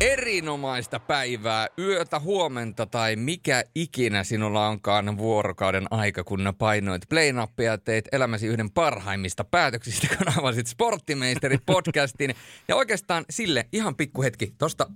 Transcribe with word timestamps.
Erinomaista 0.00 1.00
päivää, 1.00 1.68
yötä, 1.78 2.20
huomenta 2.20 2.86
tai 2.86 3.16
mikä 3.16 3.64
ikinä 3.74 4.24
sinulla 4.24 4.68
onkaan 4.68 5.18
vuorokauden 5.18 5.86
aika, 5.90 6.24
kun 6.24 6.52
painoit 6.58 7.02
play 7.08 7.32
ja 7.64 7.78
teit 7.78 8.08
elämäsi 8.12 8.46
yhden 8.46 8.70
parhaimmista 8.70 9.44
päätöksistä, 9.44 10.16
kun 10.16 10.38
avasit 10.38 10.66
Sporttimeisterit 10.66 11.60
podcastin. 11.66 12.34
Ja 12.68 12.76
oikeastaan 12.76 13.24
sille 13.30 13.68
ihan 13.72 13.96
pikku 13.96 14.22
hetki, 14.22 14.54
tosta 14.58 14.90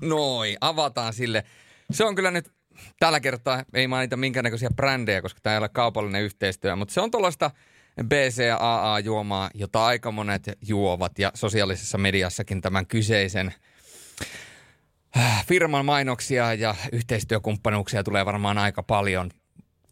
noin, 0.00 0.56
avataan 0.60 1.12
sille. 1.12 1.44
Se 1.92 2.04
on 2.04 2.14
kyllä 2.14 2.30
nyt 2.30 2.52
tällä 2.98 3.20
kertaa, 3.20 3.64
ei 3.74 3.86
mainita 3.86 4.16
minkäännäköisiä 4.16 4.68
brändejä, 4.76 5.22
koska 5.22 5.40
tämä 5.42 5.54
ei 5.54 5.58
ole 5.58 5.68
kaupallinen 5.68 6.22
yhteistyö, 6.22 6.76
mutta 6.76 6.94
se 6.94 7.00
on 7.00 7.10
tuollaista 7.10 7.50
BCAA-juomaa, 8.04 9.50
jota 9.54 9.86
aika 9.86 10.10
monet 10.10 10.42
juovat 10.68 11.18
ja 11.18 11.30
sosiaalisessa 11.34 11.98
mediassakin 11.98 12.60
tämän 12.60 12.86
kyseisen– 12.86 13.54
Äh, 15.16 15.46
firman 15.46 15.84
mainoksia 15.84 16.54
ja 16.54 16.74
yhteistyökumppanuuksia 16.92 18.04
tulee 18.04 18.26
varmaan 18.26 18.58
aika 18.58 18.82
paljon 18.82 19.30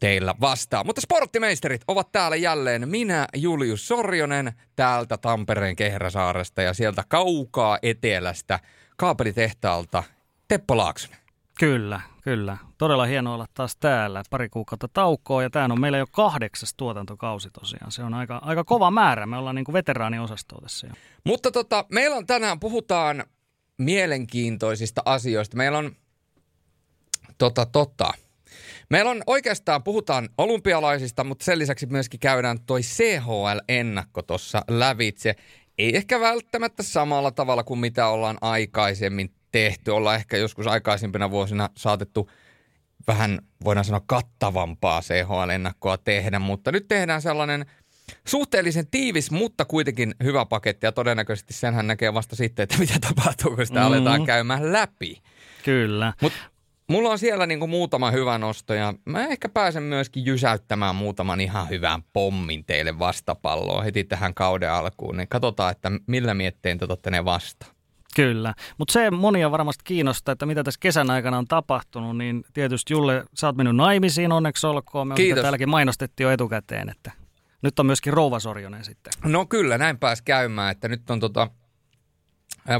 teillä 0.00 0.34
vastaan. 0.40 0.86
Mutta 0.86 1.00
sporttimeisterit 1.00 1.82
ovat 1.88 2.12
täällä 2.12 2.36
jälleen. 2.36 2.88
Minä, 2.88 3.26
Julius 3.36 3.88
Sorjonen, 3.88 4.52
täältä 4.76 5.16
Tampereen 5.16 5.76
Kehräsaaresta 5.76 6.62
ja 6.62 6.74
sieltä 6.74 7.04
kaukaa 7.08 7.78
etelästä 7.82 8.60
kaapelitehtaalta 8.96 10.02
Teppo 10.48 10.76
Laaksonen. 10.76 11.18
Kyllä, 11.58 12.00
kyllä. 12.22 12.56
Todella 12.78 13.04
hienoa 13.04 13.34
olla 13.34 13.46
taas 13.54 13.76
täällä. 13.76 14.22
Pari 14.30 14.48
kuukautta 14.48 14.88
taukoa 14.88 15.42
ja 15.42 15.50
tämä 15.50 15.68
on 15.70 15.80
meillä 15.80 15.98
jo 15.98 16.06
kahdeksas 16.06 16.74
tuotantokausi 16.74 17.50
tosiaan. 17.50 17.92
Se 17.92 18.02
on 18.02 18.14
aika, 18.14 18.40
aika 18.42 18.64
kova 18.64 18.90
määrä. 18.90 19.26
Me 19.26 19.36
ollaan 19.36 19.56
niin 19.56 19.64
kuin 19.64 19.72
veteraaniosastoa 19.72 20.60
tässä 20.62 20.86
jo. 20.86 20.92
Mutta 21.24 21.50
tota, 21.50 21.84
meillä 21.92 22.16
on 22.16 22.26
tänään, 22.26 22.60
puhutaan 22.60 23.24
mielenkiintoisista 23.78 25.02
asioista. 25.04 25.56
Meillä 25.56 25.78
on, 25.78 25.96
tota, 27.38 27.66
tota, 27.66 28.12
meillä 28.90 29.10
on 29.10 29.22
oikeastaan, 29.26 29.82
puhutaan 29.82 30.28
olympialaisista, 30.38 31.24
mutta 31.24 31.44
sen 31.44 31.58
lisäksi 31.58 31.86
myöskin 31.86 32.20
käydään 32.20 32.58
toi 32.66 32.80
CHL-ennakko 32.80 34.22
tuossa 34.22 34.62
lävitse. 34.68 35.34
Ei 35.78 35.96
ehkä 35.96 36.20
välttämättä 36.20 36.82
samalla 36.82 37.30
tavalla 37.30 37.64
kuin 37.64 37.80
mitä 37.80 38.08
ollaan 38.08 38.38
aikaisemmin 38.40 39.34
tehty. 39.52 39.90
Ollaan 39.90 40.16
ehkä 40.16 40.36
joskus 40.36 40.66
aikaisempina 40.66 41.30
vuosina 41.30 41.70
saatettu 41.76 42.30
vähän, 43.06 43.38
voidaan 43.64 43.84
sanoa, 43.84 44.02
kattavampaa 44.06 45.00
CHL-ennakkoa 45.00 45.98
tehdä, 45.98 46.38
mutta 46.38 46.72
nyt 46.72 46.88
tehdään 46.88 47.22
sellainen– 47.22 47.66
suhteellisen 48.26 48.86
tiivis, 48.90 49.30
mutta 49.30 49.64
kuitenkin 49.64 50.14
hyvä 50.22 50.46
paketti 50.46 50.86
ja 50.86 50.92
todennäköisesti 50.92 51.52
senhän 51.54 51.86
näkee 51.86 52.14
vasta 52.14 52.36
sitten, 52.36 52.62
että 52.62 52.78
mitä 52.78 52.94
tapahtuu, 53.00 53.56
kun 53.56 53.66
sitä 53.66 53.80
mm. 53.80 53.86
aletaan 53.86 54.26
käymään 54.26 54.72
läpi. 54.72 55.22
Kyllä. 55.64 56.12
Mut 56.22 56.32
mulla 56.88 57.10
on 57.10 57.18
siellä 57.18 57.46
niinku 57.46 57.66
muutama 57.66 58.10
hyvä 58.10 58.38
nosto 58.38 58.74
ja 58.74 58.94
mä 59.04 59.26
ehkä 59.26 59.48
pääsen 59.48 59.82
myöskin 59.82 60.26
jysäyttämään 60.26 60.94
muutaman 60.94 61.40
ihan 61.40 61.68
hyvän 61.68 62.02
pommin 62.12 62.64
teille 62.64 62.98
vastapalloa 62.98 63.82
heti 63.82 64.04
tähän 64.04 64.34
kauden 64.34 64.72
alkuun. 64.72 65.16
Niin 65.16 65.28
katsotaan, 65.28 65.70
että 65.70 65.90
millä 66.06 66.34
miettein 66.34 66.78
te 66.78 66.84
otatte 66.84 67.10
ne 67.10 67.24
vastaan. 67.24 67.77
Kyllä, 68.16 68.54
mutta 68.78 68.92
se 68.92 69.10
monia 69.10 69.50
varmasti 69.50 69.84
kiinnostaa, 69.84 70.32
että 70.32 70.46
mitä 70.46 70.64
tässä 70.64 70.80
kesän 70.80 71.10
aikana 71.10 71.38
on 71.38 71.46
tapahtunut, 71.46 72.16
niin 72.16 72.44
tietysti 72.52 72.92
Julle, 72.92 73.24
sä 73.34 73.46
oot 73.46 73.56
mennyt 73.56 73.76
naimisiin, 73.76 74.32
onneksi 74.32 74.66
olkoon. 74.66 75.08
Me 75.08 75.14
Kiitos. 75.14 75.42
täälläkin 75.42 75.68
mainostettiin 75.68 76.24
jo 76.24 76.30
etukäteen, 76.30 76.88
että 76.88 77.12
nyt 77.62 77.78
on 77.78 77.86
myöskin 77.86 78.12
Rouva 78.12 78.40
Sorjonen 78.40 78.84
sitten. 78.84 79.12
No 79.24 79.46
kyllä, 79.46 79.78
näin 79.78 79.98
pääsi 79.98 80.22
käymään, 80.24 80.72
että 80.72 80.88
nyt 80.88 81.10
on 81.10 81.20
tota, 81.20 81.50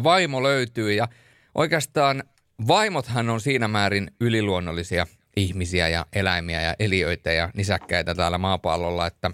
vaimo 0.05 0.43
löytyy 0.43 0.93
ja 0.93 1.09
oikeastaan 1.55 2.23
vaimothan 2.69 3.31
on 3.31 3.41
siinä 3.41 3.69
määrin 3.69 4.11
yliluonnollisia 4.21 5.06
ihmisiä 5.37 5.88
ja 5.88 6.06
eläimiä 6.12 6.62
ja 6.62 6.75
eliöitä 6.78 7.33
ja 7.33 7.50
nisäkkäitä 7.55 8.15
täällä 8.15 8.38
maapallolla, 8.38 9.06
että 9.06 9.31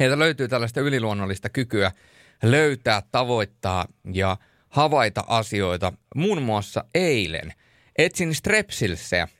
heiltä 0.00 0.18
löytyy 0.18 0.48
tällaista 0.48 0.80
yliluonnollista 0.80 1.48
kykyä 1.48 1.92
löytää, 2.42 3.02
tavoittaa 3.12 3.86
ja 4.12 4.36
havaita 4.74 5.24
asioita. 5.26 5.92
Muun 6.14 6.42
muassa 6.42 6.84
eilen 6.94 7.52
etsin 7.98 8.34
strepsilsejä– 8.34 9.28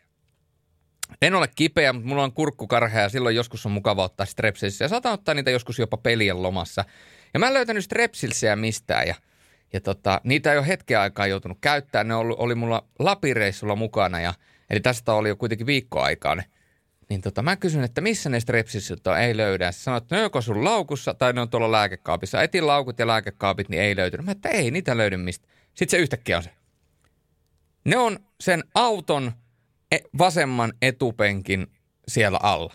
en 1.22 1.34
ole 1.34 1.49
kipeä, 1.55 1.93
mutta 1.93 2.09
mulla 2.09 2.25
on 2.25 2.33
kurkkukarhea 2.33 3.03
ja 3.03 3.09
silloin 3.09 3.37
joskus 3.37 3.67
on 3.67 3.72
mukava 3.72 4.05
ottaa 4.05 4.27
strepsilsiä. 4.27 4.89
Saatan 4.89 5.12
ottaa 5.12 5.34
niitä 5.34 5.50
joskus 5.50 5.78
jopa 5.78 5.97
pelien 5.97 6.43
lomassa. 6.43 6.84
Ja 7.34 7.41
mä 7.41 7.47
en 7.47 7.55
löytänyt 7.55 7.84
strepsilsiä 7.84 8.56
mistään 8.56 9.09
ja, 9.09 9.15
ja 9.72 9.81
tota, 9.81 10.21
niitä 10.25 10.53
ei 10.53 10.59
ole 10.59 10.69
hetken 10.69 10.99
aikaa 10.99 11.27
joutunut 11.27 11.59
käyttämään. 11.61 12.09
Ne 12.09 12.15
oli, 12.15 12.34
oli 12.39 12.55
mulla 12.55 12.89
lapireissulla 12.99 13.77
mukana 13.77 14.21
ja 14.21 14.34
eli 14.71 14.81
tästä 14.81 15.12
oli 15.12 15.28
jo 15.28 15.37
kuitenkin 15.37 15.66
viikko 15.66 16.01
aikaa. 16.01 16.37
Niin 17.10 17.20
tota, 17.20 17.42
mä 17.42 17.56
kysyn, 17.56 17.84
että 17.84 18.00
missä 18.00 18.31
ne 18.31 18.41
strepsilsit 18.41 19.06
on, 19.06 19.19
ei 19.19 19.37
löydä. 19.37 19.72
Sä 19.72 19.82
sanoit, 19.82 20.04
että 20.04 20.16
ne 20.16 20.22
joko 20.22 20.41
sun 20.41 20.65
laukussa 20.65 21.15
tai 21.15 21.32
ne 21.32 21.41
on 21.41 21.50
tuolla 21.50 21.72
lääkekaapissa. 21.72 22.42
Etin 22.42 22.66
laukut 22.66 22.98
ja 22.98 23.06
lääkekaapit, 23.06 23.69
niin 23.69 23.82
ei 23.82 23.97
löytynyt. 23.97 24.26
Mä 24.26 24.32
että 24.32 24.48
ei 24.48 24.70
niitä 24.70 24.97
löydy 24.97 25.16
mistä. 25.16 25.48
Sitten 25.75 25.98
se 25.98 26.03
yhtäkkiä 26.03 26.37
on 26.37 26.42
se. 26.42 26.50
Ne 27.84 27.97
on 27.97 28.19
sen 28.41 28.65
auton– 28.75 29.32
E, 29.94 29.98
vasemman 30.19 30.72
etupenkin 30.82 31.66
siellä 32.09 32.38
alla. 32.42 32.75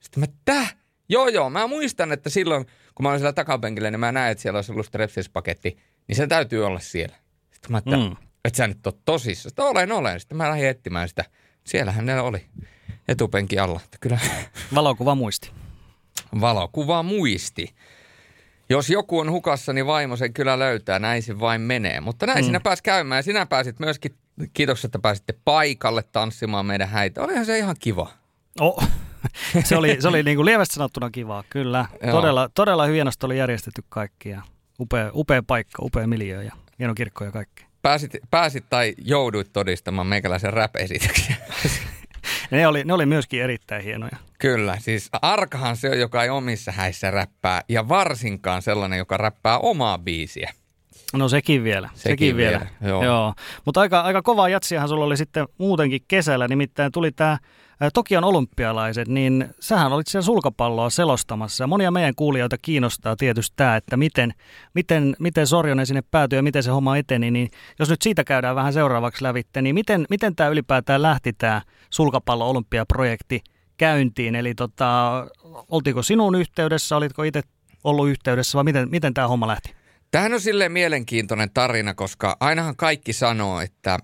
Sitten 0.00 0.20
mä, 0.20 0.26
täh? 0.44 0.76
Joo, 1.08 1.28
joo, 1.28 1.50
mä 1.50 1.66
muistan, 1.66 2.12
että 2.12 2.30
silloin, 2.30 2.66
kun 2.94 3.04
mä 3.04 3.08
olin 3.08 3.18
siellä 3.18 3.32
takapenkillä, 3.32 3.90
niin 3.90 4.00
mä 4.00 4.12
näin, 4.12 4.32
että 4.32 4.42
siellä 4.42 4.58
olisi 4.58 4.72
ollut 4.72 4.86
strepsispaketti, 4.86 5.78
niin 6.08 6.16
se 6.16 6.26
täytyy 6.26 6.66
olla 6.66 6.78
siellä. 6.78 7.16
Sitten 7.50 7.72
mä, 7.72 7.78
että, 7.78 7.96
mm. 7.96 8.16
että 8.44 8.56
sä 8.56 8.66
nyt 8.66 8.86
oot 8.86 9.04
tosissa. 9.04 9.48
Sitten 9.48 9.64
olen, 9.64 9.92
olen. 9.92 10.20
Sitten 10.20 10.36
mä 10.36 10.48
lähdin 10.48 10.68
etsimään 10.68 11.08
sitä. 11.08 11.24
Siellähän 11.64 12.06
ne 12.06 12.20
oli 12.20 12.46
etupenki 13.10 13.58
alla. 13.58 13.80
Kyllä. 14.00 14.18
Valokuva 14.74 15.14
muisti. 15.14 15.50
Valokuva 16.40 17.02
muisti. 17.02 17.74
Jos 18.68 18.90
joku 18.90 19.18
on 19.18 19.30
hukassa, 19.30 19.72
niin 19.72 19.86
vaimo 19.86 20.16
sen 20.16 20.32
kyllä 20.32 20.58
löytää. 20.58 20.98
Näin 20.98 21.22
se 21.22 21.40
vain 21.40 21.60
menee. 21.60 22.00
Mutta 22.00 22.26
näin 22.26 22.38
mm. 22.38 22.46
sinä 22.46 22.60
pääsi 22.60 22.82
käymään 22.82 23.18
ja 23.18 23.22
sinä 23.22 23.46
pääsit 23.46 23.78
myöskin 23.78 24.14
Kiitos, 24.52 24.84
että 24.84 24.98
pääsitte 24.98 25.34
paikalle 25.44 26.02
tanssimaan 26.02 26.66
meidän 26.66 26.88
häitä. 26.88 27.22
Olihan 27.22 27.46
se 27.46 27.58
ihan 27.58 27.76
kiva. 27.78 28.10
Oh. 28.60 28.88
se 29.64 29.76
oli, 29.76 29.96
se 30.00 30.08
oli 30.08 30.22
niin 30.22 30.36
kuin 30.36 30.46
lievästi 30.46 30.74
sanottuna 30.74 31.10
kivaa, 31.10 31.44
kyllä. 31.50 31.86
Todella, 32.10 32.48
todella 32.54 32.86
hienosti 32.86 33.26
oli 33.26 33.38
järjestetty 33.38 33.84
kaikki 33.88 34.28
ja 34.28 34.42
upea, 34.80 35.10
upea 35.14 35.42
paikka, 35.42 35.82
upea 35.82 36.06
miljö 36.06 36.42
ja 36.42 36.52
hieno 36.78 36.94
kirkko 36.94 37.24
ja 37.24 37.32
kaikki. 37.32 37.64
Pääsit, 37.82 38.16
pääsit 38.30 38.64
tai 38.70 38.94
jouduit 38.98 39.52
todistamaan 39.52 40.06
meikäläisen 40.06 40.52
rap-esityksiä. 40.52 41.36
ne, 42.50 42.66
oli, 42.66 42.84
ne 42.84 42.92
oli 42.92 43.06
myöskin 43.06 43.42
erittäin 43.42 43.84
hienoja. 43.84 44.16
Kyllä, 44.38 44.76
siis 44.78 45.08
arkahan 45.22 45.76
se 45.76 45.90
on, 45.90 45.98
joka 46.00 46.22
ei 46.22 46.30
omissa 46.30 46.72
häissä 46.72 47.10
räppää 47.10 47.62
ja 47.68 47.88
varsinkaan 47.88 48.62
sellainen, 48.62 48.98
joka 48.98 49.16
räppää 49.16 49.58
omaa 49.58 49.98
biisiä. 49.98 50.52
No 51.12 51.28
sekin 51.28 51.64
vielä, 51.64 51.88
sekin, 51.94 52.02
sekin 52.02 52.36
vielä. 52.36 52.58
vielä. 52.58 52.90
Joo. 52.90 53.04
Joo. 53.04 53.34
Mutta 53.64 53.80
aika, 53.80 54.00
aika 54.00 54.22
kova 54.22 54.48
jatsiahan 54.48 54.88
sulla 54.88 55.04
oli 55.04 55.16
sitten 55.16 55.48
muutenkin 55.58 56.00
kesällä, 56.08 56.48
nimittäin 56.48 56.92
tuli 56.92 57.12
tämä 57.12 57.38
Tokion 57.94 58.24
olympialaiset, 58.24 59.08
niin 59.08 59.48
sähän 59.60 59.92
olit 59.92 60.06
siellä 60.06 60.24
sulkapalloa 60.24 60.90
selostamassa. 60.90 61.66
Monia 61.66 61.90
meidän 61.90 62.14
kuulijoita 62.14 62.56
kiinnostaa 62.62 63.16
tietysti 63.16 63.52
tämä, 63.56 63.76
että 63.76 63.96
miten, 63.96 64.34
miten, 64.74 65.16
miten 65.18 65.46
Sorjonen 65.46 65.86
sinne 65.86 66.02
päätyi 66.10 66.36
ja 66.38 66.42
miten 66.42 66.62
se 66.62 66.70
homma 66.70 66.96
eteni. 66.96 67.30
Niin 67.30 67.50
jos 67.78 67.90
nyt 67.90 68.02
siitä 68.02 68.24
käydään 68.24 68.56
vähän 68.56 68.72
seuraavaksi 68.72 69.24
lävitte, 69.24 69.62
niin 69.62 69.74
miten, 69.74 70.06
miten 70.10 70.36
tämä 70.36 70.50
ylipäätään 70.50 71.02
lähti 71.02 71.32
tämä 71.32 71.62
sulkapallo-olympiaprojekti 71.90 73.40
käyntiin? 73.76 74.34
Eli 74.34 74.54
tota, 74.54 75.12
oltiko 75.70 76.02
sinun 76.02 76.34
yhteydessä, 76.34 76.96
olitko 76.96 77.22
itse 77.22 77.42
ollut 77.84 78.08
yhteydessä 78.08 78.56
vai 78.56 78.64
miten, 78.64 78.90
miten 78.90 79.14
tämä 79.14 79.28
homma 79.28 79.46
lähti? 79.46 79.74
Tähän 80.10 80.32
on 80.32 80.40
silleen 80.40 80.72
mielenkiintoinen 80.72 81.50
tarina, 81.54 81.94
koska 81.94 82.36
ainahan 82.40 82.76
kaikki 82.76 83.12
sanoo, 83.12 83.60
että 83.60 83.98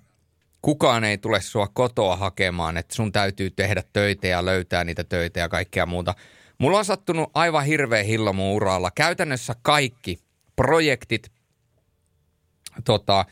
kukaan 0.67 1.05
ei 1.05 1.19
tule 1.19 1.41
sua 1.41 1.69
kotoa 1.69 2.17
hakemaan, 2.17 2.77
että 2.77 2.95
sun 2.95 3.13
täytyy 3.13 3.51
tehdä 3.51 3.83
töitä 3.93 4.27
ja 4.27 4.45
löytää 4.45 4.85
niitä 4.85 5.05
töitä 5.05 5.41
ja 5.41 5.49
kaikkea 5.49 5.87
muuta. 5.87 6.15
Mulla 6.59 6.79
on 6.79 6.85
sattunut 6.85 7.31
aivan 7.35 7.65
hirveä 7.65 8.03
hillo 8.03 8.33
mun 8.33 8.55
uralla. 8.55 8.91
Käytännössä 8.91 9.55
kaikki 9.63 10.19
projektit, 10.57 11.33
tota, 12.85 13.25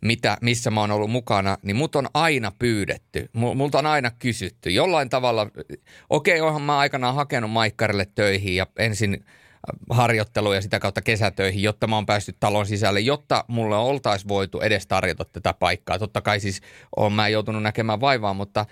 mitä, 0.00 0.36
missä 0.42 0.70
mä 0.70 0.80
oon 0.80 0.90
ollut 0.90 1.10
mukana, 1.10 1.58
niin 1.62 1.76
mut 1.76 1.96
on 1.96 2.08
aina 2.14 2.52
pyydetty. 2.58 3.30
Multa 3.32 3.78
on 3.78 3.86
aina 3.86 4.10
kysytty. 4.18 4.70
Jollain 4.70 5.08
tavalla, 5.08 5.46
okei, 6.10 6.40
okay, 6.40 6.44
oonhan 6.44 6.62
mä 6.62 6.78
aikanaan 6.78 7.14
hakenut 7.14 7.50
Maikkarille 7.50 8.06
töihin 8.14 8.56
ja 8.56 8.66
ensin– 8.78 9.24
harjoitteluun 9.90 10.54
ja 10.54 10.60
sitä 10.60 10.78
kautta 10.78 11.02
kesätöihin, 11.02 11.62
jotta 11.62 11.86
mä 11.86 11.94
oon 11.94 12.06
päässyt 12.06 12.36
talon 12.40 12.66
sisälle, 12.66 13.00
jotta 13.00 13.44
mulle 13.48 13.76
oltaisiin 13.76 14.28
voitu 14.28 14.60
edes 14.60 14.86
tarjota 14.86 15.24
tätä 15.24 15.54
paikkaa. 15.54 15.98
Totta 15.98 16.20
kai 16.20 16.40
siis 16.40 16.60
oon 16.96 17.12
mä 17.12 17.28
joutunut 17.28 17.62
näkemään 17.62 18.00
vaivaa, 18.00 18.34
mutta 18.34 18.66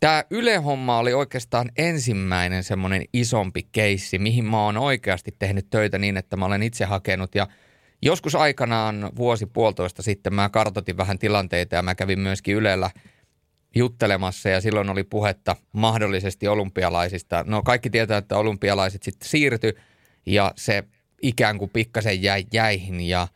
tämä 0.00 0.24
Yle-homma 0.30 0.98
oli 0.98 1.14
oikeastaan 1.14 1.70
ensimmäinen 1.76 2.64
semmoinen 2.64 3.04
isompi 3.12 3.68
keissi, 3.72 4.18
mihin 4.18 4.44
mä 4.44 4.64
oon 4.64 4.76
oikeasti 4.76 5.36
tehnyt 5.38 5.70
töitä 5.70 5.98
niin, 5.98 6.16
että 6.16 6.36
mä 6.36 6.46
olen 6.46 6.62
itse 6.62 6.84
hakenut 6.84 7.34
ja 7.34 7.46
joskus 8.02 8.34
aikanaan 8.34 9.10
vuosi 9.16 9.46
puolitoista 9.46 10.02
sitten 10.02 10.34
mä 10.34 10.48
kartotin 10.48 10.96
vähän 10.96 11.18
tilanteita 11.18 11.74
ja 11.74 11.82
mä 11.82 11.94
kävin 11.94 12.20
myöskin 12.20 12.56
Ylellä 12.56 12.90
juttelemassa 13.76 14.48
ja 14.48 14.60
silloin 14.60 14.90
oli 14.90 15.04
puhetta 15.04 15.56
mahdollisesti 15.72 16.48
olympialaisista. 16.48 17.44
No 17.46 17.62
kaikki 17.62 17.90
tietää, 17.90 18.18
että 18.18 18.38
olympialaiset 18.38 19.02
sitten 19.02 19.28
siirtyi 19.28 19.74
ja 20.26 20.52
se 20.56 20.84
ikään 21.22 21.58
kuin 21.58 21.70
pikkasen 21.70 22.22
jäi 22.22 22.44
jäihin 22.52 23.00
ja 23.00 23.28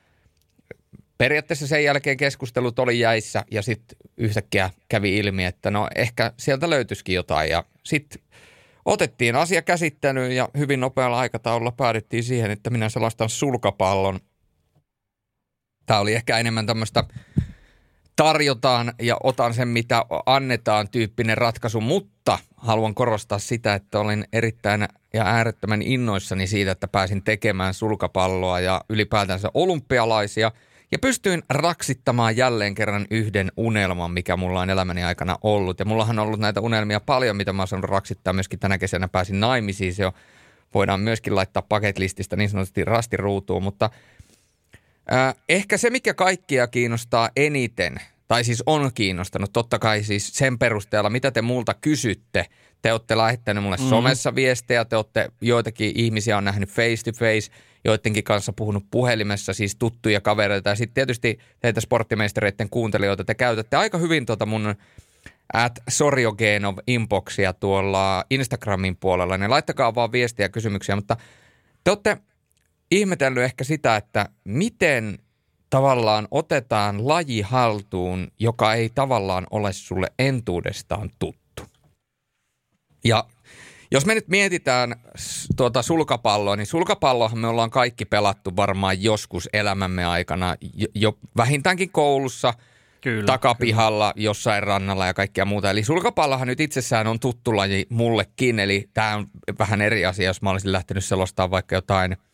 periaatteessa 1.18 1.66
sen 1.66 1.84
jälkeen 1.84 2.16
keskustelut 2.16 2.78
oli 2.78 2.98
jäissä 2.98 3.44
ja 3.50 3.62
sitten 3.62 3.96
yhtäkkiä 4.16 4.70
kävi 4.88 5.18
ilmi, 5.18 5.44
että 5.44 5.70
no 5.70 5.88
ehkä 5.94 6.32
sieltä 6.36 6.70
löytyisikin 6.70 7.14
jotain 7.14 7.50
ja 7.50 7.64
sitten 7.84 8.22
otettiin 8.84 9.36
asia 9.36 9.62
käsittelyyn 9.62 10.36
ja 10.36 10.48
hyvin 10.58 10.80
nopealla 10.80 11.18
aikataululla 11.18 11.72
päädyttiin 11.72 12.24
siihen, 12.24 12.50
että 12.50 12.70
minä 12.70 12.88
selastan 12.88 13.28
sulkapallon. 13.28 14.20
Tämä 15.86 16.00
oli 16.00 16.14
ehkä 16.14 16.38
enemmän 16.38 16.66
tämmöistä 16.66 17.04
tarjotaan 18.18 18.92
ja 19.02 19.16
otan 19.22 19.54
sen, 19.54 19.68
mitä 19.68 20.04
annetaan 20.26 20.88
tyyppinen 20.88 21.38
ratkaisu, 21.38 21.80
mutta 21.80 22.38
haluan 22.56 22.94
korostaa 22.94 23.38
sitä, 23.38 23.74
että 23.74 24.00
olen 24.00 24.24
erittäin 24.32 24.88
ja 25.14 25.24
äärettömän 25.24 25.82
innoissani 25.82 26.46
siitä, 26.46 26.70
että 26.70 26.88
pääsin 26.88 27.24
tekemään 27.24 27.74
sulkapalloa 27.74 28.60
ja 28.60 28.80
ylipäätänsä 28.88 29.50
olympialaisia– 29.54 30.52
ja 30.92 30.98
pystyin 30.98 31.42
raksittamaan 31.50 32.36
jälleen 32.36 32.74
kerran 32.74 33.06
yhden 33.10 33.52
unelman, 33.56 34.10
mikä 34.10 34.36
mulla 34.36 34.60
on 34.60 34.70
elämäni 34.70 35.04
aikana 35.04 35.38
ollut. 35.42 35.78
Ja 35.78 35.84
mullahan 35.84 36.18
on 36.18 36.26
ollut 36.26 36.40
näitä 36.40 36.60
unelmia 36.60 37.00
paljon, 37.00 37.36
mitä 37.36 37.52
mä 37.52 37.64
oon 37.72 37.84
raksittaa. 37.84 38.32
Myöskin 38.32 38.58
tänä 38.58 38.78
kesänä 38.78 39.08
pääsin 39.08 39.40
naimisiin. 39.40 39.94
Se 39.94 40.02
jo 40.02 40.12
voidaan 40.74 41.00
myöskin 41.00 41.34
laittaa 41.34 41.62
paketlististä 41.62 42.36
niin 42.36 42.50
sanotusti 42.50 42.84
rastiruutuun. 42.84 43.62
Mutta 43.62 43.90
äh, 45.12 45.34
ehkä 45.48 45.76
se, 45.76 45.90
mikä 45.90 46.14
kaikkia 46.14 46.66
kiinnostaa 46.66 47.30
eniten, 47.36 47.96
tai 48.28 48.44
siis 48.44 48.62
on 48.66 48.90
kiinnostanut, 48.94 49.52
totta 49.52 49.78
kai 49.78 50.02
siis 50.02 50.30
sen 50.34 50.58
perusteella, 50.58 51.10
mitä 51.10 51.30
te 51.30 51.42
multa 51.42 51.74
kysytte. 51.74 52.46
Te 52.82 52.92
olette 52.92 53.16
lähettäneet 53.16 53.64
mulle 53.64 53.76
mm. 53.76 53.88
somessa 53.88 54.34
viestejä, 54.34 54.84
te 54.84 54.96
olette, 54.96 55.28
joitakin 55.40 55.92
ihmisiä 55.94 56.36
on 56.36 56.44
nähnyt 56.44 56.68
face 56.68 57.02
to 57.04 57.12
face– 57.18 57.50
joidenkin 57.84 58.24
kanssa 58.24 58.52
puhunut 58.52 58.84
puhelimessa, 58.90 59.52
siis 59.52 59.76
tuttuja 59.76 60.20
kavereita. 60.20 60.70
Ja 60.70 60.76
sitten 60.76 60.94
tietysti 60.94 61.38
teitä 61.60 61.80
sporttimeistereiden 61.80 62.70
kuuntelijoita, 62.70 63.24
te 63.24 63.34
käytätte 63.34 63.76
aika 63.76 63.98
hyvin 63.98 64.26
tuota 64.26 64.46
mun 64.46 64.74
at 65.52 65.78
Sorjogenov 65.88 66.78
inboxia 66.86 67.52
tuolla 67.52 68.24
Instagramin 68.30 68.96
puolella, 68.96 69.38
niin 69.38 69.50
laittakaa 69.50 69.94
vaan 69.94 70.12
viestiä 70.12 70.44
ja 70.44 70.48
kysymyksiä, 70.48 70.96
mutta 70.96 71.16
te 71.84 71.90
olette 71.90 72.16
ihmetellyt 72.90 73.42
ehkä 73.42 73.64
sitä, 73.64 73.96
että 73.96 74.28
miten 74.44 75.18
tavallaan 75.70 76.28
otetaan 76.30 77.08
laji 77.08 77.40
haltuun, 77.40 78.28
joka 78.38 78.74
ei 78.74 78.88
tavallaan 78.88 79.46
ole 79.50 79.72
sulle 79.72 80.06
entuudestaan 80.18 81.10
tuttu. 81.18 81.62
Ja 83.04 83.24
jos 83.90 84.06
me 84.06 84.14
nyt 84.14 84.28
mietitään 84.28 84.94
tuota 85.56 85.82
sulkapalloa, 85.82 86.56
niin 86.56 86.66
sulkapallohan 86.66 87.38
me 87.38 87.46
ollaan 87.46 87.70
kaikki 87.70 88.04
pelattu 88.04 88.56
varmaan 88.56 89.02
joskus 89.02 89.48
elämämme 89.52 90.04
aikana, 90.04 90.56
jo, 90.74 90.86
jo 90.94 91.18
vähintäänkin 91.36 91.90
koulussa, 91.90 92.54
kyllä, 93.00 93.26
takapihalla, 93.26 94.12
kyllä. 94.14 94.24
jossain 94.24 94.62
rannalla 94.62 95.06
ja 95.06 95.14
kaikkea 95.14 95.44
muuta. 95.44 95.70
Eli 95.70 95.84
sulkapallohan 95.84 96.48
nyt 96.48 96.60
itsessään 96.60 97.06
on 97.06 97.20
tuttu 97.20 97.56
laji 97.56 97.86
mullekin, 97.88 98.58
eli 98.58 98.88
tämä 98.94 99.16
on 99.16 99.26
vähän 99.58 99.80
eri 99.80 100.06
asia, 100.06 100.26
jos 100.26 100.42
mä 100.42 100.50
olisin 100.50 100.72
lähtenyt 100.72 101.04
selostamaan 101.04 101.50
vaikka 101.50 101.74
jotain– 101.74 102.16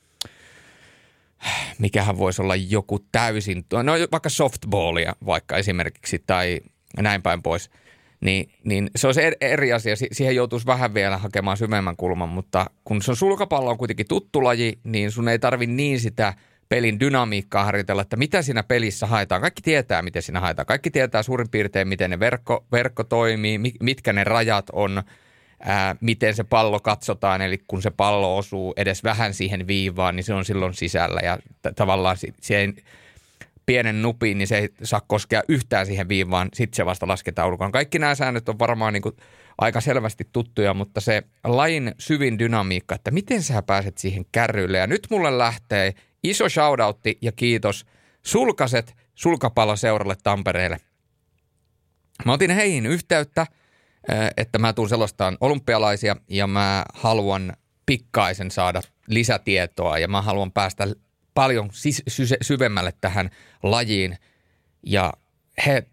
mikähän 1.79 2.19
voisi 2.19 2.43
olla 2.43 2.56
joku 2.56 2.99
täysin, 3.12 3.64
no 3.82 3.93
vaikka 4.12 4.29
softballia 4.29 5.17
vaikka 5.26 5.56
esimerkiksi 5.56 6.23
tai 6.26 6.61
näin 7.00 7.23
päin 7.23 7.43
pois– 7.43 7.70
niin, 8.25 8.49
niin 8.64 8.91
se 8.96 9.12
se 9.12 9.32
eri 9.41 9.73
asia. 9.73 9.94
Siihen 10.12 10.37
joutuisi 10.37 10.67
vähän 10.67 10.94
vielä 10.94 11.19
hakemaan 11.19 11.56
syvemmän 11.56 11.96
kulman, 11.96 12.29
mutta 12.29 12.67
kun 12.85 13.02
se 13.02 13.11
on 13.11 13.17
sulkapallo 13.17 13.70
on 13.70 13.79
kuitenkin 13.79 14.08
tuttu 14.08 14.44
laji, 14.44 14.79
niin 14.85 15.11
sun 15.11 15.29
ei 15.29 15.38
tarvi 15.38 15.67
niin 15.67 16.00
sitä 16.00 16.35
pelin 16.69 17.00
dynamiikkaa 17.00 17.64
harjoitella, 17.64 18.02
että 18.02 18.17
mitä 18.17 18.43
siinä 18.43 18.62
pelissä 18.62 19.06
haetaan. 19.06 19.41
Kaikki 19.41 19.62
tietää, 19.62 20.02
miten 20.02 20.23
siinä 20.23 20.41
haetaan. 20.41 20.67
Kaikki 20.67 20.91
tietää 20.91 21.23
suurin 21.23 21.50
piirtein, 21.50 21.88
miten 21.88 22.11
ne 22.11 22.20
verkko, 22.20 22.64
verkko 22.73 23.05
toimii, 23.05 23.58
mitkä 23.81 24.12
ne 24.12 24.25
rajat 24.25 24.67
on, 24.73 25.02
ää, 25.61 25.97
miten 26.01 26.35
se 26.35 26.45
pallo 26.45 26.81
katsotaan. 26.81 27.43
Eli 27.43 27.59
kun 27.69 27.83
se 27.83 27.91
pallo 27.91 28.37
osuu 28.37 28.75
edes 28.77 29.05
vähän 29.05 29.35
siihen 29.35 29.67
viivaan, 29.67 30.17
niin 30.17 30.25
se 30.25 30.35
on 30.35 30.45
silloin 30.45 30.75
sisällä 30.75 31.21
ja 31.25 31.39
t- 31.62 31.77
tavallaan 31.77 32.17
siihen 32.41 32.75
pienen 33.67 34.03
nupiin, 34.03 34.39
niin 34.39 34.49
se 34.49 34.59
ei 34.59 34.69
saa 34.83 35.01
koskea 35.06 35.43
yhtään 35.49 35.87
siihen 35.87 36.09
viivaan, 36.09 36.49
sitten 36.55 36.77
se 36.77 36.87
vasta 36.87 37.09
lasketaan 37.09 37.49
ulkoon. 37.49 37.73
Kaikki 37.73 37.99
nämä 37.99 38.15
säännöt 38.15 38.49
on 38.49 38.59
varmaan 38.59 38.93
niin 38.93 39.03
kuin 39.03 39.17
aika 39.59 39.81
selvästi 39.81 40.29
tuttuja, 40.33 40.75
mutta 40.75 41.01
se 41.01 41.23
lain 41.45 41.95
syvin 41.99 42.39
dynamiikka, 42.39 42.95
että 42.95 43.11
miten 43.11 43.43
sä 43.43 43.62
pääset 43.62 43.99
siihen 43.99 44.27
kärryille. 44.33 44.79
Ja 44.79 44.87
nyt 44.87 45.06
mulle 45.11 45.39
lähtee 45.39 45.95
iso 46.23 46.49
shoutoutti 46.49 47.19
ja 47.23 47.33
kiitos 47.33 47.87
Sulkaset 48.23 48.97
sulkapalloseuralle 49.15 50.17
Tampereelle. 50.23 50.81
Mä 52.25 52.33
otin 52.33 52.51
heihin 52.51 52.87
yhteyttä, 52.87 53.47
että 54.37 54.59
mä 54.59 54.73
tuun 54.73 54.89
selostaan 54.89 55.37
olympialaisia 55.41 56.17
ja 56.29 56.47
mä 56.47 56.85
haluan 56.95 57.53
pikkaisen 57.87 58.51
saada 58.51 58.83
lisätietoa 59.06 59.99
ja 59.99 60.09
mä 60.09 60.23
haluan 60.23 60.53
päästä 60.53 60.87
paljon 61.35 61.71
sis- 61.71 62.03
sy- 62.09 62.37
syvemmälle 62.43 62.93
tähän 63.01 63.31
lajiin. 63.62 64.19
Ja 64.83 65.12
he 65.67 65.87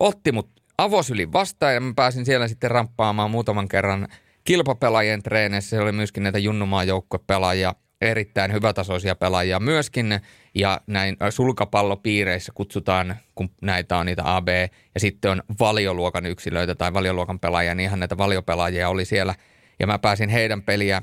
otti 0.00 0.32
mut 0.32 0.50
avosylin 0.78 1.32
vastaan 1.32 1.74
ja 1.74 1.80
mä 1.80 1.92
pääsin 1.96 2.24
siellä 2.24 2.48
sitten 2.48 2.70
ramppaamaan 2.70 3.30
muutaman 3.30 3.68
kerran 3.68 4.08
kilpapelaajien 4.44 5.22
treeneissä. 5.22 5.70
Se 5.70 5.80
oli 5.80 5.92
myöskin 5.92 6.22
näitä 6.22 6.38
junnumaa 6.38 6.84
pelaajia, 7.26 7.74
erittäin 8.00 8.52
hyvätasoisia 8.52 9.14
pelaajia 9.14 9.60
myöskin. 9.60 10.20
Ja 10.54 10.80
näin 10.86 11.16
sulkapallopiireissä 11.30 12.52
kutsutaan, 12.54 13.16
kun 13.34 13.50
näitä 13.62 13.96
on 13.96 14.06
niitä 14.06 14.36
AB, 14.36 14.48
ja 14.94 15.00
sitten 15.00 15.30
on 15.30 15.42
valioluokan 15.60 16.26
yksilöitä 16.26 16.74
tai 16.74 16.94
valioluokan 16.94 17.38
pelaajia, 17.38 17.74
niin 17.74 17.84
ihan 17.84 18.00
näitä 18.00 18.18
valiopelaajia 18.18 18.88
oli 18.88 19.04
siellä. 19.04 19.34
Ja 19.80 19.86
mä 19.86 19.98
pääsin 19.98 20.28
heidän 20.28 20.62
peliä 20.62 21.02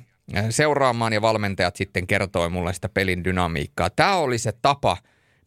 seuraamaan 0.50 1.13
ja 1.13 1.21
valmentajat 1.21 1.75
sitten 1.75 2.07
kertoi 2.07 2.50
mulle 2.50 2.74
sitä 2.74 2.89
pelin 2.89 3.24
dynamiikkaa. 3.24 3.89
Tämä 3.89 4.15
oli 4.15 4.38
se 4.38 4.51
tapa, 4.62 4.98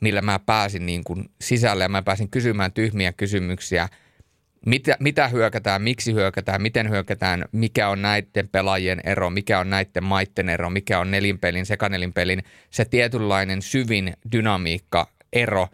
millä 0.01 0.23
mä 0.23 0.39
pääsin 0.39 0.87
niin 0.87 1.05
kuin 1.05 1.31
sisälle 1.41 1.85
ja 1.85 1.89
mä 1.89 2.03
pääsin 2.03 2.31
kysymään 2.31 2.73
tyhmiä 2.73 3.13
kysymyksiä. 3.13 3.89
Mitä, 4.67 4.97
mitä 5.01 5.29
hyökätään, 5.29 5.83
miksi 5.83 6.15
hyökätään, 6.15 6.63
miten 6.63 6.91
hyökätään, 6.91 7.45
mikä 7.53 7.89
on 7.89 8.03
näiden 8.03 8.49
pelaajien 8.49 9.01
ero, 9.05 9.31
mikä 9.31 9.59
on 9.59 9.71
näiden 9.71 10.05
maitten 10.05 10.49
ero, 10.49 10.71
mikä 10.71 10.99
on 10.99 11.11
nelinpelin, 11.11 11.67
sekanelinpelin, 11.67 12.43
se 12.71 12.85
tietynlainen 12.85 13.63
syvin 13.63 14.15
dynamiikka, 14.33 15.09
ero. 15.33 15.69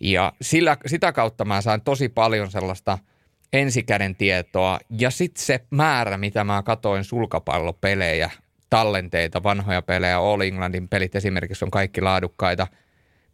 Ja 0.00 0.32
sillä, 0.42 0.76
sitä 0.86 1.12
kautta 1.12 1.44
mä 1.44 1.60
sain 1.60 1.80
tosi 1.80 2.08
paljon 2.08 2.50
sellaista– 2.50 2.98
ensikäden 3.52 4.16
tietoa 4.16 4.78
ja 4.90 5.10
sitten 5.10 5.44
se 5.44 5.60
määrä, 5.70 6.18
mitä 6.18 6.44
mä 6.44 6.62
katoin 6.62 7.04
sulkapallopelejä, 7.04 8.30
tallenteita, 8.70 9.42
vanhoja 9.42 9.82
pelejä, 9.82 10.18
All 10.18 10.40
Englandin 10.40 10.88
pelit 10.88 11.16
esimerkiksi 11.16 11.64
on 11.64 11.70
kaikki 11.70 12.00
laadukkaita 12.00 12.66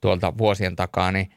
tuolta 0.00 0.38
vuosien 0.38 0.76
takaa, 0.76 1.12
niin 1.12 1.31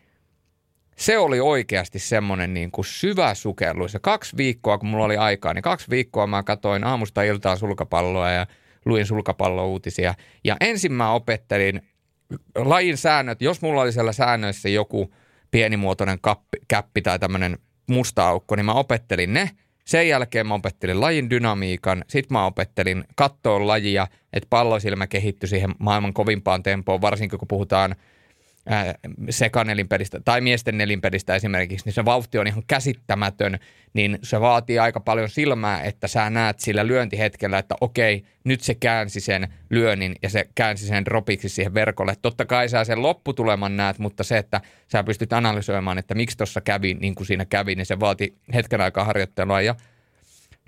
se 0.97 1.17
oli 1.17 1.39
oikeasti 1.39 1.99
semmoinen 1.99 2.53
niin 2.53 2.71
kuin 2.71 2.85
syvä 2.85 3.33
sukellus. 3.33 3.93
Ja 3.93 3.99
kaksi 3.99 4.37
viikkoa, 4.37 4.77
kun 4.77 4.89
mulla 4.89 5.05
oli 5.05 5.17
aikaa, 5.17 5.53
niin 5.53 5.61
kaksi 5.61 5.89
viikkoa 5.89 6.27
mä 6.27 6.43
katoin 6.43 6.83
aamusta 6.83 7.23
iltaa 7.23 7.55
sulkapalloa 7.55 8.31
ja 8.31 8.47
luin 8.85 9.05
sulkapallouutisia. 9.05 10.13
Ja 10.43 10.57
ensin 10.61 10.93
mä 10.93 11.11
opettelin 11.11 11.81
lajin 12.55 12.97
säännöt, 12.97 13.41
jos 13.41 13.61
mulla 13.61 13.81
oli 13.81 13.91
siellä 13.91 14.11
säännöissä 14.11 14.69
joku 14.69 15.13
pienimuotoinen 15.51 16.17
kappi, 16.21 16.57
käppi 16.67 17.01
tai 17.01 17.19
tämmöinen 17.19 17.57
musta 17.89 18.27
aukko, 18.27 18.55
niin 18.55 18.65
mä 18.65 18.73
opettelin 18.73 19.33
ne. 19.33 19.49
Sen 19.85 20.07
jälkeen 20.07 20.47
mä 20.47 20.53
opettelin 20.53 21.01
lajin 21.01 21.29
dynamiikan, 21.29 22.05
sitten 22.07 22.35
mä 22.35 22.45
opettelin 22.45 23.03
kattoon 23.15 23.67
lajia, 23.67 24.07
että 24.33 24.47
pallosilmä 24.49 25.07
kehittyi 25.07 25.49
siihen 25.49 25.75
maailman 25.79 26.13
kovimpaan 26.13 26.63
tempoon, 26.63 27.01
varsinkin 27.01 27.39
kun 27.39 27.47
puhutaan– 27.47 27.95
sekanelinpelistä 29.29 30.19
tai 30.25 30.41
miesten 30.41 30.77
nelinpelistä 30.77 31.35
esimerkiksi, 31.35 31.85
niin 31.85 31.93
se 31.93 32.05
vauhti 32.05 32.37
on 32.37 32.47
ihan 32.47 32.63
käsittämätön, 32.67 33.59
niin 33.93 34.19
se 34.23 34.41
vaatii 34.41 34.79
aika 34.79 34.99
paljon 34.99 35.29
silmää, 35.29 35.81
että 35.81 36.07
sä 36.07 36.29
näet 36.29 36.59
sillä 36.59 36.87
lyöntihetkellä, 36.87 37.57
että 37.57 37.75
okei, 37.81 38.25
nyt 38.43 38.61
se 38.61 38.75
käänsi 38.75 39.19
sen 39.19 39.47
lyönnin 39.69 40.15
ja 40.21 40.29
se 40.29 40.47
käänsi 40.55 40.87
sen 40.87 41.05
dropiksi 41.05 41.49
siihen 41.49 41.73
verkolle. 41.73 42.15
Totta 42.21 42.45
kai 42.45 42.69
sä 42.69 42.83
sen 42.83 43.01
lopputuleman 43.01 43.77
näet, 43.77 43.99
mutta 43.99 44.23
se, 44.23 44.37
että 44.37 44.61
sä 44.91 45.03
pystyt 45.03 45.33
analysoimaan, 45.33 45.97
että 45.97 46.15
miksi 46.15 46.37
tuossa 46.37 46.61
kävi 46.61 46.93
niin 46.93 47.15
kuin 47.15 47.27
siinä 47.27 47.45
kävi, 47.45 47.75
niin 47.75 47.85
se 47.85 47.99
vaati 47.99 48.37
hetken 48.53 48.81
aikaa 48.81 49.05
harjoittelua 49.05 49.61
ja 49.61 49.75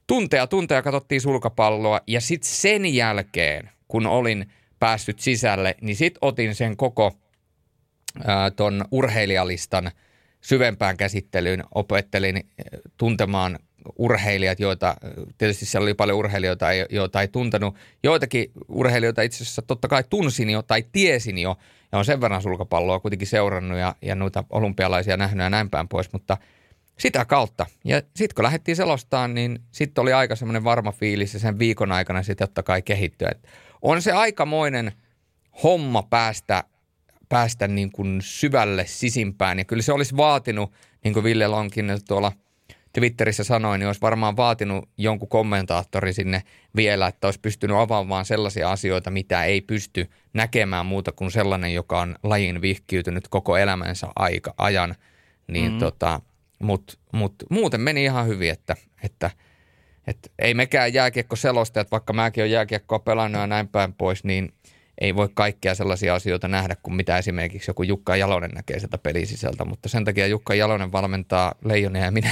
tunteja 0.07 0.47
tunteja 0.47 0.81
katsottiin 0.81 1.21
sulkapalloa 1.21 2.01
ja 2.07 2.21
sitten 2.21 2.51
sen 2.51 2.95
jälkeen, 2.95 3.69
kun 3.87 4.07
olin 4.07 4.51
päässyt 4.79 5.19
sisälle, 5.19 5.75
niin 5.81 5.95
sitten 5.95 6.19
otin 6.21 6.55
sen 6.55 6.77
koko 6.77 7.11
ton 8.55 8.85
urheilijalistan 8.91 9.91
syvempään 10.41 10.97
käsittelyyn, 10.97 11.63
opettelin 11.75 12.49
tuntemaan 12.97 13.59
urheilijat, 13.97 14.59
joita, 14.59 14.95
tietysti 15.37 15.65
siellä 15.65 15.85
oli 15.85 15.93
paljon 15.93 16.17
urheilijoita, 16.17 16.65
joita 16.89 17.21
ei 17.21 17.27
tuntenut. 17.27 17.75
Joitakin 18.03 18.51
urheilijoita 18.67 19.21
itse 19.21 19.43
asiassa 19.43 19.61
totta 19.61 19.87
kai 19.87 20.03
tunsin 20.09 20.49
jo 20.49 20.61
tai 20.61 20.83
tiesin 20.91 21.37
jo, 21.37 21.57
ja 21.91 21.97
on 21.97 22.05
sen 22.05 22.21
verran 22.21 22.41
sulkapalloa 22.41 22.99
kuitenkin 22.99 23.27
seurannut 23.27 23.77
ja, 23.77 23.95
ja 24.01 24.15
noita 24.15 24.43
olympialaisia 24.49 25.17
nähnyt 25.17 25.43
ja 25.43 25.49
näin 25.49 25.69
päin 25.69 25.87
pois, 25.87 26.13
mutta 26.13 26.37
sitä 26.99 27.25
kautta. 27.25 27.65
Ja 27.85 28.01
sitten 28.15 28.35
kun 28.35 28.43
lähdettiin 28.43 28.75
selostaan, 28.75 29.33
niin 29.33 29.59
sitten 29.71 30.01
oli 30.01 30.13
aika 30.13 30.35
semmoinen 30.35 30.63
varma 30.63 30.91
fiilis 30.91 31.33
ja 31.33 31.39
sen 31.39 31.59
viikon 31.59 31.91
aikana 31.91 32.23
sitten 32.23 32.47
totta 32.47 32.63
kai 32.63 32.81
kehittyä. 32.81 33.29
Et 33.31 33.47
on 33.81 34.01
se 34.01 34.11
aikamoinen 34.11 34.91
homma 35.63 36.03
päästä, 36.03 36.63
päästä 37.29 37.67
niin 37.67 37.91
kuin 37.91 38.21
syvälle 38.21 38.85
sisimpään 38.87 39.57
ja 39.57 39.65
kyllä 39.65 39.81
se 39.81 39.93
olisi 39.93 40.17
vaatinut, 40.17 40.73
niin 41.03 41.13
kuin 41.13 41.23
Ville 41.23 41.47
Lonkin 41.47 41.87
tuolla– 42.07 42.31
Twitterissä 42.93 43.43
sanoin, 43.43 43.79
niin 43.79 43.87
olisi 43.87 44.01
varmaan 44.01 44.37
vaatinut 44.37 44.89
jonkun 44.97 45.29
kommentaattori 45.29 46.13
sinne 46.13 46.43
vielä, 46.75 47.07
että 47.07 47.27
olisi 47.27 47.39
pystynyt 47.39 47.77
avaamaan 47.77 48.25
sellaisia 48.25 48.71
asioita, 48.71 49.11
mitä 49.11 49.43
ei 49.43 49.61
pysty 49.61 50.09
näkemään 50.33 50.85
muuta 50.85 51.11
kuin 51.11 51.31
sellainen, 51.31 51.73
joka 51.73 52.01
on 52.01 52.15
lajin 52.23 52.61
vihkiytynyt 52.61 53.27
koko 53.27 53.57
elämänsä 53.57 54.07
aika, 54.15 54.53
ajan. 54.57 54.95
Niin 55.47 55.71
mm. 55.71 55.79
tota, 55.79 56.21
Mutta 56.59 56.93
mut, 57.13 57.33
muuten 57.49 57.81
meni 57.81 58.03
ihan 58.03 58.27
hyvin, 58.27 58.49
että, 58.49 58.75
että 59.03 59.31
että 60.07 60.29
ei 60.39 60.53
mekään 60.53 60.93
jääkiekko 60.93 61.35
selostajat, 61.35 61.91
vaikka 61.91 62.13
mäkin 62.13 62.41
olen 62.41 62.51
jääkiekkoa 62.51 62.99
pelannut 62.99 63.41
ja 63.41 63.47
näin 63.47 63.67
päin 63.67 63.93
pois, 63.93 64.23
niin 64.23 64.53
ei 65.01 65.15
voi 65.15 65.29
kaikkia 65.33 65.75
sellaisia 65.75 66.15
asioita 66.15 66.47
nähdä 66.47 66.75
kuin 66.83 66.95
mitä 66.95 67.17
esimerkiksi 67.17 67.69
joku 67.69 67.83
Jukka 67.83 68.15
Jalonen 68.15 68.51
näkee 68.51 68.79
sieltä 68.79 68.97
pelisisältä, 68.97 69.65
mutta 69.65 69.89
sen 69.89 70.05
takia 70.05 70.27
Jukka 70.27 70.55
Jalonen 70.55 70.91
valmentaa 70.91 71.53
Leijonia 71.65 72.05
ja 72.05 72.11
minä 72.11 72.31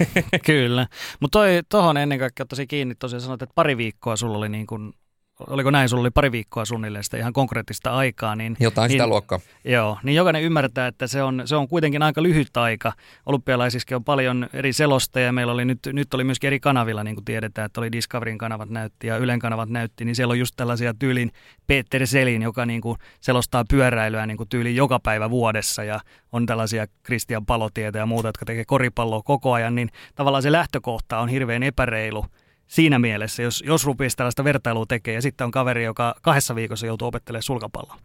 Kyllä, 0.46 0.86
mutta 1.20 1.38
tuohon 1.68 1.96
ennen 1.96 2.18
kaikkea 2.18 2.46
tosi 2.46 2.66
kiinni 2.66 2.94
tosiaan 2.94 3.20
sanoit, 3.20 3.42
että 3.42 3.54
pari 3.54 3.76
viikkoa 3.76 4.16
sulla 4.16 4.38
oli 4.38 4.48
niin 4.48 4.66
kuin 4.66 4.92
oliko 5.40 5.70
näin, 5.70 5.88
sulla 5.88 6.00
oli 6.00 6.10
pari 6.10 6.32
viikkoa 6.32 6.64
suunnilleen 6.64 7.04
sitä 7.04 7.16
ihan 7.16 7.32
konkreettista 7.32 7.90
aikaa. 7.90 8.36
Niin, 8.36 8.56
Jotain 8.60 8.88
niin, 8.88 8.94
sitä 8.94 9.06
luokkaa. 9.06 9.40
Joo, 9.64 9.98
niin 10.02 10.16
jokainen 10.16 10.42
ymmärtää, 10.42 10.86
että 10.86 11.06
se 11.06 11.22
on, 11.22 11.42
se 11.44 11.56
on 11.56 11.68
kuitenkin 11.68 12.02
aika 12.02 12.22
lyhyt 12.22 12.56
aika. 12.56 12.92
Olympialaisissakin 13.26 13.96
on 13.96 14.04
paljon 14.04 14.48
eri 14.52 14.72
selosteja. 14.72 15.32
Meillä 15.32 15.52
oli 15.52 15.64
nyt, 15.64 15.78
nyt 15.92 16.14
oli 16.14 16.24
myöskin 16.24 16.48
eri 16.48 16.60
kanavilla, 16.60 17.04
niin 17.04 17.16
kuin 17.16 17.24
tiedetään, 17.24 17.66
että 17.66 17.80
oli 17.80 17.92
Discoveryn 17.92 18.38
kanavat 18.38 18.70
näytti 18.70 19.06
ja 19.06 19.16
Ylen 19.16 19.38
kanavat 19.38 19.68
näytti, 19.68 20.04
niin 20.04 20.16
siellä 20.16 20.32
on 20.32 20.38
just 20.38 20.54
tällaisia 20.56 20.94
tyylin 20.94 21.30
Peter 21.66 22.06
Selin, 22.06 22.42
joka 22.42 22.66
niin 22.66 22.80
kuin 22.80 22.98
selostaa 23.20 23.64
pyöräilyä 23.68 24.26
niin 24.26 24.36
kuin 24.36 24.48
tyyliin 24.48 24.76
joka 24.76 25.00
päivä 25.00 25.30
vuodessa 25.30 25.84
ja 25.84 26.00
on 26.32 26.46
tällaisia 26.46 26.86
Christian 27.04 27.46
Palotietä 27.46 27.98
ja 27.98 28.06
muuta, 28.06 28.28
jotka 28.28 28.44
tekee 28.44 28.64
koripalloa 28.64 29.22
koko 29.22 29.52
ajan, 29.52 29.74
niin 29.74 29.88
tavallaan 30.14 30.42
se 30.42 30.52
lähtökohta 30.52 31.18
on 31.18 31.28
hirveän 31.28 31.62
epäreilu 31.62 32.26
siinä 32.66 32.98
mielessä, 32.98 33.42
jos, 33.42 33.64
jos 33.66 33.84
rupisi 33.84 34.16
tällaista 34.16 34.44
vertailua 34.44 34.86
tekemään 34.86 35.14
ja 35.14 35.22
sitten 35.22 35.44
on 35.44 35.50
kaveri, 35.50 35.84
joka 35.84 36.14
kahdessa 36.22 36.54
viikossa 36.54 36.86
joutuu 36.86 37.08
opettelemaan 37.08 37.42
sulkapalloa. 37.42 37.98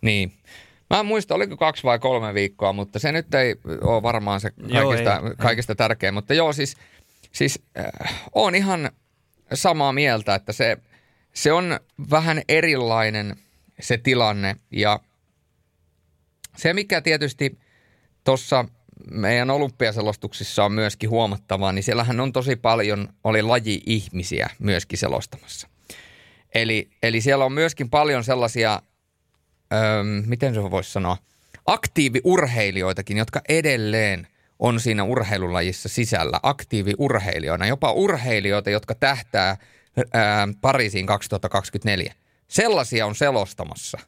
Niin. 0.00 0.32
Mä 0.90 1.00
en 1.00 1.06
muista, 1.06 1.34
oliko 1.34 1.56
kaksi 1.56 1.82
vai 1.82 1.98
kolme 1.98 2.34
viikkoa, 2.34 2.72
mutta 2.72 2.98
se 2.98 3.12
nyt 3.12 3.34
ei 3.34 3.54
ole 3.80 4.02
varmaan 4.02 4.40
se 4.40 4.50
kaikista, 4.50 5.10
joo, 5.10 5.28
ei, 5.28 5.36
kaikista 5.38 5.72
ei. 5.72 5.76
tärkein. 5.76 6.14
Mutta 6.14 6.34
joo, 6.34 6.52
siis, 6.52 6.76
siis 7.32 7.62
äh, 7.78 8.24
on 8.34 8.54
ihan 8.54 8.90
samaa 9.54 9.92
mieltä, 9.92 10.34
että 10.34 10.52
se, 10.52 10.76
se 11.32 11.52
on 11.52 11.80
vähän 12.10 12.42
erilainen 12.48 13.36
se 13.80 13.98
tilanne. 13.98 14.56
Ja 14.70 15.00
se, 16.56 16.74
mikä 16.74 17.00
tietysti 17.00 17.58
tuossa– 18.24 18.64
meidän 19.10 19.50
olympiaselostuksissa 19.50 20.64
on 20.64 20.72
myöskin 20.72 21.10
huomattavaa, 21.10 21.72
niin 21.72 21.82
siellähän 21.82 22.20
on 22.20 22.32
tosi 22.32 22.56
paljon, 22.56 23.08
oli 23.24 23.42
laji-ihmisiä 23.42 24.50
myöskin 24.58 24.98
selostamassa. 24.98 25.68
Eli, 26.54 26.90
eli 27.02 27.20
siellä 27.20 27.44
on 27.44 27.52
myöskin 27.52 27.90
paljon 27.90 28.24
sellaisia, 28.24 28.82
öö, 29.72 30.02
miten 30.26 30.54
se 30.54 30.62
voisi 30.62 30.92
sanoa, 30.92 31.16
aktiiviurheilijoitakin, 31.66 33.16
jotka 33.16 33.40
edelleen 33.48 34.26
on 34.58 34.80
siinä 34.80 35.04
urheilulajissa 35.04 35.88
sisällä, 35.88 36.40
aktiiviurheilijoina, 36.42 37.66
jopa 37.66 37.92
urheilijoita, 37.92 38.70
jotka 38.70 38.94
tähtää 38.94 39.56
öö, 39.98 40.04
Pariisiin 40.60 41.06
2024. 41.06 42.14
Sellaisia 42.48 43.06
on 43.06 43.14
selostamassa. 43.14 43.98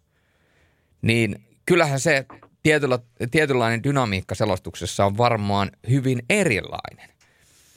Niin 1.02 1.44
kyllähän 1.66 2.00
se 2.00 2.26
tietyllä, 2.62 2.98
tietynlainen 3.30 3.82
dynamiikka 3.82 4.34
selostuksessa 4.34 5.04
on 5.06 5.16
varmaan 5.16 5.70
hyvin 5.90 6.22
erilainen. 6.30 7.08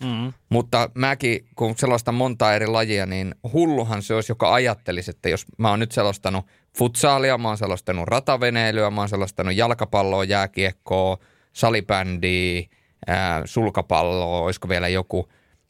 Mm. 0.03 0.33
Mutta 0.49 0.89
mäkin, 0.93 1.45
kun 1.55 1.77
selostan 1.77 2.15
monta 2.15 2.55
eri 2.55 2.67
lajia, 2.67 3.05
niin 3.05 3.35
hulluhan 3.53 4.03
se 4.03 4.13
olisi, 4.13 4.31
joka 4.31 4.53
ajattelisi, 4.53 5.11
että 5.11 5.29
jos 5.29 5.45
mä 5.57 5.69
oon 5.69 5.79
nyt 5.79 5.91
selostanut 5.91 6.45
futsaalia, 6.77 7.37
mä 7.37 7.47
oon 7.47 7.57
selostanut 7.57 8.07
rataveneilyä, 8.07 8.89
mä 8.89 9.01
oon 9.01 9.09
selostanut 9.09 9.55
jalkapalloa, 9.55 10.23
jääkiekkoa, 10.23 11.17
salibändiä, 11.53 12.63
ää, 13.07 13.41
sulkapalloa, 13.45 14.41
olisiko 14.41 14.69
vielä 14.69 14.87
joku 14.87 15.29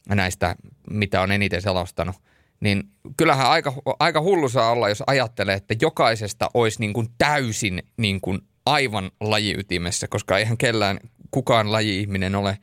näistä, 0.09 0.55
mitä 0.89 1.21
on 1.21 1.31
eniten 1.31 1.61
selostanut. 1.61 2.15
Niin 2.59 2.83
kyllähän 3.17 3.47
aika, 3.47 3.73
aika 3.99 4.21
hullu 4.21 4.49
saa 4.49 4.71
olla, 4.71 4.89
jos 4.89 5.03
ajattelee, 5.07 5.55
että 5.55 5.75
jokaisesta 5.81 6.49
olisi 6.53 6.79
niin 6.79 6.93
kuin 6.93 7.07
täysin 7.17 7.83
niin 7.97 8.21
kuin 8.21 8.39
aivan 8.65 9.11
lajiytimessä, 9.19 10.07
koska 10.07 10.37
eihän 10.37 10.57
kellään 10.57 10.99
kukaan 11.31 11.71
laji-ihminen 11.71 12.35
ole 12.35 12.57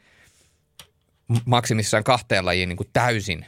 maksimissaan 1.44 2.04
kahteen 2.04 2.46
lajiin 2.46 2.68
niin 2.68 2.76
kuin 2.76 2.90
täysin 2.92 3.46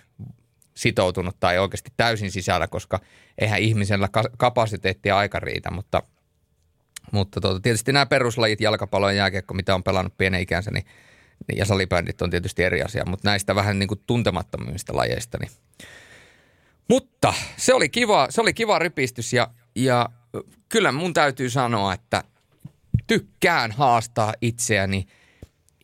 sitoutunut 0.75 1.41
tai 1.41 1.59
oikeasti 1.59 1.91
täysin 1.97 2.31
sisällä, 2.31 2.69
koska 2.69 3.01
eihän 3.39 3.61
ihmisellä 3.61 4.09
kapasiteetti 4.39 5.09
ja 5.09 5.19
aika 5.19 5.41
riitä, 5.41 5.71
mutta, 5.71 6.03
mutta 7.13 7.41
tuota, 7.41 7.61
tietysti 7.61 7.93
nämä 7.93 8.07
peruslajit, 8.07 8.61
jalkapallo 8.61 9.11
ja 9.11 9.17
jääkiekko, 9.17 9.55
mitä 9.55 9.75
on 9.75 9.83
pelannut 9.83 10.17
pienen 10.19 10.41
ikänsä, 10.41 10.71
niin, 10.71 10.85
ja 11.57 11.65
salibändit 11.65 12.23
on 12.23 12.31
tietysti 12.31 12.63
eri 12.63 12.83
asia, 12.83 13.05
mutta 13.07 13.29
näistä 13.29 13.55
vähän 13.55 13.79
niin 13.79 13.89
kuin 13.89 14.01
tuntemattomimmista 14.07 14.97
lajeista. 14.97 15.39
Niin. 15.41 15.51
Mutta 16.89 17.35
se 17.57 17.75
oli 17.75 17.89
kiva, 17.89 18.27
se 18.31 18.41
oli 18.41 18.55
kiva 18.55 18.79
rypistys 18.79 19.33
ja, 19.33 19.51
ja 19.75 20.09
kyllä 20.69 20.93
mun 20.93 21.13
täytyy 21.13 21.51
sanoa, 21.51 21.95
että 21.95 22.25
tykkään 23.07 23.73
haastaa 23.73 24.35
itseäni. 24.41 25.07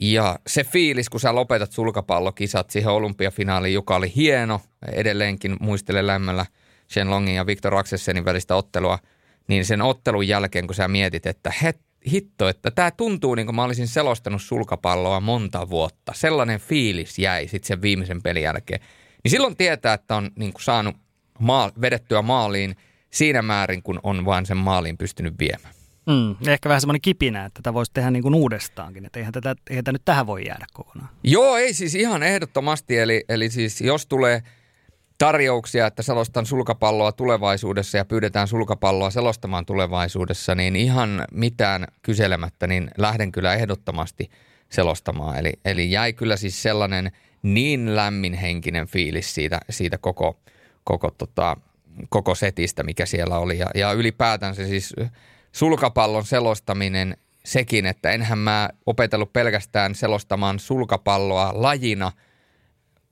Ja 0.01 0.39
se 0.47 0.65
fiilis, 0.65 1.09
kun 1.09 1.21
sä 1.21 1.35
lopetat 1.35 1.73
sulkapallokisat 1.73 2.71
siihen 2.71 2.91
olympiafinaaliin, 2.91 3.75
joka 3.75 3.97
oli 3.97 4.13
hieno, 4.17 4.61
edelleenkin 4.93 5.57
muistelen 5.61 6.07
lämmöllä 6.07 6.47
Shenlongin 6.93 7.35
ja 7.35 7.47
Victor 7.47 7.75
Aksessenin 7.75 8.25
välistä 8.25 8.57
ottelua, 8.57 8.99
niin 9.49 9.65
sen 9.65 9.83
ottelun 9.83 10.29
jälkeen, 10.29 10.67
kun 10.67 10.75
sä 10.75 10.89
mietit, 10.89 11.27
että 11.27 11.53
het, 11.63 11.81
hitto, 12.13 12.49
että 12.49 12.71
tämä 12.71 12.91
tuntuu 12.91 13.35
niin 13.35 13.47
kuin 13.47 13.57
mä 13.57 13.65
olisin 13.65 13.89
selostanut 13.89 14.43
sulkapalloa 14.43 15.21
monta 15.21 15.71
vuotta. 15.71 16.13
Sellainen 16.15 16.61
fiilis 16.61 17.19
jäi 17.19 17.49
sitten 17.49 17.69
sen 17.69 17.83
viimeisen 17.83 18.23
pelin 18.23 18.43
jälkeen. 18.43 18.81
Niin 19.25 19.31
silloin 19.31 19.57
tietää, 19.57 19.95
että 19.95 20.17
on 20.17 20.31
niin 20.37 20.53
kuin 20.53 20.63
saanut 20.63 20.97
maa, 21.39 21.71
vedettyä 21.81 22.23
maaliin 22.23 22.77
siinä 23.11 23.43
määrin, 23.43 23.83
kun 23.83 24.01
on 24.03 24.25
vain 24.25 24.47
sen 24.47 24.57
maaliin 24.57 24.99
pystynyt 24.99 25.35
viemään. 25.39 25.80
Mm, 26.11 26.51
ehkä 26.51 26.69
vähän 26.69 26.81
semmoinen 26.81 27.01
kipinä, 27.01 27.45
että 27.45 27.63
tätä 27.63 27.75
voisi 27.75 27.93
tehdä 27.95 28.11
niin 28.11 28.23
kuin 28.23 28.35
uudestaankin, 28.35 29.07
että 29.07 29.19
eihän 29.19 29.33
tätä, 29.33 29.55
eihän 29.71 29.85
tätä 29.85 29.93
nyt 29.93 30.05
tähän 30.05 30.27
voi 30.27 30.47
jäädä 30.47 30.67
kokonaan. 30.73 31.09
Joo, 31.25 31.57
ei 31.57 31.75
siis 31.75 31.95
ihan 31.95 32.23
ehdottomasti, 32.23 32.99
eli, 32.99 33.25
eli 33.29 33.51
siis 33.51 33.81
jos 33.81 34.07
tulee 34.07 34.43
tarjouksia, 35.19 35.87
että 35.87 36.03
selostan 36.03 36.47
sulkapalloa 36.47 37.13
tulevaisuudessa 37.13 37.99
ja 37.99 38.05
pyydetään 38.05 38.49
sulkapalloa 38.49 39.11
selostamaan 39.11 39.67
tulevaisuudessa, 39.67 40.55
niin 40.55 40.77
ihan 40.77 41.25
mitään 41.33 41.87
kyselemättä, 42.03 42.67
niin 42.67 42.91
lähden 42.99 43.33
kyllä 43.33 43.55
ehdottomasti 43.55 44.31
selostamaan. 44.69 45.39
Eli, 45.39 45.53
eli 45.65 45.91
jäi 45.91 46.13
kyllä 46.13 46.37
siis 46.37 46.63
sellainen 46.63 47.13
niin 47.43 47.97
lämminhenkinen 47.97 48.87
fiilis 48.87 49.35
siitä, 49.35 49.61
siitä 49.71 49.99
koko, 49.99 50.39
koko, 50.85 51.11
tota, 51.11 51.57
koko 52.09 52.35
setistä, 52.35 52.83
mikä 52.83 53.07
siellä 53.07 53.39
oli. 53.39 53.59
Ja, 53.59 53.67
ja 53.75 53.93
ylipäätään 53.93 54.55
se 54.55 54.67
siis 54.67 54.95
sulkapallon 55.53 56.25
selostaminen 56.25 57.17
sekin, 57.45 57.87
että 57.87 58.11
enhän 58.11 58.39
mä 58.39 58.71
opetellut 58.87 59.33
pelkästään 59.33 59.95
selostamaan 59.95 60.59
sulkapalloa 60.59 61.53
lajina 61.55 62.13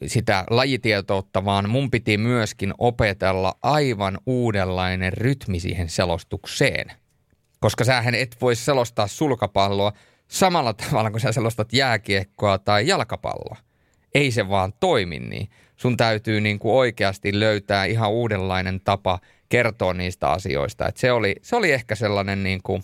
sitä 0.07 0.45
lajitietoutta, 0.51 1.45
vaan 1.45 1.71
mun 1.71 1.91
piti 1.91 2.19
myöskin 2.19 2.75
opetella 2.79 3.55
aivan 3.63 4.19
uudenlainen 4.27 5.13
rytmi 5.13 5.61
siihen 5.61 5.89
selostukseen. 5.89 6.93
Koska 7.61 7.85
sähän 7.85 8.15
et 8.15 8.37
voi 8.41 8.57
selostaa 8.57 9.07
sulkapalloa 9.07 9.93
samalla 10.29 10.75
tavalla 10.75 11.11
kuin 11.11 11.21
sä 11.21 11.33
selostat 11.33 11.73
jääkiekkoa 11.73 12.59
tai 12.59 12.87
jalkapalloa. 12.87 13.57
ei 14.15 14.31
se 14.31 14.49
vaan 14.49 14.73
toimi 14.81 15.19
niin. 15.19 15.49
Sun 15.77 15.97
täytyy 15.97 16.41
niin 16.41 16.59
kuin 16.59 16.75
oikeasti 16.75 17.41
löytää 17.41 17.85
ihan 17.85 18.11
uudenlainen 18.11 18.81
tapa 18.81 19.19
kertoa 19.49 19.95
niistä 19.95 20.31
asioista. 20.31 20.89
Et 20.89 20.97
se, 20.97 21.13
oli, 21.13 21.37
se 21.43 21.57
oli 21.57 21.73
ehkä 21.73 21.95
sellainen 21.95 22.43
niin 22.43 22.61
kuin 22.63 22.83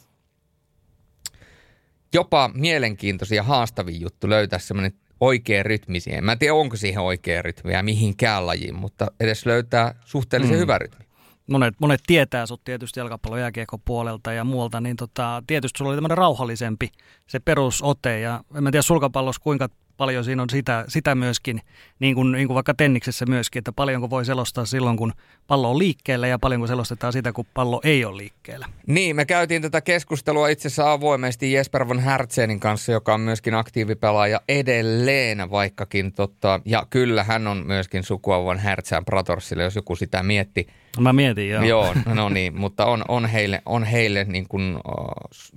jopa 2.14 2.50
mielenkiintoisia 2.54 3.42
haastavia 3.42 3.98
juttu 3.98 4.28
löytää 4.28 4.58
semmoinen 4.58 4.92
oikea 5.20 5.62
rytmi 5.62 6.00
siihen. 6.00 6.24
Mä 6.24 6.32
en 6.32 6.38
tiedä, 6.38 6.54
onko 6.54 6.76
siihen 6.76 7.02
oikea 7.02 7.42
rytmi 7.42 7.72
ja 7.72 7.82
mihinkään 7.82 8.46
lajiin, 8.46 8.74
mutta 8.74 9.06
edes 9.20 9.46
löytää 9.46 9.94
suhteellisen 10.04 10.56
mm. 10.56 10.60
hyvä 10.60 10.78
rytmi. 10.78 11.04
Monet, 11.50 11.74
monet 11.78 12.00
tietää 12.06 12.46
sut 12.46 12.64
tietysti 12.64 13.00
jalkapallon 13.00 13.40
jääkiekon 13.40 13.80
puolelta 13.84 14.32
ja 14.32 14.44
muualta, 14.44 14.80
niin 14.80 14.96
tota, 14.96 15.42
tietysti 15.46 15.78
sulla 15.78 15.90
oli 15.90 15.96
tämmöinen 15.96 16.18
rauhallisempi 16.18 16.88
se 17.26 17.40
perusote 17.40 18.20
ja 18.20 18.44
en 18.56 18.62
mä 18.62 18.70
tiedä 18.70 18.82
sulkapallossa 18.82 19.42
kuinka 19.42 19.68
paljon 19.96 20.24
siinä 20.24 20.42
on 20.42 20.50
sitä, 20.50 20.84
sitä 20.88 21.14
myöskin, 21.14 21.60
niin 21.98 22.14
kuin, 22.14 22.32
niin 22.32 22.46
kuin 22.46 22.54
vaikka 22.54 22.74
tenniksessä 22.74 23.26
myöskin, 23.26 23.60
että 23.60 23.72
paljonko 23.72 24.10
voi 24.10 24.24
selostaa 24.24 24.64
silloin, 24.64 24.96
kun 24.96 25.12
pallo 25.46 25.70
on 25.70 25.78
liikkeellä 25.78 26.26
ja 26.26 26.38
paljonko 26.38 26.66
selostetaan 26.66 27.12
sitä, 27.12 27.32
kun 27.32 27.46
pallo 27.54 27.80
ei 27.84 28.04
ole 28.04 28.16
liikkeellä. 28.16 28.66
Niin, 28.86 29.16
me 29.16 29.24
käytiin 29.24 29.62
tätä 29.62 29.80
keskustelua 29.80 30.48
itse 30.48 30.68
asiassa 30.68 30.92
avoimesti 30.92 31.52
Jesper 31.52 31.88
von 31.88 31.98
Hertzenin 31.98 32.60
kanssa, 32.60 32.92
joka 32.92 33.14
on 33.14 33.20
myöskin 33.20 33.54
aktiivipelaaja 33.54 34.40
edelleen, 34.48 35.50
vaikkakin 35.50 36.12
totta, 36.12 36.60
ja 36.64 36.86
kyllä 36.90 37.24
hän 37.24 37.46
on 37.46 37.66
myöskin 37.66 38.02
sukua 38.02 38.44
von 38.44 38.58
Hertzen 38.58 39.04
Pratorsille, 39.04 39.62
jos 39.62 39.76
joku 39.76 39.96
sitä 39.96 40.22
mietti. 40.22 40.66
Mä 41.00 41.12
mietin, 41.12 41.50
joo. 41.50 41.62
Joo, 41.62 41.94
no 42.06 42.28
niin, 42.28 42.56
mutta 42.56 42.86
on, 42.86 43.04
on 43.08 43.26
heille, 43.26 43.62
on 43.66 43.84
heille 43.84 44.24
niin 44.24 44.48
kuin, 44.48 44.76
uh, 44.76 44.82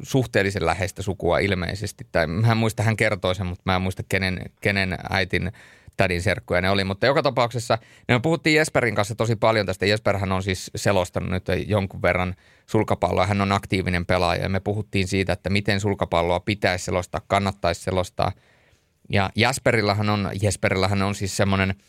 suhteellisen 0.03 0.65
läheistä 0.65 1.01
sukua 1.01 1.39
ilmeisesti. 1.39 2.08
Tai 2.12 2.27
mä 2.27 2.51
en 2.51 2.58
muista, 2.58 2.84
hän 2.84 2.98
kertoi 2.98 3.36
sen, 3.36 3.46
mutta 3.46 3.63
mä 3.65 3.75
en 3.75 3.82
muista, 3.82 4.03
kenen, 4.10 4.41
kenen 4.62 4.98
äitin 5.10 5.51
tädin 5.98 6.22
serkkuja 6.22 6.62
ne 6.62 6.70
oli. 6.70 6.84
Mutta 6.84 7.06
joka 7.06 7.24
tapauksessa 7.24 7.77
me 8.08 8.20
puhuttiin 8.20 8.56
Jesperin 8.56 8.96
kanssa 8.96 9.15
tosi 9.15 9.36
paljon 9.36 9.65
tästä. 9.65 9.86
Jesperhän 9.86 10.32
on 10.32 10.44
siis 10.44 10.72
selostanut 10.75 11.29
nyt 11.29 11.46
jonkun 11.67 12.01
verran 12.01 12.36
sulkapalloa. 12.65 13.27
Hän 13.27 13.41
on 13.41 13.51
aktiivinen 13.51 14.06
pelaaja 14.06 14.44
ja 14.44 14.50
me 14.50 14.60
puhuttiin 14.60 15.08
siitä, 15.08 15.34
että 15.34 15.50
miten 15.50 15.79
sulkapalloa 15.79 16.39
pitäisi 16.39 16.86
selostaa, 16.86 17.22
kannattaisi 17.27 17.82
selostaa. 17.82 18.32
Ja 19.10 19.29
Jesperillähän 19.36 20.10
on, 20.10 20.29
Jesperillähän 20.41 21.01
on 21.01 21.15
siis 21.15 21.38
semmoinen– 21.38 21.75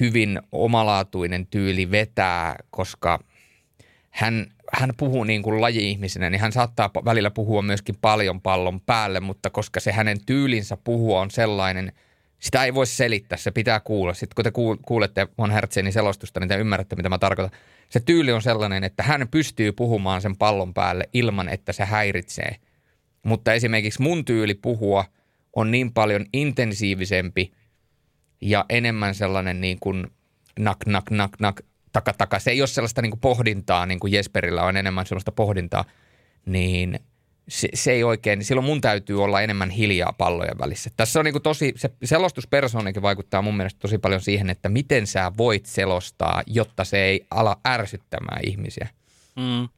hyvin 0.00 0.40
omalaatuinen 0.52 1.46
tyyli 1.46 1.90
vetää, 1.90 2.56
koska 2.70 3.24
hän, 4.10 4.46
hän 4.72 4.90
puhuu 4.96 5.24
niin 5.24 5.42
kuin 5.42 5.60
laji-ihmisenä, 5.60 6.30
niin 6.30 6.40
hän 6.40 6.52
saattaa 6.52 6.90
välillä 7.04 7.30
puhua 7.30 7.62
myöskin 7.62 7.94
paljon 8.00 8.40
pallon 8.40 8.80
päälle, 8.80 9.20
mutta 9.20 9.50
koska 9.50 9.80
se 9.80 9.92
hänen 9.92 10.16
tyylinsä 10.26 10.76
puhua 10.84 11.20
on 11.20 11.30
sellainen, 11.30 11.92
sitä 12.38 12.64
ei 12.64 12.74
voi 12.74 12.86
selittää, 12.86 13.38
se 13.38 13.50
pitää 13.50 13.80
kuulla. 13.80 14.14
Sitten 14.14 14.34
kun 14.34 14.44
te 14.44 14.78
kuulette 14.86 15.28
Von 15.38 15.50
Hertzenin 15.50 15.92
selostusta, 15.92 16.40
niin 16.40 16.48
te 16.48 16.56
ymmärrätte, 16.56 16.96
mitä 16.96 17.08
mä 17.08 17.18
tarkoitan. 17.18 17.58
Se 17.88 18.00
tyyli 18.00 18.32
on 18.32 18.42
sellainen, 18.42 18.84
että 18.84 19.02
hän 19.02 19.28
pystyy 19.30 19.72
puhumaan 19.72 20.22
sen 20.22 20.36
pallon 20.36 20.74
päälle 20.74 21.08
ilman, 21.12 21.48
että 21.48 21.72
se 21.72 21.84
häiritsee. 21.84 22.56
Mutta 23.22 23.52
esimerkiksi 23.52 24.02
mun 24.02 24.24
tyyli 24.24 24.54
puhua 24.54 25.04
on 25.56 25.70
niin 25.70 25.92
paljon 25.92 26.26
intensiivisempi– 26.32 27.52
ja 28.42 28.64
enemmän 28.68 29.14
sellainen 29.14 29.60
niin 29.60 29.78
kuin 29.80 30.06
nak, 30.58 30.86
nak, 30.86 31.10
nak, 31.10 31.30
nak, 31.40 31.60
taka, 31.92 32.12
taka. 32.12 32.38
Se 32.38 32.50
ei 32.50 32.60
ole 32.60 32.66
sellaista 32.66 33.02
niin 33.02 33.10
kuin 33.10 33.20
pohdintaa, 33.20 33.86
niin 33.86 34.00
kuin 34.00 34.12
Jesperillä 34.12 34.62
on 34.62 34.76
enemmän 34.76 35.06
sellaista 35.06 35.32
pohdintaa, 35.32 35.84
niin 36.46 37.00
se, 37.48 37.68
se 37.74 37.92
ei 37.92 38.04
oikein, 38.04 38.44
silloin 38.44 38.64
mun 38.64 38.80
täytyy 38.80 39.22
olla 39.24 39.40
enemmän 39.40 39.70
hiljaa 39.70 40.12
pallojen 40.12 40.58
välissä. 40.58 40.90
Tässä 40.96 41.18
on 41.18 41.24
niin 41.24 41.32
kuin 41.32 41.42
tosi, 41.42 41.72
se 41.76 41.90
selostuspersoonikin 42.04 43.02
vaikuttaa 43.02 43.42
mun 43.42 43.56
mielestä 43.56 43.80
tosi 43.80 43.98
paljon 43.98 44.20
siihen, 44.20 44.50
että 44.50 44.68
miten 44.68 45.06
sä 45.06 45.32
voit 45.36 45.66
selostaa, 45.66 46.42
jotta 46.46 46.84
se 46.84 47.04
ei 47.04 47.26
ala 47.30 47.60
ärsyttämään 47.68 48.40
ihmisiä. 48.46 48.88
Mm. 49.36 49.68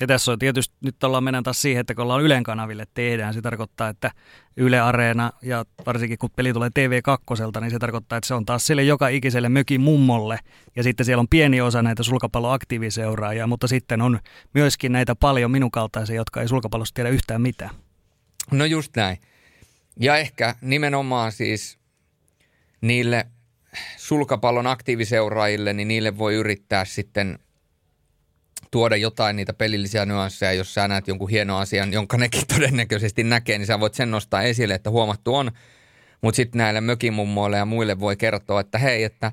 Ja 0.00 0.06
tässä 0.06 0.32
on 0.32 0.38
tietysti, 0.38 0.76
nyt 0.80 1.04
ollaan 1.04 1.24
mennään 1.24 1.44
taas 1.44 1.62
siihen, 1.62 1.80
että 1.80 1.94
kun 1.94 2.02
ollaan 2.02 2.22
Ylen 2.22 2.42
kanaville 2.42 2.86
tehdään, 2.94 3.34
se 3.34 3.42
tarkoittaa, 3.42 3.88
että 3.88 4.10
Yle 4.56 4.80
Areena 4.80 5.32
ja 5.42 5.64
varsinkin 5.86 6.18
kun 6.18 6.30
peli 6.36 6.52
tulee 6.52 6.68
TV2, 6.68 7.60
niin 7.60 7.70
se 7.70 7.78
tarkoittaa, 7.78 8.18
että 8.18 8.28
se 8.28 8.34
on 8.34 8.46
taas 8.46 8.66
sille 8.66 8.82
joka 8.82 9.08
ikiselle 9.08 9.48
mökin 9.48 9.80
mummolle. 9.80 10.38
Ja 10.76 10.82
sitten 10.82 11.06
siellä 11.06 11.20
on 11.20 11.28
pieni 11.28 11.60
osa 11.60 11.82
näitä 11.82 12.02
sulkapalloaktiiviseuraajia, 12.02 13.46
mutta 13.46 13.68
sitten 13.68 14.02
on 14.02 14.20
myöskin 14.54 14.92
näitä 14.92 15.14
paljon 15.14 15.50
minun 15.50 15.70
kaltaisia, 15.70 16.16
jotka 16.16 16.40
ei 16.40 16.48
sulkapallosta 16.48 16.94
tiedä 16.94 17.08
yhtään 17.10 17.42
mitään. 17.42 17.74
No 18.50 18.64
just 18.64 18.96
näin. 18.96 19.18
Ja 20.00 20.16
ehkä 20.16 20.54
nimenomaan 20.60 21.32
siis 21.32 21.78
niille 22.80 23.26
sulkapallon 23.96 24.66
aktiiviseuraajille, 24.66 25.72
niin 25.72 25.88
niille 25.88 26.18
voi 26.18 26.34
yrittää 26.34 26.84
sitten 26.84 27.38
tuoda 28.70 28.96
jotain 28.96 29.36
niitä 29.36 29.52
pelillisiä 29.52 30.06
nyansseja, 30.06 30.52
jos 30.52 30.74
sä 30.74 30.88
näet 30.88 31.08
jonkun 31.08 31.30
hienon 31.30 31.60
asian, 31.60 31.92
jonka 31.92 32.16
nekin 32.16 32.46
todennäköisesti 32.54 33.24
näkee, 33.24 33.58
niin 33.58 33.66
sä 33.66 33.80
voit 33.80 33.94
sen 33.94 34.10
nostaa 34.10 34.42
esille, 34.42 34.74
että 34.74 34.90
huomattu 34.90 35.34
on. 35.34 35.50
Mutta 36.20 36.36
sitten 36.36 36.58
näille 36.58 36.80
mökimummoille 36.80 37.56
ja 37.56 37.64
muille 37.64 38.00
voi 38.00 38.16
kertoa, 38.16 38.60
että 38.60 38.78
hei, 38.78 39.04
että, 39.04 39.32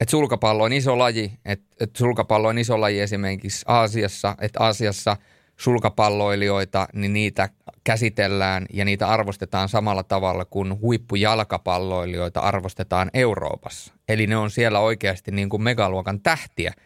että 0.00 0.10
sulkapallo 0.10 0.64
on 0.64 0.72
iso 0.72 0.98
laji, 0.98 1.32
että, 1.44 1.66
että 1.80 1.98
sulkapallo 1.98 2.48
on 2.48 2.58
iso 2.58 2.80
laji 2.80 3.00
esimerkiksi 3.00 3.64
Aasiassa, 3.68 4.36
että 4.40 4.60
Aasiassa 4.60 5.16
sulkapalloilijoita, 5.56 6.88
niin 6.92 7.12
niitä 7.12 7.48
käsitellään 7.84 8.66
ja 8.72 8.84
niitä 8.84 9.08
arvostetaan 9.08 9.68
samalla 9.68 10.02
tavalla 10.02 10.44
kuin 10.44 10.80
huippujalkapalloilijoita 10.80 12.40
arvostetaan 12.40 13.10
Euroopassa. 13.14 13.94
Eli 14.08 14.26
ne 14.26 14.36
on 14.36 14.50
siellä 14.50 14.80
oikeasti 14.80 15.30
niin 15.30 15.48
kuin 15.48 15.62
megaluokan 15.62 16.20
tähtiä– 16.20 16.72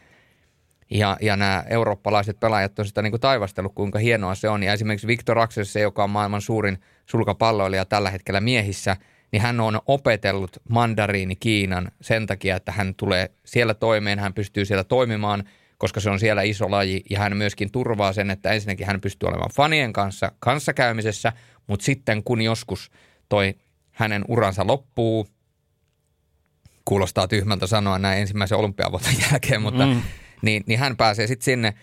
ja, 0.91 1.17
ja 1.21 1.37
nämä 1.37 1.65
eurooppalaiset 1.69 2.41
pelaajat 2.41 2.79
on 2.79 2.87
sitä 2.87 3.03
niin 3.03 3.11
kuin 3.11 3.21
taivastellut, 3.21 3.75
kuinka 3.75 3.99
hienoa 3.99 4.35
se 4.35 4.49
on. 4.49 4.63
Ja 4.63 4.73
esimerkiksi 4.73 5.07
Viktor 5.07 5.39
Axelsen, 5.39 5.83
joka 5.83 6.05
on 6.05 6.11
maailman 6.11 6.41
suurin 6.41 6.79
sulkapalloilija 7.07 7.85
tällä 7.85 8.11
hetkellä 8.11 8.41
miehissä, 8.41 8.97
niin 9.33 9.43
hän 9.43 9.61
on 9.61 9.81
opetellut 9.87 10.57
mandariini 10.69 11.37
Kiinan 11.37 11.91
sen 12.01 12.27
takia, 12.27 12.57
että 12.57 12.73
hän 12.73 12.95
tulee 12.95 13.31
siellä 13.45 13.75
toimeen, 13.75 14.19
hän 14.19 14.35
pystyy 14.35 14.65
siellä 14.65 14.85
toimimaan, 14.85 15.45
koska 15.79 16.01
se 16.01 16.11
on 16.11 16.21
siellä 16.21 16.43
iso 16.43 16.71
laji. 16.71 17.03
Ja 17.11 17.19
hän 17.19 17.37
myöskin 17.37 17.73
turvaa 17.73 18.13
sen, 18.13 18.31
että 18.31 18.51
ensinnäkin 18.51 18.87
hän 18.87 19.01
pystyy 19.01 19.27
olemaan 19.27 19.51
fanien 19.55 19.93
kanssa 19.93 20.33
kanssakäymisessä, 20.39 21.33
mutta 21.67 21.85
sitten 21.85 22.25
kun 22.25 22.43
joskus 22.43 22.91
toi 23.29 23.55
hänen 23.91 24.25
uransa 24.29 24.67
loppuu, 24.67 25.27
kuulostaa 26.85 27.29
tyhmältä 27.29 27.67
sanoa 27.67 27.99
näin 27.99 28.21
ensimmäisen 28.21 28.59
olympiavuoten 28.59 29.15
jälkeen, 29.31 29.63
mutta 29.63 29.87
mm 29.87 30.03
niin, 30.43 30.63
niin 30.67 30.79
hän 30.79 30.97
pääsee 30.97 31.27
sitten 31.27 31.45
sinne 31.45 31.75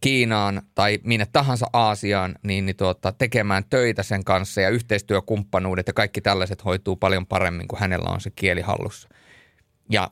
Kiinaan 0.00 0.62
tai 0.74 0.98
minne 1.04 1.26
tahansa 1.32 1.66
Aasiaan 1.72 2.34
niin, 2.42 2.66
niin 2.66 2.76
tuota, 2.76 3.12
tekemään 3.12 3.64
töitä 3.70 4.02
sen 4.02 4.24
kanssa 4.24 4.60
ja 4.60 4.68
yhteistyökumppanuudet 4.68 5.86
ja 5.86 5.92
kaikki 5.92 6.20
tällaiset 6.20 6.64
hoituu 6.64 6.96
paljon 6.96 7.26
paremmin, 7.26 7.68
kuin 7.68 7.80
hänellä 7.80 8.10
on 8.10 8.20
se 8.20 8.30
kieli 8.30 8.60
hallussa. 8.60 9.08
Ja 9.90 10.10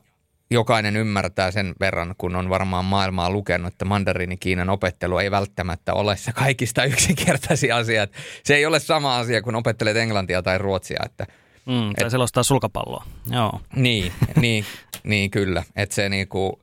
jokainen 0.51 0.97
ymmärtää 0.97 1.51
sen 1.51 1.75
verran, 1.79 2.15
kun 2.17 2.35
on 2.35 2.49
varmaan 2.49 2.85
maailmaa 2.85 3.29
lukenut, 3.29 3.73
että 3.73 3.85
mandariini 3.85 4.37
Kiinan 4.37 4.69
opettelu 4.69 5.17
ei 5.17 5.31
välttämättä 5.31 5.93
ole 5.93 6.17
se 6.17 6.31
kaikista 6.31 6.83
yksinkertaisia 6.93 7.77
asia. 7.77 8.07
Se 8.43 8.55
ei 8.55 8.65
ole 8.65 8.79
sama 8.79 9.17
asia, 9.17 9.41
kun 9.41 9.55
opettelet 9.55 9.97
englantia 9.97 10.41
tai 10.41 10.57
ruotsia. 10.57 11.03
Että, 11.05 11.27
mm, 11.65 11.93
tai 11.95 12.05
et, 12.05 12.11
selostaa 12.11 12.43
sulkapalloa. 12.43 13.05
Joo. 13.29 13.61
Niin, 13.75 14.11
niin, 14.35 14.65
niin 15.03 15.31
kyllä. 15.31 15.63
Että 15.75 15.95
se 15.95 16.09
niinku, 16.09 16.61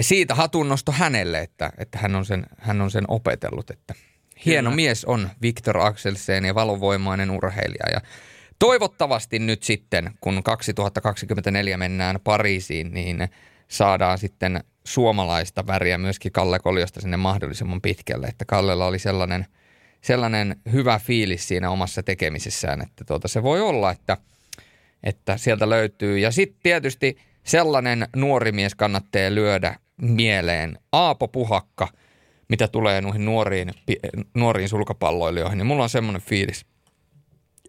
siitä 0.00 0.34
hatunnosto 0.34 0.92
hänelle, 0.92 1.40
että, 1.40 1.72
että 1.78 1.98
hän, 1.98 2.14
on 2.14 2.24
sen, 2.24 2.46
hän 2.58 2.80
on 2.80 2.90
sen 2.90 3.04
opetellut. 3.08 3.70
Että 3.70 3.94
hieno 4.46 4.70
Kyllä. 4.70 4.76
mies 4.76 5.04
on 5.04 5.30
Viktor 5.42 5.78
Axelsen 5.78 6.44
ja 6.44 6.54
valovoimainen 6.54 7.30
urheilija. 7.30 7.90
Ja 7.92 8.00
toivottavasti 8.58 9.38
nyt 9.38 9.62
sitten, 9.62 10.10
kun 10.20 10.42
2024 10.42 11.76
mennään 11.76 12.20
Pariisiin, 12.24 12.94
niin 12.94 13.28
saadaan 13.68 14.18
sitten 14.18 14.64
suomalaista 14.84 15.66
väriä 15.66 15.98
myöskin 15.98 16.32
Kalle 16.32 16.58
Koljosta 16.58 17.00
sinne 17.00 17.16
mahdollisimman 17.16 17.80
pitkälle. 17.80 18.26
Että 18.26 18.44
Kallella 18.44 18.86
oli 18.86 18.98
sellainen, 18.98 19.46
sellainen 20.00 20.56
hyvä 20.72 20.98
fiilis 20.98 21.48
siinä 21.48 21.70
omassa 21.70 22.02
tekemisessään, 22.02 22.82
että 22.82 23.04
tuota, 23.04 23.28
se 23.28 23.42
voi 23.42 23.60
olla, 23.60 23.90
että, 23.90 24.16
että 25.04 25.36
sieltä 25.36 25.70
löytyy. 25.70 26.18
Ja 26.18 26.30
sitten 26.30 26.60
tietysti 26.62 27.16
sellainen 27.44 28.08
nuori 28.16 28.52
mies 28.52 28.74
kannattaa 28.74 29.30
lyödä 29.30 29.76
mieleen. 30.02 30.78
Aapo 30.92 31.28
Puhakka, 31.28 31.88
mitä 32.48 32.68
tulee 32.68 33.00
noihin 33.00 33.24
nuoriin, 33.24 33.70
nuoriin 34.34 34.68
sulkapalloilijoihin, 34.68 35.58
niin 35.58 35.66
mulla 35.66 35.82
on 35.82 35.88
semmoinen 35.88 36.22
fiilis, 36.22 36.66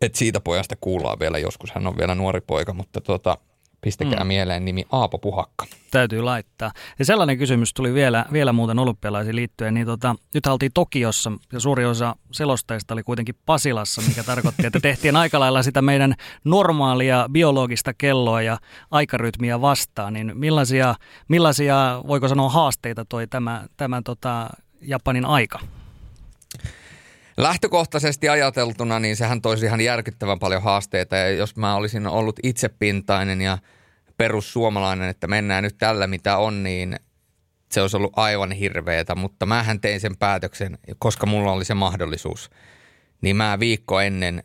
että 0.02 0.17
siitä 0.17 0.39
pojasta 0.39 0.76
kuullaan 0.82 1.19
vielä 1.19 1.38
joskus. 1.38 1.72
Hän 1.72 1.88
on 1.88 1.98
vielä 1.98 2.15
nuori 2.15 2.41
poika, 2.41 2.74
mutta 2.74 3.02
tota, 3.02 3.38
Pistäkää 3.84 4.24
mm. 4.24 4.28
mieleen 4.28 4.65
nimi 4.65 4.86
Aapo 4.91 5.17
Puhakka. 5.17 5.65
Täytyy 5.91 6.22
laittaa. 6.22 6.72
Ja 7.00 7.06
sellainen 7.06 7.38
kysymys 7.38 7.74
tuli 7.74 7.93
vielä, 7.93 8.26
vielä 8.34 8.54
muuten 8.54 8.80
olympialaisiin 8.80 9.36
liittyen. 9.36 9.74
Niin 9.74 9.86
tota, 9.86 10.15
nyt 10.34 10.46
oltiin 10.46 10.72
Tokiossa 10.74 11.32
ja 11.52 11.60
suuri 11.60 11.86
osa 11.86 12.15
selostajista 12.32 12.93
oli 12.93 13.04
kuitenkin 13.04 13.36
Pasilassa, 13.46 14.02
mikä 14.02 14.24
tarkoitti, 14.34 14.67
että 14.67 14.80
tehtiin 14.80 15.15
aika 15.15 15.39
lailla 15.39 15.63
sitä 15.63 15.82
meidän 15.82 16.13
normaalia 16.43 17.30
biologista 17.32 17.93
kelloa 17.93 18.41
ja 18.41 18.58
aikarytmiä 18.91 19.62
vastaan. 19.62 20.13
Niin 20.13 20.32
millaisia, 20.36 20.96
millaisia 21.28 22.02
voiko 22.08 22.28
sanoa, 22.28 22.50
haasteita 22.50 23.06
toi 23.06 23.28
tämä, 23.28 23.65
tämä 23.78 24.02
tota, 24.06 24.50
Japanin 24.82 25.26
aika? 25.26 25.60
Lähtökohtaisesti 27.38 28.30
ajateltuna, 28.30 29.00
niin 29.00 29.15
sehän 29.15 29.41
toisi 29.41 29.65
ihan 29.65 29.82
järkyttävän 29.82 30.39
paljon 30.39 30.62
haasteita. 30.62 31.15
Ja 31.15 31.30
jos 31.30 31.56
mä 31.56 31.76
olisin 31.76 32.08
ollut 32.08 32.39
itsepintainen 32.43 33.41
ja 33.41 33.58
perussuomalainen, 34.17 35.10
että 35.10 35.28
mennään 35.28 35.63
nyt 35.63 35.78
tällä 35.78 36.08
mitä 36.08 36.38
on, 36.38 36.63
niin 36.63 36.96
se 37.72 37.82
olisi 37.82 37.98
ollut 37.98 38.13
aivan 38.15 38.52
hirveetä. 38.52 39.15
Mutta 39.15 39.46
mähän 39.46 39.82
tein 39.82 40.00
sen 40.00 40.17
päätöksen, 40.17 40.78
koska 41.00 41.26
mulla 41.26 41.52
oli 41.52 41.65
se 41.65 41.74
mahdollisuus. 41.74 42.50
Niin 43.22 43.36
mä 43.36 43.60
viikko 43.60 44.00
ennen, 44.00 44.43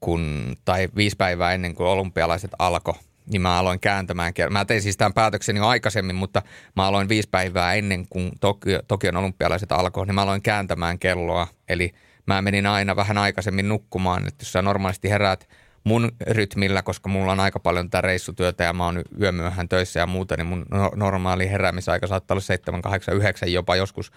kun, 0.00 0.56
tai 0.64 0.88
viisi 0.96 1.16
päivää 1.16 1.52
ennen 1.52 1.74
kuin 1.74 1.86
olympialaiset 1.86 2.50
alkoi, 2.58 2.94
niin 3.32 3.42
mä 3.42 3.58
aloin 3.58 3.80
kääntämään. 3.80 4.32
Mä 4.50 4.64
tein 4.64 4.82
siis 4.82 4.96
tämän 4.96 5.14
päätöksen 5.14 5.56
jo 5.56 5.66
aikaisemmin, 5.66 6.16
mutta 6.16 6.42
mä 6.76 6.86
aloin 6.86 7.08
viisi 7.08 7.28
päivää 7.30 7.74
ennen 7.74 8.06
kuin 8.08 8.30
Tokio, 8.40 8.80
Tokion 8.88 9.16
olympialaiset 9.16 9.72
alkoi, 9.72 10.06
niin 10.06 10.14
mä 10.14 10.22
aloin 10.22 10.42
kääntämään 10.42 10.98
kelloa. 10.98 11.46
Eli– 11.68 11.92
mä 12.34 12.42
menin 12.42 12.66
aina 12.66 12.96
vähän 12.96 13.18
aikaisemmin 13.18 13.68
nukkumaan, 13.68 14.28
että 14.28 14.42
jos 14.42 14.52
sä 14.52 14.62
normaalisti 14.62 15.10
heräät 15.10 15.48
mun 15.84 16.12
rytmillä, 16.26 16.82
koska 16.82 17.08
mulla 17.08 17.32
on 17.32 17.40
aika 17.40 17.60
paljon 17.60 17.90
tätä 17.90 18.00
reissutyötä 18.00 18.64
ja 18.64 18.72
mä 18.72 18.84
oon 18.84 19.02
yömyöhän 19.20 19.68
töissä 19.68 20.00
ja 20.00 20.06
muuta, 20.06 20.36
niin 20.36 20.46
mun 20.46 20.66
no, 20.70 20.90
normaali 20.96 21.50
heräämisaika 21.50 22.06
saattaa 22.06 22.34
olla 22.34 22.42
7, 22.42 22.82
8, 22.82 23.16
9 23.16 23.52
jopa 23.52 23.76
joskus, 23.76 24.12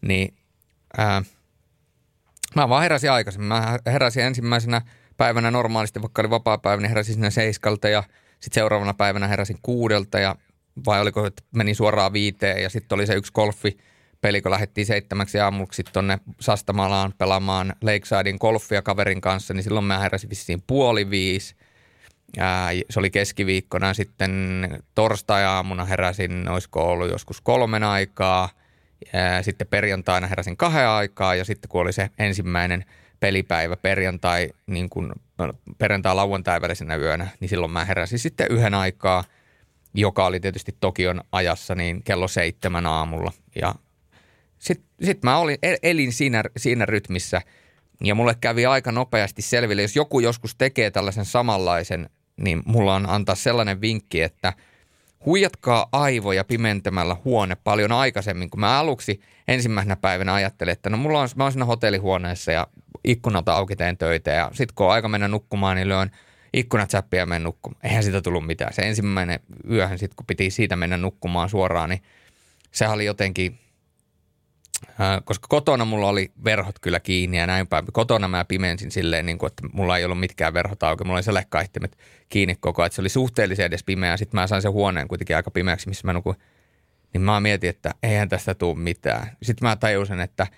niin 0.00 0.34
ää, 0.98 1.22
mä 2.54 2.68
vaan 2.68 2.82
heräsin 2.82 3.10
aikaisemmin. 3.10 3.48
Mä 3.48 3.78
heräsin 3.86 4.24
ensimmäisenä 4.24 4.82
päivänä 5.16 5.50
normaalisti, 5.50 6.02
vaikka 6.02 6.22
oli 6.22 6.30
vapaa 6.30 6.58
päivä, 6.58 6.82
niin 6.82 6.88
heräsin 6.88 7.14
sinne 7.14 7.30
seiskalta 7.30 7.88
ja 7.88 8.02
sitten 8.40 8.60
seuraavana 8.60 8.94
päivänä 8.94 9.28
heräsin 9.28 9.58
kuudelta 9.62 10.18
ja 10.18 10.36
vai 10.86 11.00
oliko, 11.00 11.26
että 11.26 11.42
menin 11.54 11.76
suoraan 11.76 12.12
viiteen 12.12 12.62
ja 12.62 12.70
sitten 12.70 12.96
oli 12.96 13.06
se 13.06 13.14
yksi 13.14 13.32
golfi 13.32 13.78
peli, 14.20 14.42
kun 14.42 14.50
lähdettiin 14.50 14.86
seitsemäksi 14.86 15.40
aamuksi 15.40 15.84
tuonne 15.92 16.18
Sastamalaan 16.40 17.14
pelaamaan 17.18 17.72
Lakesidein 17.82 18.36
golfia 18.40 18.82
kaverin 18.82 19.20
kanssa, 19.20 19.54
niin 19.54 19.64
silloin 19.64 19.86
mä 19.86 19.98
heräsin 19.98 20.30
vissiin 20.30 20.62
puoli 20.66 21.10
viisi. 21.10 21.56
Ja 22.36 22.66
se 22.90 22.98
oli 22.98 23.10
keskiviikkona 23.10 23.94
sitten 23.94 24.68
torstai-aamuna 24.94 25.84
heräsin, 25.84 26.48
olisiko 26.48 26.92
ollut 26.92 27.10
joskus 27.10 27.40
kolmen 27.40 27.84
aikaa. 27.84 28.48
Ja 29.12 29.42
sitten 29.42 29.66
perjantaina 29.66 30.26
heräsin 30.26 30.56
kahden 30.56 30.88
aikaa 30.88 31.34
ja 31.34 31.44
sitten 31.44 31.68
kun 31.68 31.80
oli 31.80 31.92
se 31.92 32.10
ensimmäinen 32.18 32.84
pelipäivä 33.20 33.76
perjantai, 33.76 34.48
niin 34.66 34.90
kuin 34.90 35.12
perjantai-lauantai 35.78 36.60
välisenä 36.60 36.96
yönä, 36.96 37.28
niin 37.40 37.48
silloin 37.48 37.72
mä 37.72 37.84
heräsin 37.84 38.18
sitten 38.18 38.46
yhden 38.50 38.74
aikaa, 38.74 39.24
joka 39.94 40.26
oli 40.26 40.40
tietysti 40.40 40.76
Tokion 40.80 41.20
ajassa, 41.32 41.74
niin 41.74 42.02
kello 42.02 42.28
seitsemän 42.28 42.86
aamulla. 42.86 43.32
Ja 43.54 43.74
sitten 44.98 45.14
sit 45.16 45.22
mä 45.22 45.38
olin, 45.38 45.58
elin 45.82 46.12
siinä, 46.12 46.42
siinä 46.56 46.86
rytmissä 46.86 47.40
ja 48.04 48.14
mulle 48.14 48.34
kävi 48.40 48.66
aika 48.66 48.92
nopeasti 48.92 49.42
selville, 49.42 49.82
jos 49.82 49.96
joku 49.96 50.20
joskus 50.20 50.54
tekee 50.54 50.90
tällaisen 50.90 51.24
samanlaisen, 51.24 52.10
niin 52.36 52.62
mulla 52.64 52.94
on 52.94 53.08
antaa 53.08 53.34
sellainen 53.34 53.80
vinkki, 53.80 54.22
että 54.22 54.52
huijatkaa 55.26 55.88
aivoja 55.92 56.44
pimentämällä 56.44 57.16
huone 57.24 57.56
paljon 57.64 57.92
aikaisemmin, 57.92 58.50
kun 58.50 58.60
mä 58.60 58.78
aluksi 58.78 59.20
ensimmäisenä 59.48 59.96
päivänä 59.96 60.34
ajattelin, 60.34 60.72
että 60.72 60.90
no 60.90 60.96
mulla 60.96 61.20
on, 61.20 61.28
mä 61.36 61.42
oon 61.42 61.52
siinä 61.52 61.64
hotellihuoneessa 61.64 62.52
ja 62.52 62.66
ikkunalta 63.04 63.52
auki 63.52 63.76
teen 63.76 63.96
töitä 63.96 64.30
ja 64.30 64.50
sitten 64.52 64.74
kun 64.74 64.86
on 64.86 64.92
aika 64.92 65.08
mennä 65.08 65.28
nukkumaan, 65.28 65.76
niin 65.76 65.88
lyön 65.88 66.10
ikkunat 66.52 66.90
säppiä 66.90 67.26
ja 67.30 67.38
nukkumaan. 67.38 67.80
Eihän 67.84 68.02
sitä 68.02 68.20
tullut 68.20 68.46
mitään. 68.46 68.72
Se 68.72 68.82
ensimmäinen 68.82 69.40
yöhän 69.70 69.98
sitten, 69.98 70.16
kun 70.16 70.26
piti 70.26 70.50
siitä 70.50 70.76
mennä 70.76 70.96
nukkumaan 70.96 71.48
suoraan, 71.48 71.90
niin 71.90 72.02
se 72.72 72.88
oli 72.88 73.04
jotenkin– 73.04 73.58
koska 75.24 75.46
kotona 75.48 75.84
mulla 75.84 76.08
oli 76.08 76.32
verhot 76.44 76.78
kyllä 76.78 77.00
kiinni 77.00 77.38
ja 77.38 77.46
näin 77.46 77.66
päin. 77.66 77.84
Kotona 77.92 78.28
mä 78.28 78.44
pimensin 78.44 78.90
silleen, 78.90 79.26
niin 79.26 79.38
kuin, 79.38 79.48
että 79.48 79.62
mulla 79.72 79.98
ei 79.98 80.04
ollut 80.04 80.20
mitkään 80.20 80.54
verhot 80.54 80.82
auki. 80.82 81.04
Mulla 81.04 81.16
oli 81.16 81.22
selekkaihtimet 81.22 81.98
kiinni 82.28 82.56
koko 82.60 82.82
ajan. 82.82 82.92
Se 82.92 83.00
oli 83.00 83.08
suhteellisen 83.08 83.66
edes 83.66 83.84
pimeä. 83.84 84.16
Sitten 84.16 84.40
mä 84.40 84.46
sain 84.46 84.62
sen 84.62 84.72
huoneen 84.72 85.08
kuitenkin 85.08 85.36
aika 85.36 85.50
pimeäksi, 85.50 85.88
missä 85.88 86.06
mä 86.06 86.12
nukuin. 86.12 86.36
Niin 87.12 87.22
mä 87.22 87.40
mietin, 87.40 87.70
että 87.70 87.94
eihän 88.02 88.28
tästä 88.28 88.54
tule 88.54 88.78
mitään. 88.78 89.36
Sitten 89.42 89.68
mä 89.68 89.76
tajusin, 89.76 90.20
että– 90.20 90.46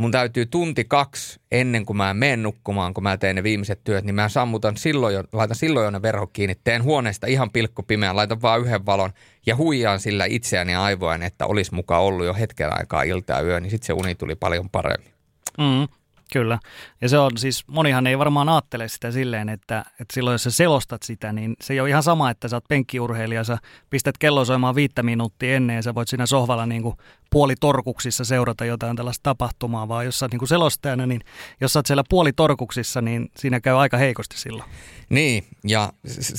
mun 0.00 0.10
täytyy 0.10 0.46
tunti 0.46 0.84
kaksi 0.84 1.40
ennen 1.52 1.86
kuin 1.86 1.96
mä 1.96 2.14
menen 2.14 2.42
nukkumaan, 2.42 2.94
kun 2.94 3.02
mä 3.02 3.16
teen 3.16 3.36
ne 3.36 3.42
viimeiset 3.42 3.84
työt, 3.84 4.04
niin 4.04 4.14
mä 4.14 4.28
sammutan 4.28 4.76
silloin 4.76 5.14
jo, 5.14 5.24
laitan 5.32 5.56
silloin 5.56 5.84
jo 5.84 5.90
ne 5.90 6.02
verhot 6.02 6.30
kiinni, 6.32 6.56
teen 6.64 6.82
huoneesta 6.82 7.26
ihan 7.26 7.50
pilkku 7.50 7.82
pimeän, 7.82 8.16
laitan 8.16 8.42
vaan 8.42 8.60
yhden 8.60 8.86
valon 8.86 9.10
ja 9.46 9.56
huijaan 9.56 10.00
sillä 10.00 10.24
itseäni 10.24 10.72
ja 10.72 10.82
aivoani, 10.82 11.26
että 11.26 11.46
olisi 11.46 11.74
mukaan 11.74 12.02
ollut 12.02 12.26
jo 12.26 12.34
hetken 12.34 12.78
aikaa 12.78 13.02
iltaa 13.02 13.40
yö, 13.40 13.60
niin 13.60 13.70
sitten 13.70 13.86
se 13.86 13.92
uni 13.92 14.14
tuli 14.14 14.34
paljon 14.34 14.70
paremmin. 14.70 15.12
Mm. 15.58 15.99
Kyllä. 16.32 16.58
Ja 17.00 17.08
se 17.08 17.18
on 17.18 17.30
siis, 17.38 17.68
monihan 17.68 18.06
ei 18.06 18.18
varmaan 18.18 18.48
ajattele 18.48 18.88
sitä 18.88 19.10
silleen, 19.10 19.48
että, 19.48 19.84
että 20.00 20.14
silloin 20.14 20.34
jos 20.34 20.42
sä 20.42 20.50
selostat 20.50 21.02
sitä, 21.02 21.32
niin 21.32 21.56
se 21.60 21.72
ei 21.72 21.80
ole 21.80 21.88
ihan 21.88 22.02
sama, 22.02 22.30
että 22.30 22.48
sä 22.48 22.56
oot 22.56 22.68
penkkiurheilija, 22.68 23.44
sä 23.44 23.58
pistät 23.90 24.18
kello 24.18 24.44
soimaan 24.44 24.74
viittä 24.74 25.02
minuuttia 25.02 25.56
ennen 25.56 25.76
ja 25.76 25.82
sä 25.82 25.94
voit 25.94 26.08
siinä 26.08 26.26
sohvalla 26.26 26.66
niin 26.66 26.82
kuin 26.82 26.96
puolitorkuksissa 27.30 28.24
seurata 28.24 28.64
jotain 28.64 28.96
tällaista 28.96 29.22
tapahtumaa, 29.22 29.88
vaan 29.88 30.04
jos 30.04 30.18
sä 30.18 30.24
oot 30.24 30.32
niin 30.32 30.38
kuin 30.38 30.48
selostajana, 30.48 31.06
niin 31.06 31.20
jos 31.60 31.72
sä 31.72 31.78
oot 31.78 31.86
siellä 31.86 32.04
puolitorkuksissa, 32.08 33.00
niin 33.00 33.30
siinä 33.36 33.60
käy 33.60 33.80
aika 33.80 33.96
heikosti 33.96 34.38
silloin. 34.38 34.70
Niin, 35.08 35.44
ja 35.64 35.92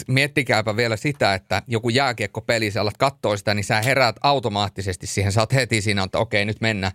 miettikääpä 0.07 0.75
vielä 0.75 0.97
sitä, 0.97 1.33
että 1.33 1.61
joku 1.67 1.89
jääkiekkopeli, 1.89 2.71
sä 2.71 2.81
alat 2.81 2.97
katsoa 2.97 3.37
sitä, 3.37 3.53
niin 3.53 3.63
sä 3.63 3.81
heräät 3.81 4.15
automaattisesti 4.23 5.07
siihen, 5.07 5.31
sä 5.31 5.41
oot 5.41 5.53
heti 5.53 5.81
siinä, 5.81 6.03
että 6.03 6.19
okei, 6.19 6.45
nyt 6.45 6.61
mennään 6.61 6.93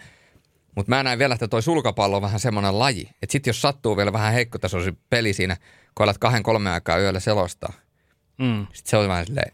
mutta 0.76 0.90
mä 0.90 1.02
näen 1.02 1.18
vielä, 1.18 1.34
että 1.34 1.48
toi 1.48 1.62
sulkapallo 1.62 2.16
on 2.16 2.22
vähän 2.22 2.40
semmoinen 2.40 2.78
laji. 2.78 3.08
Että 3.22 3.32
sit 3.32 3.46
jos 3.46 3.62
sattuu 3.62 3.96
vielä 3.96 4.12
vähän 4.12 4.32
heikkotasoisin 4.32 4.98
peli 5.10 5.32
siinä, 5.32 5.56
kun 5.94 6.04
alat 6.04 6.18
kahden 6.18 6.42
kolme 6.42 6.70
aikaa 6.70 6.98
yöllä 6.98 7.20
selostaa. 7.20 7.72
Mm. 8.38 8.66
Sitten 8.72 8.90
se 8.90 8.96
on 8.96 9.08
vähän 9.08 9.26
silleen, 9.26 9.52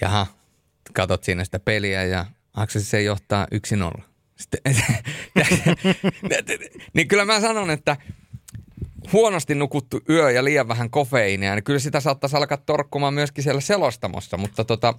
jaha, 0.00 0.26
katot 0.92 1.24
siinä 1.24 1.44
sitä 1.44 1.58
peliä 1.60 2.04
ja 2.04 2.26
Akseli 2.54 2.84
se 2.84 3.02
johtaa 3.02 3.46
yksin 3.50 3.78
nolla. 3.78 4.02
niin 6.94 7.08
kyllä 7.08 7.24
mä 7.24 7.40
sanon, 7.40 7.70
että 7.70 7.96
huonosti 9.12 9.54
nukuttu 9.54 10.00
yö 10.08 10.30
ja 10.30 10.44
liian 10.44 10.68
vähän 10.68 10.90
kofeiinia, 10.90 11.54
niin 11.54 11.64
kyllä 11.64 11.78
sitä 11.78 12.00
saattaisi 12.00 12.36
alkaa 12.36 12.58
torkkumaan 12.58 13.14
myöskin 13.14 13.44
siellä 13.44 13.60
selostamossa, 13.60 14.36
mutta 14.36 14.64
tota, 14.64 14.94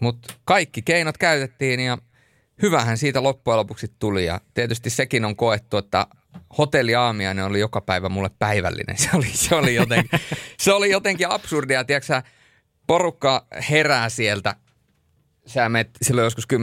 mutta 0.00 0.34
kaikki 0.44 0.82
keinot 0.82 1.18
käytettiin 1.18 1.80
ja 1.80 1.98
hyvähän 2.62 2.98
siitä 2.98 3.22
loppujen 3.22 3.56
lopuksi 3.56 3.92
tuli. 3.98 4.24
Ja 4.24 4.40
tietysti 4.54 4.90
sekin 4.90 5.24
on 5.24 5.36
koettu, 5.36 5.76
että 5.76 6.06
hotelli 6.58 6.94
aamiainen 6.94 7.44
oli 7.44 7.60
joka 7.60 7.80
päivä 7.80 8.08
mulle 8.08 8.30
päivällinen. 8.38 8.98
Se 9.04 9.08
oli, 9.14 9.26
se 9.32 9.54
oli, 9.54 9.74
jotenkin, 9.74 10.20
se 10.60 10.72
oli 10.72 10.90
jotenkin 10.90 11.30
absurdia. 11.30 11.84
Tiedätkö, 11.84 12.22
porukka 12.86 13.46
herää 13.70 14.08
sieltä. 14.08 14.56
Sä 15.46 15.68
menet 15.68 15.90
silloin 16.02 16.24
joskus 16.24 16.46
10-11 16.52 16.56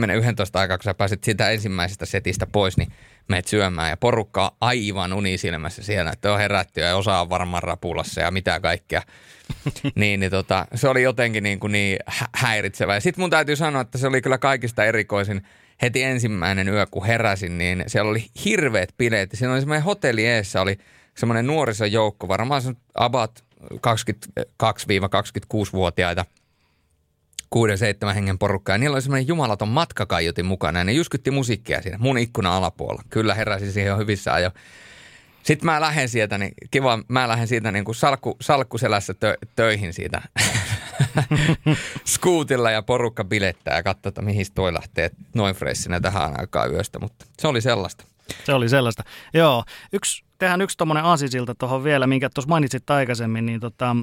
aikaa, 0.54 0.78
kun 0.78 0.84
sä 0.84 0.94
pääset 0.94 1.24
siitä 1.24 1.50
ensimmäisestä 1.50 2.06
setistä 2.06 2.46
pois, 2.46 2.76
niin 2.76 2.92
meet 3.28 3.46
syömään. 3.46 3.90
Ja 3.90 3.96
porukka 3.96 4.44
on 4.44 4.50
aivan 4.60 5.12
unisilmässä 5.12 5.82
siellä, 5.82 6.10
että 6.10 6.32
on 6.32 6.38
herätty 6.38 6.80
ja 6.80 6.96
osa 6.96 7.20
on 7.20 7.30
varmaan 7.30 7.62
rapulassa 7.62 8.20
ja 8.20 8.30
mitä 8.30 8.60
kaikkea. 8.60 9.02
niin, 9.94 10.20
niin 10.20 10.30
tota, 10.30 10.66
se 10.74 10.88
oli 10.88 11.02
jotenkin 11.02 11.42
niin, 11.42 11.60
kuin 11.60 11.72
niin 11.72 11.98
häiritsevä. 12.34 12.94
Ja 12.94 13.00
sitten 13.00 13.22
mun 13.22 13.30
täytyy 13.30 13.56
sanoa, 13.56 13.82
että 13.82 13.98
se 13.98 14.06
oli 14.06 14.22
kyllä 14.22 14.38
kaikista 14.38 14.84
erikoisin 14.84 15.42
heti 15.82 16.02
ensimmäinen 16.02 16.68
yö, 16.68 16.86
kun 16.90 17.06
heräsin, 17.06 17.58
niin 17.58 17.84
siellä 17.86 18.10
oli 18.10 18.26
hirveät 18.44 18.94
bileet. 18.98 19.30
Siinä 19.34 19.52
oli 19.52 19.60
semmoinen 19.60 19.84
hotelli 19.84 20.26
eessä, 20.26 20.60
oli 20.60 20.78
semmoinen 21.14 21.46
nuorisojoukko, 21.46 22.28
varmaan 22.28 22.62
se 22.62 22.72
about 22.94 23.44
22-26-vuotiaita, 23.74 26.24
kuuden 27.50 27.78
seitsemän 27.78 28.14
hengen 28.14 28.38
porukka. 28.38 28.72
Ja 28.72 28.78
niillä 28.78 28.94
oli 28.94 29.02
semmoinen 29.02 29.28
jumalaton 29.28 29.68
matkakaiutin 29.68 30.46
mukana 30.46 30.78
ja 30.78 30.84
ne 30.84 30.92
jyskytti 30.92 31.30
musiikkia 31.30 31.82
siinä 31.82 31.98
mun 31.98 32.18
ikkuna 32.18 32.56
alapuolella. 32.56 33.02
Kyllä 33.10 33.34
heräsin 33.34 33.72
siihen 33.72 33.90
jo 33.90 33.96
hyvissä 33.96 34.34
ajoin. 34.34 34.52
Sitten 35.42 35.66
mä 35.66 35.80
lähden 35.80 36.08
sieltä, 36.08 36.38
niin 36.38 36.52
kiva, 36.70 36.98
mä 37.08 37.28
lähden 37.28 37.48
siitä 37.48 37.72
niin 37.72 37.84
kuin 37.84 37.94
salkku, 37.94 38.36
salkkuselässä 38.40 39.14
tö, 39.14 39.36
töihin 39.56 39.92
siitä 39.92 40.22
skuutilla 42.14 42.70
ja 42.70 42.82
porukka 42.82 43.24
bilettää 43.24 43.76
ja 43.76 43.82
katsoo, 43.82 44.08
että 44.08 44.22
mihin 44.22 44.46
toi 44.54 44.74
lähtee 44.74 45.10
noin 45.34 45.54
fressinä 45.54 46.00
tähän 46.00 46.40
aikaan 46.40 46.72
yöstä, 46.72 46.98
mutta 46.98 47.26
se 47.38 47.48
oli 47.48 47.60
sellaista. 47.60 48.04
Se 48.44 48.54
oli 48.54 48.68
sellaista. 48.68 49.04
Joo, 49.34 49.64
yksi, 49.92 50.24
tehdään 50.38 50.60
yksi 50.60 50.76
tuommoinen 50.76 51.04
aasisilta 51.04 51.54
tuohon 51.54 51.84
vielä, 51.84 52.06
minkä 52.06 52.30
tuossa 52.30 52.48
mainitsit 52.48 52.90
aikaisemmin, 52.90 53.46
niin 53.46 53.60
tota, 53.60 53.96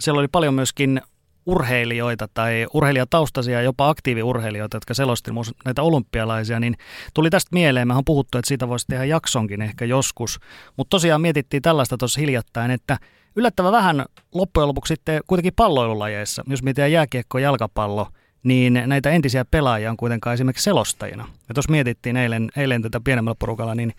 siellä 0.00 0.18
oli 0.18 0.28
paljon 0.28 0.54
myöskin 0.54 1.00
urheilijoita 1.46 2.28
tai 2.34 2.66
urheilijataustaisia, 2.74 3.62
jopa 3.62 3.88
aktiiviurheilijoita, 3.88 4.76
jotka 4.76 4.94
selosti 4.94 5.30
näitä 5.64 5.82
olympialaisia, 5.82 6.60
niin 6.60 6.76
tuli 7.14 7.30
tästä 7.30 7.48
mieleen, 7.52 7.88
mehän 7.88 7.98
on 7.98 8.04
puhuttu, 8.04 8.38
että 8.38 8.48
siitä 8.48 8.68
voisi 8.68 8.86
tehdä 8.86 9.04
jaksonkin 9.04 9.62
ehkä 9.62 9.84
joskus, 9.84 10.38
mutta 10.76 10.90
tosiaan 10.90 11.20
mietittiin 11.20 11.62
tällaista 11.62 11.98
tuossa 11.98 12.20
hiljattain, 12.20 12.70
että 12.70 12.98
yllättävän 13.36 13.72
vähän 13.72 14.04
loppujen 14.34 14.68
lopuksi 14.68 14.94
sitten 14.94 15.20
kuitenkin 15.26 15.52
palloilulajeissa, 15.56 16.44
jos 16.46 16.62
mietitään 16.62 16.92
jääkiekko, 16.92 17.38
jalkapallo, 17.38 18.08
niin 18.42 18.82
näitä 18.86 19.10
entisiä 19.10 19.44
pelaajia 19.44 19.90
on 19.90 19.96
kuitenkaan 19.96 20.34
esimerkiksi 20.34 20.64
selostajina. 20.64 21.28
Ja 21.48 21.54
tuossa 21.54 21.70
mietittiin 21.70 22.16
eilen, 22.16 22.48
eilen 22.56 22.82
tätä 22.82 23.00
pienemmällä 23.04 23.36
porukalla, 23.38 23.74
niin 23.74 23.92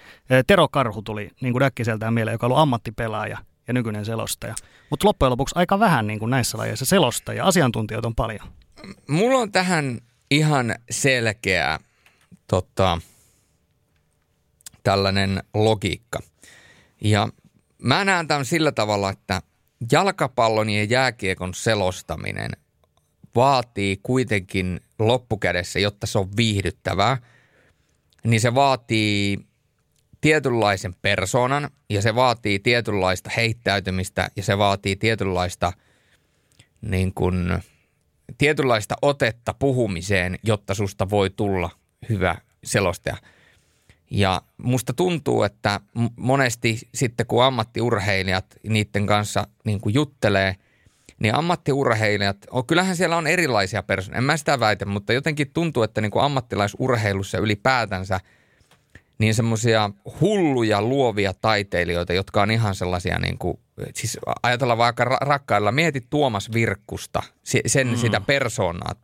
Tero 0.47 0.67
Karhu 0.67 1.01
tuli 1.01 1.29
niin 1.41 1.53
kuin 1.53 1.63
äkkiseltään 1.63 2.13
mieleen, 2.13 2.33
joka 2.33 2.45
on 2.45 2.51
ollut 2.51 2.61
ammattipelaaja 2.61 3.37
ja 3.67 3.73
nykyinen 3.73 4.05
selostaja. 4.05 4.55
Mutta 4.89 5.07
loppujen 5.07 5.31
lopuksi 5.31 5.55
aika 5.57 5.79
vähän 5.79 6.07
niin 6.07 6.19
kuin 6.19 6.29
näissä 6.29 6.57
lajeissa 6.57 6.85
selostajia. 6.85 7.45
Asiantuntijoita 7.45 8.07
on 8.07 8.15
paljon. 8.15 8.47
Mulla 9.07 9.37
on 9.39 9.51
tähän 9.51 9.99
ihan 10.31 10.75
selkeä 10.89 11.79
tota, 12.47 13.01
tällainen 14.83 15.43
logiikka. 15.53 16.19
Ja 17.01 17.27
mä 17.77 18.05
näen 18.05 18.27
tämän 18.27 18.45
sillä 18.45 18.71
tavalla, 18.71 19.09
että 19.09 19.41
jalkapallon 19.91 20.69
ja 20.69 20.83
jääkiekon 20.83 21.53
selostaminen 21.53 22.51
vaatii 23.35 23.99
kuitenkin 24.03 24.81
loppukädessä, 24.99 25.79
jotta 25.79 26.07
se 26.07 26.19
on 26.19 26.29
viihdyttävää, 26.37 27.17
niin 28.23 28.41
se 28.41 28.55
vaatii 28.55 29.39
tietynlaisen 30.25 30.95
persoonan 31.01 31.69
ja 31.89 32.01
se 32.01 32.15
vaatii 32.15 32.59
tietynlaista 32.59 33.29
heittäytymistä 33.37 34.29
ja 34.35 34.43
se 34.43 34.57
vaatii 34.57 34.95
tietynlaista, 34.95 35.73
niin 36.81 37.13
kuin, 37.13 37.63
tietynlaista 38.37 38.95
otetta 39.01 39.53
puhumiseen, 39.53 40.39
jotta 40.43 40.73
susta 40.73 41.09
voi 41.09 41.29
tulla 41.29 41.69
hyvä 42.09 42.35
selostaja. 42.63 43.17
Ja 44.11 44.41
musta 44.57 44.93
tuntuu, 44.93 45.43
että 45.43 45.79
monesti 46.15 46.79
sitten 46.93 47.25
kun 47.25 47.43
ammattiurheilijat 47.43 48.45
niiden 48.69 49.05
kanssa 49.05 49.47
niin 49.65 49.81
kuin 49.81 49.95
juttelee, 49.95 50.55
niin 51.19 51.35
ammattiurheilijat, 51.35 52.37
oh, 52.51 52.67
kyllähän 52.67 52.95
siellä 52.95 53.17
on 53.17 53.27
erilaisia 53.27 53.83
persoonaa, 53.83 54.17
en 54.17 54.23
mä 54.23 54.37
sitä 54.37 54.59
väitä, 54.59 54.85
mutta 54.85 55.13
jotenkin 55.13 55.51
tuntuu, 55.53 55.83
että 55.83 56.01
niin 56.01 56.11
kuin 56.11 56.23
ammattilaisurheilussa 56.23 57.37
ylipäätänsä– 57.37 58.19
niin 59.17 59.35
semmoisia 59.35 59.89
hulluja 60.21 60.81
luovia 60.81 61.33
taiteilijoita, 61.41 62.13
jotka 62.13 62.41
on 62.41 62.51
ihan 62.51 62.75
sellaisia 62.75 63.19
niin 63.19 63.37
kuin, 63.37 63.59
siis 63.93 64.17
ajatellaan 64.43 64.77
vaikka 64.77 65.03
rakkailla, 65.03 65.71
mieti 65.71 66.07
Tuomas 66.09 66.53
Virkkusta, 66.53 67.23
sen 67.65 67.87
mm. 67.87 67.95
sitä 67.95 68.21
persoonaa, 68.21 68.95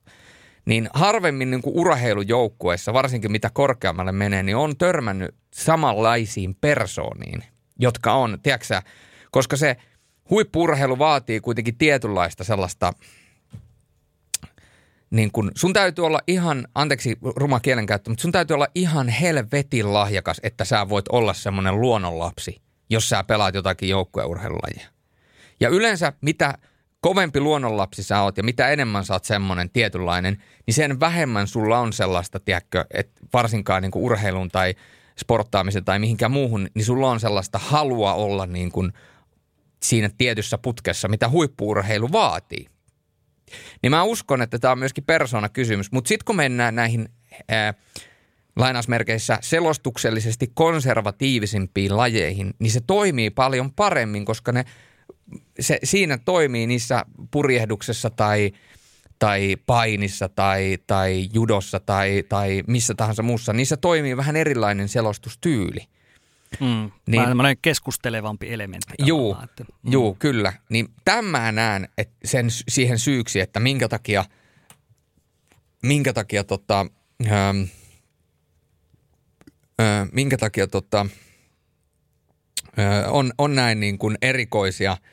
niin 0.66 0.90
harvemmin 0.94 1.52
niin 1.52 1.62
kuin 1.62 1.76
urheilujoukkueessa, 1.76 2.94
varsinkin 2.94 3.32
mitä 3.32 3.50
korkeammalle 3.54 4.12
menee, 4.12 4.44
niin 4.44 4.56
on 4.56 4.78
törmännyt 4.78 5.36
samanlaisiin 5.54 6.56
persooniin, 6.56 7.44
jotka 7.80 8.14
on, 8.14 8.38
tiedätkö 8.44 8.82
koska 9.32 9.58
se 9.58 9.78
huippurheilu 10.30 11.00
vaatii 11.00 11.40
kuitenkin 11.40 11.78
tietynlaista 11.78 12.44
sellaista– 12.44 12.94
niin 15.12 15.32
kun, 15.32 15.52
sun 15.56 15.74
täytyy 15.74 16.06
olla 16.06 16.20
ihan, 16.28 16.68
anteeksi 16.76 17.18
ruma 17.36 17.60
kielenkäyttö, 17.60 18.10
mutta 18.10 18.22
sun 18.22 18.32
täytyy 18.32 18.54
olla 18.54 18.68
ihan 18.76 19.10
helvetin 19.10 19.94
lahjakas, 19.94 20.40
että 20.44 20.66
sä 20.66 20.90
voit 20.90 21.06
olla 21.08 21.34
semmoinen 21.34 21.82
luonnonlapsi, 21.82 22.62
jos 22.90 23.10
sä 23.10 23.24
pelaat 23.24 23.56
jotakin 23.56 23.90
joukkueurheilulajia. 23.90 24.88
Ja 25.60 25.70
yleensä 25.70 26.14
mitä 26.22 26.58
kovempi 27.02 27.40
luonnonlapsi 27.40 28.04
sä 28.04 28.22
oot 28.22 28.38
ja 28.38 28.44
mitä 28.44 28.70
enemmän 28.70 29.06
sä 29.06 29.14
oot 29.14 29.26
semmoinen 29.26 29.70
tietynlainen, 29.70 30.44
niin 30.68 30.74
sen 30.74 31.00
vähemmän 31.00 31.48
sulla 31.48 31.80
on 31.80 31.94
sellaista, 31.94 32.40
tiedätkö, 32.40 32.86
että 32.94 33.22
varsinkaan 33.34 33.82
niin 33.82 33.92
kuin 33.92 34.04
urheiluun 34.04 34.50
tai 34.50 34.76
sporttaamiseen 35.20 35.86
tai 35.86 36.00
mihinkään 36.00 36.32
muuhun, 36.32 36.68
niin 36.74 36.86
sulla 36.86 37.12
on 37.12 37.20
sellaista 37.20 37.60
halua 37.60 38.14
olla 38.14 38.46
niin 38.46 38.72
kuin 38.72 38.94
siinä 39.84 40.10
tietyssä 40.18 40.58
putkessa, 40.58 41.08
mitä 41.08 41.30
huippuurheilu 41.30 42.12
vaatii. 42.12 42.68
Niin 43.84 43.92
mä 43.92 44.04
uskon, 44.04 44.42
että 44.42 44.60
tämä 44.60 44.72
on 44.72 44.80
myöskin 44.80 45.04
persoonakysymys. 45.04 45.92
Mutta 45.92 46.08
sitten 46.08 46.26
kun 46.26 46.36
mennään 46.36 46.76
näihin 46.76 47.10
ää, 47.50 47.74
lainausmerkeissä 48.56 49.38
selostuksellisesti 49.42 50.52
konservatiivisimpiin 50.54 51.98
lajeihin, 51.98 52.54
niin 52.60 52.72
se 52.72 52.82
toimii 52.88 53.30
paljon 53.30 53.74
paremmin, 53.74 54.26
koska 54.26 54.52
ne, 54.52 54.66
se, 55.60 55.80
siinä 55.84 56.18
toimii 56.18 56.68
niissä 56.68 57.06
purjehduksessa 57.32 58.10
tai, 58.10 58.52
tai 59.20 59.58
painissa 59.66 60.30
tai, 60.30 60.78
tai 60.88 61.30
judossa 61.34 61.80
tai, 61.80 62.24
tai 62.30 62.64
missä 62.68 62.94
tahansa 62.94 63.24
muussa. 63.24 63.54
Niissä 63.54 63.78
toimii 63.78 64.18
vähän 64.18 64.36
erilainen 64.36 64.90
selostustyyli. 64.90 65.88
Mm, 66.60 66.92
niin, 67.08 67.38
vähän 67.38 67.56
keskustelevampi 67.62 68.54
elementti. 68.54 68.94
Juu, 69.00 69.38
että, 69.44 69.64
mm. 69.64 69.92
juu, 69.92 70.16
kyllä. 70.20 70.54
Niin 70.70 70.88
tämä 71.06 71.52
näen 71.52 71.90
että 71.98 72.16
sen, 72.26 72.46
siihen 72.50 73.00
syyksi, 73.00 73.40
että 73.40 73.60
minkä 73.60 73.90
takia, 73.90 74.26
minkä 75.84 76.14
takia, 76.14 76.44
tota, 76.44 76.86
ähm, 77.28 77.62
äh, 79.82 80.08
minkä 80.12 80.38
takia 80.38 80.68
tota, 80.68 81.06
äh, 82.80 83.14
on, 83.14 83.34
on 83.38 83.56
näin 83.56 83.80
niin 83.80 83.98
kuin 83.98 84.18
erikoisia– 84.22 84.98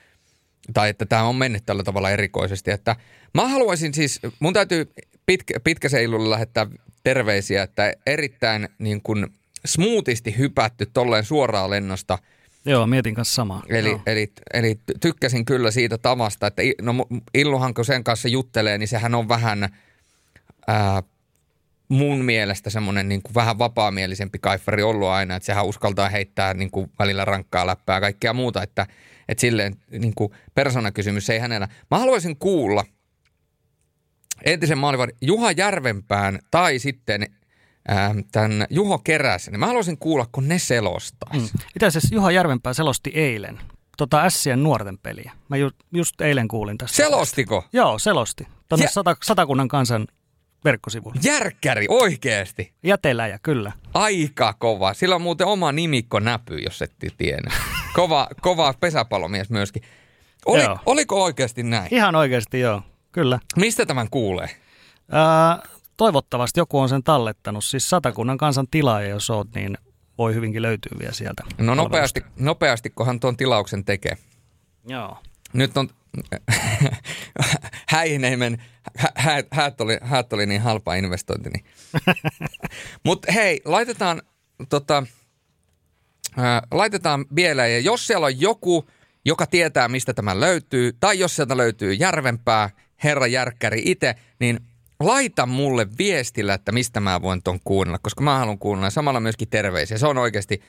tai 0.74 0.88
että 0.88 1.06
tämä 1.06 1.22
on 1.22 1.36
mennyt 1.36 1.66
tällä 1.66 1.82
tavalla 1.82 2.10
erikoisesti. 2.10 2.70
Että 2.70 2.96
mä 3.34 3.48
haluaisin 3.48 3.94
siis, 3.94 4.20
mun 4.40 4.52
täytyy 4.52 4.92
pitkä, 5.26 5.60
pitkäseilulle 5.60 6.30
lähettää 6.30 6.66
terveisiä, 7.04 7.62
että 7.62 7.92
erittäin 8.06 8.68
niin 8.78 9.02
kuin 9.02 9.26
smoothisti 9.66 10.38
hypätty 10.38 10.86
tolleen 10.92 11.24
suoraan 11.24 11.70
lennosta. 11.70 12.18
Joo, 12.64 12.86
mietin 12.86 13.14
kanssa 13.14 13.34
samaa. 13.34 13.62
Eli, 13.68 13.88
Joo. 13.88 14.00
eli, 14.06 14.32
eli 14.52 14.80
tykkäsin 15.00 15.44
kyllä 15.44 15.70
siitä 15.70 15.98
tavasta, 15.98 16.46
että 16.46 16.62
no, 16.82 17.06
Illuhan 17.34 17.74
kun 17.74 17.84
sen 17.84 18.04
kanssa 18.04 18.28
juttelee, 18.28 18.78
niin 18.78 18.88
sehän 18.88 19.14
on 19.14 19.28
vähän 19.28 19.68
ää, 20.66 21.02
mun 21.88 22.24
mielestä 22.24 22.70
semmoinen 22.70 23.08
niin 23.08 23.22
kuin 23.22 23.34
vähän 23.34 23.58
vapaamielisempi 23.58 24.38
kaiffari 24.38 24.82
ollut 24.82 25.08
aina, 25.08 25.36
että 25.36 25.46
sehän 25.46 25.66
uskaltaa 25.66 26.08
heittää 26.08 26.54
niin 26.54 26.70
kuin 26.70 26.90
välillä 26.98 27.24
rankkaa 27.24 27.66
läppää 27.66 27.96
ja 27.96 28.00
kaikkea 28.00 28.32
muuta, 28.32 28.62
että, 28.62 28.86
että 29.28 29.40
silleen 29.40 29.76
niin 29.90 30.14
kuin 30.14 30.32
persoonakysymys 30.54 31.30
ei 31.30 31.38
hänellä. 31.38 31.68
Mä 31.90 31.98
haluaisin 31.98 32.36
kuulla 32.36 32.84
entisen 34.44 34.78
maalivahdin 34.78 35.16
Juha 35.20 35.52
Järvenpään 35.52 36.38
tai 36.50 36.78
sitten 36.78 37.26
Ähm, 37.90 38.18
tämän 38.32 38.66
Juho 38.70 38.98
Keräsen. 38.98 39.52
Niin 39.52 39.60
mä 39.60 39.66
haluaisin 39.66 39.98
kuulla, 39.98 40.26
kun 40.32 40.48
ne 40.48 40.58
selostaisi. 40.58 41.52
Mm. 41.54 41.60
Itse 41.76 41.86
asiassa 41.86 42.14
Juha 42.14 42.30
Järvenpää 42.30 42.74
selosti 42.74 43.10
eilen 43.14 43.58
tota 43.96 44.24
Ässien 44.24 44.62
nuorten 44.62 44.98
peliä. 44.98 45.32
Mä 45.48 45.56
ju, 45.56 45.70
just 45.92 46.20
eilen 46.20 46.48
kuulin 46.48 46.78
tästä. 46.78 46.96
Selostiko? 46.96 47.64
Joo, 47.72 47.98
selosti. 47.98 48.46
Tuonne 48.68 48.84
ja... 48.84 48.90
sata, 48.90 49.16
Satakunnan 49.22 49.68
kansan 49.68 50.06
verkkosivuilla. 50.64 51.20
Järkkäri, 51.24 51.86
oikeesti? 51.88 52.72
Jäteläjä, 52.82 53.38
kyllä. 53.42 53.72
Aika 53.94 54.54
kova. 54.58 54.94
Sillä 54.94 55.14
on 55.14 55.22
muuten 55.22 55.46
oma 55.46 55.72
nimikko 55.72 56.20
näpy, 56.20 56.58
jos 56.58 56.82
et 56.82 56.92
tiennyt. 57.16 57.52
Kova, 57.94 58.28
kova 58.40 58.74
pesäpallomies 58.80 59.50
myöskin. 59.50 59.82
Oli, 60.46 60.62
oliko 60.86 61.22
oikeasti 61.24 61.62
näin? 61.62 61.88
Ihan 61.94 62.14
oikeasti, 62.14 62.60
joo. 62.60 62.82
Kyllä. 63.12 63.38
Mistä 63.56 63.86
tämän 63.86 64.10
kuulee? 64.10 64.48
Äh, 65.14 65.70
toivottavasti 65.98 66.60
joku 66.60 66.78
on 66.78 66.88
sen 66.88 67.02
tallettanut. 67.02 67.64
Siis 67.64 67.90
satakunnan 67.90 68.38
kansan 68.38 68.68
tilaaja, 68.70 69.08
jos 69.08 69.30
oot, 69.30 69.54
niin 69.54 69.78
voi 70.18 70.34
hyvinkin 70.34 70.62
löytyä 70.62 70.98
vielä 71.00 71.12
sieltä. 71.12 71.42
No 71.58 71.74
nopeasti, 71.74 72.24
nopeasti 72.38 72.90
kunhan 72.90 73.20
tuon 73.20 73.36
tilauksen 73.36 73.84
tekee. 73.84 74.16
Joo. 74.86 75.18
Nyt 75.52 75.76
on 75.76 75.88
Häihineimen 77.88 78.62
häät, 79.14 79.46
häät, 79.50 79.80
oli, 79.80 79.98
häät 80.02 80.32
oli 80.32 80.46
niin 80.46 80.60
halpa 80.60 80.94
investointi. 80.94 81.50
Niin. 81.50 81.64
Mutta 83.06 83.32
hei, 83.32 83.60
laitetaan, 83.64 84.22
tota, 84.68 85.02
ää, 86.36 86.62
laitetaan 86.70 87.26
vielä, 87.36 87.66
ja 87.66 87.78
jos 87.78 88.06
siellä 88.06 88.26
on 88.26 88.40
joku, 88.40 88.88
joka 89.24 89.46
tietää, 89.46 89.88
mistä 89.88 90.14
tämä 90.14 90.40
löytyy, 90.40 90.92
tai 91.00 91.18
jos 91.18 91.36
sieltä 91.36 91.56
löytyy 91.56 91.92
järvempää, 91.92 92.70
herra 93.04 93.26
Järkkäri 93.26 93.82
itse, 93.84 94.14
niin 94.38 94.60
laita 95.00 95.46
mulle 95.46 95.86
viestillä, 95.98 96.54
että 96.54 96.72
mistä 96.72 97.00
mä 97.00 97.22
voin 97.22 97.42
ton 97.42 97.60
kuunnella, 97.64 97.98
koska 97.98 98.24
mä 98.24 98.38
haluan 98.38 98.58
kuunnella. 98.58 98.90
Samalla 98.90 99.20
myöskin 99.20 99.48
terveisiä. 99.48 99.98
Se 99.98 100.06
on 100.06 100.18
oikeasti, 100.18 100.62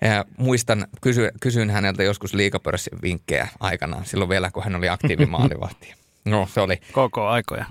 ja 0.00 0.24
muistan, 0.36 0.86
kysy, 1.00 1.30
kysyin 1.40 1.70
häneltä 1.70 2.02
joskus 2.02 2.34
liikapörssin 2.34 2.98
vinkkejä 3.02 3.48
aikanaan, 3.60 4.04
silloin 4.04 4.30
vielä 4.30 4.50
kun 4.50 4.64
hän 4.64 4.76
oli 4.76 4.88
aktiivimaalivahti. 4.88 5.94
No 6.24 6.48
se 6.54 6.60
oli. 6.60 6.80
Koko 6.92 7.26
aikoja. 7.26 7.64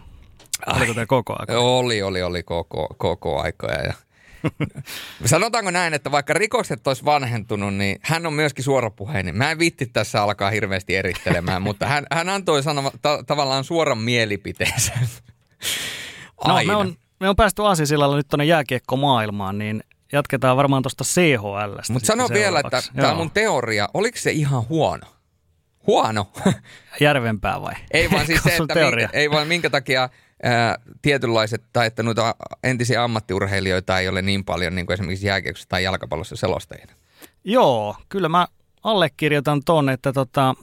Oliko 0.76 0.94
tämä 0.94 1.06
koko 1.06 1.36
aikoja? 1.40 1.60
Oli, 1.60 2.02
oli, 2.02 2.22
oli 2.22 2.44
koko, 2.44 2.88
koko 2.98 3.42
aikoja. 3.42 3.82
Ja 3.84 3.94
Sanotaanko 5.26 5.72
näin, 5.72 5.94
että 5.94 6.12
vaikka 6.12 6.34
rikokset 6.34 6.88
olisi 6.88 7.06
vanhentunut, 7.06 7.76
niin 7.76 8.00
hän 8.02 8.26
on 8.26 8.34
myöskin 8.34 8.64
suorapuheinen. 8.64 9.38
Mä 9.38 9.52
en 9.52 9.60
vitti 9.60 9.86
tässä 9.86 10.24
alkaa 10.24 10.50
hirveästi 10.50 10.96
erittelemään, 10.96 11.62
mutta 11.68 11.86
hän, 11.86 12.06
hän 12.12 12.30
antoi 12.30 12.64
sanoma, 12.64 12.92
ta, 13.02 13.24
tavallaan 13.28 13.64
suoran 13.64 13.98
mielipiteensä. 13.98 14.94
No, 16.48 16.60
me 16.68 16.76
on, 16.76 16.96
me 17.20 17.30
on 17.30 17.36
päästy 17.36 17.64
Aasisillalla 17.64 18.16
nyt 18.16 18.28
tuonne 18.28 18.46
jääkiekkomaailmaan, 18.46 19.58
niin 19.58 19.84
jatketaan 20.12 20.58
varmaan 20.58 20.84
tuosta 20.84 21.04
CHL. 21.04 21.78
Mutta 21.90 22.08
sano 22.08 22.28
vielä, 22.34 22.60
että 22.60 22.82
tämä 22.96 23.14
mun 23.14 23.32
teoria, 23.32 23.90
oliko 23.94 24.18
se 24.18 24.32
ihan 24.32 24.68
huono? 24.70 25.08
Huono. 25.88 26.32
Järvenpää 27.00 27.62
vai? 27.62 27.74
Ei 27.92 28.12
vaan 28.12 28.26
siis 28.26 28.44
se, 28.44 28.56
että 28.56 28.76
minkä, 28.76 29.10
ei 29.14 29.32
vaan 29.32 29.48
minkä 29.48 29.70
takia 29.70 30.10
ää, 30.44 30.78
tietynlaiset, 31.02 31.64
tai 31.74 31.88
että 31.88 32.04
noita 32.04 32.36
entisiä 32.64 33.04
ammattiurheilijoita 33.04 34.00
ei 34.00 34.08
ole 34.08 34.22
niin 34.22 34.46
paljon 34.46 34.76
niin 34.76 34.86
kuin 34.86 34.94
esimerkiksi 34.94 35.28
jääkiekossa 35.28 35.70
tai 35.70 35.84
jalkapallossa 35.84 36.36
selostajina. 36.36 36.94
Joo, 37.44 37.96
kyllä 38.10 38.30
mä 38.30 38.48
allekirjoitan 38.84 39.62
ton, 39.66 39.90
että 39.90 40.14
tota, 40.14 40.56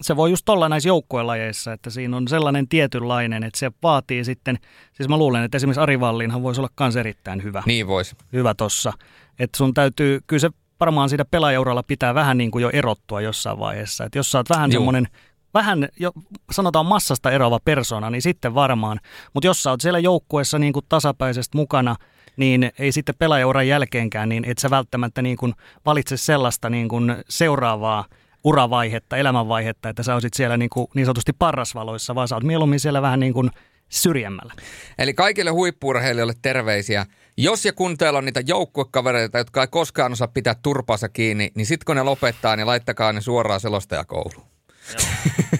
se 0.00 0.16
voi 0.16 0.30
just 0.30 0.48
olla 0.48 0.68
näissä 0.68 0.88
joukkuelajeissa, 0.88 1.72
että 1.72 1.90
siinä 1.90 2.16
on 2.16 2.28
sellainen 2.28 2.68
tietynlainen, 2.68 3.42
että 3.42 3.58
se 3.58 3.72
vaatii 3.82 4.24
sitten, 4.24 4.58
siis 4.92 5.08
mä 5.08 5.16
luulen, 5.16 5.44
että 5.44 5.56
esimerkiksi 5.56 5.80
Ari 5.80 6.00
Vallinhan 6.00 6.42
voisi 6.42 6.60
olla 6.60 6.70
myös 6.80 6.96
erittäin 6.96 7.42
hyvä. 7.42 7.62
Niin 7.66 7.86
voisi. 7.86 8.16
Hyvä 8.32 8.54
tossa. 8.54 8.92
Että 9.38 9.58
sun 9.58 9.74
täytyy, 9.74 10.20
kyllä 10.26 10.40
se 10.40 10.50
varmaan 10.80 11.08
siitä 11.08 11.24
pelaajauralla 11.24 11.82
pitää 11.82 12.14
vähän 12.14 12.38
niin 12.38 12.50
kuin 12.50 12.62
jo 12.62 12.70
erottua 12.72 13.20
jossain 13.20 13.58
vaiheessa. 13.58 14.04
Että 14.04 14.18
jos 14.18 14.30
sä 14.30 14.38
oot 14.38 14.50
vähän 14.50 14.72
semmoinen 14.72 15.08
vähän, 15.54 15.88
jo, 16.00 16.12
sanotaan 16.50 16.86
massasta 16.86 17.30
eroava 17.30 17.58
persona, 17.64 18.10
niin 18.10 18.22
sitten 18.22 18.54
varmaan. 18.54 19.00
Mutta 19.34 19.46
jos 19.46 19.62
sä 19.62 19.70
oot 19.70 19.80
siellä 19.80 19.98
joukkueessa 19.98 20.58
niin 20.58 20.72
kuin 20.72 20.86
tasapäisesti 20.88 21.56
mukana, 21.56 21.96
niin 22.36 22.70
ei 22.78 22.92
sitten 22.92 23.14
pelaajauran 23.18 23.68
jälkeenkään, 23.68 24.28
niin 24.28 24.44
et 24.44 24.58
sä 24.58 24.70
välttämättä 24.70 25.22
niin 25.22 25.36
kuin 25.36 25.54
valitse 25.86 26.16
sellaista 26.16 26.70
niin 26.70 26.88
kuin 26.88 27.16
seuraavaa 27.28 28.04
uravaihetta, 28.44 29.16
elämänvaihetta, 29.16 29.88
että 29.88 30.02
sä 30.02 30.14
olisit 30.14 30.34
siellä 30.34 30.56
niin, 30.56 30.70
kuin 30.70 30.86
niin 30.94 31.06
sanotusti 31.06 31.32
parrasvaloissa, 31.32 32.14
vaan 32.14 32.28
sä 32.28 32.34
oot 32.34 32.44
mieluummin 32.44 32.80
siellä 32.80 33.02
vähän 33.02 33.20
niin 33.20 33.32
kuin 33.32 33.50
syrjemmällä. 33.88 34.54
Eli 34.98 35.14
kaikille 35.14 35.50
huippurheilijoille 35.50 36.34
terveisiä. 36.42 37.06
Jos 37.36 37.64
ja 37.64 37.72
kun 37.72 37.98
teillä 37.98 38.18
on 38.18 38.24
niitä 38.24 38.42
joukkuekavereita, 38.46 39.38
jotka 39.38 39.60
ei 39.60 39.68
koskaan 39.68 40.12
osaa 40.12 40.28
pitää 40.28 40.54
turpaansa 40.62 41.08
kiinni, 41.08 41.50
niin 41.54 41.66
sitten 41.66 41.84
kun 41.84 41.96
ne 41.96 42.02
lopettaa, 42.02 42.56
niin 42.56 42.66
laittakaa 42.66 43.12
ne 43.12 43.20
suoraan 43.20 43.60
selostajakouluun. 43.60 44.50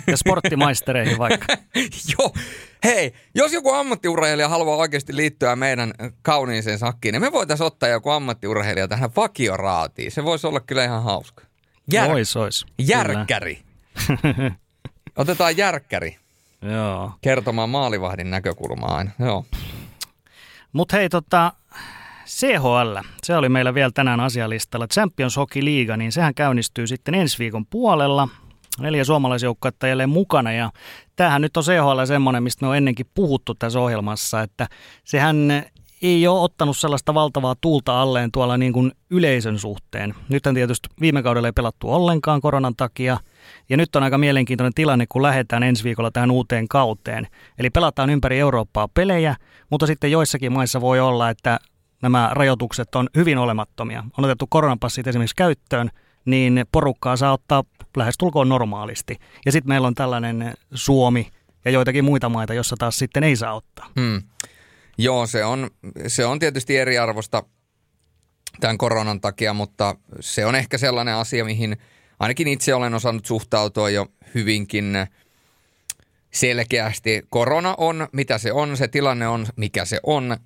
Ja 0.07 0.17
sporttimaistereihin 0.17 1.19
vaikka. 1.19 1.47
Joo. 2.19 2.33
Hei, 2.85 3.15
jos 3.35 3.53
joku 3.53 3.73
ammattiurheilija 3.73 4.49
haluaa 4.49 4.77
oikeasti 4.77 5.17
liittyä 5.17 5.57
meidän 5.57 5.93
kauniiseen 6.23 6.79
sakkiin, 6.79 7.13
niin 7.13 7.23
me 7.23 7.33
voitaisiin 7.33 7.67
ottaa 7.67 7.89
joku 7.89 8.11
ammattiurheilija 8.11 8.89
tähän 8.89 9.11
vakioraatiin. 9.17 10.13
Se 10.13 10.25
voisi 10.25 10.47
olla 10.47 10.61
kyllä 10.61 10.85
ihan 10.85 11.03
hauska. 11.03 11.50
Jär... 11.93 12.11
Ois, 12.11 12.37
ois. 12.37 12.67
Järkkäri. 12.79 13.63
Otetaan 15.17 15.57
järkkäri. 15.57 16.17
Joo. 16.63 17.13
Kertomaan 17.21 17.71
maalivahdin 17.71 18.31
näkökulmaa 18.31 18.97
aina. 18.97 19.11
Joo. 19.19 19.45
Mut 20.73 20.93
hei 20.93 21.09
tota, 21.09 21.53
CHL, 22.27 22.99
se 23.23 23.37
oli 23.37 23.49
meillä 23.49 23.75
vielä 23.75 23.91
tänään 23.95 24.21
asialistalla. 24.21 24.87
Champions 24.89 25.37
Hockey 25.37 25.65
League, 25.65 25.97
niin 25.97 26.13
sehän 26.13 26.35
käynnistyy 26.35 26.87
sitten 26.87 27.15
ensi 27.15 27.39
viikon 27.39 27.67
puolella. 27.67 28.29
Neljä 28.81 29.05
suomalaisjoukkuetta 29.05 29.89
jälleen 29.89 30.09
mukana 30.09 30.53
ja 30.53 30.71
tämähän 31.17 31.43
nyt 31.43 31.57
on 31.57 31.63
CHL 31.63 32.05
semmoinen, 32.05 32.43
mistä 32.43 32.65
me 32.65 32.69
on 32.69 32.77
ennenkin 32.77 33.07
puhuttu 33.15 33.55
tässä 33.55 33.81
ohjelmassa, 33.81 34.43
että 34.43 34.69
sehän 35.05 35.65
ei 36.03 36.27
ole 36.27 36.41
ottanut 36.41 36.77
sellaista 36.77 37.15
valtavaa 37.15 37.55
tuulta 37.61 38.03
alleen 38.03 38.33
tuolla 38.33 38.57
niin 38.57 38.73
kuin 38.73 38.93
yleisön 39.11 39.59
suhteen. 39.59 40.15
Nyt 40.29 40.43
tietysti 40.55 40.89
viime 41.01 41.23
kaudella 41.23 41.49
ei 41.49 41.53
pelattu 41.53 41.93
ollenkaan 41.93 42.41
koronan 42.41 42.77
takia. 42.77 43.19
Ja 43.69 43.77
nyt 43.77 43.97
on 43.97 44.03
aika 44.03 44.19
mielenkiintoinen 44.19 44.75
tilanne, 44.75 45.07
kun 45.09 45.23
lähdetään 45.23 45.63
ensi 45.63 45.85
viikolla 45.85 46.11
tähän 46.11 46.31
uuteen 46.31 46.69
kauteen. 46.69 47.27
Eli 47.59 47.71
pelataan 47.71 48.11
ympäri 48.11 48.39
Eurooppaa 48.39 48.89
pelejä, 48.89 49.37
mutta 49.71 49.87
sitten 49.87 50.11
joissakin 50.11 50.53
maissa 50.53 50.81
voi 50.81 51.01
olla, 51.01 51.31
että 51.31 51.59
nämä 52.03 52.31
rajoitukset 52.33 52.95
on 52.95 53.09
hyvin 53.17 53.39
olemattomia. 53.39 54.05
On 54.19 54.25
otettu 54.25 54.47
koronapassit 54.47 55.07
esimerkiksi 55.07 55.37
käyttöön, 55.37 55.91
niin 56.25 56.65
porukkaa 56.73 57.17
saa 57.17 57.33
ottaa 57.33 57.65
lähestulkoon 57.97 58.49
normaalisti. 58.49 59.17
Ja 59.47 59.53
sitten 59.53 59.69
meillä 59.69 59.87
on 59.87 59.95
tällainen 59.95 60.55
Suomi 60.75 61.29
ja 61.65 61.71
joitakin 61.71 62.05
muita 62.05 62.29
maita, 62.29 62.55
jossa 62.55 62.77
taas 62.79 62.99
sitten 62.99 63.25
ei 63.25 63.37
saa 63.37 63.55
ottaa. 63.55 63.87
Hmm. 64.01 64.23
Joo, 65.01 65.27
se 65.27 65.45
on, 65.45 65.71
se 66.07 66.27
on 66.27 66.39
tietysti 66.39 66.77
eriarvosta 66.77 67.43
tämän 68.61 68.79
koronan 68.79 69.21
takia, 69.21 69.55
mutta 69.55 69.95
se 70.21 70.47
on 70.47 70.55
ehkä 70.55 70.79
sellainen 70.79 71.15
asia, 71.15 71.45
mihin 71.45 71.77
ainakin 72.19 72.49
itse 72.49 72.75
olen 72.75 72.95
osannut 72.95 73.27
suhtautua 73.27 73.91
jo 73.91 74.07
hyvinkin 74.35 74.95
selkeästi. 76.31 77.23
Korona 77.31 77.75
on, 77.79 78.09
mitä 78.13 78.39
se 78.39 78.53
on, 78.53 78.77
se 78.77 78.89
tilanne 78.89 79.29
on, 79.29 79.47
mikä 79.57 79.85
se 79.85 80.01
on. 80.03 80.37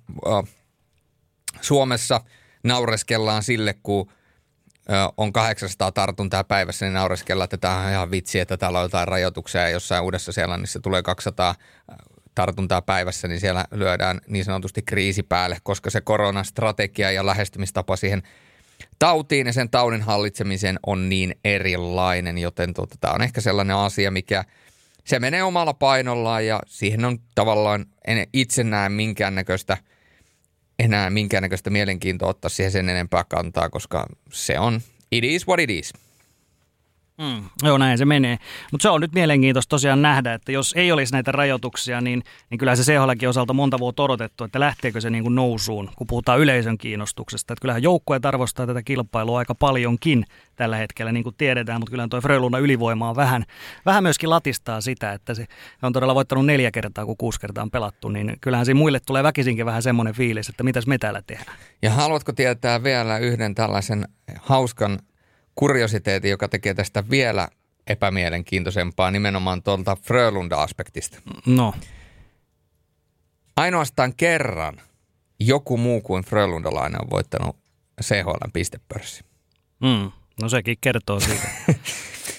Suomessa 1.61 2.21
naureskellaan 2.63 3.43
sille, 3.43 3.75
kun 3.83 4.11
on 5.17 5.33
800 5.33 5.91
tartuntaa 5.91 6.43
päivässä, 6.43 6.85
niin 6.85 6.93
naureskellaan, 6.93 7.45
että 7.45 7.57
tämä 7.57 7.79
on 7.79 7.91
ihan 7.91 8.11
vitsi, 8.11 8.39
että 8.39 8.57
täällä 8.57 8.79
on 8.79 8.85
jotain 8.85 9.07
rajoituksia 9.07 9.61
ja 9.61 9.69
jossain 9.69 10.03
uudessa 10.03 10.31
Seelannissa 10.31 10.79
tulee 10.79 11.03
200 11.03 11.55
tartuntaa 12.35 12.81
päivässä, 12.81 13.27
niin 13.27 13.39
siellä 13.39 13.65
lyödään 13.71 14.21
niin 14.27 14.45
sanotusti 14.45 14.81
kriisi 14.81 15.23
päälle, 15.23 15.57
koska 15.63 15.89
se 15.89 16.01
koronastrategia 16.01 17.11
ja 17.11 17.25
lähestymistapa 17.25 17.95
siihen 17.95 18.23
tautiin 18.99 19.47
ja 19.47 19.53
sen 19.53 19.69
taudin 19.69 20.01
hallitsemiseen 20.01 20.79
on 20.85 21.09
niin 21.09 21.35
erilainen, 21.45 22.37
joten 22.37 22.73
tuota, 22.73 22.95
tämä 23.01 23.13
on 23.13 23.21
ehkä 23.21 23.41
sellainen 23.41 23.75
asia, 23.75 24.11
mikä 24.11 24.43
se 25.03 25.19
menee 25.19 25.43
omalla 25.43 25.73
painollaan 25.73 26.45
ja 26.45 26.59
siihen 26.67 27.05
on 27.05 27.19
tavallaan, 27.35 27.85
en 28.07 28.27
itse 28.33 28.63
näe 28.63 28.89
minkäännäköistä, 28.89 29.77
enää 30.79 31.09
minkäännäköistä 31.09 31.69
mielenkiintoa 31.69 32.29
ottaa 32.29 32.49
siihen 32.49 32.71
sen 32.71 32.89
enempää 32.89 33.23
kantaa, 33.23 33.69
koska 33.69 34.05
se 34.31 34.59
on, 34.59 34.81
it 35.11 35.23
is 35.23 35.47
what 35.47 35.59
it 35.59 35.69
is. 35.69 35.93
Mm, 37.17 37.43
joo, 37.63 37.77
näin 37.77 37.97
se 37.97 38.05
menee. 38.05 38.37
Mutta 38.71 38.83
se 38.83 38.89
on 38.89 39.01
nyt 39.01 39.13
mielenkiintoista 39.13 39.69
tosiaan 39.69 40.01
nähdä, 40.01 40.33
että 40.33 40.51
jos 40.51 40.73
ei 40.77 40.91
olisi 40.91 41.13
näitä 41.13 41.31
rajoituksia, 41.31 42.01
niin, 42.01 42.23
niin 42.49 42.57
kyllä 42.57 42.75
se 42.75 42.83
CHLkin 42.83 43.29
osalta 43.29 43.53
monta 43.53 43.79
vuotta 43.79 44.03
odotettu, 44.03 44.43
että 44.43 44.59
lähteekö 44.59 45.01
se 45.01 45.09
niin 45.09 45.23
kuin 45.23 45.35
nousuun, 45.35 45.89
kun 45.95 46.07
puhutaan 46.07 46.39
yleisön 46.39 46.77
kiinnostuksesta. 46.77 47.53
Että 47.53 47.61
kyllähän 47.61 47.83
joukkueet 47.83 48.25
arvostaa 48.25 48.67
tätä 48.67 48.83
kilpailua 48.83 49.39
aika 49.39 49.55
paljonkin 49.55 50.25
tällä 50.55 50.77
hetkellä, 50.77 51.11
niin 51.11 51.23
kuin 51.23 51.35
tiedetään, 51.37 51.81
mutta 51.81 51.91
kyllähän 51.91 52.09
tuo 52.09 52.21
Frölunda 52.21 52.59
ylivoima 52.59 53.09
on 53.09 53.15
vähän, 53.15 53.45
vähän 53.85 54.03
myöskin 54.03 54.29
latistaa 54.29 54.81
sitä, 54.81 55.11
että 55.11 55.33
se 55.33 55.45
on 55.81 55.93
todella 55.93 56.15
voittanut 56.15 56.45
neljä 56.45 56.71
kertaa, 56.71 57.05
kun 57.05 57.17
kuusi 57.17 57.39
kertaa 57.39 57.63
on 57.63 57.71
pelattu, 57.71 58.09
niin 58.09 58.37
kyllähän 58.41 58.65
siinä 58.65 58.77
muille 58.77 58.99
tulee 58.99 59.23
väkisinkin 59.23 59.65
vähän 59.65 59.81
semmoinen 59.81 60.13
fiilis, 60.13 60.49
että 60.49 60.63
mitäs 60.63 60.87
me 60.87 60.97
täällä 60.97 61.21
tehdään. 61.27 61.57
Ja 61.81 61.91
haluatko 61.91 62.31
tietää 62.31 62.83
vielä 62.83 63.17
yhden 63.17 63.55
tällaisen 63.55 64.07
hauskan 64.41 64.99
kuriositeetin, 65.55 66.31
joka 66.31 66.47
tekee 66.47 66.73
tästä 66.73 67.09
vielä 67.09 67.47
epämielenkiintoisempaa 67.87 69.11
nimenomaan 69.11 69.63
tuolta 69.63 69.97
Frölunda-aspektista. 70.01 71.21
No. 71.45 71.73
Ainoastaan 73.57 74.13
kerran 74.15 74.81
joku 75.39 75.77
muu 75.77 76.01
kuin 76.01 76.23
Frölundalainen 76.23 77.01
on 77.01 77.09
voittanut 77.09 77.55
CHL 78.03 78.49
pistepörssi. 78.53 79.23
Mm. 79.81 80.11
No 80.41 80.49
sekin 80.49 80.77
kertoo 80.81 81.19
siitä. 81.19 81.47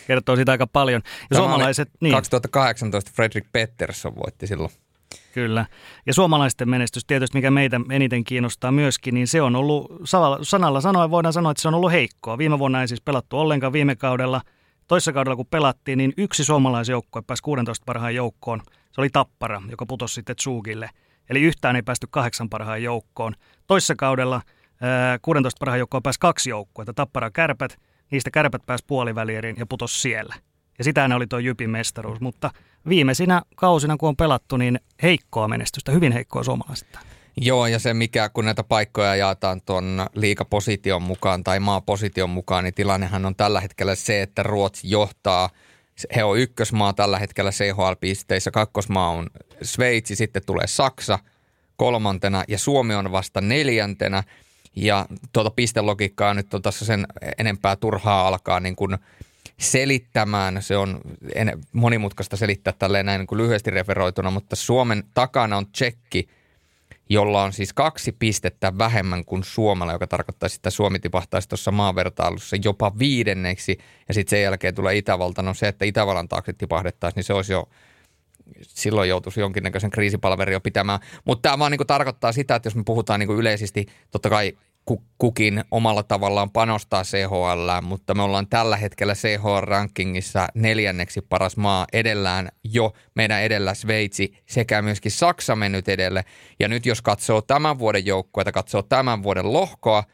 kertoo 0.06 0.36
siitä 0.36 0.52
aika 0.52 0.66
paljon. 0.66 1.02
Ja 1.30 1.36
suomalaiset, 1.36 1.90
niin. 2.00 2.14
2018 2.14 3.10
Fredrik 3.14 3.46
Pettersson 3.52 4.16
voitti 4.16 4.46
silloin 4.46 4.72
Kyllä. 5.36 5.66
Ja 6.06 6.14
suomalaisten 6.14 6.70
menestys 6.70 7.04
tietysti, 7.04 7.38
mikä 7.38 7.50
meitä 7.50 7.80
eniten 7.90 8.24
kiinnostaa 8.24 8.72
myöskin, 8.72 9.14
niin 9.14 9.26
se 9.26 9.42
on 9.42 9.56
ollut, 9.56 9.92
sanalla 10.42 10.80
sanoen 10.80 11.10
voidaan 11.10 11.32
sanoa, 11.32 11.50
että 11.50 11.62
se 11.62 11.68
on 11.68 11.74
ollut 11.74 11.92
heikkoa. 11.92 12.38
Viime 12.38 12.58
vuonna 12.58 12.80
ei 12.80 12.88
siis 12.88 13.00
pelattu 13.00 13.38
ollenkaan 13.38 13.72
viime 13.72 13.96
kaudella. 13.96 14.40
Toissa 14.86 15.12
kaudella 15.12 15.36
kun 15.36 15.46
pelattiin, 15.46 15.98
niin 15.98 16.12
yksi 16.16 16.44
suomalaisjoukkue 16.44 17.22
pääsi 17.22 17.42
16 17.42 17.84
parhaan 17.86 18.14
joukkoon. 18.14 18.62
Se 18.92 19.00
oli 19.00 19.10
Tappara, 19.10 19.62
joka 19.70 19.86
putosi 19.86 20.14
sitten 20.14 20.36
Tsugille. 20.36 20.90
Eli 21.30 21.42
yhtään 21.42 21.76
ei 21.76 21.82
päästy 21.82 22.06
kahdeksan 22.10 22.48
parhaan 22.48 22.82
joukkoon. 22.82 23.34
Toissa 23.66 23.94
kaudella 23.96 24.40
16 25.22 25.58
parhaan 25.58 25.78
joukkoon 25.78 26.02
pääsi 26.02 26.20
kaksi 26.20 26.50
joukkuetta, 26.50 26.94
Tappara 26.94 27.30
Kärpät. 27.30 27.78
Niistä 28.10 28.30
Kärpät 28.30 28.62
pääsi 28.66 28.84
puolivälieriin 28.86 29.56
ja 29.58 29.66
putosi 29.66 30.00
siellä. 30.00 30.34
Ja 30.78 30.84
sitä 30.84 31.08
ne 31.08 31.14
oli 31.14 31.26
tuo 31.26 31.38
Jypin 31.38 31.70
mestaruus, 31.70 32.20
mutta 32.20 32.50
viimeisinä 32.88 33.42
kausina, 33.56 33.96
kun 33.96 34.08
on 34.08 34.16
pelattu, 34.16 34.56
niin 34.56 34.80
heikkoa 35.02 35.48
menestystä, 35.48 35.92
hyvin 35.92 36.12
heikkoa 36.12 36.42
suomalaisista. 36.42 36.98
Joo, 37.36 37.66
ja 37.66 37.78
se 37.78 37.94
mikä, 37.94 38.28
kun 38.28 38.44
näitä 38.44 38.64
paikkoja 38.64 39.16
jaetaan 39.16 39.60
tuon 39.62 40.06
liikaposition 40.14 41.02
mukaan 41.02 41.44
tai 41.44 41.60
maaposition 41.60 42.30
mukaan, 42.30 42.64
niin 42.64 42.74
tilannehan 42.74 43.26
on 43.26 43.36
tällä 43.36 43.60
hetkellä 43.60 43.94
se, 43.94 44.22
että 44.22 44.42
Ruotsi 44.42 44.90
johtaa. 44.90 45.50
He 46.16 46.24
on 46.24 46.38
ykkösmaa 46.38 46.92
tällä 46.92 47.18
hetkellä 47.18 47.50
CHL-pisteissä, 47.50 48.50
kakkosmaa 48.50 49.08
on 49.10 49.26
Sveitsi, 49.62 50.16
sitten 50.16 50.42
tulee 50.46 50.66
Saksa 50.66 51.18
kolmantena 51.76 52.44
ja 52.48 52.58
Suomi 52.58 52.94
on 52.94 53.12
vasta 53.12 53.40
neljäntenä. 53.40 54.22
ja 54.76 55.06
tuota 55.32 55.50
pistelogiikkaa 55.50 56.34
nyt 56.34 56.54
on 56.54 56.62
tässä 56.62 56.84
sen 56.84 57.06
enempää 57.38 57.76
turhaa 57.76 58.28
alkaa 58.28 58.60
niin 58.60 58.76
kuin 58.76 58.98
selittämään. 59.60 60.62
Se 60.62 60.76
on 60.76 61.00
monimutkaista 61.72 62.36
selittää 62.36 62.74
tälleen 62.78 63.06
näin 63.06 63.18
niin 63.18 63.26
kuin 63.26 63.38
lyhyesti 63.38 63.70
referoituna, 63.70 64.30
mutta 64.30 64.56
Suomen 64.56 65.04
takana 65.14 65.56
on 65.56 65.72
tsekki, 65.72 66.28
jolla 67.08 67.42
on 67.42 67.52
siis 67.52 67.72
kaksi 67.72 68.12
pistettä 68.12 68.78
vähemmän 68.78 69.24
kuin 69.24 69.44
Suomella, 69.44 69.92
joka 69.92 70.06
tarkoittaa, 70.06 70.48
että 70.54 70.70
Suomi 70.70 70.98
tipahtaisi 70.98 71.48
tuossa 71.48 71.70
maavertailussa 71.70 72.56
jopa 72.64 72.98
viidenneksi, 72.98 73.78
ja 74.08 74.14
sitten 74.14 74.30
sen 74.30 74.42
jälkeen 74.42 74.74
tulee 74.74 74.96
Itävalta. 74.96 75.42
No 75.42 75.54
se, 75.54 75.68
että 75.68 75.84
Itävallan 75.84 76.28
taakse 76.28 76.52
tipahdettaisiin, 76.52 77.16
niin 77.16 77.24
se 77.24 77.32
olisi 77.32 77.52
jo 77.52 77.68
silloin 78.62 79.08
joutuisi 79.08 79.40
jonkinnäköisen 79.40 79.90
kriisipalverin 79.90 80.52
jo 80.52 80.60
pitämään. 80.60 81.00
Mutta 81.24 81.48
tämä 81.48 81.58
vaan 81.58 81.72
niin 81.72 81.86
tarkoittaa 81.86 82.32
sitä, 82.32 82.54
että 82.54 82.66
jos 82.66 82.76
me 82.76 82.82
puhutaan 82.86 83.20
niin 83.20 83.30
yleisesti, 83.30 83.86
totta 84.10 84.30
kai 84.30 84.52
kukin 85.18 85.64
omalla 85.70 86.02
tavallaan 86.02 86.50
panostaa 86.50 87.02
CHL, 87.02 87.70
mutta 87.82 88.14
me 88.14 88.22
ollaan 88.22 88.46
tällä 88.46 88.76
hetkellä 88.76 89.14
CHL-rankingissa 89.14 90.48
neljänneksi 90.54 91.20
paras 91.20 91.56
maa 91.56 91.86
edellään 91.92 92.48
jo 92.64 92.92
meidän 93.14 93.42
edellä 93.42 93.74
Sveitsi 93.74 94.38
sekä 94.46 94.82
myöskin 94.82 95.12
Saksa 95.12 95.56
mennyt 95.56 95.88
edelle. 95.88 96.24
Ja 96.58 96.68
nyt 96.68 96.86
jos 96.86 97.02
katsoo 97.02 97.42
tämän 97.42 97.78
vuoden 97.78 98.06
joukkueita, 98.06 98.52
katsoo 98.52 98.82
tämän 98.82 99.22
vuoden 99.22 99.52
lohkoa, 99.52 100.04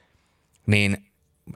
niin 0.67 0.97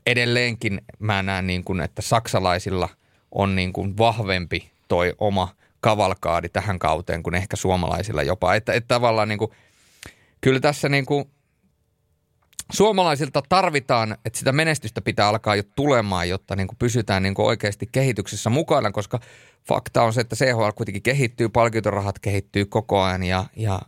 edelleenkin 0.06 0.80
mä 0.98 1.22
näen 1.22 1.46
niin 1.46 1.64
kuin, 1.64 1.80
että 1.80 2.02
saksalaisilla 2.02 2.88
on 3.30 3.56
niin 3.56 3.72
kuin 3.72 3.98
vahvempi 3.98 4.70
toi 4.88 5.14
oma 5.18 5.48
kavalkaadi 5.80 6.48
tähän 6.48 6.78
kauteen 6.78 7.22
kuin 7.22 7.34
ehkä 7.34 7.56
suomalaisilla 7.56 8.22
jopa. 8.22 8.54
Että, 8.54 8.72
että 8.72 8.94
tavallaan 8.94 9.28
niin 9.28 9.38
kuin, 9.38 9.50
kyllä 10.40 10.60
tässä 10.60 10.88
niin 10.88 11.06
kuin 11.06 11.30
suomalaisilta 12.72 13.42
tarvitaan, 13.48 14.16
että 14.24 14.38
sitä 14.38 14.52
menestystä 14.52 15.00
pitää 15.00 15.28
alkaa 15.28 15.56
jo 15.56 15.62
tulemaan, 15.76 16.28
jotta 16.28 16.56
niin 16.56 16.68
kuin 16.68 16.78
pysytään 16.78 17.22
niin 17.22 17.34
kuin 17.34 17.46
oikeasti 17.46 17.88
kehityksessä 17.92 18.50
mukana, 18.50 18.90
koska 18.92 19.20
fakta 19.68 20.02
on 20.02 20.12
se, 20.12 20.20
että 20.20 20.36
CHL 20.36 20.70
kuitenkin 20.74 21.02
kehittyy, 21.02 21.48
palkintorahat 21.48 22.18
kehittyy 22.18 22.64
koko 22.64 23.02
ajan 23.02 23.22
ja, 23.22 23.44
ja 23.56 23.80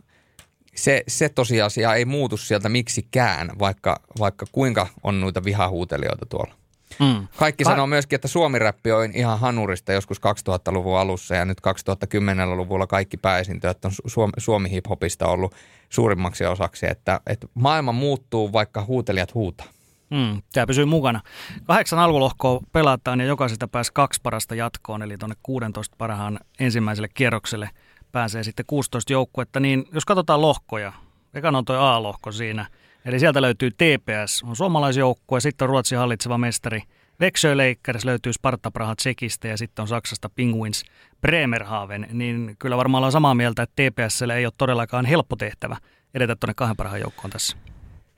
se, 0.75 1.03
se 1.07 1.29
tosiasia 1.29 1.95
ei 1.95 2.05
muutu 2.05 2.37
sieltä 2.37 2.69
miksikään, 2.69 3.51
vaikka, 3.59 4.01
vaikka 4.19 4.45
kuinka 4.51 4.87
on 5.03 5.21
noita 5.21 5.43
vihahuutelijoita 5.43 6.25
tuolla. 6.25 6.58
Mm. 6.99 7.27
Kaikki 7.37 7.63
sanoo 7.63 7.87
myöskin, 7.87 8.15
että 8.15 8.27
suomiräppi 8.27 8.91
on 8.91 9.11
ihan 9.13 9.39
hanurista 9.39 9.93
joskus 9.93 10.17
2000-luvun 10.17 10.99
alussa 10.99 11.35
ja 11.35 11.45
nyt 11.45 11.57
2010-luvulla 11.67 12.87
kaikki 12.87 13.17
pääesintöjät 13.17 13.85
on 13.85 13.91
Suomi, 14.05 14.33
Suomi 14.37 14.69
hip-hopista 14.71 15.27
ollut 15.27 15.55
suurimmaksi 15.89 16.45
osaksi, 16.45 16.87
että, 16.89 17.21
että 17.27 17.47
maailma 17.53 17.91
muuttuu, 17.91 18.53
vaikka 18.53 18.85
huutelijat 18.85 19.33
huutaa. 19.33 19.67
Mm, 20.09 20.41
tämä 20.53 20.67
pysyy 20.67 20.85
mukana. 20.85 21.21
Kahdeksan 21.63 21.99
alkulohkoa 21.99 22.59
pelataan 22.71 23.19
ja 23.19 23.25
jokaisesta 23.25 23.67
pääsi 23.67 23.91
kaksi 23.93 24.19
parasta 24.23 24.55
jatkoon, 24.55 25.01
eli 25.01 25.17
tuonne 25.17 25.35
16 25.43 25.95
parhaan 25.97 26.39
ensimmäiselle 26.59 27.07
kierrokselle 27.13 27.69
pääsee 28.11 28.43
sitten 28.43 28.65
16 28.65 29.13
joukkuetta. 29.13 29.59
Niin 29.59 29.85
jos 29.91 30.05
katsotaan 30.05 30.41
lohkoja, 30.41 30.93
ekan 31.33 31.55
on 31.55 31.65
tuo 31.65 31.75
A-lohko 31.75 32.31
siinä– 32.31 32.65
Eli 33.05 33.19
sieltä 33.19 33.41
löytyy 33.41 33.71
TPS, 33.71 34.43
on 34.43 34.55
suomalaisjoukkue, 34.55 35.39
sitten 35.39 35.65
on 35.65 35.69
Ruotsin 35.69 35.97
hallitseva 35.97 36.37
mestari 36.37 36.81
Växjö 37.19 37.57
Lakers, 37.57 38.05
löytyy 38.05 38.33
Sparta 38.33 38.71
Praha 38.71 38.95
Tsekistä 38.95 39.47
ja 39.47 39.57
sitten 39.57 39.83
on 39.83 39.87
Saksasta 39.87 40.29
Penguins 40.29 40.83
Bremerhaven. 41.21 42.07
Niin 42.11 42.55
kyllä 42.59 42.77
varmaan 42.77 42.99
ollaan 42.99 43.11
samaa 43.11 43.35
mieltä, 43.35 43.63
että 43.63 43.83
TPSlle 43.83 44.37
ei 44.37 44.45
ole 44.45 44.53
todellakaan 44.57 45.05
helppo 45.05 45.35
tehtävä 45.35 45.77
edetä 46.13 46.35
tuonne 46.35 46.53
kahden 46.53 46.75
parhaan 46.75 46.99
joukkoon 46.99 47.29
tässä. 47.29 47.57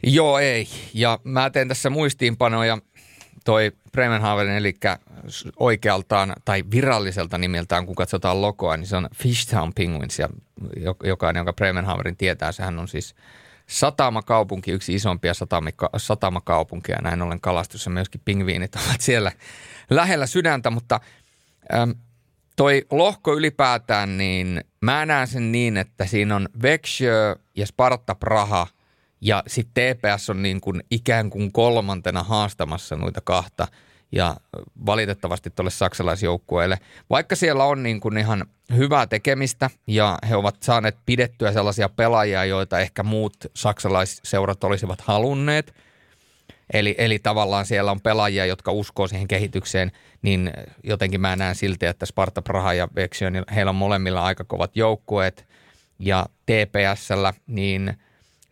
Joo, 0.03 0.39
ei. 0.39 0.67
Ja 0.93 1.19
mä 1.23 1.49
teen 1.49 1.67
tässä 1.67 1.89
muistiinpanoja 1.89 2.77
toi 3.45 3.71
Bremenhaven, 3.91 4.49
eli 4.49 4.73
oikealtaan 5.59 6.33
tai 6.45 6.63
viralliselta 6.71 7.37
nimeltään, 7.37 7.85
kun 7.85 7.95
katsotaan 7.95 8.41
logoa, 8.41 8.77
niin 8.77 8.87
se 8.87 8.95
on 8.95 9.09
Fishtown 9.15 9.71
Penguins, 9.75 10.19
ja 10.19 10.29
jokainen, 11.03 11.41
joka 11.41 11.53
Bremenhavenin 11.53 12.17
tietää, 12.17 12.51
sehän 12.51 12.79
on 12.79 12.87
siis– 12.87 13.15
satamakaupunki, 13.71 14.71
yksi 14.71 14.93
isompia 14.93 15.33
satamika, 15.33 15.89
satamakaupunkia. 15.97 16.97
Näin 17.01 17.21
ollen 17.21 17.41
kalastus 17.41 17.85
ja 17.85 17.91
myöskin 17.91 18.21
pingviinit 18.25 18.75
ovat 18.85 19.01
siellä 19.01 19.31
lähellä 19.89 20.25
sydäntä, 20.25 20.69
mutta 20.69 20.99
äm, 21.73 21.95
toi 22.55 22.85
lohko 22.91 23.33
ylipäätään, 23.33 24.17
niin 24.17 24.63
mä 24.81 25.05
näen 25.05 25.27
sen 25.27 25.51
niin, 25.51 25.77
että 25.77 26.05
siinä 26.05 26.35
on 26.35 26.49
Växjö 26.61 27.35
ja 27.55 27.65
Sparta 27.65 28.15
Praha 28.15 28.67
ja 29.21 29.43
sitten 29.47 29.97
TPS 29.97 30.29
on 30.29 30.41
niin 30.41 30.61
kuin 30.61 30.83
ikään 30.91 31.29
kuin 31.29 31.51
kolmantena 31.51 32.23
haastamassa 32.23 32.95
noita 32.95 33.21
kahta– 33.21 33.67
ja 34.11 34.35
valitettavasti 34.85 35.49
tuolle 35.49 35.71
saksalaisjoukkueelle. 35.71 36.79
Vaikka 37.09 37.35
siellä 37.35 37.63
on 37.63 37.83
niin 37.83 37.99
kuin 37.99 38.17
ihan 38.17 38.45
hyvää 38.75 39.07
tekemistä 39.07 39.69
ja 39.87 40.17
he 40.29 40.35
ovat 40.35 40.55
saaneet 40.63 40.97
pidettyä 41.05 41.51
sellaisia 41.51 41.89
pelaajia, 41.89 42.45
joita 42.45 42.79
ehkä 42.79 43.03
muut 43.03 43.35
saksalaisseurat 43.55 44.63
olisivat 44.63 45.01
halunneet. 45.01 45.73
Eli, 46.73 46.95
eli 46.97 47.19
tavallaan 47.19 47.65
siellä 47.65 47.91
on 47.91 48.01
pelaajia, 48.01 48.45
jotka 48.45 48.71
uskoo 48.71 49.07
siihen 49.07 49.27
kehitykseen, 49.27 49.91
niin 50.21 50.51
jotenkin 50.83 51.21
mä 51.21 51.35
näen 51.35 51.55
silti, 51.55 51.85
että 51.85 52.05
Sparta 52.05 52.41
Praha 52.41 52.73
ja 52.73 52.87
Vexio, 52.95 53.29
niin 53.29 53.43
heillä 53.55 53.69
on 53.69 53.75
molemmilla 53.75 54.23
aika 54.23 54.43
kovat 54.43 54.77
joukkueet. 54.77 55.47
Ja 55.99 56.25
TPSllä, 56.45 57.33
niin 57.47 57.97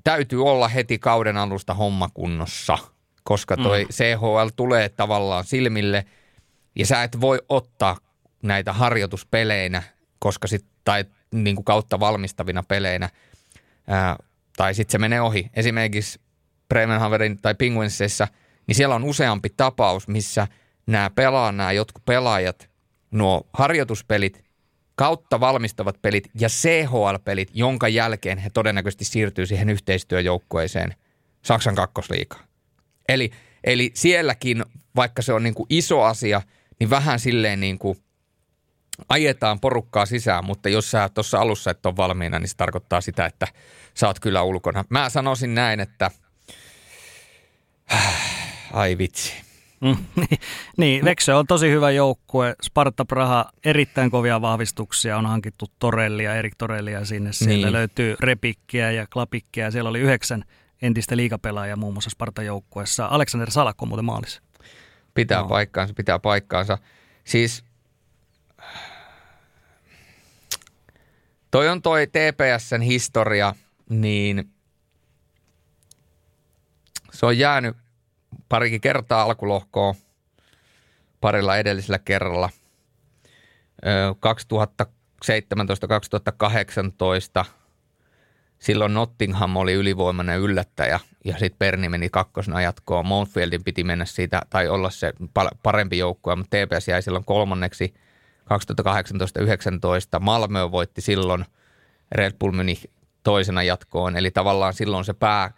täytyy 0.03 0.45
olla 0.45 0.68
heti 0.68 0.99
kauden 0.99 1.38
alusta 1.38 1.74
homma 1.74 2.10
kunnossa– 2.14 2.78
koska 3.24 3.58
toi 3.58 3.84
mm. 3.84 3.90
CHL 3.90 4.50
tulee 4.56 4.90
tavallaan 4.90 5.44
silmille 5.44 6.06
ja 6.76 6.86
sä 6.86 7.04
et 7.04 7.22
voi 7.22 7.40
ottaa 7.50 7.98
näitä 8.44 8.74
harjoituspeleinä, 8.74 9.84
koska 10.20 10.48
sit, 10.48 10.66
tai 10.84 11.06
niin 11.32 11.56
kuin 11.56 11.66
kautta 11.66 12.00
valmistavina 12.00 12.64
peleinä, 12.64 13.10
ää, 13.88 14.16
tai 14.58 14.74
sitten 14.74 14.92
se 14.92 14.98
menee 14.98 15.22
ohi. 15.22 15.50
Esimerkiksi 15.54 16.20
Bremenhaverin 16.70 17.42
tai 17.42 17.56
Penguinsissa, 17.56 18.28
niin 18.68 18.76
siellä 18.76 18.96
on 18.96 19.04
useampi 19.04 19.50
tapaus, 19.58 20.08
missä 20.08 20.48
nämä 20.88 21.10
pelaa, 21.10 21.52
nämä 21.52 21.72
jotkut 21.72 22.06
pelaajat, 22.06 22.70
nuo 23.12 23.48
harjoituspelit, 23.54 24.44
kautta 24.96 25.40
valmistavat 25.40 26.02
pelit 26.02 26.30
ja 26.40 26.50
CHL-pelit, 26.50 27.50
jonka 27.54 27.88
jälkeen 27.88 28.38
he 28.38 28.50
todennäköisesti 28.50 29.06
siirtyy 29.06 29.46
siihen 29.46 29.70
yhteistyöjoukkueeseen 29.70 30.96
Saksan 31.42 31.76
kakkosliikaan. 31.76 32.49
Eli, 33.10 33.32
eli 33.64 33.91
sielläkin, 33.93 34.66
vaikka 34.95 35.22
se 35.22 35.34
on 35.34 35.43
niin 35.43 35.53
kuin 35.53 35.68
iso 35.70 36.03
asia, 36.03 36.41
niin 36.80 36.89
vähän 36.89 37.20
silleen 37.20 37.60
niin 37.60 37.80
kuin 37.80 37.97
ajetaan 39.10 39.60
porukkaa 39.60 40.05
sisään, 40.05 40.45
mutta 40.45 40.70
jos 40.70 40.91
sä 40.91 41.10
tuossa 41.10 41.39
alussa 41.39 41.72
et 41.72 41.86
ole 41.86 41.97
valmiina, 41.97 42.39
niin 42.39 42.49
se 42.49 42.57
tarkoittaa 42.57 43.01
sitä, 43.01 43.26
että 43.26 43.47
sä 43.93 44.07
oot 44.07 44.20
kyllä 44.20 44.41
ulkona. 44.41 44.86
Mä 44.89 45.10
sanoisin 45.10 45.55
näin, 45.55 45.80
että 45.80 46.12
ai 48.74 48.97
vitsi. 48.97 49.34
Mm, 49.82 49.97
niin, 50.78 51.05
Veksö 51.05 51.38
on 51.38 51.47
tosi 51.47 51.70
hyvä 51.70 51.91
joukkue. 51.91 52.55
Sparta 52.64 53.05
Praha 53.05 53.51
erittäin 53.66 54.12
kovia 54.12 54.41
vahvistuksia. 54.41 55.18
On 55.18 55.26
hankittu 55.26 55.66
Torellia, 55.80 56.36
Erik 56.36 56.53
Torellia 56.57 57.05
sinne. 57.05 57.34
Siellä 57.34 57.66
niin. 57.68 57.74
löytyy 57.74 58.16
Repikkiä 58.20 58.91
ja 58.91 59.07
Klapikkiä. 59.07 59.72
Siellä 59.72 59.89
oli 59.89 59.99
yhdeksän 59.99 60.43
entistä 60.82 61.18
liikapelaajaa 61.18 61.76
muun 61.76 61.94
muassa 61.94 62.10
Spartan 62.10 62.46
joukkueessa. 62.46 63.06
Aleksander 63.06 63.52
Salakko 63.52 63.86
muuten 63.86 64.06
maalissa. 64.06 64.42
Pitää 65.14 65.42
no. 65.42 65.48
paikkaansa, 65.48 65.94
pitää 65.94 66.20
paikkaansa. 66.20 66.78
Siis 67.24 67.64
toi 71.52 71.70
on 71.70 71.82
toi 71.82 72.08
TPSn 72.08 72.82
historia, 72.82 73.56
niin 73.90 74.54
se 77.12 77.26
on 77.26 77.38
jäänyt 77.38 77.78
parikin 78.50 78.82
kertaa 78.82 79.22
alkulohkoon 79.22 79.96
parilla 81.22 81.58
edellisellä 81.58 82.00
kerralla. 82.00 82.50
2017-2018– 87.44 87.46
silloin 88.60 88.93
Nottingham 88.93 89.55
oli 89.55 89.74
ylivoimainen 89.74 90.39
yllättäjä 90.39 90.99
ja 91.26 91.34
sitten 91.38 91.60
Perni 91.60 91.89
meni 91.89 92.10
kakkosena 92.10 92.62
jatkoon. 92.62 93.05
Mountfieldin 93.05 93.64
piti 93.64 93.84
mennä 93.84 94.05
siitä 94.05 94.41
tai 94.49 94.68
olla 94.68 94.89
se 94.89 95.14
parempi 95.64 95.97
joukkue, 95.97 96.36
mutta 96.36 96.57
TPS 96.57 96.88
jäi 96.88 97.01
silloin 97.01 97.26
kolmanneksi 97.26 97.93
2018-19. 100.18 100.20
Malmö 100.20 100.72
voitti 100.72 101.01
silloin 101.01 101.45
Red 102.12 102.34
Bull 102.39 102.51
meni 102.51 102.82
toisena 103.24 103.64
jatkoon, 103.64 104.18
eli 104.18 104.32
tavallaan 104.32 104.74
silloin 104.74 105.05
se 105.05 105.14
pää 105.14 105.51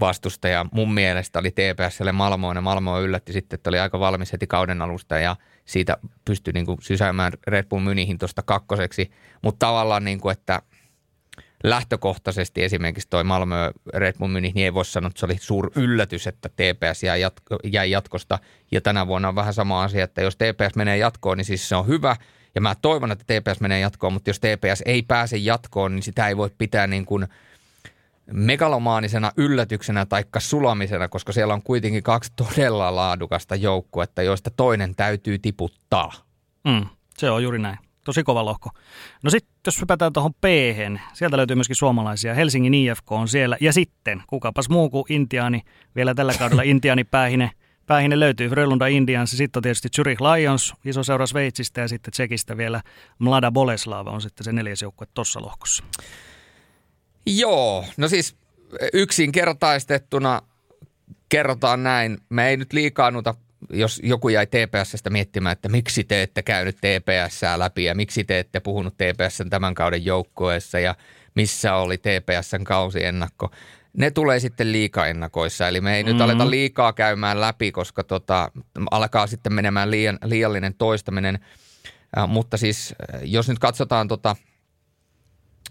vastustaja 0.00 0.66
mun 0.72 0.94
mielestä 0.94 1.38
oli 1.38 1.50
TPSlle 1.50 2.12
Malmoon 2.12 2.56
ja 2.56 2.62
Malmo 2.62 3.00
yllätti 3.00 3.32
sitten, 3.32 3.56
että 3.56 3.70
oli 3.70 3.78
aika 3.78 4.00
valmis 4.00 4.32
heti 4.32 4.46
kauden 4.46 4.82
alusta 4.82 5.18
ja 5.18 5.36
siitä 5.64 5.96
pystyi 6.24 6.52
niin 6.52 6.66
kuin 6.66 6.78
sysäämään 6.82 7.32
Red 7.46 7.64
Bull 7.68 7.80
Mynihin 7.80 8.18
tuosta 8.18 8.42
kakkoseksi, 8.42 9.10
mutta 9.42 9.66
tavallaan 9.66 10.04
niin 10.04 10.20
kuin, 10.20 10.32
että– 10.32 10.62
lähtökohtaisesti 11.64 12.64
esimerkiksi 12.64 13.08
toi 13.10 13.24
Malmö 13.24 13.70
Red 13.94 14.14
Bull 14.18 14.32
niin 14.32 14.58
ei 14.58 14.74
voi 14.74 14.84
sanoa, 14.84 15.08
että 15.08 15.20
se 15.20 15.26
oli 15.26 15.36
suur 15.40 15.70
yllätys, 15.76 16.26
että 16.26 16.48
TPS 16.48 17.02
jäi, 17.02 17.20
jatko, 17.20 17.58
jäi 17.64 17.90
jatkosta. 17.90 18.38
Ja 18.70 18.80
tänä 18.80 19.06
vuonna 19.06 19.28
on 19.28 19.34
vähän 19.34 19.54
sama 19.54 19.82
asia, 19.82 20.04
että 20.04 20.22
jos 20.22 20.36
TPS 20.36 20.76
menee 20.76 20.96
jatkoon, 20.96 21.38
niin 21.38 21.44
siis 21.44 21.68
se 21.68 21.76
on 21.76 21.86
hyvä. 21.86 22.16
Ja 22.54 22.60
mä 22.60 22.74
toivon, 22.74 23.12
että 23.12 23.24
TPS 23.24 23.60
menee 23.60 23.80
jatkoon, 23.80 24.12
mutta 24.12 24.30
jos 24.30 24.40
TPS 24.40 24.82
ei 24.86 25.02
pääse 25.02 25.36
jatkoon, 25.36 25.94
niin 25.94 26.02
sitä 26.02 26.28
ei 26.28 26.36
voi 26.36 26.50
pitää 26.58 26.86
niin 26.86 27.06
kuin 27.06 27.26
megalomaanisena 28.32 29.32
yllätyksenä 29.36 30.06
tai 30.06 30.24
sulamisena, 30.38 31.08
koska 31.08 31.32
siellä 31.32 31.54
on 31.54 31.62
kuitenkin 31.62 32.02
kaksi 32.02 32.32
todella 32.36 32.96
laadukasta 32.96 33.54
joukkuetta, 33.54 34.22
joista 34.22 34.50
toinen 34.50 34.94
täytyy 34.94 35.38
tiputtaa. 35.38 36.12
Mm, 36.64 36.86
se 37.18 37.30
on 37.30 37.42
juuri 37.42 37.58
näin. 37.58 37.78
Tosi 38.04 38.22
kova 38.22 38.44
lohko. 38.44 38.70
No 39.22 39.30
sitten 39.30 39.52
jos 39.66 39.80
hypätään 39.80 40.12
tuohon 40.12 40.34
p 40.34 40.44
sieltä 41.12 41.36
löytyy 41.36 41.56
myöskin 41.56 41.76
suomalaisia. 41.76 42.34
Helsingin 42.34 42.74
IFK 42.74 43.12
on 43.12 43.28
siellä. 43.28 43.56
Ja 43.60 43.72
sitten, 43.72 44.22
kukapas 44.26 44.68
muu 44.68 44.90
kuin 44.90 45.04
Intiani, 45.08 45.62
vielä 45.96 46.14
tällä 46.14 46.34
kaudella 46.38 46.62
Intiani 46.72 47.04
päähine, 47.04 47.50
päähine 47.86 48.20
löytyy. 48.20 48.48
Frölunda 48.48 48.86
Indians, 48.86 49.30
sitten 49.30 49.58
on 49.58 49.62
tietysti 49.62 49.88
Zurich 49.96 50.22
Lions, 50.22 50.74
iso 50.84 51.02
seura 51.02 51.26
Sveitsistä 51.26 51.80
ja 51.80 51.88
sitten 51.88 52.12
Tsekistä 52.12 52.56
vielä 52.56 52.82
Mlada 53.18 53.50
Boleslava 53.50 54.10
on 54.10 54.22
sitten 54.22 54.44
se 54.44 54.52
neljäs 54.52 54.82
joukkue 54.82 55.06
tuossa 55.14 55.42
lohkossa. 55.42 55.84
Joo, 57.26 57.84
no 57.96 58.08
siis 58.08 58.36
yksinkertaistettuna 58.92 60.42
kerrotaan 61.28 61.82
näin. 61.82 62.18
Me 62.28 62.48
ei 62.48 62.56
nyt 62.56 62.72
liikaanuta 62.72 63.34
jos 63.70 64.00
joku 64.04 64.28
jäi 64.28 64.46
TPSstä 64.46 65.10
miettimään, 65.10 65.52
että 65.52 65.68
miksi 65.68 66.04
te 66.04 66.22
ette 66.22 66.42
käynyt 66.42 66.76
TPS 66.76 67.40
läpi 67.56 67.84
ja 67.84 67.94
miksi 67.94 68.24
te 68.24 68.38
ette 68.38 68.60
puhunut 68.60 68.94
TPSn 68.94 69.50
tämän 69.50 69.74
kauden 69.74 70.04
joukkueessa 70.04 70.78
ja 70.78 70.94
missä 71.34 71.74
oli 71.74 71.98
TPSn 71.98 72.64
kausiennakko. 72.64 73.50
Ne 73.96 74.10
tulee 74.10 74.40
sitten 74.40 74.72
liikaennakoissa, 74.72 75.68
eli 75.68 75.80
me 75.80 75.96
ei 75.96 76.02
mm-hmm. 76.02 76.12
nyt 76.12 76.22
aleta 76.22 76.50
liikaa 76.50 76.92
käymään 76.92 77.40
läpi, 77.40 77.72
koska 77.72 78.04
tota, 78.04 78.50
alkaa 78.90 79.26
sitten 79.26 79.52
menemään 79.52 79.90
liian, 79.90 80.18
liiallinen 80.24 80.74
toistaminen. 80.74 81.38
Äh, 82.18 82.28
mutta 82.28 82.56
siis 82.56 82.94
äh, 83.14 83.20
jos 83.24 83.48
nyt 83.48 83.58
katsotaan 83.58 84.08
tota, 84.08 84.36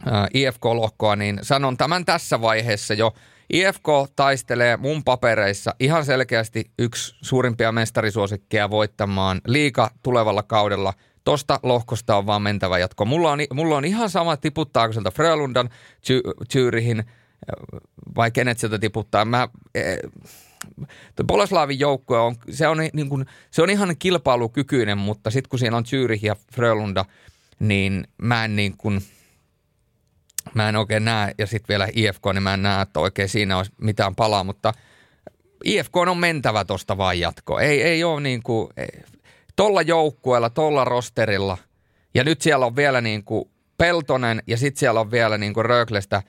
äh, 0.08 0.28
IFK-lohkoa, 0.34 1.16
niin 1.16 1.40
sanon 1.42 1.78
tämän 1.78 2.06
tässä 2.06 2.42
vaiheessa 2.42 2.94
jo– 2.94 3.14
IFK 3.50 3.88
taistelee 4.16 4.78
mun 4.78 5.04
papereissa 5.04 5.76
ihan 5.80 6.06
selkeästi 6.06 6.72
yksi 6.80 7.16
suurimpia 7.22 7.72
mestarisuosikkeja 7.72 8.70
voittamaan 8.70 9.42
liika 9.48 9.92
tulevalla 10.04 10.44
kaudella. 10.44 10.94
Tosta 11.24 11.60
lohkosta 11.64 12.16
on 12.16 12.26
vaan 12.26 12.42
mentävä 12.42 12.80
jatko. 12.80 13.06
Mulla 13.06 13.32
on, 13.32 13.40
mulla 13.54 13.78
on 13.78 13.86
ihan 13.86 14.10
sama 14.10 14.38
tiputtaako 14.38 14.94
sieltä 14.94 15.12
Frölundan 15.12 15.70
Zyrihin 16.52 17.04
vai 18.16 18.32
kenet 18.32 18.60
sieltä 18.60 18.80
tiputtaa. 18.80 19.26
Mä, 19.26 19.48
eh, 19.76 19.98
Boleslavin 21.28 21.80
joukkue 21.80 22.20
on, 22.20 22.36
se 22.50 22.68
on, 22.68 22.78
niin 22.94 23.10
kuin, 23.10 23.26
se 23.52 23.62
on 23.62 23.70
ihan 23.70 23.96
kilpailukykyinen, 24.00 24.98
mutta 24.98 25.30
sitten 25.30 25.50
kun 25.50 25.60
siinä 25.60 25.78
on 25.78 25.84
Zürich 25.84 26.26
ja 26.26 26.36
Frölunda, 26.56 27.06
niin 27.60 28.08
mä 28.18 28.46
en 28.46 28.56
niin 28.56 28.78
kuin– 28.78 29.02
mä 30.54 30.70
en 30.70 30.76
oikein 30.76 31.06
näe, 31.06 31.34
ja 31.38 31.48
sitten 31.48 31.68
vielä 31.68 31.88
IFK, 31.94 32.26
niin 32.34 32.44
mä 32.44 32.54
en 32.54 32.62
näe, 32.62 32.82
että 32.82 33.00
oikein 33.00 33.30
siinä 33.30 33.58
olisi 33.58 33.72
mitään 33.82 34.16
palaa, 34.16 34.44
mutta 34.44 34.74
IFK 35.64 35.98
on 35.98 36.18
mentävä 36.18 36.66
tuosta 36.66 36.98
vaan 36.98 37.20
jatko. 37.20 37.60
Ei, 37.60 37.82
ei 37.84 38.04
ole 38.04 38.22
niin 38.22 38.44
kuin, 38.44 38.70
tolla 39.56 39.82
joukkueella, 39.82 40.50
tolla 40.50 40.86
rosterilla, 40.86 41.58
ja 42.14 42.24
nyt 42.24 42.42
siellä 42.42 42.66
on 42.66 42.76
vielä 42.76 43.02
niin 43.02 43.24
kuin 43.24 43.50
Peltonen, 43.78 44.44
ja 44.48 44.58
sitten 44.58 44.80
siellä 44.80 45.00
on 45.00 45.12
vielä 45.12 45.38
niin 45.38 45.54
kuin 45.54 45.66
Röglestä 45.66 46.24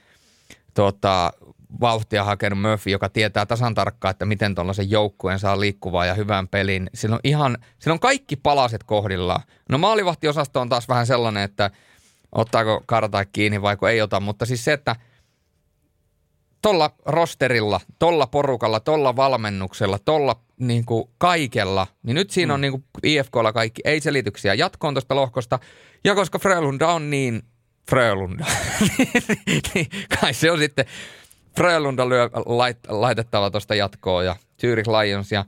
tota, 0.74 1.32
vauhtia 1.80 2.24
hakenut 2.24 2.60
Murphy, 2.60 2.90
joka 2.90 3.08
tietää 3.08 3.46
tasan 3.46 3.74
tarkkaan, 3.74 4.10
että 4.10 4.24
miten 4.24 4.54
tuollaisen 4.54 4.90
joukkueen 4.90 5.38
saa 5.38 5.60
liikkuvaa 5.60 6.06
ja 6.06 6.14
hyvän 6.14 6.48
pelin. 6.48 6.90
Siinä 6.94 7.14
on 7.14 7.20
ihan, 7.24 7.58
siinä 7.78 7.92
on 7.92 8.00
kaikki 8.00 8.36
palaset 8.36 8.84
kohdillaan. 8.84 9.42
No 9.68 9.78
maalivahtiosasto 9.78 10.60
on 10.60 10.68
taas 10.68 10.88
vähän 10.88 11.06
sellainen, 11.06 11.42
että– 11.42 11.70
ottaako 12.34 12.82
karta 12.86 13.24
kiinni 13.24 13.62
vai 13.62 13.76
ei 13.90 14.02
ota, 14.02 14.20
mutta 14.20 14.46
siis 14.46 14.64
se, 14.64 14.72
että 14.72 14.96
tolla 16.62 16.90
rosterilla, 17.06 17.80
tolla 17.98 18.26
porukalla, 18.26 18.80
tolla 18.80 19.16
valmennuksella, 19.16 19.98
tolla 19.98 20.36
niin 20.58 20.84
kuin 20.84 21.04
kaikella, 21.18 21.86
niin 22.02 22.14
nyt 22.14 22.30
siinä 22.30 22.54
on 22.54 22.60
mm. 22.60 22.62
niin 22.62 22.72
kuin 22.72 22.84
IFKlla 23.02 23.52
kaikki 23.52 23.82
ei-selityksiä 23.84 24.54
jatkoon 24.54 24.94
tuosta 24.94 25.16
lohkosta. 25.16 25.58
Ja 26.04 26.14
koska 26.14 26.38
Frölunda 26.38 26.88
on 26.88 27.10
niin 27.10 27.42
Frölunda, 27.90 28.44
niin 29.74 29.86
kai 30.20 30.34
se 30.34 30.50
on 30.50 30.58
sitten 30.58 30.84
Frölunda 31.56 32.08
lyö 32.08 32.30
lait, 32.46 32.78
laitettava 32.88 33.50
tuosta 33.50 33.74
jatkoon 33.74 34.26
ja 34.26 34.36
Zurich 34.60 34.88
Lions 34.88 35.32
ja 35.32 35.44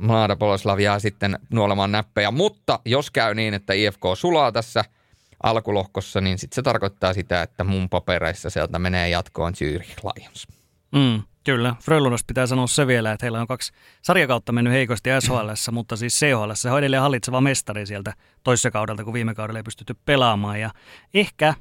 Mlada 0.00 0.36
Boleslav 0.36 0.80
jää 0.80 0.98
sitten 0.98 1.38
nuolemaan 1.50 1.92
näppejä. 1.92 2.30
Mutta 2.30 2.80
jos 2.84 3.10
käy 3.10 3.34
niin, 3.34 3.54
että 3.54 3.72
IFK 3.72 4.02
sulaa 4.14 4.52
tässä– 4.52 4.84
alkulohkossa, 5.42 6.20
niin 6.20 6.38
sitten 6.38 6.54
se 6.54 6.62
tarkoittaa 6.62 7.12
sitä, 7.12 7.42
että 7.42 7.64
mun 7.64 7.88
papereissa 7.88 8.50
sieltä 8.50 8.78
menee 8.78 9.08
jatkoon 9.08 9.54
Zurich 9.54 10.04
Lions. 10.04 10.46
Mm, 10.92 11.22
kyllä. 11.44 11.74
Frölundasta 11.82 12.26
pitää 12.26 12.46
sanoa 12.46 12.66
se 12.66 12.86
vielä, 12.86 13.12
että 13.12 13.24
heillä 13.24 13.40
on 13.40 13.46
kaksi 13.46 13.72
sarjakautta 14.02 14.52
mennyt 14.52 14.72
heikosti 14.72 15.10
SHL, 15.20 15.72
mutta 15.72 15.96
siis 15.96 16.18
CHL 16.18 16.50
se 16.54 16.70
on 16.70 16.78
edelleen 16.78 17.02
hallitseva 17.02 17.40
mestari 17.40 17.86
sieltä 17.86 18.12
toisessa 18.42 18.70
kaudelta, 18.70 19.04
kun 19.04 19.12
viime 19.12 19.34
kaudella 19.34 19.58
ei 19.58 19.62
pystytty 19.62 19.96
pelaamaan. 20.04 20.60
Ja 20.60 20.70
ehkä 21.14 21.54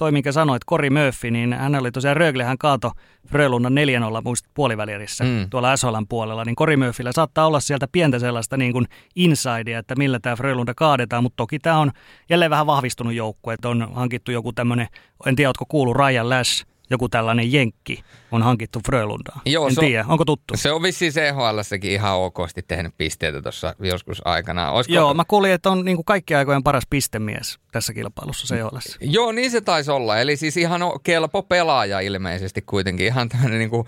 toi, 0.00 0.12
minkä 0.12 0.32
sanoit, 0.32 0.64
Kori 0.64 0.90
Murphy, 0.90 1.30
niin 1.30 1.52
hän 1.52 1.74
oli 1.74 1.92
tosiaan 1.92 2.16
Rögle, 2.16 2.44
hän 2.44 2.58
kaato 2.58 2.92
Frölunnan 3.28 3.72
4-0 3.72 3.76
muistat 4.24 4.50
puolivälierissä 4.54 5.24
mm. 5.24 5.50
tuolla 5.50 5.76
SHLn 5.76 6.06
puolella, 6.08 6.44
niin 6.44 6.56
Kori 6.56 6.76
Murphyllä 6.76 7.12
saattaa 7.12 7.46
olla 7.46 7.60
sieltä 7.60 7.88
pientä 7.92 8.18
sellaista 8.18 8.56
niin 8.56 8.72
kuin 8.72 8.86
insidea, 9.16 9.78
että 9.78 9.94
millä 9.96 10.18
tämä 10.22 10.36
Frölunda 10.36 10.74
kaadetaan, 10.76 11.22
mutta 11.22 11.36
toki 11.36 11.58
tämä 11.58 11.78
on 11.78 11.90
jälleen 12.30 12.50
vähän 12.50 12.66
vahvistunut 12.66 13.14
joukkue, 13.14 13.54
että 13.54 13.68
on 13.68 13.88
hankittu 13.94 14.30
joku 14.30 14.52
tämmöinen, 14.52 14.86
en 15.26 15.36
tiedä, 15.36 15.48
oletko 15.48 15.64
kuullut 15.68 15.96
Ryan 15.96 16.28
Lash, 16.28 16.66
joku 16.90 17.08
tällainen 17.08 17.52
jenkki 17.52 18.04
on 18.32 18.42
hankittu 18.42 18.80
Frölundaan. 18.86 19.40
Joo, 19.46 19.68
en 19.68 19.76
tiedä, 19.76 20.04
onko 20.08 20.24
tuttu? 20.24 20.54
Se 20.56 20.72
on 20.72 20.82
vissiin 20.82 21.12
CHL-säkin 21.12 21.90
ihan 21.90 22.16
okosti 22.18 22.62
tehnyt 22.68 22.94
pisteitä 22.98 23.42
tuossa 23.42 23.74
joskus 23.78 24.22
aikana. 24.24 24.70
Olisiko... 24.70 24.94
Joo, 24.94 25.14
mä 25.14 25.24
kuulin, 25.28 25.52
että 25.52 25.70
on 25.70 25.84
niin 25.84 25.96
kuin 25.96 26.04
kaikki 26.04 26.34
aikojen 26.34 26.62
paras 26.62 26.84
pistemies 26.90 27.58
tässä 27.72 27.94
kilpailussa 27.94 28.54
CHL. 28.54 28.76
Joo, 29.00 29.32
niin 29.32 29.50
se 29.50 29.60
taisi 29.60 29.90
olla. 29.90 30.18
Eli 30.18 30.36
siis 30.36 30.56
ihan 30.56 30.80
kelpo 31.02 31.42
pelaaja 31.42 32.00
ilmeisesti 32.00 32.62
kuitenkin. 32.62 33.06
Ihan 33.06 33.28
tämmöinen 33.28 33.58
niin 33.58 33.70
kuin... 33.70 33.86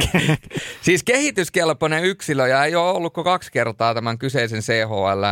siis 0.86 1.02
kehityskelpoinen 1.02 2.04
yksilö 2.04 2.48
ja 2.48 2.64
ei 2.64 2.74
ole 2.74 2.90
ollut 2.90 3.14
kuin 3.14 3.24
kaksi 3.24 3.52
kertaa 3.52 3.94
tämän 3.94 4.18
kyseisen 4.18 4.60
CHL 4.60 5.24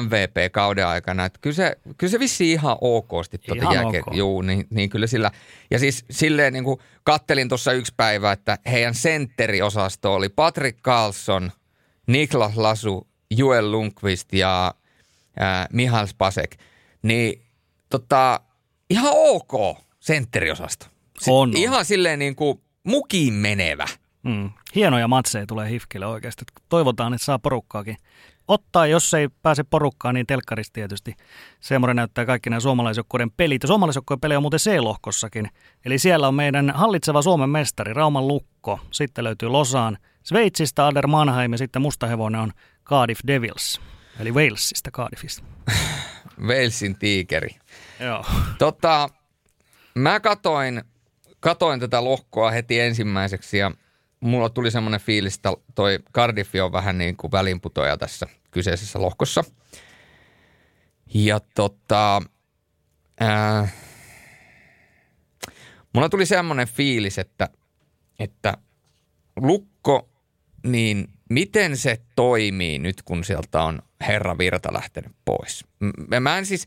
MVP-kauden 0.00 0.86
aikana. 0.86 1.24
Että 1.24 1.38
kyllä, 1.42 1.56
se, 1.56 1.76
kyllä 1.98 2.10
se 2.10 2.18
vissiin 2.18 2.52
ihan 2.52 2.76
okosti 2.80 3.38
tuota 3.38 3.74
jälkeen. 3.74 4.04
Ok. 4.06 4.16
Juu, 4.16 4.42
niin, 4.42 4.66
niin, 4.70 4.90
kyllä 4.90 5.06
sillä. 5.06 5.30
Ja 5.70 5.78
siis 5.78 6.04
silleen 6.10 6.52
niin 6.52 6.64
kuin 6.64 6.80
kattelin 7.04 7.48
tuossa 7.48 7.72
yksi 7.72 7.94
päivä, 7.96 8.32
että 8.32 8.58
heidän 8.70 8.94
sentteriosasto 8.94 10.14
oli 10.14 10.28
Patrick 10.28 10.82
Carlson, 10.82 11.52
Niklas 12.06 12.56
Lasu, 12.56 13.06
Joel 13.30 13.72
Lundqvist 13.72 14.32
ja 14.32 14.74
äh, 15.40 15.66
Mihal 15.72 16.06
Spasek. 16.06 16.56
Niin 17.02 17.42
tota, 17.90 18.40
ihan 18.90 19.12
ok 19.14 19.78
sentteriosasto. 20.00 20.86
on. 21.28 21.56
Ihan 21.56 21.84
silleen 21.84 22.18
niin 22.18 22.36
kuin 22.36 22.60
mukiin 22.84 23.34
menevä. 23.34 23.86
Mm. 24.22 24.50
Hienoja 24.74 25.08
matseja 25.08 25.46
tulee 25.46 25.70
Hifkille 25.70 26.06
oikeasti. 26.06 26.44
Toivotaan, 26.68 27.14
että 27.14 27.24
saa 27.24 27.38
porukkaakin 27.38 27.96
ottaa, 28.48 28.86
jos 28.86 29.14
ei 29.14 29.28
pääse 29.42 29.64
porukkaan, 29.64 30.14
niin 30.14 30.26
telkkarista 30.26 30.74
tietysti. 30.74 31.14
Semmoinen 31.60 31.96
näyttää 31.96 32.26
kaikki 32.26 32.50
nämä 32.50 32.60
suomalaisjoukkueiden 32.60 33.30
pelit. 33.30 33.62
Ja 33.62 33.66
suomalaisjoukkueiden 33.66 34.20
pelejä 34.20 34.38
on 34.38 34.42
muuten 34.42 34.60
C-lohkossakin. 34.60 35.48
Eli 35.84 35.98
siellä 35.98 36.28
on 36.28 36.34
meidän 36.34 36.72
hallitseva 36.74 37.22
Suomen 37.22 37.50
mestari 37.50 37.94
Rauman 37.94 38.28
Lukko. 38.28 38.80
Sitten 38.90 39.24
löytyy 39.24 39.48
Losaan 39.48 39.98
Sveitsistä 40.22 40.86
Ader 40.86 41.06
Mannheim 41.06 41.52
ja 41.52 41.58
sitten 41.58 41.82
mustahevonen 41.82 42.40
on 42.40 42.52
Cardiff 42.84 43.20
Devils. 43.26 43.80
Eli 44.20 44.32
Walesista 44.32 44.90
Cardiffista. 44.90 45.42
Walesin 46.48 46.98
tiikeri. 46.98 47.48
Joo. 48.00 48.24
Tota, 48.58 49.08
mä 49.94 50.20
katoin, 50.20 50.82
katoin 51.40 51.80
tätä 51.80 52.04
lohkoa 52.04 52.50
heti 52.50 52.80
ensimmäiseksi 52.80 53.58
ja 53.58 53.70
mulla 54.20 54.48
tuli 54.48 54.70
semmoinen 54.70 55.00
fiilis, 55.00 55.34
että 55.34 55.52
toi 55.74 55.98
Cardiff 56.14 56.54
on 56.64 56.72
vähän 56.72 56.98
niin 56.98 57.16
kuin 57.16 57.32
välinputoja 57.32 57.96
tässä 57.96 58.26
kyseisessä 58.50 59.02
lohkossa. 59.02 59.44
Ja 61.14 61.40
tota, 61.54 62.22
ää, 63.20 63.68
mulla 65.94 66.08
tuli 66.08 66.26
semmoinen 66.26 66.68
fiilis, 66.68 67.18
että, 67.18 67.48
että 68.18 68.56
lukko, 69.36 70.08
niin 70.66 71.08
miten 71.30 71.76
se 71.76 72.00
toimii 72.16 72.78
nyt, 72.78 73.02
kun 73.02 73.24
sieltä 73.24 73.62
on 73.62 73.82
herra 74.00 74.38
Virta 74.38 74.72
lähtenyt 74.72 75.12
pois? 75.24 75.64
Mä 76.20 76.38
en 76.38 76.46
siis, 76.46 76.66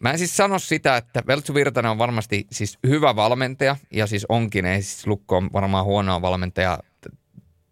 Mä 0.00 0.10
en 0.10 0.18
siis 0.18 0.36
sano 0.36 0.58
sitä, 0.58 0.96
että 0.96 1.22
Veltsu 1.26 1.54
Virtanen 1.54 1.90
on 1.90 1.98
varmasti 1.98 2.46
siis 2.52 2.78
hyvä 2.86 3.16
valmentaja, 3.16 3.76
ja 3.90 4.06
siis 4.06 4.26
onkin, 4.28 4.66
ei 4.66 4.82
siis 4.82 5.06
Lukko 5.06 5.36
on 5.36 5.50
varmaan 5.52 5.84
huonoa 5.84 6.22
valmentaja 6.22 6.78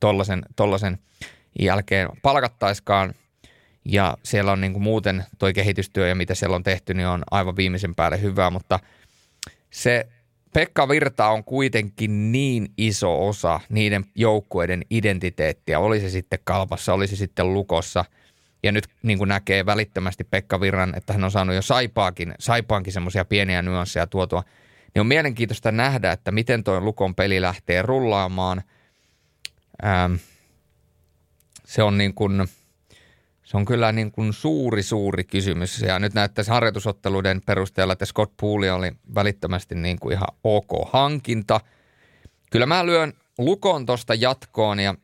tollasen, 0.01 0.43
tollasen 0.57 0.99
jälkeen 1.59 2.09
palkattaiskaan. 2.22 3.14
Ja 3.85 4.16
siellä 4.22 4.53
on 4.53 4.61
niin 4.61 4.72
kuin 4.72 4.83
muuten 4.83 5.24
toi 5.39 5.53
kehitystyö 5.53 6.09
ja 6.09 6.14
mitä 6.14 6.35
siellä 6.35 6.57
on 6.57 6.62
tehty, 6.62 6.95
niin 6.95 7.07
on 7.07 7.22
aivan 7.31 7.57
viimeisen 7.57 7.95
päälle 7.95 8.22
hyvää, 8.22 8.51
mutta 8.51 8.81
se 9.70 10.09
Pekka 10.53 10.89
Virta 10.89 11.29
on 11.29 11.45
kuitenkin 11.45 12.33
niin 12.33 12.68
iso 12.77 13.29
osa 13.29 13.61
niiden 13.68 14.05
joukkueiden 14.14 14.83
identiteettiä, 14.91 15.79
oli 15.79 16.01
se 16.01 16.11
sitten 16.11 16.39
kalpassa, 16.45 16.95
oli 16.95 17.07
se 17.07 17.16
sitten 17.16 17.55
lukossa. 17.55 18.05
Ja 18.63 18.73
nyt 18.73 18.89
niin 19.03 19.19
kuin 19.19 19.29
näkee 19.29 19.67
välittömästi 19.67 20.25
Pekka 20.25 20.61
Virran, 20.61 20.95
että 20.97 21.13
hän 21.13 21.25
on 21.25 21.31
saanut 21.31 21.55
jo 21.55 21.63
saipaakin, 21.63 22.35
saipaankin 22.39 22.93
semmoisia 22.93 23.25
pieniä 23.25 23.63
nyansseja 23.63 24.07
tuotua. 24.07 24.43
Niin 24.95 25.01
on 25.01 25.07
mielenkiintoista 25.07 25.73
nähdä, 25.73 26.13
että 26.13 26.33
miten 26.33 26.65
tuo 26.65 26.81
lukon 26.81 27.15
peli 27.15 27.41
lähtee 27.41 27.83
rullaamaan. 27.83 28.63
Ähm, 29.85 30.15
se 31.65 31.83
on 31.83 31.99
niin 31.99 32.15
kuin, 32.15 32.49
se 33.45 33.57
on 33.57 33.65
kyllä 33.65 33.93
niin 33.93 34.13
kuin 34.13 34.33
suuri, 34.33 34.83
suuri 34.83 35.25
kysymys. 35.25 35.81
Ja 35.81 35.99
nyt 35.99 36.15
näyttäisi 36.15 36.51
harjoitusotteluiden 36.51 37.43
perusteella, 37.47 37.93
että 37.93 38.07
Scott 38.07 38.37
Pooley 38.41 38.71
oli 38.71 38.93
välittömästi 39.15 39.75
niin 39.75 39.99
kuin 40.01 40.13
ihan 40.13 40.29
ok 40.45 40.71
hankinta. 40.93 41.61
Kyllä 42.51 42.67
mä 42.67 42.87
lyön 42.87 43.13
lukon 43.39 43.87
tuosta 43.87 44.15
jatkoon 44.15 44.81
ja 44.81 44.95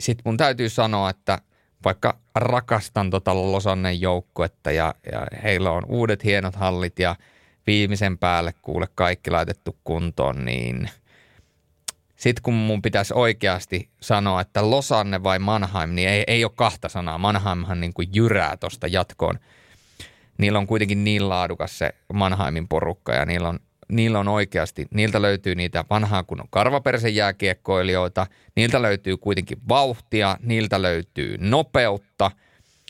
sitten 0.00 0.22
mun 0.24 0.36
täytyy 0.36 0.68
sanoa, 0.68 1.10
että 1.10 1.38
vaikka 1.84 2.18
rakastan 2.38 3.10
tota 3.10 3.34
Losannen 3.34 4.00
joukkuetta 4.00 4.70
ja, 4.70 4.94
ja 5.12 5.26
heillä 5.42 5.70
on 5.70 5.82
uudet 5.88 6.24
hienot 6.24 6.56
hallit 6.56 6.98
ja 6.98 7.16
viimeisen 7.66 8.18
päälle 8.18 8.54
kuule 8.62 8.88
kaikki 8.94 9.30
laitettu 9.30 9.76
kuntoon, 9.84 10.44
niin– 10.44 10.88
sitten 12.16 12.42
kun 12.42 12.54
mun 12.54 12.82
pitäisi 12.82 13.14
oikeasti 13.14 13.88
sanoa, 14.00 14.40
että 14.40 14.70
Losanne 14.70 15.22
vai 15.22 15.38
Mannheim, 15.38 15.90
niin 15.90 16.08
ei, 16.08 16.24
ei 16.26 16.44
ole 16.44 16.52
kahta 16.56 16.88
sanaa. 16.88 17.18
Mannheimhan 17.18 17.80
niin 17.80 17.94
kuin 17.94 18.08
jyrää 18.14 18.56
tuosta 18.56 18.86
jatkoon. 18.86 19.38
Niillä 20.38 20.58
on 20.58 20.66
kuitenkin 20.66 21.04
niin 21.04 21.28
laadukas 21.28 21.78
se 21.78 21.94
Mannheimin 22.12 22.68
porukka 22.68 23.14
ja 23.14 23.26
niillä 23.26 23.48
on, 23.48 23.58
niillä 23.88 24.18
on 24.18 24.28
oikeasti, 24.28 24.86
niiltä 24.94 25.22
löytyy 25.22 25.54
niitä 25.54 25.84
vanhaa 25.90 26.22
kunnon 26.22 26.48
karvapersen 26.50 27.14
jääkiekkoilijoita, 27.14 28.26
niiltä 28.56 28.82
löytyy 28.82 29.16
kuitenkin 29.16 29.58
vauhtia, 29.68 30.36
niiltä 30.42 30.82
löytyy 30.82 31.36
nopeutta. 31.40 32.30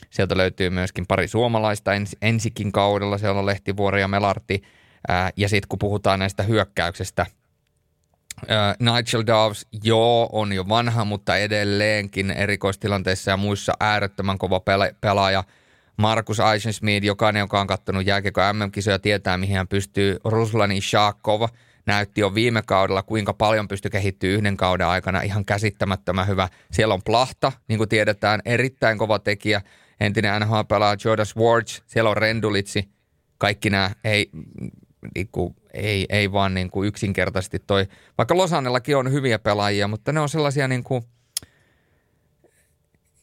Sieltä 0.09 0.37
löytyy 0.37 0.69
myöskin 0.69 1.07
pari 1.07 1.27
suomalaista 1.27 1.93
ens, 1.93 2.15
ensikin 2.21 2.71
kaudella, 2.71 3.17
siellä 3.17 3.39
on 3.39 3.45
Lehtivuori 3.45 4.01
ja 4.01 4.07
Melarti. 4.07 4.61
Ää, 5.07 5.31
ja 5.37 5.49
sitten 5.49 5.67
kun 5.69 5.79
puhutaan 5.79 6.19
näistä 6.19 6.43
hyökkäyksestä– 6.43 7.25
Uh, 8.43 8.93
Nigel 8.93 9.23
Doves, 9.27 9.67
joo, 9.83 10.29
on 10.31 10.53
jo 10.53 10.69
vanha, 10.69 11.05
mutta 11.05 11.37
edelleenkin 11.37 12.31
erikoistilanteissa 12.31 13.31
ja 13.31 13.37
muissa 13.37 13.73
äärettömän 13.79 14.37
kova 14.37 14.61
pelaaja. 15.01 15.43
Markus 15.97 16.39
Eichensmith, 16.39 17.05
jokainen, 17.05 17.39
joka 17.39 17.61
on 17.61 17.67
katsonut 17.67 18.05
jääkiekko 18.05 18.41
MM-kisoja, 18.53 18.99
tietää, 18.99 19.37
mihin 19.37 19.57
hän 19.57 19.67
pystyy. 19.67 20.17
Ruslani 20.23 20.81
Shakov 20.81 21.41
näytti 21.85 22.21
jo 22.21 22.35
viime 22.35 22.61
kaudella, 22.65 23.03
kuinka 23.03 23.33
paljon 23.33 23.67
pystyy 23.67 23.91
kehittyä 23.91 24.29
yhden 24.29 24.57
kauden 24.57 24.87
aikana. 24.87 25.21
Ihan 25.21 25.45
käsittämättömän 25.45 26.27
hyvä. 26.27 26.49
Siellä 26.71 26.93
on 26.93 27.01
Plahta, 27.05 27.51
niin 27.67 27.77
kuin 27.77 27.89
tiedetään, 27.89 28.41
erittäin 28.45 28.97
kova 28.97 29.19
tekijä. 29.19 29.61
Entinen 29.99 30.41
NHL-pelaaja 30.41 30.97
Jordan 31.05 31.25
Swartz, 31.25 31.81
siellä 31.85 32.09
on 32.09 32.17
Rendulitsi. 32.17 32.89
Kaikki 33.37 33.69
nämä 33.69 33.91
ei 34.03 34.29
niin 35.15 35.27
kuin, 35.31 35.55
ei, 35.73 36.05
ei 36.09 36.31
vaan 36.31 36.53
niin 36.53 36.69
kuin 36.69 36.87
yksinkertaisesti 36.87 37.59
toi, 37.59 37.87
vaikka 38.17 38.37
Losannellakin 38.37 38.97
on 38.97 39.11
hyviä 39.11 39.39
pelaajia, 39.39 39.87
mutta 39.87 40.11
ne 40.13 40.19
on 40.19 40.29
sellaisia 40.29 40.67
niin 40.67 40.83
kuin, 40.83 41.03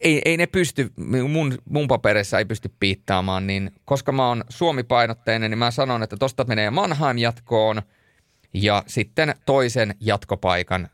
ei, 0.01 0.23
ei 0.25 0.37
ne 0.37 0.47
pysty, 0.47 0.93
mun, 1.29 1.59
mun 1.65 1.89
paperissa 1.89 2.39
ei 2.39 2.45
pysty 2.45 2.71
piittaamaan, 2.81 3.47
niin 3.47 3.71
koska 3.85 4.13
mä 4.13 4.29
oon 4.29 4.45
Suomi-painotteinen, 4.49 5.51
niin 5.51 5.59
mä 5.59 5.71
sanon, 5.71 6.03
että 6.03 6.17
tosta 6.17 6.45
menee 6.45 6.71
Mannheim 6.71 7.19
jatkoon 7.19 7.83
ja 8.55 8.83
sitten 8.87 9.35
toisen 9.47 9.95
jatkopaikan 10.01 10.89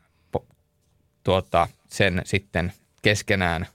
tuota, 1.23 1.67
sen 1.87 2.21
sitten 2.25 2.73
keskenään 3.01 3.67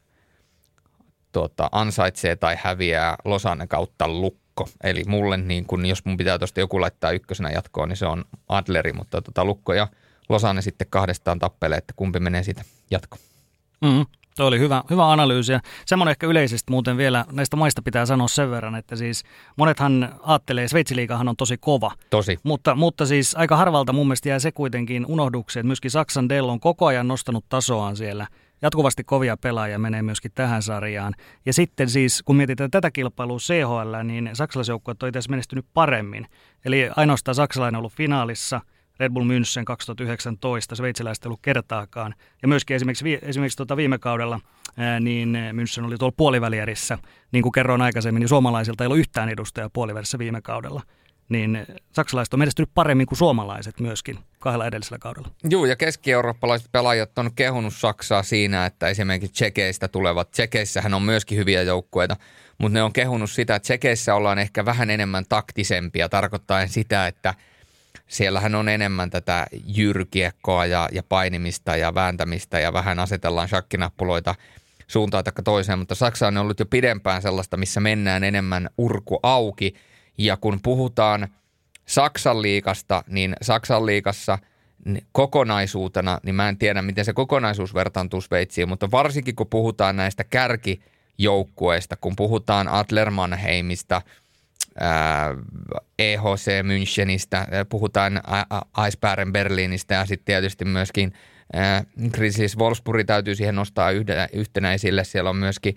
tuota, 1.32 1.68
ansaitsee 1.72 2.36
tai 2.36 2.56
häviää 2.58 3.16
Losanne 3.24 3.66
kautta 3.66 4.08
lukko. 4.08 4.68
Eli 4.82 5.04
mulle, 5.06 5.36
niin 5.36 5.66
kun, 5.66 5.86
jos 5.86 6.04
mun 6.04 6.16
pitää 6.16 6.38
tuosta 6.38 6.60
joku 6.60 6.80
laittaa 6.80 7.10
ykkösenä 7.10 7.50
jatkoon, 7.50 7.88
niin 7.88 7.96
se 7.96 8.06
on 8.06 8.24
Adleri, 8.48 8.92
mutta 8.92 9.22
tota, 9.22 9.44
Lukko 9.44 9.74
ja 9.74 9.88
Losanne 10.28 10.62
sitten 10.62 10.86
kahdestaan 10.90 11.38
tappelee, 11.38 11.78
että 11.78 11.92
kumpi 11.96 12.20
menee 12.20 12.42
siitä 12.42 12.64
jatkoon. 12.90 13.22
Mm, 13.80 14.06
Tuo 14.36 14.46
oli 14.46 14.58
hyvä, 14.58 14.82
hyvä 14.90 15.12
analyysi 15.12 15.52
ja 15.52 15.60
semmoinen 15.86 16.10
ehkä 16.10 16.26
yleisesti 16.26 16.72
muuten 16.72 16.96
vielä 16.96 17.24
näistä 17.32 17.56
maista 17.56 17.82
pitää 17.82 18.06
sanoa 18.06 18.28
sen 18.28 18.50
verran, 18.50 18.74
että 18.74 18.96
siis 18.96 19.22
monethan 19.56 20.14
ajattelee, 20.22 20.68
Sveitsiliikahan 20.68 21.28
on 21.28 21.36
tosi 21.36 21.56
kova. 21.58 21.90
Tosi. 22.10 22.38
Mutta, 22.42 22.74
mutta 22.74 23.06
siis 23.06 23.34
aika 23.34 23.56
harvalta 23.56 23.92
mun 23.92 24.06
mielestä 24.06 24.28
jää 24.28 24.38
se 24.38 24.52
kuitenkin 24.52 25.06
unohdukseen, 25.06 25.60
että 25.60 25.66
myöskin 25.66 25.90
Saksan 25.90 26.28
Dell 26.28 26.48
on 26.48 26.60
koko 26.60 26.86
ajan 26.86 27.08
nostanut 27.08 27.44
tasoaan 27.48 27.96
siellä– 27.96 28.26
jatkuvasti 28.62 29.04
kovia 29.04 29.36
pelaajia 29.36 29.78
menee 29.78 30.02
myöskin 30.02 30.32
tähän 30.34 30.62
sarjaan. 30.62 31.14
Ja 31.46 31.52
sitten 31.52 31.90
siis, 31.90 32.22
kun 32.22 32.36
mietitään 32.36 32.70
tätä 32.70 32.90
kilpailua 32.90 33.38
CHL, 33.38 34.04
niin 34.04 34.30
saksalaisjoukkueet 34.32 35.02
on 35.02 35.08
itse 35.08 35.20
menestynyt 35.28 35.66
paremmin. 35.74 36.26
Eli 36.64 36.90
ainoastaan 36.96 37.34
saksalainen 37.34 37.76
on 37.76 37.78
ollut 37.78 37.92
finaalissa, 37.92 38.60
Red 39.00 39.12
Bull 39.12 39.24
München 39.24 39.64
2019, 39.64 40.76
sveitsiläistä 40.76 41.28
ollut 41.28 41.40
kertaakaan. 41.42 42.14
Ja 42.42 42.48
myöskin 42.48 42.76
esimerkiksi, 42.76 43.18
esimerkiksi 43.22 43.56
tuota 43.56 43.76
viime 43.76 43.98
kaudella 43.98 44.40
ää, 44.76 45.00
niin 45.00 45.38
München 45.52 45.86
oli 45.86 45.96
tuolla 45.96 46.14
puolivälierissä. 46.16 46.98
Niin 47.32 47.42
kuin 47.42 47.52
kerroin 47.52 47.82
aikaisemmin, 47.82 48.20
niin 48.20 48.28
suomalaisilta 48.28 48.84
ei 48.84 48.86
ollut 48.86 48.98
yhtään 48.98 49.28
edustajaa 49.28 49.70
puolivälissä 49.70 50.18
viime 50.18 50.42
kaudella 50.42 50.82
niin 51.28 51.66
saksalaiset 51.92 52.34
on 52.34 52.38
menestynyt 52.38 52.70
paremmin 52.74 53.06
kuin 53.06 53.18
suomalaiset 53.18 53.80
myöskin 53.80 54.18
kahdella 54.38 54.66
edellisellä 54.66 54.98
kaudella. 54.98 55.30
Joo, 55.44 55.66
ja 55.66 55.76
keski-eurooppalaiset 55.76 56.68
pelaajat 56.72 57.18
on 57.18 57.30
kehunut 57.34 57.74
Saksaa 57.74 58.22
siinä, 58.22 58.66
että 58.66 58.88
esimerkiksi 58.88 59.32
Tsekeistä 59.32 59.88
tulevat. 59.88 60.30
Tsekeissähän 60.30 60.94
on 60.94 61.02
myöskin 61.02 61.38
hyviä 61.38 61.62
joukkueita, 61.62 62.16
mutta 62.58 62.74
ne 62.74 62.82
on 62.82 62.92
kehunut 62.92 63.30
sitä, 63.30 63.54
että 63.54 63.64
Tsekeissä 63.64 64.14
ollaan 64.14 64.38
ehkä 64.38 64.64
vähän 64.64 64.90
enemmän 64.90 65.24
taktisempia, 65.28 66.08
tarkoittaen 66.08 66.68
sitä, 66.68 67.06
että 67.06 67.34
siellähän 68.06 68.54
on 68.54 68.68
enemmän 68.68 69.10
tätä 69.10 69.46
jyrkiekkoa 69.66 70.66
ja, 70.66 70.88
ja 70.92 71.02
painimista 71.02 71.76
ja 71.76 71.94
vääntämistä 71.94 72.60
ja 72.60 72.72
vähän 72.72 72.98
asetellaan 72.98 73.48
shakkinappuloita 73.48 74.34
suuntaan 74.86 75.24
tai 75.24 75.32
toiseen, 75.44 75.78
mutta 75.78 75.94
Saksa 75.94 76.28
on 76.28 76.36
ollut 76.36 76.60
jo 76.60 76.66
pidempään 76.66 77.22
sellaista, 77.22 77.56
missä 77.56 77.80
mennään 77.80 78.24
enemmän 78.24 78.70
urku 78.78 79.20
auki– 79.22 79.74
ja 80.18 80.36
kun 80.36 80.60
puhutaan 80.62 81.28
Saksan 81.86 82.42
liikasta, 82.42 83.04
niin 83.06 83.36
Saksan 83.42 83.86
liikassa 83.86 84.38
kokonaisuutena, 85.12 86.20
niin 86.22 86.34
mä 86.34 86.48
en 86.48 86.58
tiedä, 86.58 86.82
miten 86.82 87.04
se 87.04 87.12
kokonaisuus 87.12 87.74
vertaantuu 87.74 88.20
Sveitsiin, 88.20 88.68
mutta 88.68 88.90
varsinkin 88.90 89.36
kun 89.36 89.46
puhutaan 89.46 89.96
näistä 89.96 90.24
kärkijoukkueista, 90.24 91.96
kun 91.96 92.16
puhutaan 92.16 92.68
Adler 92.68 93.10
Mannheimista, 93.10 94.02
EHC 95.98 96.50
Münchenistä, 96.62 97.46
puhutaan 97.68 98.20
Eisbären 98.84 99.32
Berliinistä 99.32 99.94
ja 99.94 100.06
sitten 100.06 100.24
tietysti 100.24 100.64
myöskin 100.64 101.12
Grizzlies 102.12 102.58
Wolfsburg 102.58 103.06
täytyy 103.06 103.34
siihen 103.34 103.54
nostaa 103.54 103.90
yhtenä 104.32 104.72
esille. 104.72 105.04
Siellä 105.04 105.30
on 105.30 105.36
myöskin 105.36 105.76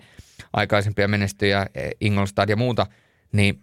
aikaisempia 0.52 1.08
menestyjä, 1.08 1.66
Ingolstad 2.00 2.48
ja 2.48 2.56
muuta, 2.56 2.86
niin 3.32 3.62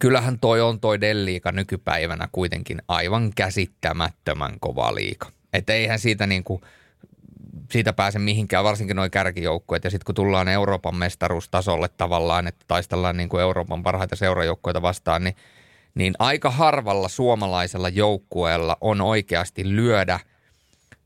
kyllähän 0.00 0.38
toi 0.38 0.60
on 0.60 0.80
toi 0.80 1.00
Delliika 1.00 1.52
nykypäivänä 1.52 2.28
kuitenkin 2.32 2.82
aivan 2.88 3.30
käsittämättömän 3.36 4.60
kova 4.60 4.94
liika. 4.94 5.32
Että 5.52 5.72
eihän 5.72 5.98
siitä 5.98 6.26
niin 6.26 6.44
kuin, 6.44 6.60
siitä 7.70 7.92
pääse 7.92 8.18
mihinkään, 8.18 8.64
varsinkin 8.64 8.96
noin 8.96 9.10
kärkijoukkueet. 9.10 9.84
Ja 9.84 9.90
sitten 9.90 10.04
kun 10.04 10.14
tullaan 10.14 10.48
Euroopan 10.48 10.96
mestaruustasolle 10.96 11.88
tavallaan, 11.88 12.46
että 12.46 12.64
taistellaan 12.68 13.16
niin 13.16 13.28
kuin 13.28 13.42
Euroopan 13.42 13.82
parhaita 13.82 14.16
seurajoukkueita 14.16 14.82
vastaan, 14.82 15.24
niin, 15.24 15.36
niin 15.94 16.14
aika 16.18 16.50
harvalla 16.50 17.08
suomalaisella 17.08 17.88
joukkueella 17.88 18.76
on 18.80 19.00
oikeasti 19.00 19.76
lyödä 19.76 20.20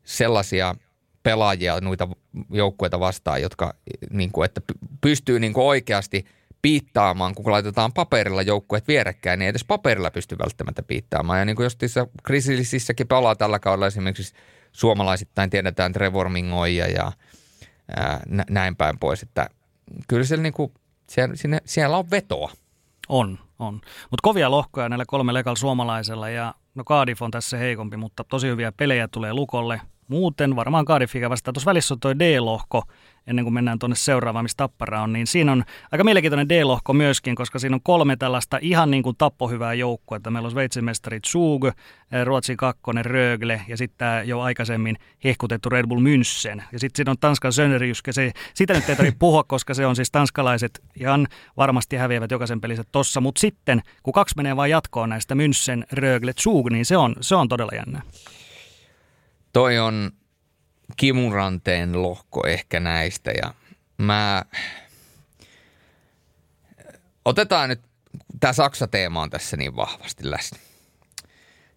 sellaisia 0.05 0.75
pelaajia 1.23 1.81
noita 1.81 2.09
joukkueita 2.51 3.01
vastaan, 3.01 3.43
jotka 3.43 3.75
niin 4.11 4.33
kuin, 4.33 4.45
että 4.45 4.61
pystyy 5.01 5.41
niin 5.41 5.53
kuin 5.53 5.65
oikeasti– 5.65 6.25
piittaamaan, 6.65 7.35
kun 7.35 7.53
laitetaan 7.53 7.93
paperilla 7.93 8.43
joukkueet 8.43 8.89
vierekkäin, 8.89 9.39
niin 9.39 9.45
ei 9.45 9.51
edes 9.51 9.65
paperilla 9.65 10.11
pysty 10.11 10.39
välttämättä 10.39 10.83
piittaamaan. 10.83 11.39
Ja 11.39 11.45
niin 11.45 11.57
kuin 11.57 11.65
justiinsa 11.65 12.07
Grizzliesissäkin 12.23 13.09
pelaa 13.09 13.37
tällä 13.37 13.59
kaudella 13.59 13.87
esimerkiksi 13.87 14.35
suomalaisittain 14.75 15.51
tiedetään 15.51 15.93
Trevor 15.93 16.29
Mingoja 16.29 16.87
ja 16.87 17.13
ää, 17.97 18.21
näin 18.51 18.77
päin 18.77 18.99
pois, 18.99 19.23
että 19.23 19.49
kyllä 20.09 20.25
siellä, 20.25 20.43
niin 20.43 20.53
kuin, 20.53 20.73
siellä, 21.09 21.37
sinne, 21.37 21.59
siellä 21.65 21.97
on 21.97 22.11
vetoa. 22.11 22.51
On, 23.09 23.39
on. 23.59 23.75
Mutta 24.11 24.23
kovia 24.23 24.51
lohkoja 24.51 24.89
näillä 24.89 25.05
kolme 25.09 25.35
lekal 25.35 25.57
suomalaisella 25.57 26.29
ja 26.29 26.55
no 26.75 26.85
Cardiff 26.85 27.23
on 27.23 27.31
tässä 27.31 27.57
heikompi, 27.57 27.97
mutta 27.97 28.25
tosi 28.25 28.47
hyviä 28.47 28.73
pelejä 28.73 29.09
tulee 29.09 29.33
Lukolle. 29.33 29.81
Muuten 30.09 30.57
varmaan 30.57 30.85
Cardiffiga 30.85 31.31
vastaa. 31.31 31.53
Tuossa 31.53 31.69
välissä 31.69 31.95
on 31.95 32.01
toi 32.01 32.19
D-lohko, 32.19 32.83
ennen 33.27 33.45
kuin 33.45 33.55
mennään 33.55 33.79
tuonne 33.79 33.97
seuraavaan, 33.97 34.45
missä 34.45 34.57
Tappara 34.57 35.03
on, 35.03 35.13
niin 35.13 35.27
siinä 35.27 35.53
on 35.53 35.65
aika 35.93 36.05
mielenkiintoinen 36.05 36.49
D-lohko 36.49 36.93
myöskin, 36.93 37.35
koska 37.35 37.59
siinä 37.59 37.77
on 37.77 37.83
kolme 37.83 38.17
tällaista 38.17 38.59
ihan 38.61 38.91
niin 38.91 39.03
kuin 39.03 39.17
tappohyvää 39.17 39.75
joukkoa. 39.75 40.17
Että 40.17 40.31
meillä 40.31 40.47
on 40.47 40.51
Sveitsin 40.51 40.85
mestari 40.85 41.21
Zug, 41.27 41.65
eh, 41.65 41.73
Ruotsin 42.25 42.57
kakkonen 42.57 43.05
Rögle 43.05 43.61
ja 43.69 43.77
sitten 43.77 43.99
tämä 43.99 44.23
jo 44.23 44.41
aikaisemmin 44.41 44.97
hehkutettu 45.25 45.69
Red 45.69 45.87
Bull 45.87 46.01
München. 46.01 46.63
Ja 46.73 46.79
sitten 46.79 46.97
siinä 46.97 47.11
on 47.11 47.19
Tanskan 47.21 47.53
Sönnerjyske, 47.53 48.13
se, 48.13 48.33
sitä 48.55 48.75
nyt 48.75 48.89
ei 48.89 48.97
tarvitse 48.97 49.19
puhua, 49.19 49.45
koska 49.45 49.75
se 49.75 49.87
on 49.87 49.97
siis 49.97 50.11
tanskalaiset 50.11 50.83
ihan 51.01 51.27
varmasti 51.57 51.97
häviävät 51.97 52.31
jokaisen 52.31 52.61
pelissä 52.61 52.85
tossa. 52.93 53.21
Mutta 53.21 53.41
sitten, 53.41 53.83
kun 54.03 54.13
kaksi 54.13 54.37
menee 54.37 54.57
vain 54.57 54.71
jatkoon 54.71 55.09
näistä 55.09 55.35
München, 55.35 55.85
Rögle, 55.93 56.33
Zug, 56.41 56.71
niin 56.71 56.85
se 56.85 56.97
on, 56.97 57.17
se 57.21 57.35
on 57.35 57.49
todella 57.49 57.73
jännä. 57.75 58.03
Toi 59.53 59.79
on 59.79 60.11
kimuranteen 60.97 62.03
lohko 62.03 62.47
ehkä 62.47 62.81
näistä 62.81 63.31
ja 63.31 63.55
mä... 63.99 64.45
Otetaan 67.25 67.69
nyt, 67.69 67.81
tämä 68.41 68.53
Saksa-teema 68.53 69.23
on 69.23 69.31
tässä 69.31 69.57
niin 69.57 69.77
vahvasti 69.77 70.31
läsnä. 70.31 70.59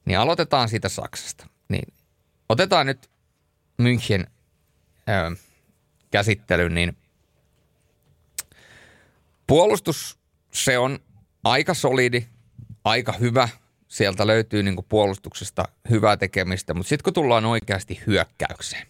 Niin 0.05 0.19
aloitetaan 0.19 0.69
siitä 0.69 0.89
Saksasta. 0.89 1.47
Niin 1.69 1.93
otetaan 2.49 2.85
nyt 2.85 3.09
München 3.81 4.27
ö, 5.09 5.35
käsittely, 6.11 6.69
niin 6.69 6.97
puolustus, 9.47 10.19
se 10.51 10.77
on 10.77 10.99
aika 11.43 11.73
solidi, 11.73 12.27
aika 12.83 13.11
hyvä. 13.11 13.49
Sieltä 13.87 14.27
löytyy 14.27 14.63
niin 14.63 14.85
puolustuksesta 14.89 15.63
hyvää 15.89 16.17
tekemistä, 16.17 16.73
mutta 16.73 16.89
sitten 16.89 17.03
kun 17.03 17.13
tullaan 17.13 17.45
oikeasti 17.45 18.01
hyökkäykseen, 18.07 18.87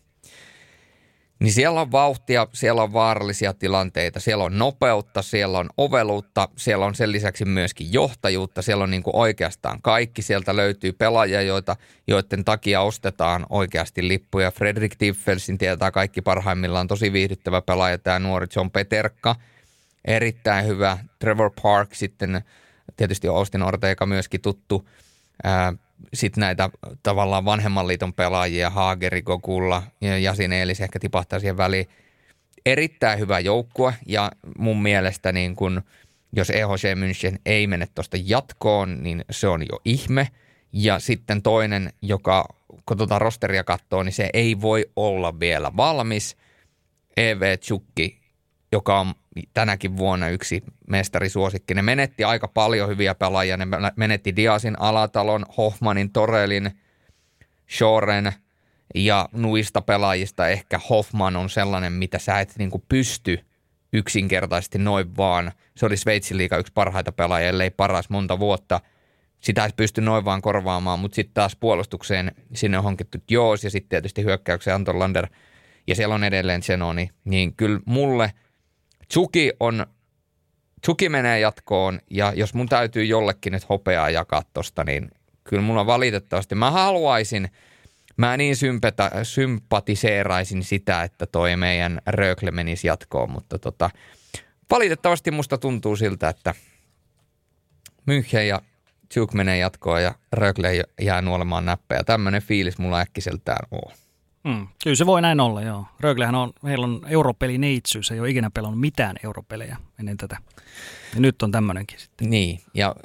niin 1.40 1.54
siellä 1.54 1.82
on 1.82 1.92
vauhtia, 1.92 2.48
siellä 2.54 2.84
on 2.84 2.94
vaarallisia 2.94 3.54
tilanteita, 3.54 4.20
siellä 4.20 4.44
on 4.44 4.58
nopeutta, 4.58 5.22
siellä 5.22 5.58
on 5.60 5.70
oveluutta, 5.78 6.50
siellä 6.56 6.86
on 6.86 6.96
sen 6.96 7.12
lisäksi 7.12 7.46
myöskin 7.46 7.94
johtajuutta, 7.94 8.62
siellä 8.62 8.84
on 8.84 8.92
niin 8.92 9.04
kuin 9.04 9.16
oikeastaan 9.16 9.82
kaikki. 9.82 10.22
Sieltä 10.22 10.56
löytyy 10.56 10.94
pelaajia, 10.94 11.42
joita, 11.42 11.76
joiden 12.08 12.46
takia 12.46 12.82
ostetaan 12.82 13.46
oikeasti 13.50 14.08
lippuja. 14.08 14.52
Fredrik 14.52 14.96
Tiffelsin 14.96 15.58
tietää 15.58 15.92
kaikki 15.92 16.22
parhaimmillaan 16.22 16.88
tosi 16.88 17.14
viihdyttävä 17.14 17.62
pelaaja, 17.62 17.98
tämä 17.98 18.20
nuori 18.20 18.48
John 18.56 18.72
Peterka, 18.72 19.36
erittäin 20.06 20.66
hyvä. 20.66 20.98
Trevor 21.20 21.52
Park 21.62 21.96
sitten, 21.96 22.42
tietysti 22.98 23.28
Austin 23.28 23.64
Ortega 23.64 24.06
myöskin 24.06 24.42
tuttu 24.42 24.88
sitten 26.14 26.41
näitä 26.41 26.70
tavallaan 27.04 27.45
vanhemman 27.45 27.88
liiton 27.88 28.14
pelaajia, 28.14 28.70
Haageri, 28.70 29.22
Gokulla 29.22 29.84
ja 30.02 30.18
Jasin 30.18 30.54
Eelis 30.54 30.82
ehkä 30.82 31.00
tipahtaa 31.00 31.39
siihen 31.39 31.58
väliin. 31.58 31.88
Erittäin 32.66 33.20
hyvä 33.20 33.39
joukkue 33.39 33.93
ja 34.06 34.32
mun 34.58 34.82
mielestä 34.82 35.32
niin 35.32 35.56
kun, 35.56 35.82
jos 36.34 36.50
EHC 36.50 36.84
München 36.84 37.39
ei 37.45 37.68
mene 37.68 37.88
tuosta 37.95 38.18
jatkoon, 38.24 39.04
niin 39.04 39.26
se 39.32 39.48
on 39.48 39.62
jo 39.62 39.80
ihme. 39.86 40.28
Ja 40.74 41.00
sitten 41.00 41.41
toinen, 41.41 41.93
joka 42.02 42.45
kun 42.86 42.98
tuota 42.98 43.20
rosteria 43.20 43.64
katsoo, 43.64 44.04
niin 44.04 44.14
se 44.14 44.30
ei 44.34 44.62
voi 44.62 44.86
olla 44.95 45.39
vielä 45.39 45.72
valmis. 45.78 46.38
EV 47.18 47.58
Chukki, 47.58 48.20
joka 48.72 49.00
on 49.00 49.14
tänäkin 49.54 49.98
vuonna 49.98 50.30
yksi 50.30 50.64
mestarisuosikki. 50.88 51.74
Ne 51.74 51.82
menetti 51.82 52.24
aika 52.24 52.48
paljon 52.48 52.90
hyviä 52.90 53.16
pelaajia. 53.16 53.58
Ne 53.58 53.68
menetti 53.96 54.36
Diasin, 54.36 54.82
Alatalon, 54.82 55.46
Hoffmanin, 55.58 56.12
Torelin, 56.12 56.72
Shoren 57.78 58.34
ja 58.96 59.30
nuista 59.32 59.82
pelaajista 59.82 60.48
ehkä 60.48 60.80
Hoffman 60.90 61.36
on 61.36 61.50
sellainen, 61.50 61.94
mitä 61.94 62.20
sä 62.20 62.40
et 62.40 62.54
niin 62.58 62.72
pysty 62.90 63.40
yksinkertaisesti 63.94 64.78
noin 64.78 65.18
vaan. 65.18 65.52
Se 65.78 65.86
oli 65.86 65.98
Sveitsin 65.98 66.38
liiga 66.38 66.58
yksi 66.58 66.74
parhaita 66.74 67.12
pelaajia, 67.12 67.50
ellei 67.50 67.70
paras 67.70 68.10
monta 68.10 68.40
vuotta. 68.40 68.82
Sitä 69.40 69.66
ei 69.66 69.72
pysty 69.76 70.02
noin 70.02 70.26
vaan 70.26 70.42
korvaamaan, 70.42 71.00
mutta 71.00 71.16
sitten 71.16 71.34
taas 71.34 71.56
puolustukseen 71.56 72.32
sinne 72.54 72.78
on 72.78 72.84
hankittu 72.84 73.18
Joos 73.30 73.64
ja 73.64 73.70
sitten 73.70 73.90
tietysti 73.90 74.24
hyökkäykseen 74.24 74.76
Anton 74.76 75.00
Lander 75.00 75.28
ja 75.88 75.96
siellä 75.96 76.16
on 76.16 76.24
edelleen 76.24 76.64
Zenoni. 76.64 77.10
Niin 77.26 77.54
kyllä 77.54 77.80
mulle– 77.86 78.32
Tsuki 79.08 79.51
on, 79.60 79.86
Tsuki 80.82 81.10
menee 81.10 81.39
jatkoon 81.39 81.99
ja 82.10 82.34
jos 82.36 82.53
mun 82.53 82.70
täytyy 82.70 83.05
jollekin 83.05 83.53
nyt 83.53 83.70
hopeaa 83.70 84.10
jakaa 84.10 84.43
tosta, 84.53 84.84
niin 84.84 85.12
kyllä 85.43 85.62
mulla 85.62 85.86
valitettavasti, 85.86 86.55
mä 86.55 86.72
haluaisin, 86.72 87.49
mä 88.18 88.38
niin 88.38 88.55
sympata, 88.55 89.12
sympatiseeraisin 89.24 90.64
sitä, 90.64 91.03
että 91.03 91.26
toi 91.26 91.55
meidän 91.55 92.01
Rögle 92.08 92.51
menisi 92.51 92.88
jatkoon, 92.88 93.32
mutta 93.32 93.60
tota, 93.60 93.89
valitettavasti 94.70 95.32
musta 95.32 95.58
tuntuu 95.58 95.95
siltä, 95.95 96.30
että 96.30 96.53
München 98.12 98.47
ja 98.47 98.62
Tjuk 99.14 99.34
menee 99.34 99.58
jatkoon 99.58 100.03
ja 100.03 100.16
Rögle 100.32 100.84
jää 101.01 101.22
nuolemaan 101.22 101.66
näppejä. 101.66 102.03
Tämmöinen 102.03 102.41
fiilis 102.41 102.78
mulla 102.78 102.99
äkkiseltään 102.99 103.68
on. 103.72 104.07
Mm, 104.48 104.68
kyllä 104.84 104.95
se 104.95 105.06
voi 105.06 105.22
näin 105.22 105.39
olla, 105.39 105.62
joo. 105.62 105.86
Röglehän 106.00 106.36
on, 106.36 106.54
heillä 106.64 106.86
on 106.86 107.02
europeli 107.08 107.58
neitsyys, 107.58 108.12
ei 108.12 108.20
ole 108.20 108.30
ikinä 108.30 108.50
pelannut 108.50 108.80
mitään 108.80 109.16
europelejä 109.24 109.78
ennen 110.00 110.18
tätä. 110.18 110.38
Ja 111.14 111.20
nyt 111.20 111.41
on 111.41 111.52
tämmöinenkin 111.52 112.00
sitten. 112.00 112.30
Niin, 112.30 112.60
ja 112.74 112.95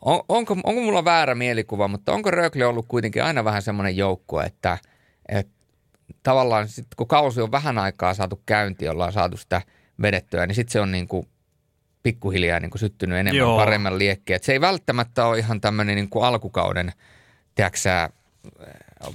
on, 0.00 0.22
onko, 0.28 0.56
onko 0.64 0.80
mulla 0.80 1.04
väärä 1.04 1.34
mielikuva, 1.34 1.88
mutta 1.88 2.12
onko 2.12 2.30
Rögle 2.30 2.66
ollut 2.66 2.86
kuitenkin 2.88 3.24
aina 3.24 3.44
vähän 3.44 3.62
semmoinen 3.62 3.96
joukko, 3.96 4.42
että, 4.42 4.78
että 5.28 5.52
tavallaan 6.22 6.68
sit, 6.68 6.86
kun 6.96 7.08
kausi 7.08 7.40
on 7.40 7.52
vähän 7.52 7.78
aikaa 7.78 8.14
saatu 8.14 8.42
käynti, 8.46 8.88
ollaan 8.88 9.12
saatu 9.12 9.36
sitä 9.36 9.62
vedettyä, 10.02 10.46
niin 10.46 10.54
sitten 10.54 10.72
se 10.72 10.80
on 10.80 10.92
niin 10.92 11.08
kuin 11.08 11.26
pikkuhiljaa 12.02 12.60
niin 12.60 12.70
kuin 12.70 12.80
syttynyt 12.80 13.18
enemmän 13.18 13.38
Joo. 13.38 13.56
paremman 13.56 13.98
liekkeen. 13.98 14.40
Se 14.42 14.52
ei 14.52 14.60
välttämättä 14.60 15.26
ole 15.26 15.38
ihan 15.38 15.60
tämmöinen 15.60 15.96
niin 15.96 16.10
kuin 16.10 16.24
alkukauden, 16.24 16.92
tiedätkö 17.54 18.08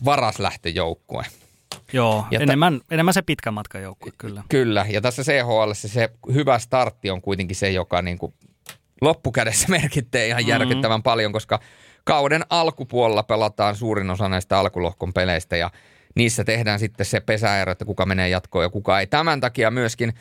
varaslähtöjoukkue. 0.06 1.24
Joo, 1.94 2.26
ja 2.32 2.40
enemmän, 2.40 2.80
ta- 2.80 2.86
enemmän 2.92 3.14
se 3.14 3.22
pitkän 3.22 3.54
matkan 3.54 3.82
joukkue, 3.82 4.12
kyllä. 4.18 4.44
Kyllä, 4.50 4.86
ja 4.90 5.02
tässä 5.02 5.24
CHL 5.24 5.72
se 5.74 6.10
hyvä 6.34 6.60
startti 6.60 7.10
on 7.10 7.22
kuitenkin 7.22 7.56
se, 7.56 7.72
joka 7.72 8.02
niin 8.02 8.18
kuin 8.18 8.34
loppukädessä 9.02 9.68
merkittää 9.82 10.24
ihan 10.24 10.42
mm-hmm. 10.42 10.50
järkyttävän 10.50 11.04
paljon, 11.04 11.32
koska 11.32 11.60
kauden 12.04 12.44
alkupuolella 12.50 13.24
pelataan 13.24 13.76
suurin 13.76 14.10
osa 14.10 14.30
näistä 14.30 14.60
alkulohkon 14.60 15.14
peleistä 15.14 15.58
ja 15.58 15.72
niissä 16.16 16.44
tehdään 16.44 16.80
sitten 16.80 17.06
se 17.06 17.20
pesäero, 17.20 17.72
että 17.72 17.86
kuka 17.86 18.06
menee 18.06 18.30
jatkoon 18.30 18.66
ja 18.66 18.70
kuka 18.70 19.00
ei. 19.00 19.08
Tämän 19.08 19.40
takia 19.40 19.72
myöskin 19.72 20.14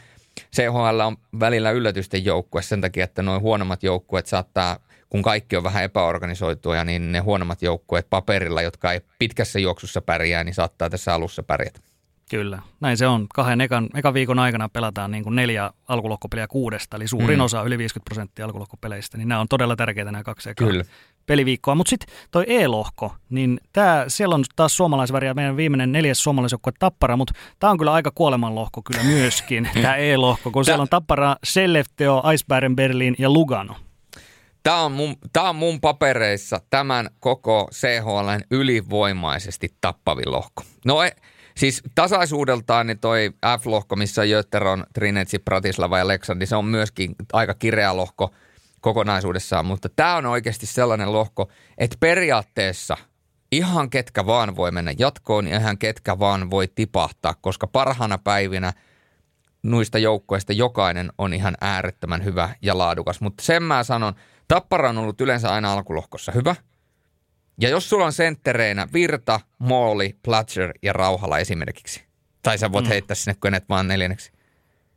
CHL 0.56 1.00
on 1.00 1.16
välillä 1.40 1.70
yllätysten 1.70 2.24
joukkue 2.24 2.62
sen 2.62 2.80
takia, 2.80 3.04
että 3.04 3.22
noin 3.22 3.42
huonommat 3.42 3.82
joukkueet 3.82 4.26
saattaa– 4.26 4.78
kun 5.12 5.22
kaikki 5.22 5.56
on 5.56 5.64
vähän 5.64 5.84
epäorganisoitua, 5.84 6.84
niin 6.84 7.12
ne 7.12 7.18
huonommat 7.18 7.62
joukkueet 7.62 8.06
paperilla, 8.10 8.62
jotka 8.62 8.92
ei 8.92 9.00
pitkässä 9.18 9.58
juoksussa 9.58 10.02
pärjää, 10.02 10.44
niin 10.44 10.54
saattaa 10.54 10.90
tässä 10.90 11.14
alussa 11.14 11.42
pärjätä. 11.42 11.80
Kyllä, 12.30 12.62
näin 12.80 12.96
se 12.96 13.06
on. 13.06 13.26
Kahden 13.34 13.60
ekan, 13.60 13.88
ekan 13.94 14.14
viikon 14.14 14.38
aikana 14.38 14.68
pelataan 14.68 15.10
niin 15.10 15.24
kuin 15.24 15.36
neljä 15.36 15.70
alkulohkopeliä 15.88 16.46
kuudesta, 16.46 16.96
eli 16.96 17.08
suurin 17.08 17.38
mm. 17.38 17.44
osa, 17.44 17.62
yli 17.62 17.78
50 17.78 18.04
prosenttia 18.04 18.44
alkulohkopeleistä, 18.44 19.18
niin 19.18 19.28
nämä 19.28 19.40
on 19.40 19.48
todella 19.48 19.76
tärkeitä 19.76 20.12
nämä 20.12 20.24
kaksi 20.24 20.50
ekaa 20.50 20.68
Kyllä. 20.68 20.84
peliviikkoa. 21.26 21.74
Mutta 21.74 21.90
sitten 21.90 22.14
toi 22.30 22.44
E-lohko, 22.48 23.14
niin 23.30 23.60
tää, 23.72 24.08
siellä 24.08 24.34
on 24.34 24.44
taas 24.56 24.76
suomalaisväriä, 24.76 25.34
meidän 25.34 25.56
viimeinen 25.56 25.92
neljäs 25.92 26.22
suomalaisjoukkue 26.22 26.72
Tappara, 26.78 27.16
mutta 27.16 27.34
tämä 27.58 27.70
on 27.70 27.78
kyllä 27.78 27.92
aika 27.92 28.10
kuolemanlohko 28.14 28.82
kyllä 28.82 29.04
myöskin, 29.04 29.68
tämä 29.82 29.96
E-lohko, 29.96 30.50
kun 30.50 30.64
siellä 30.64 30.82
on 30.82 30.88
Tappara, 30.88 31.36
Sellefteo, 31.44 32.22
Iceberg 32.34 32.74
Berlin 32.74 33.16
ja 33.18 33.30
Lugano. 33.30 33.76
Tämä 34.62 34.80
on, 34.80 34.92
mun, 34.92 35.16
tämä 35.32 35.48
on 35.48 35.56
mun 35.56 35.80
papereissa 35.80 36.60
tämän 36.70 37.10
koko 37.20 37.68
CHLn 37.72 38.40
ylivoimaisesti 38.50 39.74
tappavin 39.80 40.32
lohko. 40.32 40.62
No 40.84 41.02
e, 41.02 41.10
siis 41.56 41.82
tasaisuudeltaan 41.94 42.86
niin 42.86 42.98
toi 42.98 43.30
F-lohko, 43.60 43.96
missä 43.96 44.22
on 44.22 44.28
Götteron, 44.28 44.84
Trinetsi, 44.92 45.38
Pratislava 45.38 45.98
ja 45.98 46.04
niin 46.34 46.46
se 46.46 46.56
on 46.56 46.64
myöskin 46.64 47.14
aika 47.32 47.54
kireä 47.54 47.96
lohko 47.96 48.30
kokonaisuudessaan. 48.80 49.66
Mutta 49.66 49.88
tämä 49.88 50.16
on 50.16 50.26
oikeasti 50.26 50.66
sellainen 50.66 51.12
lohko, 51.12 51.50
että 51.78 51.96
periaatteessa 52.00 52.96
ihan 53.52 53.90
ketkä 53.90 54.26
vaan 54.26 54.56
voi 54.56 54.70
mennä 54.70 54.92
jatkoon 54.98 55.48
ja 55.48 55.58
ihan 55.58 55.78
ketkä 55.78 56.18
vaan 56.18 56.50
voi 56.50 56.68
tipahtaa, 56.74 57.34
koska 57.40 57.66
parhaana 57.66 58.18
päivinä 58.18 58.72
nuista 59.62 59.98
joukkoista 59.98 60.52
jokainen 60.52 61.12
on 61.18 61.34
ihan 61.34 61.54
äärettömän 61.60 62.24
hyvä 62.24 62.54
ja 62.62 62.78
laadukas. 62.78 63.20
Mutta 63.20 63.44
sen 63.44 63.62
mä 63.62 63.84
sanon– 63.84 64.14
Tappara 64.48 64.88
on 64.88 64.98
ollut 64.98 65.20
yleensä 65.20 65.52
aina 65.52 65.72
alkulohkossa 65.72 66.32
hyvä. 66.32 66.56
Ja 67.60 67.68
jos 67.68 67.88
sulla 67.88 68.04
on 68.04 68.12
senttereinä 68.12 68.88
Virta, 68.92 69.40
Mooli, 69.58 70.16
Platcher 70.24 70.72
ja 70.82 70.92
Rauhala 70.92 71.38
esimerkiksi, 71.38 72.04
tai 72.42 72.58
sä 72.58 72.72
voit 72.72 72.84
mm. 72.84 72.88
heittää 72.88 73.14
sinne 73.14 73.36
könet 73.40 73.68
vaan 73.68 73.88
neljänneksi, 73.88 74.32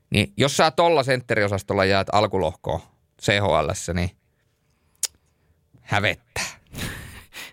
niin 0.09 0.33
jos 0.37 0.57
sä 0.57 0.71
tolla 0.71 1.03
sentteriosastolla 1.03 1.85
jäät 1.85 2.07
alkulohkoon 2.11 2.81
CHL, 3.21 3.93
niin 3.93 4.11
hävettää. 5.81 6.45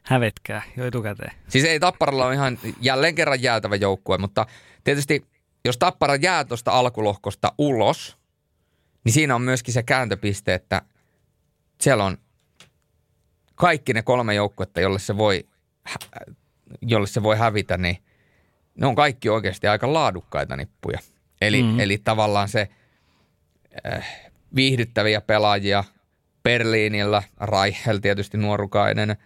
Hävetkää 0.02 0.62
jo 0.76 0.86
etukäteen. 0.86 1.32
Siis 1.48 1.64
ei 1.64 1.80
Tapparalla 1.80 2.26
ole 2.26 2.34
ihan 2.34 2.58
jälleen 2.80 3.14
kerran 3.14 3.42
jäätävä 3.42 3.76
joukkue, 3.76 4.18
mutta 4.18 4.46
tietysti 4.84 5.26
jos 5.64 5.78
Tappara 5.78 6.16
jää 6.16 6.44
tuosta 6.44 6.70
alkulohkosta 6.70 7.52
ulos, 7.58 8.18
niin 9.04 9.12
siinä 9.12 9.34
on 9.34 9.42
myöskin 9.42 9.74
se 9.74 9.82
kääntöpiste, 9.82 10.54
että 10.54 10.82
siellä 11.82 12.04
on 12.04 12.18
kaikki 13.54 13.92
ne 13.92 14.02
kolme 14.02 14.34
joukkuetta, 14.34 14.80
jolle 14.80 14.98
se 14.98 15.16
voi, 15.16 15.48
jolle 16.82 17.06
se 17.06 17.22
voi 17.22 17.36
hävitä, 17.36 17.76
niin 17.76 17.98
ne 18.74 18.86
on 18.86 18.94
kaikki 18.94 19.28
oikeasti 19.28 19.66
aika 19.66 19.92
laadukkaita 19.92 20.56
nippuja. 20.56 20.98
Eli, 21.40 21.62
mm-hmm. 21.62 21.80
eli 21.80 21.98
tavallaan 21.98 22.48
se 22.48 22.68
äh, 23.86 24.30
viihdyttäviä 24.54 25.20
pelaajia 25.20 25.84
Berliinillä, 26.42 27.22
Reichel 27.40 27.98
tietysti 27.98 28.38
nuorukainen, 28.38 29.16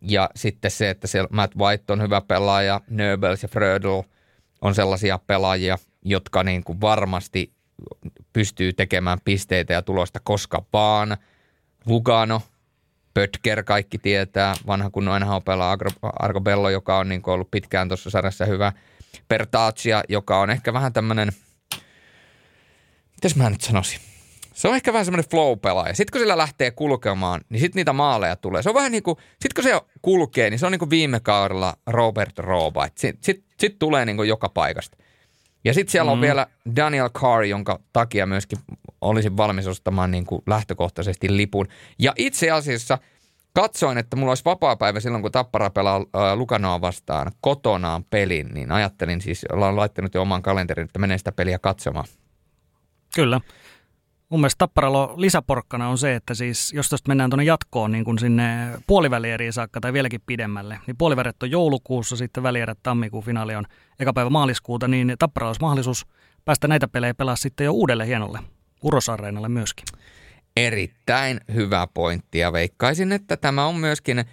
ja 0.00 0.30
sitten 0.36 0.70
se, 0.70 0.90
että 0.90 1.06
siellä 1.06 1.28
Matt 1.32 1.56
White 1.56 1.92
on 1.92 2.02
hyvä 2.02 2.20
pelaaja, 2.20 2.80
Nöbels 2.90 3.42
ja 3.42 3.48
Frödel 3.48 4.02
on 4.60 4.74
sellaisia 4.74 5.18
pelaajia, 5.26 5.78
jotka 6.02 6.42
niin 6.42 6.64
kuin 6.64 6.80
varmasti 6.80 7.52
pystyy 8.32 8.72
tekemään 8.72 9.18
pisteitä 9.24 9.72
ja 9.72 9.82
tulosta 9.82 10.20
koska 10.24 10.64
vaan. 10.72 11.16
Lugano, 11.86 12.42
Pötker 13.14 13.62
kaikki 13.62 13.98
tietää, 13.98 14.54
vanha 14.66 14.90
kunnon 14.90 15.20
nhl 15.20 15.60
Argo 16.02 16.40
Bello, 16.40 16.70
joka 16.70 16.98
on 16.98 17.08
niin 17.08 17.22
ollut 17.26 17.50
pitkään 17.50 17.88
tuossa 17.88 18.10
sarjassa 18.10 18.44
hyvä. 18.44 18.72
Pertaacia, 19.28 20.02
joka 20.08 20.40
on 20.40 20.50
ehkä 20.50 20.72
vähän 20.72 20.92
tämmöinen, 20.92 21.32
mitäs 23.12 23.36
mä 23.36 23.50
nyt 23.50 23.60
sanoisin, 23.60 24.00
se 24.54 24.68
on 24.68 24.74
ehkä 24.74 24.92
vähän 24.92 25.04
semmoinen 25.04 25.30
flow-pelaaja. 25.30 25.94
Sitten 25.94 26.12
kun 26.12 26.20
sillä 26.20 26.38
lähtee 26.38 26.70
kulkemaan, 26.70 27.40
niin 27.48 27.60
sitten 27.60 27.80
niitä 27.80 27.92
maaleja 27.92 28.36
tulee. 28.36 28.62
Se 28.62 28.68
on 28.68 28.74
vähän 28.74 28.92
niin 28.92 29.02
kuin, 29.02 29.16
sitten 29.40 29.54
kun 29.54 29.64
se 29.64 29.80
kulkee, 30.02 30.50
niin 30.50 30.58
se 30.58 30.66
on 30.66 30.72
niin 30.72 30.78
kuin 30.78 30.90
viime 30.90 31.20
kaudella 31.20 31.76
Robert 31.86 32.38
Roba. 32.38 32.86
Sitten 32.86 33.24
sit, 33.24 33.44
sit 33.60 33.78
tulee 33.78 34.04
niin 34.04 34.16
kuin 34.16 34.28
joka 34.28 34.48
paikasta. 34.48 34.96
Ja 35.64 35.74
sitten 35.74 35.92
siellä 35.92 36.12
on 36.12 36.18
mm. 36.18 36.22
vielä 36.22 36.46
Daniel 36.76 37.08
Carr, 37.08 37.44
jonka 37.44 37.80
takia 37.92 38.26
myöskin 38.26 38.58
olisin 39.06 39.36
valmis 39.36 39.66
ostamaan 39.66 40.10
niin 40.10 40.26
kuin 40.26 40.42
lähtökohtaisesti 40.46 41.36
lipun. 41.36 41.68
Ja 41.98 42.12
itse 42.16 42.50
asiassa 42.50 42.98
katsoin, 43.54 43.98
että 43.98 44.16
mulla 44.16 44.30
olisi 44.30 44.44
vapaa-päivä 44.44 45.00
silloin, 45.00 45.22
kun 45.22 45.32
Tappara 45.32 45.70
pelaa 45.70 45.96
äh, 45.96 46.36
Lukanoa 46.36 46.80
vastaan 46.80 47.32
kotonaan 47.40 48.04
pelin, 48.04 48.48
niin 48.54 48.72
ajattelin 48.72 49.20
siis, 49.20 49.46
ollaan 49.52 49.76
laittanut 49.76 50.14
jo 50.14 50.22
oman 50.22 50.42
kalenterin, 50.42 50.84
että 50.84 50.98
menee 50.98 51.18
sitä 51.18 51.32
peliä 51.32 51.58
katsomaan. 51.58 52.06
Kyllä. 53.14 53.40
Mun 54.28 54.40
mielestä 54.40 54.58
Tapparalo 54.58 55.14
lisäporkkana 55.16 55.88
on 55.88 55.98
se, 55.98 56.14
että 56.14 56.34
siis 56.34 56.72
jos 56.72 56.88
tästä 56.88 57.08
mennään 57.08 57.30
tuonne 57.30 57.44
jatkoon 57.44 57.92
niin 57.92 58.04
kuin 58.04 58.18
sinne 58.18 58.70
puolivälieriin 58.86 59.52
saakka 59.52 59.80
tai 59.80 59.92
vieläkin 59.92 60.20
pidemmälle, 60.26 60.80
niin 60.86 60.96
puoliväret 60.96 61.42
on 61.42 61.50
joulukuussa, 61.50 62.16
sitten 62.16 62.42
välierät 62.42 62.78
tammikuun 62.82 63.24
finaali 63.24 63.54
on 63.54 63.64
eka 64.00 64.12
päivä 64.12 64.30
maaliskuuta, 64.30 64.88
niin 64.88 65.14
Tapparalo 65.18 65.48
olisi 65.48 65.60
mahdollisuus 65.60 66.06
päästä 66.44 66.68
näitä 66.68 66.88
pelejä 66.88 67.14
pelaa 67.14 67.36
sitten 67.36 67.64
jo 67.64 67.72
uudelle 67.72 68.06
hienolle 68.06 68.38
Urosareenalle 68.82 69.48
myöskin. 69.48 69.84
Erittäin 70.56 71.40
hyvä 71.54 71.86
pointti 71.94 72.38
ja 72.38 72.52
veikkaisin, 72.52 73.12
että 73.12 73.36
tämä 73.36 73.66
on 73.66 73.76
myöskin 73.76 74.24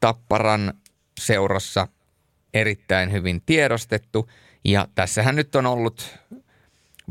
Tapparan 0.00 0.72
seurassa 1.20 1.88
erittäin 2.54 3.12
hyvin 3.12 3.42
tiedostettu. 3.46 4.30
Ja 4.64 4.88
tässähän 4.94 5.36
nyt 5.36 5.54
on 5.54 5.66
ollut 5.66 6.18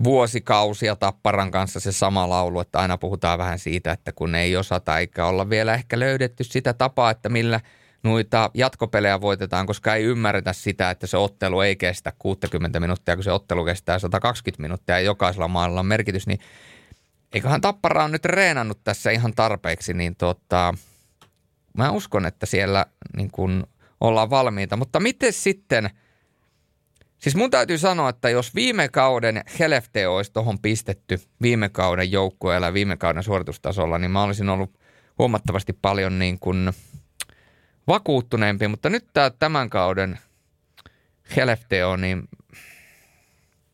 vuosikausia 0.03 0.95
Tapparan 0.95 1.51
kanssa 1.51 1.79
se 1.79 1.91
sama 1.91 2.29
laulu, 2.29 2.59
että 2.59 2.79
aina 2.79 2.97
puhutaan 2.97 3.39
vähän 3.39 3.59
siitä, 3.59 3.91
että 3.91 4.11
kun 4.11 4.35
ei 4.35 4.57
osata 4.57 4.99
eikä 4.99 5.25
olla 5.25 5.49
vielä 5.49 5.73
ehkä 5.73 5.99
löydetty 5.99 6.43
sitä 6.43 6.73
tapaa, 6.73 7.11
että 7.11 7.29
millä 7.29 7.59
noita 8.03 8.51
jatkopelejä 8.53 9.21
voitetaan, 9.21 9.65
koska 9.65 9.95
ei 9.95 10.03
ymmärretä 10.03 10.53
sitä, 10.53 10.89
että 10.89 11.07
se 11.07 11.17
ottelu 11.17 11.61
ei 11.61 11.75
kestä 11.75 12.13
60 12.19 12.79
minuuttia, 12.79 13.15
kun 13.15 13.23
se 13.23 13.31
ottelu 13.31 13.65
kestää 13.65 13.99
120 13.99 14.61
minuuttia 14.61 14.95
ja 14.95 15.05
jokaisella 15.05 15.47
maalla 15.47 15.79
on 15.79 15.85
merkitys, 15.85 16.27
niin 16.27 16.39
eiköhän 17.33 17.61
Tappara 17.61 18.03
on 18.03 18.11
nyt 18.11 18.25
reenannut 18.25 18.83
tässä 18.83 19.11
ihan 19.11 19.33
tarpeeksi, 19.35 19.93
niin 19.93 20.15
tota, 20.15 20.73
mä 21.77 21.91
uskon, 21.91 22.25
että 22.25 22.45
siellä 22.45 22.85
niin 23.17 23.31
kun 23.31 23.67
ollaan 24.01 24.29
valmiita. 24.29 24.77
Mutta 24.77 24.99
miten 24.99 25.33
sitten– 25.33 25.89
Siis 27.25 27.35
mun 27.35 27.51
täytyy 27.51 27.77
sanoa, 27.77 28.09
että 28.09 28.29
jos 28.29 28.55
viime 28.55 28.89
kauden 28.89 29.43
Helefte 29.59 30.07
olisi 30.07 30.33
tuohon 30.33 30.59
pistetty 30.59 31.19
viime 31.41 31.69
kauden 31.69 32.11
joukkueella 32.11 32.73
viime 32.73 32.97
kauden 32.97 33.23
suoritustasolla, 33.23 33.97
niin 33.97 34.11
mä 34.11 34.23
olisin 34.23 34.49
ollut 34.49 34.79
huomattavasti 35.19 35.73
paljon 35.73 36.19
niin 36.19 36.39
kuin 36.39 36.73
vakuuttuneempi, 37.87 38.67
mutta 38.67 38.89
nyt 38.89 39.07
tämä 39.13 39.29
tämän 39.29 39.69
kauden 39.69 40.19
Helefteo, 41.35 41.95
niin 41.95 42.23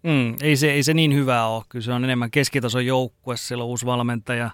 Mm, 0.03 0.35
ei, 0.41 0.55
se, 0.55 0.71
ei 0.71 0.83
se 0.83 0.93
niin 0.93 1.13
hyvä 1.13 1.45
ole. 1.45 1.63
Kyllä 1.69 1.83
se 1.83 1.93
on 1.93 2.03
enemmän 2.03 2.31
keskitason 2.31 2.85
joukkue. 2.85 3.37
Siellä 3.37 3.63
on 3.63 3.69
uusi 3.69 3.85
valmentaja 3.85 4.51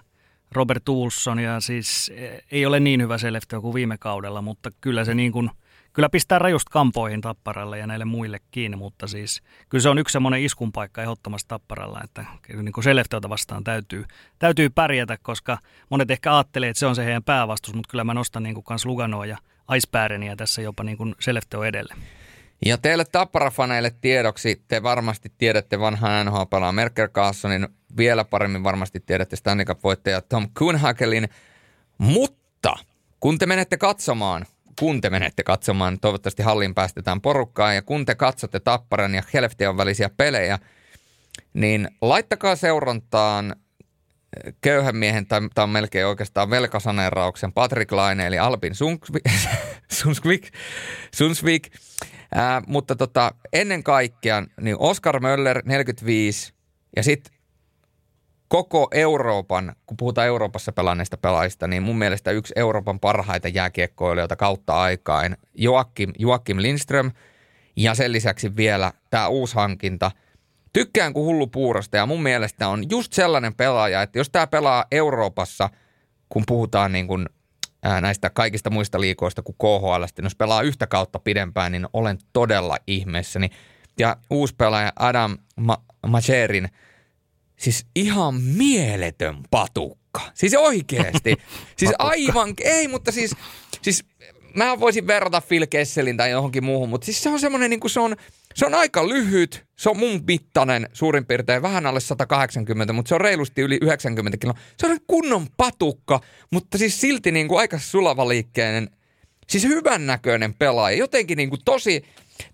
Robert 0.52 0.88
Ulsson 0.88 1.38
ja 1.38 1.60
siis 1.60 2.12
e, 2.14 2.38
ei 2.50 2.66
ole 2.66 2.80
niin 2.80 3.02
hyvä 3.02 3.18
Selefteo 3.18 3.60
kuin 3.60 3.74
viime 3.74 3.98
kaudella, 3.98 4.42
mutta 4.42 4.70
kyllä 4.80 5.04
se 5.04 5.14
niin 5.14 5.32
kuin– 5.32 5.50
kyllä 5.98 6.08
pistää 6.08 6.38
rajusta 6.38 6.70
kampoihin 6.70 7.20
Tapparalle 7.20 7.78
ja 7.78 7.86
näille 7.86 8.04
muillekin, 8.04 8.78
mutta 8.78 9.06
siis 9.06 9.42
kyllä 9.68 9.82
se 9.82 9.88
on 9.88 9.98
yksi 9.98 10.12
semmoinen 10.12 10.42
iskun 10.42 10.72
paikka 10.72 11.02
ehdottomasti 11.02 11.48
Tapparalla, 11.48 12.00
että 12.04 12.24
niin 12.62 12.72
kuin 12.72 12.84
Selefteota 12.84 13.28
vastaan 13.28 13.64
täytyy, 13.64 14.04
täytyy 14.38 14.70
pärjätä, 14.70 15.18
koska 15.22 15.58
monet 15.90 16.10
ehkä 16.10 16.36
ajattelee, 16.36 16.68
että 16.68 16.80
se 16.80 16.86
on 16.86 16.96
se 16.96 17.04
heidän 17.04 17.24
päävastus, 17.24 17.74
mutta 17.74 17.90
kyllä 17.90 18.04
mä 18.04 18.14
nostan 18.14 18.42
niin 18.42 18.54
kuin 18.54 18.64
kans 18.64 18.86
Luganoa 18.86 19.26
ja 19.26 19.38
Icebergenia 19.76 20.36
tässä 20.36 20.62
jopa 20.62 20.84
niin 20.84 20.96
kuin 20.96 21.14
Selefteo 21.20 21.64
edelle. 21.64 21.94
Ja 22.66 22.78
teille 22.78 23.04
Tappara-faneille 23.04 23.90
tiedoksi, 24.00 24.62
te 24.68 24.82
varmasti 24.82 25.32
tiedätte 25.38 25.80
vanhan 25.80 26.26
NHL-pelaa 26.26 26.72
Merker 26.72 27.08
Carlsonin, 27.08 27.68
vielä 27.96 28.24
paremmin 28.24 28.64
varmasti 28.64 29.00
tiedätte 29.00 29.36
Stanley 29.36 29.64
Cup-voittaja 29.64 30.20
Tom 30.20 30.48
Kuhnhakelin, 30.58 31.28
mutta 31.98 32.74
kun 33.20 33.38
te 33.38 33.46
menette 33.46 33.76
katsomaan 33.76 34.46
kun 34.78 35.00
te 35.00 35.10
menette 35.10 35.42
katsomaan, 35.42 36.00
toivottavasti 36.00 36.42
hallin 36.42 36.74
päästetään 36.74 37.20
porukkaan 37.20 37.74
ja 37.74 37.82
kun 37.82 38.06
te 38.06 38.14
katsotte 38.14 38.60
Tapparan 38.60 39.14
ja 39.14 39.22
Helftion 39.34 39.76
välisiä 39.76 40.10
pelejä, 40.16 40.58
niin 41.54 41.88
laittakaa 42.02 42.56
seurantaan 42.56 43.56
köyhän 44.60 44.96
miehen, 44.96 45.26
tai, 45.26 45.40
tai 45.54 45.62
on 45.62 45.70
melkein 45.70 46.06
oikeastaan 46.06 46.50
velkasaneerauksen 46.50 47.52
Patrick 47.52 47.92
Laine, 47.92 48.26
eli 48.26 48.38
Albin 48.38 48.74
Sunsvik, 48.74 50.50
Sunsvik. 51.14 51.72
Ää, 52.34 52.62
mutta 52.66 52.96
tota, 52.96 53.34
ennen 53.52 53.82
kaikkea 53.82 54.42
niin 54.60 54.76
Oscar 54.78 55.20
Möller 55.20 55.62
45 55.64 56.52
ja 56.96 57.02
sitten 57.02 57.38
koko 58.48 58.88
Euroopan, 58.92 59.72
kun 59.86 59.96
puhutaan 59.96 60.26
Euroopassa 60.26 60.72
pelanneista 60.72 61.16
pelaajista, 61.16 61.68
niin 61.68 61.82
mun 61.82 61.98
mielestä 61.98 62.30
yksi 62.30 62.52
Euroopan 62.56 63.00
parhaita 63.00 63.48
jääkiekkoilijoita 63.48 64.36
kautta 64.36 64.80
aikaan, 64.80 65.36
Joakim, 65.54 66.12
Joakim 66.18 66.56
Lindström, 66.60 67.10
ja 67.76 67.94
sen 67.94 68.12
lisäksi 68.12 68.56
vielä 68.56 68.92
tämä 69.10 69.28
uusi 69.28 69.54
hankinta. 69.54 70.10
Tykkään 70.72 71.12
kuin 71.12 71.26
hullu 71.26 71.46
puurosta, 71.46 71.96
ja 71.96 72.06
mun 72.06 72.22
mielestä 72.22 72.68
on 72.68 72.90
just 72.90 73.12
sellainen 73.12 73.54
pelaaja, 73.54 74.02
että 74.02 74.18
jos 74.18 74.30
tämä 74.30 74.46
pelaa 74.46 74.84
Euroopassa, 74.90 75.70
kun 76.28 76.42
puhutaan 76.46 76.92
niin 76.92 77.06
kuin 77.06 77.26
näistä 78.00 78.30
kaikista 78.30 78.70
muista 78.70 79.00
liikoista 79.00 79.42
kuin 79.42 79.56
KHL, 79.58 80.04
niin 80.16 80.24
jos 80.24 80.34
pelaa 80.34 80.62
yhtä 80.62 80.86
kautta 80.86 81.18
pidempään, 81.18 81.72
niin 81.72 81.86
olen 81.92 82.18
todella 82.32 82.76
ihmeessäni. 82.86 83.50
Ja 83.98 84.16
uusi 84.30 84.54
pelaaja 84.54 84.92
Adam 84.96 85.38
Ma- 85.56 85.84
Macherin– 86.06 86.68
Siis 87.58 87.86
ihan 87.94 88.34
mieletön 88.42 89.36
patukka. 89.50 90.20
Siis 90.34 90.54
oikeesti. 90.54 91.36
siis 91.78 91.92
aivan, 91.98 92.54
ei, 92.60 92.88
mutta 92.88 93.12
siis, 93.12 93.34
siis 93.82 94.04
mä 94.54 94.80
voisin 94.80 95.06
verrata 95.06 95.42
Phil 95.48 95.66
Kesselin 95.70 96.16
tai 96.16 96.30
johonkin 96.30 96.64
muuhun, 96.64 96.88
mutta 96.88 97.04
siis 97.04 97.22
se 97.22 97.28
on 97.28 97.40
semmoinen, 97.40 97.70
niin 97.70 97.80
kuin 97.80 97.90
se 97.90 98.00
on, 98.00 98.16
se 98.58 98.66
on 98.66 98.74
aika 98.74 99.08
lyhyt, 99.08 99.66
se 99.76 99.90
on 99.90 99.98
mun 99.98 100.24
mittainen 100.26 100.88
suurin 100.92 101.26
piirtein, 101.26 101.62
vähän 101.62 101.86
alle 101.86 102.00
180, 102.00 102.92
mutta 102.92 103.08
se 103.08 103.14
on 103.14 103.20
reilusti 103.20 103.62
yli 103.62 103.78
90 103.82 104.38
kiloa. 104.38 104.58
Se 104.76 104.86
on 104.86 104.98
kunnon 105.06 105.46
patukka, 105.56 106.20
mutta 106.52 106.78
siis 106.78 107.00
silti 107.00 107.32
niin 107.32 107.48
kuin 107.48 107.58
aika 107.58 107.78
sulavaliikkeinen, 107.78 108.90
siis 109.48 109.64
hyvän 109.64 110.06
näköinen 110.06 110.54
pelaaja. 110.54 110.96
Jotenkin 110.96 111.36
niin 111.36 111.50
kuin 111.50 111.60
tosi, 111.64 112.04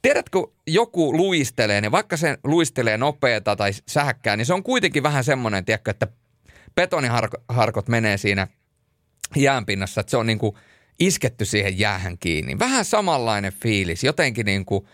Tiedätkö, 0.03 0.39
joku 0.67 1.17
luistelee, 1.17 1.81
niin 1.81 1.93
vaikka 1.93 2.17
se 2.17 2.39
luistelee 2.45 2.99
nopeata 2.99 3.57
tai 3.57 3.71
sähkkää, 3.89 4.37
niin 4.37 4.47
se 4.47 4.55
on 4.55 4.63
kuitenkin 4.63 5.03
vähän 5.03 5.25
semmoinen, 5.25 5.65
tiedätkö, 5.65 5.91
että 5.91 6.07
betoniharkot 6.75 7.89
menee 7.89 8.17
siinä 8.17 8.49
jäänpinnassa, 9.37 10.01
että 10.01 10.11
se 10.11 10.17
on 10.17 10.27
niin 10.27 10.39
kuin 10.39 10.57
isketty 10.99 11.45
siihen 11.45 11.79
jäähän 11.79 12.19
kiinni. 12.19 12.59
Vähän 12.59 12.85
samanlainen 12.85 13.53
fiilis, 13.53 14.05
jotenkin 14.05 14.47
niin 14.47 14.65
kuin, 14.65 14.87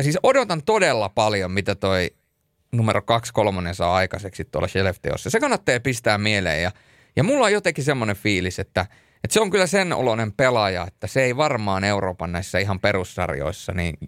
siis 0.00 0.18
odotan 0.22 0.62
todella 0.62 1.08
paljon, 1.08 1.50
mitä 1.50 1.74
toi 1.74 2.10
numero 2.72 3.00
2-3 3.00 3.04
saa 3.74 3.94
aikaiseksi 3.94 4.44
tuolla 4.44 4.68
Shelfteossa. 4.68 5.30
Se 5.30 5.40
kannattaa 5.40 5.80
pistää 5.80 6.18
mieleen 6.18 6.62
ja, 6.62 6.70
ja 7.16 7.24
mulla 7.24 7.46
on 7.46 7.52
jotenkin 7.52 7.84
semmoinen 7.84 8.16
fiilis, 8.16 8.58
että, 8.58 8.86
Et 9.24 9.30
se 9.30 9.40
on 9.40 9.50
kyllä 9.50 9.66
sen 9.66 9.92
oloinen 9.92 10.32
pelaaja, 10.32 10.86
että 10.86 11.06
se 11.06 11.22
ei 11.22 11.36
varmaan 11.36 11.84
Euroopan 11.84 12.32
näissä 12.32 12.58
ihan 12.58 12.80
perussarjoissa 12.80 13.72
niin, 13.72 13.98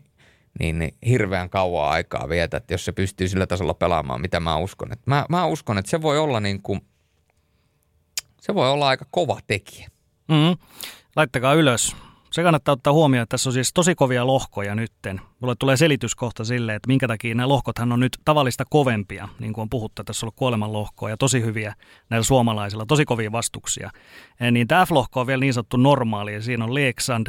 niin, 0.60 0.78
niin 0.78 0.94
hirveän 1.06 1.50
kauan 1.50 1.90
aikaa 1.90 2.28
vietä, 2.28 2.56
että 2.56 2.74
jos 2.74 2.84
se 2.84 2.92
pystyy 2.92 3.28
sillä 3.28 3.46
tasolla 3.46 3.74
pelaamaan, 3.74 4.20
mitä 4.20 4.40
mä 4.40 4.56
uskon. 4.56 4.92
Et 4.92 5.00
mä, 5.06 5.26
mä 5.28 5.46
uskon, 5.46 5.78
että 5.78 5.90
se 5.90 6.02
voi 6.02 6.18
olla 6.18 6.40
niin 6.40 6.62
kuin, 6.62 6.80
se 8.40 8.54
voi 8.54 8.70
olla 8.70 8.88
aika 8.88 9.06
kova 9.10 9.40
tekijä. 9.46 9.88
Mm. 10.28 10.56
Laittakaa 11.16 11.54
ylös 11.54 11.96
se 12.34 12.42
kannattaa 12.42 12.72
ottaa 12.72 12.92
huomioon, 12.92 13.22
että 13.22 13.30
tässä 13.30 13.48
on 13.48 13.52
siis 13.52 13.72
tosi 13.72 13.94
kovia 13.94 14.26
lohkoja 14.26 14.74
nytten. 14.74 15.20
Mulle 15.40 15.54
tulee 15.58 15.76
selityskohta 15.76 16.44
sille, 16.44 16.74
että 16.74 16.86
minkä 16.86 17.08
takia 17.08 17.34
nämä 17.34 17.48
lohkothan 17.48 17.92
on 17.92 18.00
nyt 18.00 18.18
tavallista 18.24 18.64
kovempia, 18.70 19.28
niin 19.38 19.52
kuin 19.52 19.62
on 19.62 19.70
puhuttu, 19.70 20.02
että 20.02 20.10
tässä 20.10 20.24
on 20.24 20.26
ollut 20.26 20.36
kuoleman 20.36 20.72
lohkoa 20.72 21.10
ja 21.10 21.16
tosi 21.16 21.42
hyviä 21.42 21.74
näillä 22.10 22.24
suomalaisilla, 22.24 22.86
tosi 22.86 23.04
kovia 23.04 23.32
vastuksia. 23.32 23.90
Niin 24.50 24.68
tämä 24.68 24.84
F-lohko 24.86 25.20
on 25.20 25.26
vielä 25.26 25.40
niin 25.40 25.54
sanottu 25.54 25.76
normaali, 25.76 26.34
ja 26.34 26.42
siinä 26.42 26.64
on 26.64 26.74
Leksand, 26.74 27.26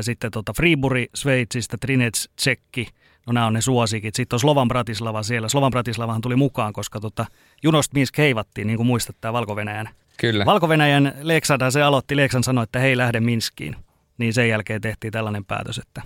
sitten 0.00 0.30
tota 0.30 0.52
Friburi 0.52 1.06
Sveitsistä, 1.14 1.76
Trinets, 1.80 2.28
Tsekki, 2.36 2.88
no 3.26 3.32
nämä 3.32 3.46
on 3.46 3.52
ne 3.52 3.60
suosikit. 3.60 4.14
Sitten 4.14 4.34
on 4.34 4.40
Slovan 4.40 4.68
Bratislava 4.68 5.22
siellä. 5.22 5.48
Slovan 5.48 5.70
Bratislavahan 5.70 6.20
tuli 6.20 6.36
mukaan, 6.36 6.72
koska 6.72 7.00
tota, 7.00 7.26
Junost 7.62 7.92
Minsk 7.94 8.18
heivattiin, 8.18 8.66
niin 8.66 8.76
kuin 8.76 8.86
muistat, 8.86 9.16
tämä 9.20 9.32
Valko-Venäjän 9.32 9.88
Kyllä. 10.16 10.44
Valko-Venäjän 10.44 11.14
Leksand, 11.20 11.70
se 11.70 11.82
aloitti, 11.82 12.16
Leksan 12.16 12.44
sanoi, 12.44 12.64
että 12.64 12.78
hei 12.78 12.96
lähde 12.96 13.20
Minskiin 13.20 13.76
niin 14.20 14.34
sen 14.34 14.48
jälkeen 14.48 14.80
tehtiin 14.80 15.12
tällainen 15.12 15.44
päätös, 15.44 15.78
että 15.78 16.02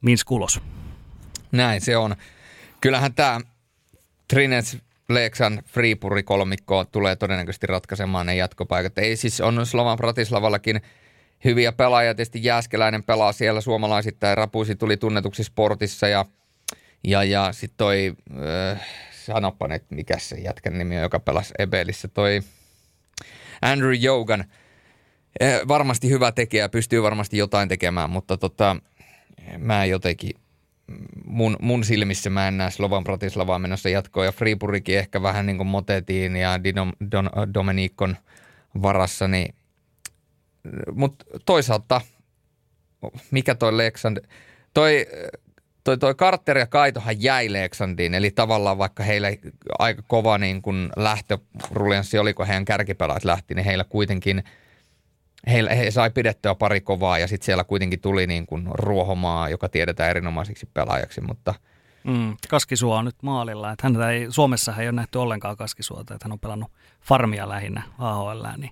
Minsk 0.00 0.30
ulos. 0.30 0.60
Näin 1.52 1.80
se 1.80 1.96
on. 1.96 2.16
Kyllähän 2.80 3.14
tämä 3.14 3.40
Trinets 4.28 4.76
Leksan 5.08 5.62
Freepuri 5.66 6.22
kolmikko 6.22 6.84
tulee 6.84 7.16
todennäköisesti 7.16 7.66
ratkaisemaan 7.66 8.26
ne 8.26 8.34
jatkopaikat. 8.34 8.98
Ei 8.98 9.16
siis 9.16 9.40
on 9.40 9.66
Slovan 9.66 9.96
Bratislavallakin 9.96 10.80
hyviä 11.44 11.72
pelaajia. 11.72 12.14
Tietysti 12.14 12.44
Jääskeläinen 12.44 13.02
pelaa 13.02 13.32
siellä 13.32 13.60
suomalaisittain. 13.60 14.36
Rapuisi 14.36 14.76
tuli 14.76 14.96
tunnetuksi 14.96 15.44
sportissa 15.44 16.08
ja, 16.08 16.24
ja, 17.04 17.24
ja 17.24 17.52
sitten 17.52 17.76
toi, 17.76 18.14
äh, 18.72 18.86
sanoppa 19.10 19.68
nyt 19.68 19.84
mikä 19.90 20.18
se 20.18 20.36
jätkän 20.36 20.78
nimi 20.78 20.96
on, 20.96 21.02
joka 21.02 21.20
pelasi 21.20 21.54
Ebelissä, 21.58 22.08
toi 22.08 22.40
Andrew 23.62 23.94
Jogan– 23.94 24.44
varmasti 25.68 26.10
hyvä 26.10 26.32
tekijä, 26.32 26.68
pystyy 26.68 27.02
varmasti 27.02 27.36
jotain 27.36 27.68
tekemään, 27.68 28.10
mutta 28.10 28.36
tota, 28.36 28.76
mä 29.58 29.84
jotenkin, 29.84 30.30
mun, 31.24 31.56
mun 31.60 31.84
silmissä 31.84 32.30
mä 32.30 32.48
en 32.48 32.58
näe 32.58 32.70
Slovan 32.70 33.04
Bratislavaa 33.04 33.58
menossa 33.58 33.88
jatkoon. 33.88 34.26
Ja 34.26 34.32
Freepurikin 34.32 34.98
ehkä 34.98 35.22
vähän 35.22 35.46
niin 35.46 35.56
kuin 35.56 35.66
Motetiin 35.66 36.36
ja 36.36 36.64
Dino, 36.64 36.92
Don, 37.12 37.30
Dominikon 37.54 38.16
varassa, 38.82 39.28
niin, 39.28 39.54
mutta 40.92 41.24
toisaalta 41.46 42.00
mikä 43.30 43.54
toi 43.54 43.76
Leksand, 43.76 44.18
toi, 44.74 45.06
toi, 45.84 45.98
toi 45.98 46.14
Carter 46.14 46.58
ja 46.58 46.66
Kaitohan 46.66 47.22
jäi 47.22 47.52
Leksandiin, 47.52 48.14
eli 48.14 48.30
tavallaan 48.30 48.78
vaikka 48.78 49.02
heillä 49.02 49.28
aika 49.78 50.02
kova 50.08 50.38
niin 50.38 50.62
kun 50.62 50.90
lähtöruljanssi 50.96 52.18
oli, 52.18 52.34
kun 52.34 52.46
heidän 52.46 52.64
kärkipelaat 52.64 53.24
lähti, 53.24 53.54
niin 53.54 53.64
heillä 53.64 53.84
kuitenkin– 53.84 54.42
he, 55.46 55.76
he 55.76 55.90
sai 55.90 56.10
pidettyä 56.10 56.54
pari 56.54 56.80
kovaa 56.80 57.18
ja 57.18 57.28
sitten 57.28 57.46
siellä 57.46 57.64
kuitenkin 57.64 58.00
tuli 58.00 58.26
niin 58.26 58.46
kuin 58.46 58.68
ruohomaa, 58.72 59.48
joka 59.48 59.68
tiedetään 59.68 60.10
erinomaiseksi 60.10 60.68
pelaajaksi, 60.74 61.20
mutta– 61.20 61.54
Mm, 62.04 62.36
Kaskisuo 62.48 62.96
on 62.96 63.04
nyt 63.04 63.22
maalilla. 63.22 63.72
Että 63.72 63.86
häntä 63.86 64.10
ei, 64.10 64.26
Suomessa 64.28 64.74
ei 64.78 64.86
ole 64.86 64.92
nähty 64.92 65.18
ollenkaan 65.18 65.56
Kaskisuota, 65.56 66.14
että 66.14 66.24
hän 66.24 66.32
on 66.32 66.40
pelannut 66.40 66.72
farmia 67.02 67.48
lähinnä 67.48 67.82
AHL, 67.98 68.46
niin 68.56 68.70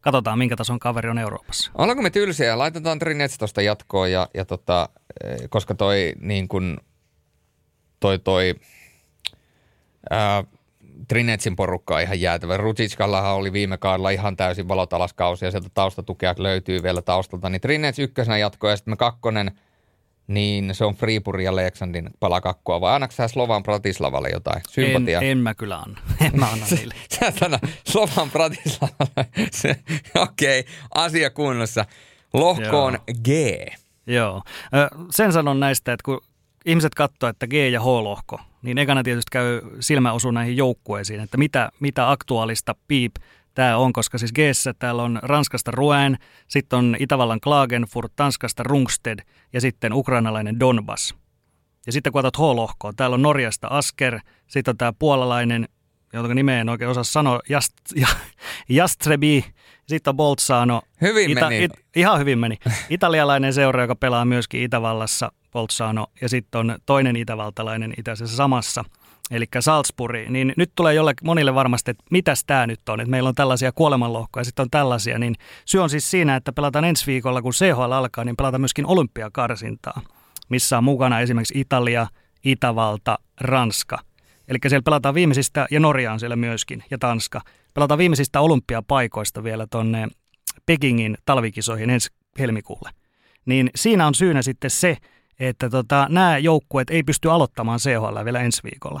katsotaan 0.00 0.38
minkä 0.38 0.56
tason 0.56 0.78
kaveri 0.78 1.08
on 1.08 1.18
Euroopassa. 1.18 1.70
Ollaanko 1.74 2.02
me 2.02 2.10
tylsiä? 2.10 2.58
Laitetaan 2.58 2.98
Trinets 2.98 3.38
tuosta 3.38 3.62
jatkoon, 3.62 4.12
ja, 4.12 4.28
ja 4.34 4.44
tota, 4.44 4.88
eh, 5.24 5.36
koska 5.48 5.74
toi 5.74 6.12
niin 6.20 6.48
kuin, 6.48 6.76
toi, 8.00 8.18
toi 8.18 8.54
ää, 10.10 10.44
Trinetsin 11.08 11.56
porukka 11.56 11.94
on 11.94 12.02
ihan 12.02 12.20
jäätävä. 12.20 12.56
Rutsitskallahan 12.56 13.34
oli 13.34 13.52
viime 13.52 13.78
kaudella 13.78 14.10
ihan 14.10 14.36
täysin 14.36 14.68
valotalaskausi 14.68 15.44
ja 15.44 15.50
sieltä 15.50 15.68
taustatukea 15.74 16.34
löytyy 16.38 16.82
vielä 16.82 17.02
taustalta. 17.02 17.50
Niin 17.50 17.60
Trinets 17.60 17.98
ykkösenä 17.98 18.38
jatkoa 18.38 18.70
ja 18.70 18.76
sitten 18.76 18.92
me 18.92 18.96
kakkonen, 18.96 19.50
niin 20.26 20.74
se 20.74 20.84
on 20.84 20.94
Freepuri 20.94 21.44
ja 21.44 21.56
Leksandin 21.56 22.10
palakakkoa. 22.20 22.80
Vai 22.80 22.94
annatko 22.94 23.14
sä 23.14 23.28
Slovan 23.28 23.62
Bratislavalle 23.62 24.28
jotain 24.32 24.62
sympatia? 24.68 25.20
En, 25.20 25.26
en 25.26 25.38
mä 25.38 25.54
kyllä 25.54 25.76
anna. 25.76 26.00
En 26.26 26.40
mä 26.40 26.46
anna 26.46 26.66
niille. 26.70 26.94
sä 27.20 27.32
sano 27.40 27.58
Slovan 27.84 28.30
Bratislavalle. 28.30 29.26
Okei, 30.14 30.60
okay, 30.60 30.72
asia 30.94 31.30
kunnossa. 31.30 31.84
Lohkoon 32.32 32.92
Joo. 32.92 33.16
G. 33.24 33.28
Joo. 34.06 34.42
Sen 35.10 35.32
sanon 35.32 35.60
näistä, 35.60 35.92
että 35.92 36.04
kun 36.04 36.20
ihmiset 36.66 36.94
katsoo, 36.94 37.28
että 37.28 37.46
G- 37.46 37.72
ja 37.72 37.80
H-lohko, 37.80 38.40
niin 38.62 38.78
ekana 38.78 39.02
tietysti 39.02 39.28
käy 39.32 39.60
silmä 39.80 40.12
osu 40.12 40.30
näihin 40.30 40.56
joukkueisiin, 40.56 41.20
että 41.20 41.36
mitä, 41.36 41.70
mitä 41.80 42.10
aktuaalista 42.10 42.74
piip 42.88 43.14
tämä 43.54 43.76
on, 43.76 43.92
koska 43.92 44.18
siis 44.18 44.32
g 44.32 44.38
täällä 44.78 45.02
on 45.02 45.18
Ranskasta 45.22 45.70
Rouen, 45.70 46.18
sitten 46.48 46.78
on 46.78 46.96
Itävallan 46.98 47.40
Klagenfurt, 47.40 48.12
Tanskasta 48.16 48.62
Rungsted 48.62 49.18
ja 49.52 49.60
sitten 49.60 49.92
ukrainalainen 49.92 50.60
Donbass. 50.60 51.14
Ja 51.86 51.92
sitten 51.92 52.12
kun 52.12 52.18
otat 52.18 52.36
H-lohkoa, 52.36 52.92
täällä 52.96 53.14
on 53.14 53.22
Norjasta 53.22 53.68
Asker, 53.68 54.20
sitten 54.46 54.72
on 54.72 54.76
tämä 54.76 54.92
puolalainen, 54.98 55.68
jonka 56.12 56.34
nimeä 56.34 56.60
en 56.60 56.68
oikein 56.68 56.90
osaa 56.90 57.04
sanoa, 57.04 57.40
Jast, 57.48 57.72
Jastrebi, 58.68 59.44
sitten 59.86 60.10
on 60.10 60.16
Boltsano. 60.16 60.82
Hyvin 61.00 61.30
Ita, 61.30 61.48
meni. 61.48 61.64
It, 61.64 61.72
ihan 61.96 62.18
hyvin 62.18 62.38
meni. 62.38 62.56
Italialainen 62.90 63.54
seura, 63.54 63.82
joka 63.82 63.96
pelaa 63.96 64.24
myöskin 64.24 64.62
Itävallassa, 64.62 65.32
Boltsano, 65.52 66.06
ja 66.20 66.28
sitten 66.28 66.58
on 66.58 66.78
toinen 66.86 67.16
itävaltalainen 67.16 67.94
itse 67.98 68.26
samassa, 68.26 68.84
eli 69.30 69.46
Salzburg. 69.60 70.28
Niin 70.28 70.52
nyt 70.56 70.72
tulee 70.74 70.94
jolle 70.94 71.14
monille 71.24 71.54
varmasti, 71.54 71.90
että 71.90 72.04
mitäs 72.10 72.44
tämä 72.44 72.66
nyt 72.66 72.88
on, 72.88 73.00
että 73.00 73.10
meillä 73.10 73.28
on 73.28 73.34
tällaisia 73.34 73.72
kuolemanlohkoja, 73.72 74.44
sitten 74.44 74.62
on 74.62 74.70
tällaisia. 74.70 75.18
Niin 75.18 75.34
syy 75.64 75.82
on 75.82 75.90
siis 75.90 76.10
siinä, 76.10 76.36
että 76.36 76.52
pelataan 76.52 76.84
ensi 76.84 77.06
viikolla, 77.06 77.42
kun 77.42 77.52
CHL 77.52 77.92
alkaa, 77.92 78.24
niin 78.24 78.36
pelataan 78.36 78.60
myöskin 78.60 78.86
olympiakarsintaa, 78.86 80.00
missä 80.48 80.78
on 80.78 80.84
mukana 80.84 81.20
esimerkiksi 81.20 81.60
Italia, 81.60 82.06
Itävalta, 82.44 83.18
Ranska. 83.40 83.98
Eli 84.48 84.58
siellä 84.68 84.82
pelataan 84.82 85.14
viimeisistä, 85.14 85.66
ja 85.70 85.80
Norja 85.80 86.12
on 86.12 86.20
siellä 86.20 86.36
myöskin, 86.36 86.84
ja 86.90 86.98
Tanska. 86.98 87.40
Pelataan 87.74 87.98
viimeisistä 87.98 88.40
olympiapaikoista 88.40 89.44
vielä 89.44 89.66
tuonne 89.70 90.08
Pekingin 90.66 91.18
talvikisoihin 91.24 91.90
ensi 91.90 92.10
helmikuulle. 92.38 92.90
Niin 93.46 93.70
siinä 93.74 94.06
on 94.06 94.14
syynä 94.14 94.42
sitten 94.42 94.70
se, 94.70 94.96
että 95.40 95.70
tota, 95.70 96.06
nämä 96.10 96.38
joukkueet 96.38 96.90
ei 96.90 97.02
pysty 97.02 97.30
aloittamaan 97.30 97.78
CHL 97.78 98.24
vielä 98.24 98.40
ensi 98.40 98.62
viikolla. 98.62 99.00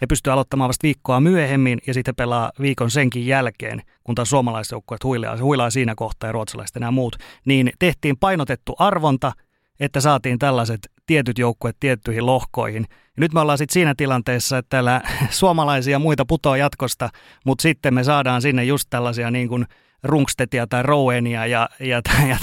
He 0.00 0.06
pystyvät 0.06 0.32
aloittamaan 0.32 0.68
vasta 0.68 0.82
viikkoa 0.82 1.20
myöhemmin 1.20 1.78
ja 1.86 1.94
sitten 1.94 2.14
pelaa 2.14 2.52
viikon 2.60 2.90
senkin 2.90 3.26
jälkeen, 3.26 3.82
kun 4.04 4.14
taas 4.14 4.30
suomalaiset 4.30 4.72
joukkueet 4.72 5.04
huilaa, 5.04 5.36
huilaa 5.42 5.70
siinä 5.70 5.94
kohtaa 5.94 6.28
ja 6.28 6.32
ruotsalaiset 6.32 6.74
ja 6.74 6.80
nämä 6.80 6.90
muut. 6.90 7.16
Niin 7.44 7.72
tehtiin 7.78 8.16
painotettu 8.16 8.74
arvonta, 8.78 9.32
että 9.80 10.00
saatiin 10.00 10.38
tällaiset 10.38 10.90
tietyt 11.06 11.38
joukkueet 11.38 11.76
tiettyihin 11.80 12.26
lohkoihin. 12.26 12.86
Ja 12.90 13.20
nyt 13.20 13.32
me 13.32 13.40
ollaan 13.40 13.58
sitten 13.58 13.72
siinä 13.72 13.94
tilanteessa, 13.96 14.58
että 14.58 14.68
täällä 14.68 15.00
suomalaisia 15.30 15.98
muita 15.98 16.24
putoaa 16.24 16.56
jatkosta, 16.56 17.10
mutta 17.46 17.62
sitten 17.62 17.94
me 17.94 18.04
saadaan 18.04 18.42
sinne 18.42 18.64
just 18.64 18.86
tällaisia 18.90 19.30
niin 19.30 19.48
kuin– 19.48 19.66
Rungstetia 20.02 20.66
tai 20.66 20.82
Rowenia 20.82 21.46
ja, 21.46 21.68
ja, 21.80 22.02
ja, 22.28 22.36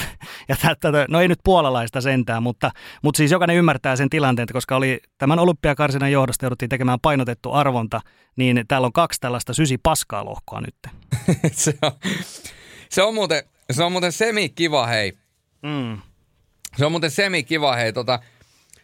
ja, 0.47 0.55
ja 0.63 1.05
no 1.09 1.21
ei 1.21 1.27
nyt 1.27 1.39
puolalaista 1.43 2.01
sentään, 2.01 2.43
mutta, 2.43 2.71
mutta 3.01 3.17
siis 3.17 3.31
jokainen 3.31 3.55
ymmärtää 3.55 3.95
sen 3.95 4.09
tilanteen, 4.09 4.47
koska 4.53 4.75
oli 4.75 4.99
tämän 5.17 5.39
olympiakarsinan 5.39 6.11
johdosta 6.11 6.45
jouduttiin 6.45 6.69
tekemään 6.69 6.99
painotettu 6.99 7.51
arvonta, 7.51 8.01
niin 8.35 8.65
täällä 8.67 8.85
on 8.85 8.93
kaksi 8.93 9.21
tällaista 9.21 9.53
sysi 9.53 9.77
paskaa 9.77 10.25
lohkoa 10.25 10.61
nyt. 10.61 10.75
se, 11.51 11.77
on, 11.81 11.91
se, 12.89 13.03
on 13.03 13.13
muuten, 13.13 13.43
se 13.71 13.83
on 13.83 13.91
muuten 13.91 14.11
semi-kiva 14.11 14.87
hei. 14.87 15.17
Mm. 15.61 16.01
Se 16.77 16.85
on 16.85 16.91
muuten 16.91 17.11
semi-kiva 17.11 17.75
hei 17.75 17.93
tota, 17.93 18.19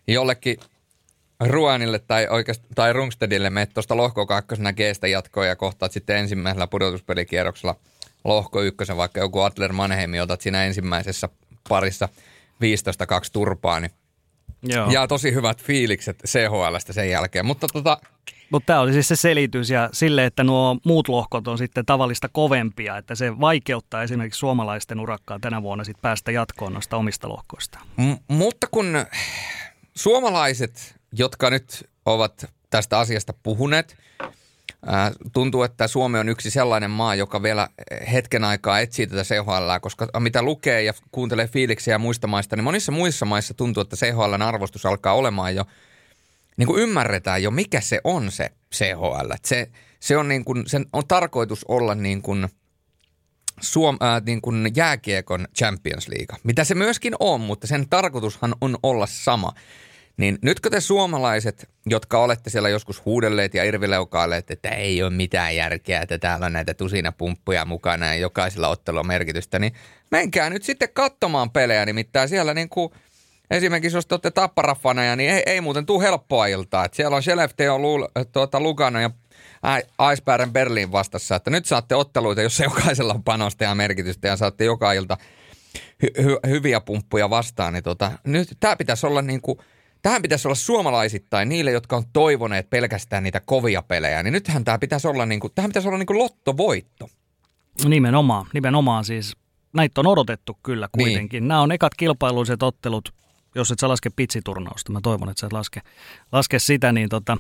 jollekin 0.08 0.58
Ruanille 1.40 2.00
tai, 2.00 2.28
oikeast, 2.30 2.64
tai 2.76 2.94
Rungstedille 2.94 3.50
menet 3.50 3.74
tuosta 3.74 3.98
lohko 3.98 4.26
kakkosena 4.26 4.74
G-stä 4.74 5.08
jatkoa 5.08 5.46
ja 5.46 5.56
kohtaat 5.56 5.92
sitten 5.92 6.18
ensimmäisellä 6.18 6.68
pudotuspelikierroksella– 6.68 7.76
lohko 8.24 8.62
ykkösen, 8.62 8.98
vaikka 8.98 9.20
joku 9.20 9.42
Adler 9.42 9.74
Manheimi, 9.74 10.20
otat 10.20 10.42
siinä 10.42 10.66
ensimmäisessä 10.66 11.30
parissa 11.70 12.10
15-2 12.54 12.60
turpaa, 13.34 13.80
niin 13.80 13.92
Joo. 14.64 14.92
jää 14.92 15.08
tosi 15.08 15.34
hyvät 15.34 15.64
fiilikset 15.64 16.24
CHLstä 16.28 16.94
sen 16.94 17.10
jälkeen. 17.10 17.46
Mutta 17.46 17.68
tota, 17.74 17.98
mutta 18.52 18.66
tämä 18.66 18.80
oli 18.80 18.94
siis 18.94 19.08
se 19.08 19.16
selitys 19.16 19.70
ja 19.70 19.90
sille, 19.94 20.26
että 20.26 20.44
nuo 20.44 20.78
muut 20.86 21.08
lohkot 21.08 21.48
on 21.48 21.58
sitten 21.58 21.86
tavallista 21.86 22.30
kovempia, 22.30 22.98
että 22.98 23.16
se 23.16 23.40
vaikeuttaa 23.40 24.04
esimerkiksi 24.04 24.40
suomalaisten 24.40 25.00
urakkaa 25.00 25.40
tänä 25.40 25.62
vuonna 25.62 25.84
sitten 25.84 26.02
päästä 26.02 26.32
jatkoon 26.32 26.74
noista 26.74 26.98
omista 26.98 27.30
lohkoista. 27.30 27.80
M- 27.98 28.14
mutta 28.28 28.68
kun 28.72 29.06
suomalaiset, 29.96 30.96
jotka 31.14 31.50
nyt 31.50 31.90
ovat 32.06 32.46
tästä 32.70 33.00
asiasta 33.00 33.34
puhuneet, 33.44 33.98
Tuntuu, 35.34 35.64
että 35.64 35.88
Suomi 35.88 36.20
on 36.20 36.30
yksi 36.30 36.52
sellainen 36.52 36.92
maa, 36.92 37.16
joka 37.16 37.44
vielä 37.44 37.68
hetken 38.12 38.44
aikaa 38.44 38.80
etsii 38.80 39.08
tätä 39.08 39.24
CHL, 39.24 39.80
koska 39.82 40.08
mitä 40.20 40.42
lukee 40.44 40.84
ja 40.84 40.94
kuuntelee 41.12 41.48
fiiliksiä 41.48 41.98
muista 41.98 42.28
maista, 42.28 42.56
niin 42.56 42.64
monissa 42.64 42.92
muissa 42.92 43.26
maissa 43.26 43.54
tuntuu, 43.54 43.82
että 43.82 43.96
CHLn 43.96 44.42
arvostus 44.42 44.86
alkaa 44.86 45.14
olemaan 45.14 45.56
jo, 45.56 45.66
niin 46.58 46.68
kuin 46.68 46.82
ymmärretään 46.82 47.44
jo, 47.44 47.52
mikä 47.52 47.82
se 47.82 48.02
on 48.04 48.32
se 48.32 48.50
CHL. 48.76 49.32
Se, 49.46 49.70
se 50.00 50.18
on, 50.18 50.28
niin 50.28 50.46
kuin, 50.46 50.64
sen 50.68 50.86
on 50.94 51.08
tarkoitus 51.08 51.66
olla 51.68 51.96
niin 51.96 52.22
kuin– 52.22 52.48
Suom, 53.62 53.98
äh, 54.04 54.22
niin 54.26 54.42
kuin 54.42 54.72
jääkiekon 54.76 55.48
Champions 55.58 56.08
League, 56.08 56.38
mitä 56.44 56.64
se 56.64 56.76
myöskin 56.76 57.14
on, 57.20 57.42
mutta 57.42 57.68
sen 57.68 57.90
tarkoitushan 57.90 58.56
on 58.62 58.78
olla 58.84 59.06
sama. 59.08 59.54
Niin 60.22 60.38
nytkö 60.42 60.70
te 60.70 60.82
suomalaiset, 60.82 61.70
jotka 61.86 62.20
olette 62.20 62.50
siellä 62.50 62.70
joskus 62.70 63.06
huudelleet 63.06 63.54
ja 63.54 63.64
irvileukailleet, 63.64 64.52
että 64.52 64.70
ei 64.70 65.04
ole 65.04 65.10
mitään 65.10 65.56
järkeä, 65.56 66.02
että 66.02 66.18
täällä 66.18 66.46
on 66.46 66.54
näitä 66.54 66.74
tusinapumppuja 66.74 67.66
mukana 67.66 68.06
ja 68.06 68.16
jokaisella 68.16 68.68
ottelulla 68.68 69.04
merkitystä, 69.04 69.60
niin 69.60 69.74
menkää 70.12 70.50
nyt 70.50 70.64
sitten 70.64 70.90
katsomaan 70.94 71.52
pelejä, 71.52 71.86
nimittäin 71.86 72.30
siellä 72.30 72.54
niin 72.54 72.70
kuin 72.70 72.92
esimerkiksi 73.52 73.98
jos 73.98 74.06
te 74.06 74.14
olette 74.14 74.32
tapparafaneja, 74.32 75.16
niin 75.16 75.30
ei, 75.30 75.44
ei 75.46 75.62
muuten 75.62 75.86
tule 75.86 76.04
helppoa 76.04 76.46
iltaa. 76.48 76.86
Että 76.86 76.96
siellä 76.96 77.16
on 77.16 77.24
Skellefteå, 77.24 77.80
tuota, 78.32 78.60
Lugano 78.60 79.00
ja 79.00 79.10
Icebergen 80.14 80.54
Berliin 80.54 80.92
vastassa, 80.92 81.36
että 81.36 81.50
nyt 81.50 81.66
saatte 81.66 81.96
otteluita, 81.96 82.42
jossa 82.42 82.64
jokaisella 82.64 83.14
on 83.14 83.24
panosta 83.24 83.64
ja 83.64 83.76
merkitystä 83.76 84.28
ja 84.28 84.36
saatte 84.36 84.66
joka 84.66 84.94
ilta 84.94 85.18
hy- 86.06 86.22
hy- 86.22 86.50
hyviä 86.50 86.82
pumppuja 86.82 87.30
vastaan. 87.30 87.74
Niin 87.74 87.84
tota, 87.84 88.12
nyt 88.24 88.58
tämä 88.60 88.76
pitäisi 88.76 89.08
olla 89.08 89.22
niin 89.22 89.42
kuin, 89.42 89.58
tähän 90.02 90.22
pitäisi 90.22 90.48
olla 90.48 90.56
suomalaisittain 90.56 91.50
niille, 91.50 91.72
jotka 91.72 91.96
on 91.96 92.04
toivoneet 92.14 92.70
pelkästään 92.70 93.24
niitä 93.24 93.42
kovia 93.46 93.82
pelejä. 93.82 94.24
Niin 94.24 94.34
nythän 94.34 94.64
tämä 94.64 94.80
pitäisi 94.80 95.08
olla, 95.08 95.26
niin 95.26 95.40
kuin, 95.40 95.54
tähän 95.56 95.70
pitäisi 95.70 95.88
olla 95.88 95.98
niin 95.98 96.08
kuin 96.08 96.20
lottovoitto. 96.20 97.10
Nimenomaan, 97.86 98.46
nimenomaan 98.54 99.06
siis. 99.06 99.36
Näitä 99.74 100.02
on 100.02 100.08
odotettu 100.08 100.58
kyllä 100.64 100.90
niin. 100.98 101.06
kuitenkin. 101.06 101.42
Niin. 101.42 101.48
Nämä 101.48 101.62
on 101.62 101.72
ekat 101.72 101.96
kilpailuiset 101.96 102.64
ottelut, 102.64 103.14
jos 103.56 103.72
et 103.72 103.80
sä 103.80 103.90
laske 103.90 104.10
pitsiturnausta. 104.16 104.92
Mä 104.92 105.00
toivon, 105.04 105.30
että 105.30 105.42
sä 105.42 105.48
et 105.48 105.54
laske, 105.54 105.82
laske 106.32 106.60
sitä, 106.60 106.92
niin 106.92 107.10
tota, 107.10 107.38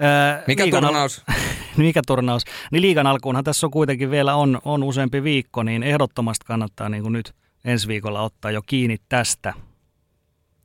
Ää, 0.00 0.42
mikä 0.46 0.64
liigan 0.64 0.82
turnaus? 0.82 1.22
Al- 1.28 1.34
mikä 1.76 2.02
turnaus? 2.06 2.44
Niin 2.70 2.82
liigan 2.82 3.06
alkuunhan 3.06 3.44
tässä 3.44 3.66
on 3.66 3.70
kuitenkin 3.70 4.10
vielä 4.10 4.34
on, 4.34 4.60
on 4.64 4.82
useampi 4.82 5.22
viikko, 5.22 5.62
niin 5.62 5.82
ehdottomasti 5.82 6.44
kannattaa 6.46 6.88
niin 6.88 7.02
kuin 7.02 7.12
nyt 7.12 7.34
ensi 7.64 7.88
viikolla 7.88 8.22
ottaa 8.22 8.50
jo 8.50 8.62
kiinni 8.62 8.96
tästä. 9.08 9.54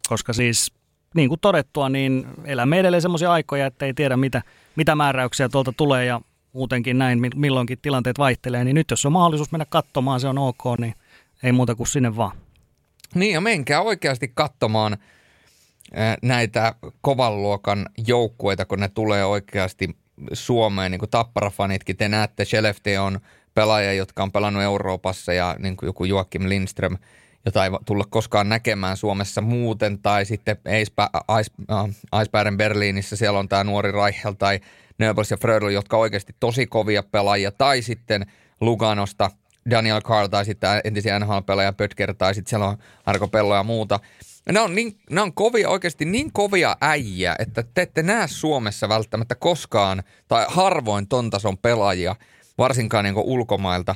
Koska 0.10 0.34
siis 0.34 0.72
niin 1.16 1.30
kuin 1.30 1.40
todettua, 1.40 1.90
niin 1.90 2.28
elämme 2.46 2.80
edelleen 2.80 3.02
sellaisia 3.02 3.32
aikoja, 3.32 3.66
että 3.66 3.86
ei 3.86 3.94
tiedä 3.94 4.18
mitä, 4.18 4.42
mitä 4.76 4.96
määräyksiä 4.96 5.50
tuolta 5.50 5.74
tulee 5.78 6.06
ja 6.06 6.22
muutenkin 6.54 6.98
näin 6.98 7.20
milloinkin 7.36 7.80
tilanteet 7.82 8.20
vaihtelee. 8.20 8.64
Niin 8.64 8.76
nyt 8.76 8.92
jos 8.92 9.06
on 9.06 9.12
mahdollisuus 9.12 9.52
mennä 9.52 9.66
katsomaan, 9.70 10.20
se 10.20 10.28
on 10.28 10.38
ok, 10.38 10.64
niin 10.80 10.94
ei 11.44 11.52
muuta 11.52 11.76
kuin 11.76 11.88
sinne 11.88 12.16
vaan. 12.16 12.38
Niin 13.16 13.34
ja 13.34 13.42
menkää 13.42 13.82
oikeasti 13.82 14.32
katsomaan– 14.36 14.98
näitä 16.22 16.76
kovan 17.02 17.42
luokan 17.42 17.90
joukkueita, 18.08 18.66
kun 18.66 18.80
ne 18.80 18.90
tulee 18.90 19.26
oikeasti 19.26 19.98
Suomeen, 20.34 20.92
niin 20.92 21.00
kuin 21.00 21.10
Tappara-fanitkin, 21.10 21.98
te 21.98 22.08
näette, 22.08 22.46
Skellefteå 22.46 23.04
on 23.04 23.20
pelaaja, 23.54 23.94
jotka 23.94 24.24
on 24.24 24.32
pelannut 24.32 24.64
Euroopassa 24.64 25.34
ja 25.34 25.56
niin 25.60 25.78
kuin 25.78 25.88
joku 25.88 26.06
Joakim 26.06 26.50
Lindström, 26.50 26.98
jota 27.46 27.66
ei 27.66 27.72
tulla 27.86 28.04
koskaan 28.10 28.50
näkemään 28.50 28.98
Suomessa 28.98 29.42
muuten, 29.42 30.00
tai 30.00 30.26
sitten 30.26 30.58
Eisbären 32.14 32.58
Berliinissä 32.58 33.16
siellä 33.16 33.40
on 33.40 33.50
tämä 33.50 33.64
nuori 33.64 33.92
Reichel 33.92 34.34
tai 34.34 34.60
Nöbels 34.98 35.32
ja 35.32 35.38
Frödel, 35.38 35.70
jotka 35.70 35.98
oikeasti 35.98 36.36
tosi 36.40 36.68
kovia 36.68 37.04
pelaajia, 37.04 37.52
tai 37.52 37.82
sitten 37.82 38.26
Luganosta 38.62 39.32
Daniel 39.70 40.02
Carl 40.02 40.28
tai 40.28 40.46
sitten 40.46 40.82
entisiä 40.84 41.20
NHL-pelaaja 41.20 41.74
Pötker 41.74 42.14
tai 42.14 42.36
sitten 42.36 42.50
siellä 42.50 42.68
on 42.68 42.78
Arko 43.06 43.28
Pello 43.28 43.56
ja 43.56 43.64
muuta– 43.64 44.00
ne 44.52 44.60
on, 44.60 44.76
niin, 44.76 44.98
ne 45.10 45.22
on 45.22 45.34
kovia, 45.34 45.70
oikeasti 45.70 46.06
niin 46.06 46.34
kovia 46.34 46.78
äijä, 46.82 47.36
että 47.40 47.64
te 47.74 47.82
ette 47.82 48.04
näe 48.04 48.28
Suomessa 48.28 48.90
välttämättä 48.90 49.36
koskaan 49.36 50.04
tai 50.28 50.46
harvoin 50.48 51.08
ton 51.08 51.30
tason 51.30 51.58
pelaajia, 51.58 52.16
varsinkaan 52.58 53.04
niin 53.04 53.16
ulkomailta. 53.18 53.96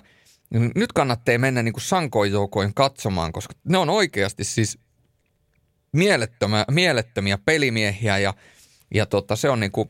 Nyt 0.75 0.93
kannattaa 0.93 1.37
mennä 1.37 1.63
niin 1.63 1.73
sankoijoukoin 1.77 2.73
katsomaan, 2.73 3.31
koska 3.31 3.53
ne 3.63 3.77
on 3.77 3.89
oikeasti 3.89 4.43
siis 4.43 4.79
mielettömiä, 5.91 6.65
mielettömiä 6.71 7.37
pelimiehiä 7.45 8.17
ja, 8.17 8.33
ja 8.93 9.05
tota, 9.05 9.35
se 9.35 9.49
on 9.49 9.59
niin 9.59 9.71
kuin 9.71 9.89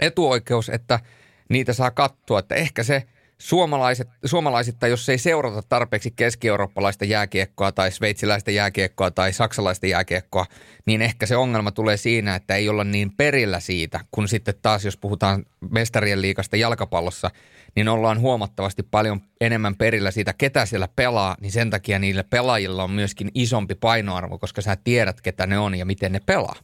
etuoikeus, 0.00 0.68
että 0.68 1.00
niitä 1.48 1.72
saa 1.72 1.90
katsoa, 1.90 2.38
että 2.38 2.54
ehkä 2.54 2.82
se– 2.82 3.02
suomalaiset, 3.42 4.08
suomalaisittain, 4.24 4.90
jos 4.90 5.08
ei 5.08 5.18
seurata 5.18 5.62
tarpeeksi 5.68 6.10
keski-eurooppalaista 6.16 7.04
jääkiekkoa 7.04 7.72
tai 7.72 7.92
sveitsiläistä 7.92 8.50
jääkiekkoa 8.50 9.10
tai 9.10 9.32
saksalaista 9.32 9.86
jääkiekkoa, 9.86 10.46
niin 10.86 11.02
ehkä 11.02 11.26
se 11.26 11.36
ongelma 11.36 11.70
tulee 11.70 11.96
siinä, 11.96 12.34
että 12.34 12.54
ei 12.54 12.68
olla 12.68 12.84
niin 12.84 13.12
perillä 13.16 13.60
siitä, 13.60 14.00
kun 14.10 14.28
sitten 14.28 14.54
taas 14.62 14.84
jos 14.84 14.96
puhutaan 14.96 15.44
mestarien 15.70 16.22
liikasta 16.22 16.56
jalkapallossa, 16.56 17.30
niin 17.76 17.88
ollaan 17.88 18.20
huomattavasti 18.20 18.82
paljon 18.82 19.20
enemmän 19.40 19.76
perillä 19.76 20.10
siitä, 20.10 20.32
ketä 20.32 20.66
siellä 20.66 20.88
pelaa, 20.96 21.36
niin 21.40 21.52
sen 21.52 21.70
takia 21.70 21.98
niillä 21.98 22.24
pelaajilla 22.24 22.84
on 22.84 22.90
myöskin 22.90 23.30
isompi 23.34 23.74
painoarvo, 23.74 24.38
koska 24.38 24.62
sä 24.62 24.76
tiedät, 24.84 25.20
ketä 25.20 25.46
ne 25.46 25.58
on 25.58 25.74
ja 25.74 25.84
miten 25.84 26.12
ne 26.12 26.20
pelaa. 26.26 26.56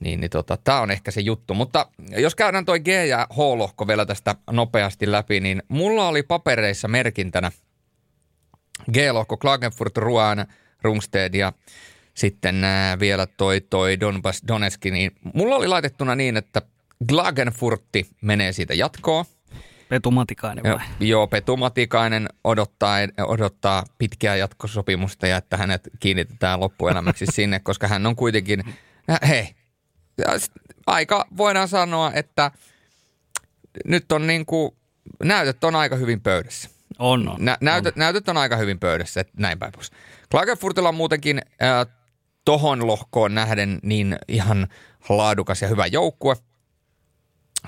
Niin, 0.00 0.20
niin 0.20 0.30
tota, 0.30 0.56
tämä 0.56 0.80
on 0.80 0.90
ehkä 0.90 1.10
se 1.10 1.20
juttu. 1.20 1.54
Mutta 1.54 1.86
jos 2.16 2.34
käydään 2.34 2.64
toi 2.64 2.80
G- 2.80 3.08
ja 3.08 3.26
H-lohko 3.32 3.86
vielä 3.86 4.06
tästä 4.06 4.34
nopeasti 4.50 5.12
läpi, 5.12 5.40
niin 5.40 5.62
mulla 5.68 6.08
oli 6.08 6.22
papereissa 6.22 6.88
merkintänä 6.88 7.52
G-lohko 8.92 9.36
Klagenfurt, 9.36 9.96
Ruan, 9.96 10.46
Rungsted 10.82 11.34
ja 11.34 11.52
sitten 12.14 12.64
äh, 12.64 12.98
vielä 12.98 13.26
toi, 13.26 13.60
toi 13.60 14.00
Donbass 14.00 14.42
Donetski, 14.48 14.90
niin 14.90 15.10
mulla 15.34 15.56
oli 15.56 15.68
laitettuna 15.68 16.14
niin, 16.14 16.36
että 16.36 16.62
Klagenfurtti 17.08 18.06
menee 18.20 18.52
siitä 18.52 18.74
jatkoon. 18.74 19.24
Petu 19.88 20.10
Matikainen 20.10 20.64
vai? 20.64 20.86
Joo, 21.00 21.26
Petu 21.26 21.56
Matikainen 21.56 22.28
odottaa, 22.44 22.96
odottaa 23.18 23.84
pitkää 23.98 24.36
jatkosopimusta 24.36 25.26
ja 25.26 25.36
että 25.36 25.56
hänet 25.56 25.88
kiinnitetään 26.00 26.60
loppuelämäksi 26.60 27.26
sinne, 27.34 27.60
koska 27.60 27.88
hän 27.88 28.06
on 28.06 28.16
kuitenkin, 28.16 28.64
hei, 29.28 29.54
aika 30.86 31.26
voidaan 31.36 31.68
sanoa, 31.68 32.12
että 32.14 32.50
nyt 33.84 34.12
on 34.12 34.26
niin 34.26 34.46
kuin, 34.46 34.70
näytöt 35.24 35.64
on 35.64 35.76
aika 35.76 35.96
hyvin 35.96 36.20
pöydässä. 36.20 36.70
On, 36.98 37.28
on. 37.28 37.44
Nä, 37.44 37.56
näytöt, 37.60 37.96
on. 37.96 38.00
näytöt 38.00 38.28
on 38.28 38.36
aika 38.36 38.56
hyvin 38.56 38.78
pöydässä, 38.78 39.20
että 39.20 39.32
näin 39.36 39.58
päin 39.58 39.72
pois. 39.72 39.90
Klagenfurtilla 40.30 40.88
on 40.88 40.94
muutenkin 40.94 41.42
äh, 41.62 41.86
tohon 42.44 42.86
lohkoon 42.86 43.34
nähden 43.34 43.78
niin 43.82 44.18
ihan 44.28 44.68
laadukas 45.08 45.62
ja 45.62 45.68
hyvä 45.68 45.86
joukkue. 45.86 46.36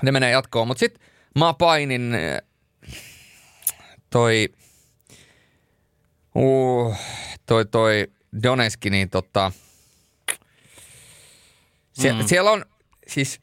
Ne 0.01 0.11
menee 0.11 0.31
jatkoon, 0.31 0.67
mutta 0.67 0.79
sitten 0.79 1.10
mä 1.35 1.53
painin 1.53 2.15
äh, 2.15 2.41
toi, 4.09 4.49
uh, 6.35 6.97
toi, 7.45 7.65
toi 7.65 8.07
Doneski, 8.43 8.89
niin 8.89 9.09
tota– 9.09 9.51
Sie- 11.93 12.13
mm. 12.13 12.27
Siellä 12.27 12.51
on 12.51 12.65
siis 13.07 13.39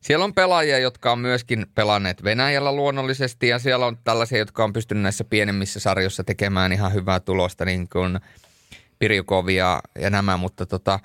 siellä 0.00 0.24
on 0.24 0.34
pelaajia, 0.34 0.78
jotka 0.78 1.12
on 1.12 1.18
myöskin 1.18 1.66
pelanneet 1.74 2.24
Venäjällä 2.24 2.72
luonnollisesti 2.72 3.48
ja 3.48 3.58
siellä 3.58 3.86
on 3.86 3.98
tällaisia, 4.04 4.38
jotka 4.38 4.64
on 4.64 4.72
pystynyt 4.72 5.02
näissä 5.02 5.24
pienemmissä 5.24 5.80
sarjoissa 5.80 6.24
tekemään 6.24 6.72
ihan 6.72 6.94
hyvää 6.94 7.20
tulosta, 7.20 7.64
niin 7.64 7.88
kuin 7.88 8.20
Pirjukovia 8.98 9.80
ja 9.98 10.10
nämä, 10.10 10.36
mutta 10.36 10.66
tota, 10.66 10.98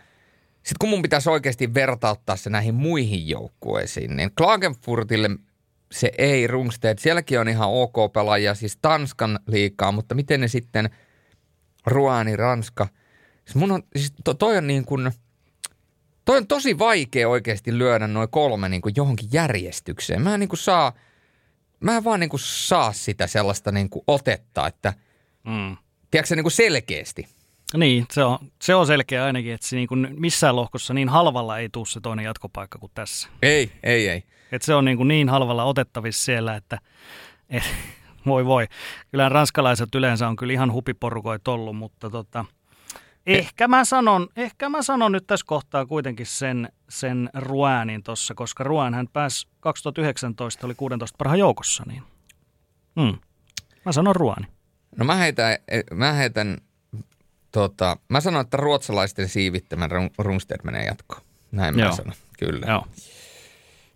sitten 0.65 0.75
kun 0.79 0.89
mun 0.89 1.01
pitäisi 1.01 1.29
oikeasti 1.29 1.73
vertauttaa 1.73 2.35
se 2.35 2.49
näihin 2.49 2.75
muihin 2.75 3.27
joukkueisiin, 3.27 4.15
niin 4.15 4.31
Klagenfurtille 4.37 5.29
se 5.91 6.11
ei 6.17 6.47
Rungsted, 6.47 6.97
sielläkin 6.99 7.39
on 7.39 7.49
ihan 7.49 7.69
ok 7.69 8.13
pelaajia, 8.13 8.55
siis 8.55 8.77
Tanskan 8.81 9.39
liikaa, 9.47 9.91
mutta 9.91 10.15
miten 10.15 10.41
ne 10.41 10.47
sitten 10.47 10.89
Ruani, 11.85 12.35
Ranska, 12.35 12.87
siis 13.45 13.55
mun 13.55 13.71
on, 13.71 13.83
siis 13.95 14.13
to, 14.23 14.33
toi 14.33 14.57
on 14.57 14.67
niin 14.67 14.85
kuin– 14.85 15.11
Toi 16.25 16.37
on 16.37 16.47
tosi 16.47 16.79
vaikea 16.79 17.29
oikeasti 17.29 17.77
lyödä 17.77 18.07
noin 18.07 18.29
kolme 18.29 18.69
niin 18.69 18.81
kuin 18.81 18.93
johonkin 18.97 19.29
järjestykseen. 19.31 20.21
Mä 20.21 20.33
en 20.33 20.39
niin 20.39 20.49
kuin 20.49 20.59
saa, 20.59 20.93
mä 21.79 21.97
en 21.97 22.03
vaan 22.03 22.19
niin 22.19 22.29
kuin 22.29 22.39
saa 22.39 22.93
sitä 22.93 23.27
sellaista 23.27 23.71
niin 23.71 23.89
kuin 23.89 24.03
otetta, 24.07 24.67
että 24.67 24.93
mm. 25.43 25.77
tiedätkö 26.11 26.27
se 26.27 26.35
niin 26.35 26.43
kuin 26.43 26.51
selkeästi. 26.51 27.27
Niin, 27.73 28.05
se 28.11 28.23
on, 28.23 28.37
se 28.61 28.75
on 28.75 28.87
selkeä 28.87 29.25
ainakin, 29.25 29.53
että 29.53 29.67
se 29.67 29.75
niin 29.75 29.87
kuin 29.87 30.07
missään 30.17 30.55
lohkossa 30.55 30.93
niin 30.93 31.09
halvalla 31.09 31.59
ei 31.59 31.69
tule 31.69 31.85
se 31.85 31.99
toinen 31.99 32.25
jatkopaikka 32.25 32.79
kuin 32.79 32.91
tässä. 32.95 33.29
Ei, 33.41 33.71
ei, 33.83 34.09
ei. 34.09 34.23
Et 34.51 34.61
se 34.61 34.75
on 34.75 34.85
niin, 34.85 34.97
kuin 34.97 35.07
niin 35.07 35.29
halvalla 35.29 35.63
otettavissa 35.63 36.25
siellä, 36.25 36.55
että 36.55 36.79
et, 37.49 37.63
voi 38.25 38.45
voi. 38.45 38.67
Kyllä 39.11 39.29
ranskalaiset 39.29 39.95
yleensä 39.95 40.27
on 40.27 40.35
kyllä 40.35 40.53
ihan 40.53 40.71
hupiporukoit 40.71 41.47
ollut, 41.47 41.77
mutta 41.77 42.09
tota, 42.09 42.45
Ehkä 43.25 43.67
mä 43.67 43.85
sanon, 43.85 44.27
ehkä 44.35 44.69
mä 44.69 44.81
sanon 44.81 45.11
nyt 45.11 45.27
tässä 45.27 45.45
kohtaa 45.45 45.85
kuitenkin 45.85 46.25
sen, 46.25 46.69
sen 46.89 47.29
Ruanin 47.33 48.03
tuossa, 48.03 48.35
koska 48.35 48.63
Ruan 48.63 48.93
hän 48.93 49.07
pääsi 49.13 49.47
2019, 49.59 50.67
oli 50.67 50.75
16 50.75 51.15
parhaan 51.17 51.39
joukossa, 51.39 51.83
niin 51.87 52.03
hmm. 52.99 53.17
mä 53.85 53.91
sanon 53.91 54.15
Ruani. 54.15 54.47
No 54.97 55.05
mä 55.05 55.15
heitän, 55.15 55.57
mä 55.93 56.13
heitän 56.13 56.57
tota, 57.56 57.98
mä 58.10 58.22
sanon, 58.22 58.41
että 58.41 58.57
ruotsalaisten 58.57 59.30
siivittämän 59.30 59.90
Rungstedt 60.18 60.64
menee 60.64 60.86
jatkoon. 60.86 61.22
Näin 61.52 61.80
Joo. 61.80 61.90
mä 61.90 61.95
sanon, 61.95 62.14
kyllä. 62.40 62.65
Joo. 62.68 62.86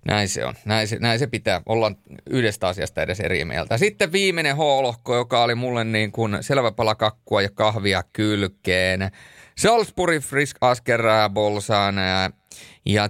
Näin 0.06 0.30
se 0.30 0.46
on. 0.46 0.54
Näin 0.66 0.88
se, 0.88 1.00
näin 1.00 1.20
se 1.20 1.28
pitää. 1.28 1.62
olla 1.66 1.92
yhdestä 2.30 2.68
asiasta 2.68 3.02
edes 3.02 3.20
eri 3.20 3.46
mieltä. 3.46 3.78
Sitten 3.78 4.12
viimeinen 4.12 4.56
H-lohko, 4.56 5.16
joka 5.16 5.44
oli 5.44 5.56
mulle 5.56 5.84
niin 5.84 6.12
kuin 6.12 6.38
selvä 6.42 6.72
pala 6.72 6.96
kakkua 6.96 7.42
ja 7.42 7.50
kahvia 7.50 8.04
kylkeen. 8.14 9.12
Salzburg, 9.58 10.24
Frisk, 10.24 10.58
Asker, 10.62 11.02
Bolsan 11.34 11.96
ja 12.86 13.10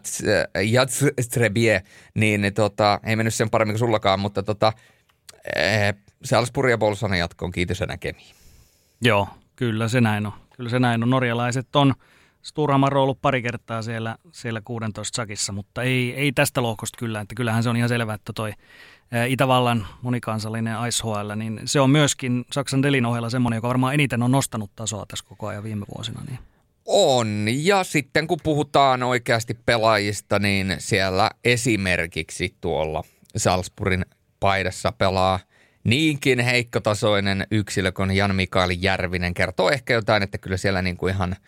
Jats 0.63 1.03
Trebie, 1.31 1.83
niin 2.13 2.53
tota, 2.53 2.99
ei 3.03 3.15
mennyt 3.15 3.33
sen 3.33 3.49
paremmin 3.49 3.73
kuin 3.73 3.79
sullakaan, 3.79 4.19
mutta 4.19 4.43
tota, 4.43 4.73
eh, 5.55 5.93
Salzburg 6.23 6.69
ja 6.69 6.77
Bolsan 6.77 7.17
jatkoon. 7.17 7.51
Kiitos 7.51 7.79
ja 7.79 7.85
näkemiin. 7.85 8.35
Joo, 9.01 9.27
kyllä 9.59 9.87
se 9.87 10.01
näin 10.01 10.25
on. 10.25 10.33
Kyllä 10.55 10.69
se 10.69 10.79
näin 10.79 11.03
on. 11.03 11.09
Norjalaiset 11.09 11.75
on– 11.75 11.93
Sturhamar 12.41 12.97
on 12.97 13.03
ollut 13.03 13.21
pari 13.21 13.41
kertaa 13.41 13.81
siellä, 13.81 14.17
siellä 14.31 14.61
16 14.65 15.15
sakissa, 15.15 15.53
mutta 15.53 15.83
ei, 15.83 16.13
ei 16.15 16.31
tästä 16.31 16.63
lohkosta 16.63 16.97
kyllä. 16.97 17.21
Että 17.21 17.35
kyllähän 17.35 17.63
se 17.63 17.69
on 17.69 17.77
ihan 17.77 17.89
selvää, 17.89 18.15
että 18.15 18.33
toi 18.33 18.53
Itävallan 19.27 19.87
monikansallinen 20.01 20.75
IceHL, 20.87 21.35
niin 21.35 21.61
se 21.65 21.79
on 21.79 21.89
myöskin 21.89 22.45
Saksan 22.51 22.83
Delin 22.83 23.05
ohella 23.05 23.29
semmoinen, 23.29 23.57
joka 23.57 23.67
varmaan 23.67 23.93
eniten 23.93 24.23
on 24.23 24.31
nostanut 24.31 24.71
tasoa 24.75 25.05
tässä 25.07 25.25
koko 25.29 25.47
ajan 25.47 25.63
viime 25.63 25.85
vuosina. 25.95 26.21
Niin. 26.27 26.39
On, 26.85 27.45
ja 27.49 27.83
sitten 27.83 28.27
kun 28.27 28.39
puhutaan 28.43 29.03
oikeasti 29.03 29.57
pelaajista, 29.65 30.39
niin 30.39 30.75
siellä 30.77 31.29
esimerkiksi 31.43 32.55
tuolla 32.61 33.03
Salzburgin 33.37 34.05
paidassa 34.39 34.91
pelaa 34.91 35.39
niinkin 35.83 36.39
heikkotasoinen 36.39 37.47
yksilö 37.51 37.91
kuin 37.91 38.11
Jan 38.11 38.35
Mikael 38.35 38.69
Järvinen. 38.79 39.33
Kertoo 39.33 39.69
ehkä 39.69 39.93
jotain, 39.93 40.23
että 40.23 40.37
kyllä 40.37 40.57
siellä 40.57 40.81
niin 40.81 40.97
kuin 40.97 41.13
ihan– 41.13 41.35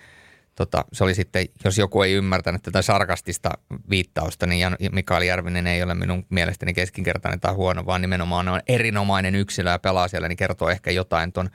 tota, 0.55 0.85
se 0.93 1.03
oli 1.03 1.15
sitten, 1.15 1.45
jos 1.63 1.77
joku 1.77 2.01
ei 2.01 2.13
ymmärtänyt 2.13 2.61
tätä 2.61 2.81
sarkastista 2.81 3.49
viittausta, 3.89 4.47
niin 4.47 4.59
Jan, 4.59 4.77
Mikael 4.91 5.21
Järvinen 5.21 5.67
ei 5.67 5.83
ole 5.83 5.95
minun 5.95 6.25
mielestäni 6.29 6.73
keskinkertainen 6.73 7.39
tai 7.39 7.53
huono, 7.53 7.85
vaan 7.85 8.01
nimenomaan 8.01 8.47
on 8.47 8.61
erinomainen 8.67 9.35
yksilö 9.35 9.69
ja 9.69 9.79
pelaa 9.79 10.07
siellä, 10.07 10.27
niin 10.27 10.37
kertoo 10.37 10.69
ehkä 10.69 10.91
jotain 10.91 11.31
tuon 11.31 11.49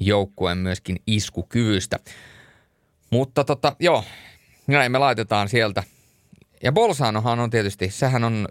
joukkueen 0.00 0.58
myöskin 0.58 0.96
iskukyvystä. 1.06 1.98
Mutta 3.10 3.44
tota, 3.44 3.76
joo, 3.80 4.04
näin 4.66 4.92
me 4.92 4.98
laitetaan 4.98 5.48
sieltä. 5.48 5.82
Ja 6.62 6.72
Bolsanohan 6.72 7.40
on 7.40 7.50
tietysti, 7.50 7.90
sehän 7.90 8.24
on, 8.24 8.48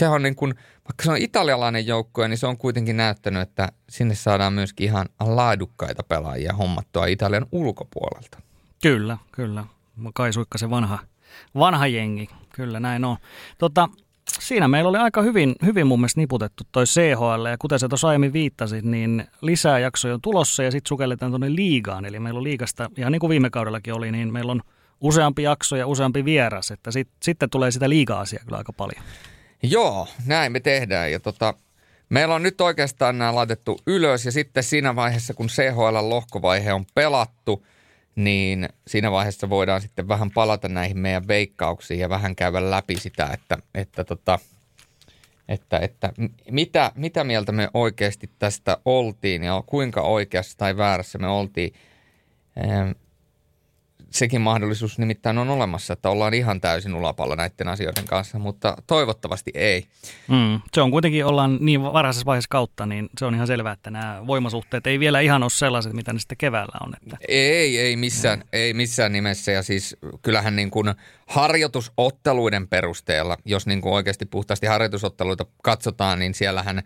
se 0.00 0.08
on 0.08 0.22
niin 0.22 0.36
kuin– 0.36 0.54
vaikka 0.90 1.04
se 1.04 1.10
on 1.10 1.16
italialainen 1.16 1.86
joukkue, 1.86 2.28
niin 2.28 2.38
se 2.38 2.46
on 2.46 2.56
kuitenkin 2.56 2.96
näyttänyt, 2.96 3.42
että 3.42 3.68
sinne 3.88 4.14
saadaan 4.14 4.52
myöskin 4.52 4.84
ihan 4.84 5.06
laadukkaita 5.20 6.02
pelaajia 6.02 6.52
hommattua 6.52 7.06
Italian 7.06 7.46
ulkopuolelta. 7.52 8.38
Kyllä, 8.82 9.18
kyllä. 9.32 9.64
Kai 10.14 10.30
se 10.56 10.70
vanha, 10.70 10.98
vanha 11.54 11.86
jengi. 11.86 12.28
Kyllä, 12.54 12.80
näin 12.80 13.04
on. 13.04 13.16
Tota, 13.58 13.88
siinä 14.40 14.68
meillä 14.68 14.88
oli 14.88 14.98
aika 14.98 15.22
hyvin, 15.22 15.54
hyvin 15.64 15.86
mun 15.86 16.00
mielestä 16.00 16.20
niputettu 16.20 16.64
toi 16.72 16.84
CHL, 16.84 17.46
ja 17.50 17.58
kuten 17.58 17.78
sä 17.78 17.88
tuossa 17.88 18.08
aiemmin 18.08 18.32
viittasit, 18.32 18.84
niin 18.84 19.24
lisää 19.40 19.78
jaksoja 19.78 20.14
on 20.14 20.20
tulossa, 20.20 20.62
ja 20.62 20.70
sitten 20.70 20.88
sukelletaan 20.88 21.30
tuonne 21.30 21.54
liigaan, 21.54 22.04
eli 22.04 22.20
meillä 22.20 22.38
on 22.38 22.44
liigasta, 22.44 22.90
ja 22.96 23.10
niin 23.10 23.20
kuin 23.20 23.30
viime 23.30 23.50
kaudellakin 23.50 23.94
oli, 23.94 24.12
niin 24.12 24.32
meillä 24.32 24.52
on 24.52 24.62
useampi 25.00 25.42
jakso 25.42 25.76
ja 25.76 25.86
useampi 25.86 26.24
vieras, 26.24 26.70
että 26.70 26.90
sit, 26.90 27.08
sitten 27.22 27.50
tulee 27.50 27.70
sitä 27.70 27.88
liiga-asiaa 27.88 28.44
kyllä 28.44 28.58
aika 28.58 28.72
paljon. 28.72 29.04
Joo, 29.62 30.08
näin 30.26 30.52
me 30.52 30.60
tehdään. 30.60 31.12
Ja 31.12 31.20
tota, 31.20 31.54
meillä 32.08 32.34
on 32.34 32.42
nyt 32.42 32.60
oikeastaan 32.60 33.18
nämä 33.18 33.34
laitettu 33.34 33.80
ylös 33.86 34.24
ja 34.24 34.32
sitten 34.32 34.62
siinä 34.62 34.96
vaiheessa, 34.96 35.34
kun 35.34 35.46
CHL-lohkovaihe 35.46 36.72
on 36.72 36.84
pelattu, 36.94 37.66
niin 38.16 38.68
siinä 38.86 39.10
vaiheessa 39.10 39.50
voidaan 39.50 39.80
sitten 39.80 40.08
vähän 40.08 40.30
palata 40.30 40.68
näihin 40.68 40.98
meidän 40.98 41.28
veikkauksiin 41.28 42.00
ja 42.00 42.08
vähän 42.08 42.36
käydä 42.36 42.70
läpi 42.70 42.96
sitä, 42.96 43.30
että, 43.32 43.58
että, 43.74 44.04
tota, 44.04 44.38
että, 45.48 45.78
että 45.78 46.12
mitä, 46.50 46.92
mitä 46.94 47.24
mieltä 47.24 47.52
me 47.52 47.68
oikeasti 47.74 48.30
tästä 48.38 48.78
oltiin 48.84 49.42
ja 49.44 49.62
kuinka 49.66 50.00
oikeassa 50.00 50.58
tai 50.58 50.76
väärässä 50.76 51.18
me 51.18 51.28
oltiin 51.28 51.72
sekin 54.10 54.40
mahdollisuus 54.40 54.98
nimittäin 54.98 55.38
on 55.38 55.50
olemassa, 55.50 55.92
että 55.92 56.10
ollaan 56.10 56.34
ihan 56.34 56.60
täysin 56.60 56.94
ulapalla 56.94 57.36
näiden 57.36 57.68
asioiden 57.68 58.04
kanssa, 58.04 58.38
mutta 58.38 58.76
toivottavasti 58.86 59.50
ei. 59.54 59.86
Mm, 60.28 60.60
se 60.74 60.80
on 60.80 60.90
kuitenkin, 60.90 61.26
ollaan 61.26 61.58
niin 61.60 61.82
varhaisessa 61.82 62.26
vaiheessa 62.26 62.48
kautta, 62.50 62.86
niin 62.86 63.10
se 63.18 63.24
on 63.24 63.34
ihan 63.34 63.46
selvää, 63.46 63.72
että 63.72 63.90
nämä 63.90 64.22
voimasuhteet 64.26 64.86
ei 64.86 65.00
vielä 65.00 65.20
ihan 65.20 65.42
ole 65.42 65.50
sellaiset, 65.50 65.92
mitä 65.92 66.12
ne 66.12 66.18
sitten 66.18 66.38
keväällä 66.38 66.78
on. 66.86 66.94
Että. 67.02 67.16
Ei, 67.28 67.78
ei 67.78 67.96
missään, 67.96 68.44
ei 68.52 68.74
missään 68.74 69.12
nimessä 69.12 69.52
ja 69.52 69.62
siis 69.62 69.96
kyllähän 70.22 70.56
niin 70.56 70.70
kuin 70.70 70.94
harjoitusotteluiden 71.26 72.68
perusteella, 72.68 73.36
jos 73.44 73.66
niin 73.66 73.80
kuin 73.80 73.92
oikeasti 73.92 74.26
puhtaasti 74.26 74.66
harjoitusotteluita 74.66 75.46
katsotaan, 75.62 76.18
niin 76.18 76.34
siellähän 76.34 76.82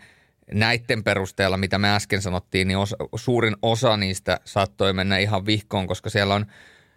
näiden 0.52 1.04
perusteella, 1.04 1.56
mitä 1.56 1.78
me 1.78 1.94
äsken 1.94 2.22
sanottiin, 2.22 2.68
niin 2.68 2.78
osa, 2.78 2.96
suurin 3.16 3.56
osa 3.62 3.96
niistä 3.96 4.40
saattoi 4.44 4.92
mennä 4.92 5.18
ihan 5.18 5.46
vihkoon, 5.46 5.86
koska 5.86 6.10
siellä 6.10 6.34
on– 6.34 6.46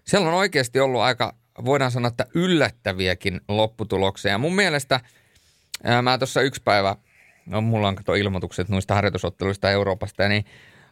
siellä 0.07 0.27
on 0.27 0.33
oikeasti 0.33 0.79
ollut 0.79 1.01
aika, 1.01 1.33
voidaan 1.65 1.91
sanoa, 1.91 2.07
että 2.07 2.25
yllättäviäkin 2.33 3.41
lopputuloksia. 3.47 4.31
Ja 4.31 4.37
mun 4.37 4.55
mielestä, 4.55 4.99
ää, 5.83 6.01
mä 6.01 6.17
tuossa 6.17 6.41
yksi 6.41 6.61
päivä, 6.63 6.95
no 7.45 7.61
mulla 7.61 7.87
on 7.87 7.95
kato 7.95 8.13
ilmoitukset 8.13 8.69
noista 8.69 8.95
harjoitusotteluista 8.95 9.71
Euroopasta, 9.71 10.27
niin 10.27 10.45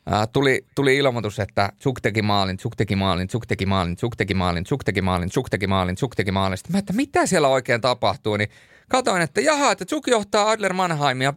ää, 0.05 0.27
tuli, 0.27 0.65
tuli 0.75 0.97
ilmoitus, 0.97 1.39
että 1.39 1.71
Tsuk 1.79 2.01
teki 2.01 2.21
maalin, 2.21 2.57
Tsuk 2.57 2.75
teki 2.75 2.95
maalin, 2.95 3.27
Tsuk 3.27 3.45
teki 3.45 3.65
maalin, 3.65 3.95
Tsuk 3.97 4.15
teki 4.15 4.35
maalin, 4.35 4.63
Tsuk 4.65 4.85
teki 4.85 5.01
maalin, 5.01 5.29
Tsuk 5.29 5.49
teki 5.49 5.67
maalin, 5.67 5.95
Tsuk 5.95 6.15
teki 6.15 6.31
maalin. 6.31 6.57
Sitten 6.57 6.71
mä, 6.71 6.79
että 6.79 6.93
mitä 6.93 7.25
siellä 7.25 7.47
oikein 7.47 7.81
tapahtuu, 7.81 8.37
niin 8.37 8.49
katoin, 8.89 9.21
että 9.21 9.41
jaha, 9.41 9.71
että 9.71 9.85
Tsuk 9.85 10.07
johtaa 10.07 10.49
Adler 10.49 10.73
Mannheimia 10.73 11.33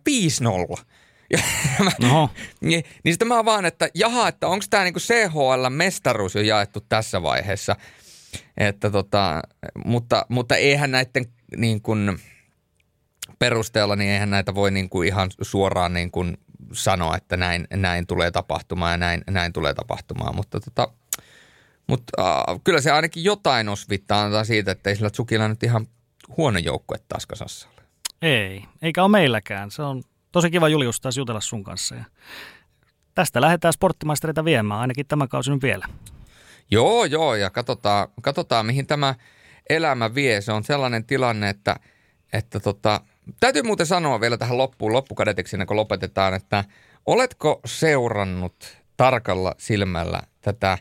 5-0. 0.76 0.82
Ja 1.78 1.84
mä, 1.84 1.90
niin, 2.60 2.84
niin 3.04 3.12
sitten 3.12 3.28
mä 3.28 3.44
vaan, 3.44 3.66
että 3.66 3.88
jaha, 3.94 4.28
että 4.28 4.48
onko 4.48 4.64
tämä 4.70 4.84
niinku 4.84 5.00
CHL-mestaruus 5.00 6.34
jo 6.34 6.40
jaettu 6.42 6.80
tässä 6.88 7.22
vaiheessa. 7.22 7.76
Että 8.56 8.90
tota, 8.90 9.42
mutta, 9.84 10.26
mutta 10.28 10.56
eihän 10.56 10.90
näiden 10.90 11.26
niin 11.56 11.82
kuin 11.82 12.18
perusteella, 13.38 13.96
niin 13.96 14.10
eihän 14.10 14.30
näitä 14.30 14.54
voi 14.54 14.70
niin 14.70 14.88
kuin 14.88 15.08
ihan 15.08 15.30
suoraan 15.42 15.92
niin 15.92 16.10
kuin 16.10 16.38
sanoa, 16.72 17.16
että 17.16 17.36
näin, 17.36 17.66
näin 17.74 18.06
tulee 18.06 18.30
tapahtumaan 18.30 18.92
ja 18.92 18.96
näin, 18.96 19.22
näin 19.30 19.52
tulee 19.52 19.74
tapahtumaan. 19.74 20.36
Mutta 20.36 20.60
tota, 20.60 20.88
mutta 21.86 22.12
äh, 22.50 22.60
kyllä 22.64 22.80
se 22.80 22.90
ainakin 22.90 23.24
jotain 23.24 23.68
osvittaa 23.68 24.22
antaa 24.22 24.44
siitä, 24.44 24.72
että 24.72 24.90
ei 24.90 24.96
sillä 24.96 25.10
Tsukilla 25.10 25.48
nyt 25.48 25.62
ihan 25.62 25.86
huono 26.36 26.58
joukkue 26.58 26.98
taas 27.08 27.26
kasassa 27.26 27.68
ole. 27.68 27.82
Ei, 28.22 28.64
eikä 28.82 29.02
ole 29.02 29.10
meilläkään. 29.10 29.70
Se 29.70 29.82
on 29.82 30.02
tosi 30.32 30.50
kiva 30.50 30.68
Julius 30.68 31.00
taas 31.00 31.16
jutella 31.16 31.40
sun 31.40 31.64
kanssa. 31.64 31.94
Ja 31.94 32.04
tästä 33.14 33.40
lähdetään 33.40 33.72
sporttimaistereita 33.72 34.44
viemään, 34.44 34.80
ainakin 34.80 35.06
tämä 35.06 35.26
kausi 35.26 35.50
nyt 35.50 35.62
vielä. 35.62 35.86
Joo, 36.70 37.04
joo, 37.04 37.34
ja 37.34 37.50
katsotaan, 37.50 38.08
katsotaan 38.22 38.66
mihin 38.66 38.86
tämä 38.86 39.14
elämä 39.70 40.14
vie. 40.14 40.40
Se 40.40 40.52
on 40.52 40.64
sellainen 40.64 41.04
tilanne, 41.04 41.48
että, 41.48 41.76
että 42.32 42.60
tota, 42.60 43.00
täytyy 43.40 43.62
muuten 43.62 43.86
sanoa 43.86 44.20
vielä 44.20 44.36
tähän 44.36 44.58
loppuun, 44.58 44.92
loppukadetiksi, 44.92 45.56
kun 45.66 45.76
lopetetaan, 45.76 46.34
että 46.34 46.64
oletko 47.06 47.60
seurannut 47.64 48.78
tarkalla 48.96 49.54
silmällä 49.58 50.22
tätä 50.40 50.78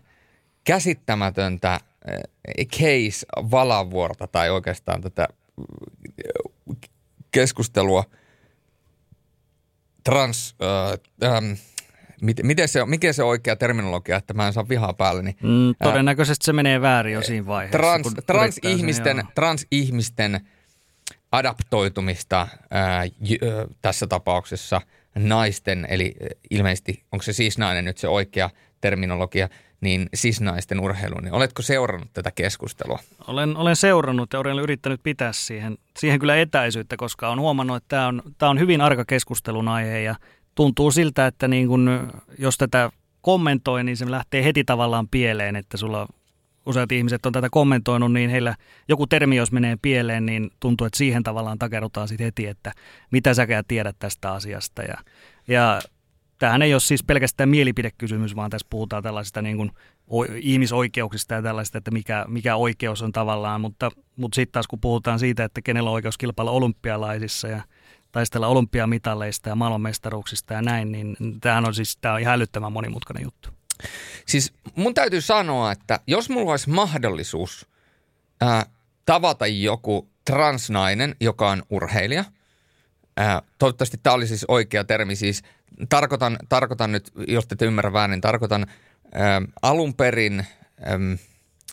käsittämätöntä 0.64 1.80
eh, 2.08 2.68
case 2.68 3.26
valavuorta 3.52 4.28
tai 4.28 4.50
oikeastaan 4.50 5.02
tätä 5.02 5.28
eh, 5.58 6.90
keskustelua– 7.32 8.04
trans... 10.08 10.56
Äh, 11.24 11.34
ähm, 11.34 11.52
miten 12.44 12.68
se, 12.68 12.86
mikä 12.86 13.14
se 13.14 13.24
oikea 13.24 13.56
terminologia, 13.56 14.18
että 14.18 14.34
mä 14.34 14.48
en 14.48 14.54
saa 14.54 14.70
vihaa 14.70 14.94
päälle? 14.94 15.24
Niin, 15.24 15.36
mm, 15.44 15.76
todennäköisesti 15.84 16.44
äh, 16.44 16.46
se 16.46 16.54
menee 16.54 16.82
väärin 16.82 17.14
jo 17.14 17.22
siinä 17.22 17.46
vaiheessa. 17.46 17.78
Trans, 17.78 18.14
transihmisten, 18.26 19.24
transihmisten 19.36 20.48
adaptoitumista 21.32 22.42
äh, 22.42 23.12
j, 23.20 23.34
äh, 23.34 23.68
tässä 23.82 24.08
tapauksessa 24.08 24.82
naisten, 25.16 25.88
eli 25.90 26.16
ilmeisesti 26.50 27.04
onko 27.12 27.24
se 27.24 27.34
siis 27.34 27.58
nainen 27.58 27.86
nyt 27.86 27.98
se 27.98 28.08
oikea 28.08 28.50
terminologia, 28.82 29.50
niin 29.82 30.10
sisnaisten 30.14 30.80
urheiluun. 30.80 31.24
Niin 31.24 31.34
oletko 31.34 31.62
seurannut 31.62 32.10
tätä 32.14 32.32
keskustelua? 32.32 33.00
Olen, 33.28 33.58
olen 33.58 33.76
seurannut 33.76 34.34
ja 34.34 34.40
olen 34.40 34.60
yrittänyt 34.60 35.00
pitää 35.04 35.34
siihen, 35.34 35.78
siihen 36.00 36.20
kyllä 36.20 36.36
etäisyyttä, 36.36 36.98
koska 36.98 37.30
on 37.30 37.40
huomannut, 37.40 37.78
että 37.78 37.88
tämä 37.88 38.08
on, 38.08 38.22
tämä 38.38 38.50
on 38.50 38.60
hyvin 38.60 38.82
arka 38.82 39.06
keskustelun 39.06 39.68
aihe 39.68 40.00
ja 40.00 40.16
tuntuu 40.56 40.92
siltä, 40.92 41.28
että 41.28 41.48
niin 41.48 41.68
kun, 41.68 42.12
jos 42.38 42.58
tätä 42.58 42.92
kommentoi, 43.22 43.84
niin 43.84 43.98
se 43.98 44.12
lähtee 44.12 44.44
heti 44.44 44.64
tavallaan 44.64 45.08
pieleen, 45.08 45.56
että 45.56 45.78
sulla 45.78 46.08
useat 46.66 46.92
ihmiset 46.92 47.26
on 47.26 47.34
tätä 47.34 47.48
kommentoinut, 47.52 48.14
niin 48.14 48.30
heillä 48.30 48.56
joku 48.88 49.08
termi, 49.08 49.36
jos 49.36 49.52
menee 49.52 49.78
pieleen, 49.82 50.26
niin 50.26 50.50
tuntuu, 50.60 50.88
että 50.88 50.98
siihen 50.98 51.24
tavallaan 51.24 51.60
takerutaan 51.60 52.08
sitten 52.08 52.26
heti, 52.26 52.48
että 52.48 52.72
mitä 53.12 53.34
säkään 53.34 53.64
tiedät 53.68 53.96
tästä 54.00 54.34
asiasta. 54.34 54.82
Ja, 54.82 54.98
ja 55.48 55.82
tämähän 56.40 56.62
ei 56.62 56.74
ole 56.74 56.80
siis 56.80 57.04
pelkästään 57.04 57.50
mielipidekysymys, 57.50 58.36
vaan 58.36 58.50
tässä 58.50 58.68
puhutaan 58.70 59.04
tällaisista 59.04 59.42
niin 59.42 59.58
kuin 59.58 59.72
ihmisoikeuksista 60.36 61.34
ja 61.34 61.42
tällaista, 61.42 61.78
että 61.78 61.92
mikä, 61.92 62.26
mikä 62.28 62.56
oikeus 62.56 63.02
on 63.02 63.12
tavallaan, 63.12 63.62
mutta, 63.62 63.92
mutta 64.16 64.36
sitten 64.36 64.52
taas 64.52 64.68
kun 64.68 64.80
puhutaan 64.80 65.20
siitä, 65.20 65.44
että 65.44 65.62
kenellä 65.62 65.90
on 65.90 65.94
oikeus 65.94 66.18
kilpailla 66.18 66.52
olympialaisissa 66.52 67.48
ja 67.48 67.62
taistella 68.12 68.48
olympiamitaleista 68.48 69.50
ja 69.50 69.56
maailmanmestaruuksista 69.56 70.54
ja 70.54 70.62
näin, 70.62 70.92
niin 70.92 71.18
tämähän 71.42 71.66
on 71.66 71.76
siis 71.76 71.98
tämä 71.98 72.14
on 72.14 72.20
ihan 72.20 72.34
älyttömän 72.34 72.72
monimutkainen 72.72 73.24
juttu. 73.24 73.50
Siis 74.26 74.54
mun 74.76 74.94
täytyy 74.94 75.22
sanoa, 75.22 75.72
että 75.72 76.00
jos 76.08 76.30
mulla 76.30 76.52
olisi 76.52 76.70
mahdollisuus 76.70 77.68
ää, 78.42 78.66
tavata 79.06 79.48
joku 79.48 80.10
transnainen, 80.26 81.16
joka 81.20 81.50
on 81.50 81.64
urheilija, 81.70 82.26
ää, 83.18 83.42
toivottavasti 83.58 83.98
tämä 84.04 84.14
oli 84.14 84.28
siis 84.28 84.46
oikea 84.48 84.84
termi, 84.84 85.16
siis 85.16 85.44
tarkoitan, 85.90 86.38
tarkoitan 86.50 86.92
nyt, 86.92 87.12
jos 87.28 87.48
te 87.48 87.66
ymmärrä 87.66 87.94
väärin, 87.94 88.12
niin 88.12 88.22
tarkoitan 88.22 88.66
ää, 89.14 89.42
alun 89.62 89.94
perin 89.94 90.46
ää, 90.82 91.00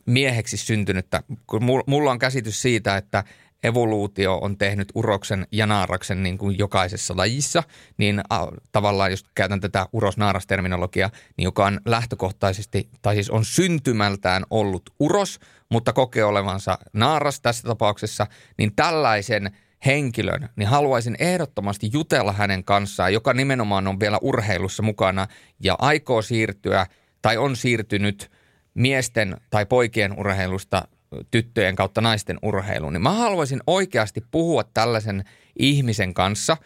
mieheksi 0.06 0.56
syntynyttä, 0.56 1.22
kun 1.46 1.64
mulla 1.86 2.10
on 2.10 2.18
käsitys 2.18 2.62
siitä, 2.62 2.96
että 2.96 3.24
evoluutio 3.64 4.38
on 4.38 4.58
tehnyt 4.58 4.92
uroksen 4.94 5.46
ja 5.52 5.66
naaraksen 5.66 6.22
niin 6.22 6.38
kuin 6.38 6.58
jokaisessa 6.58 7.16
lajissa, 7.16 7.62
niin 7.96 8.20
tavallaan 8.72 9.10
jos 9.10 9.24
käytän 9.34 9.60
tätä 9.60 9.86
uros-naaras-terminologiaa, 9.92 11.10
niin 11.36 11.44
joka 11.44 11.66
on 11.66 11.80
lähtökohtaisesti, 11.84 12.88
tai 13.02 13.14
siis 13.14 13.30
on 13.30 13.44
syntymältään 13.44 14.44
ollut 14.50 14.82
uros, 15.00 15.40
mutta 15.68 15.92
kokee 15.92 16.24
olevansa 16.24 16.78
naaras 16.92 17.40
tässä 17.40 17.68
tapauksessa, 17.68 18.26
niin 18.58 18.72
tällaisen 18.76 19.56
henkilön, 19.86 20.48
niin 20.56 20.69
haluaisin 20.69 21.16
ehdottomasti 21.19 21.90
jutella 21.93 22.32
hänen 22.32 22.65
kanssaan, 22.65 23.12
joka 23.12 23.35
nimenomaan 23.35 23.86
on 23.86 24.01
vielä 24.01 24.19
urheilussa 24.23 24.82
mukana 24.82 25.27
ja 25.61 25.77
aikoo 25.78 26.23
siirtyä 26.23 26.86
tai 27.23 27.36
on 27.36 27.56
siirtynyt 27.56 28.31
miesten 28.74 29.36
tai 29.51 29.66
poikien 29.66 30.19
urheilusta 30.19 30.89
tyttöjen 31.31 31.77
kautta 31.77 32.01
naisten 32.01 32.39
urheiluun, 32.43 32.93
niin 32.93 33.02
mä 33.02 33.12
haluaisin 33.12 33.61
oikeasti 33.66 34.24
puhua 34.31 34.65
tällaisen 34.65 35.24
ihmisen 35.59 36.15
kanssa, 36.15 36.56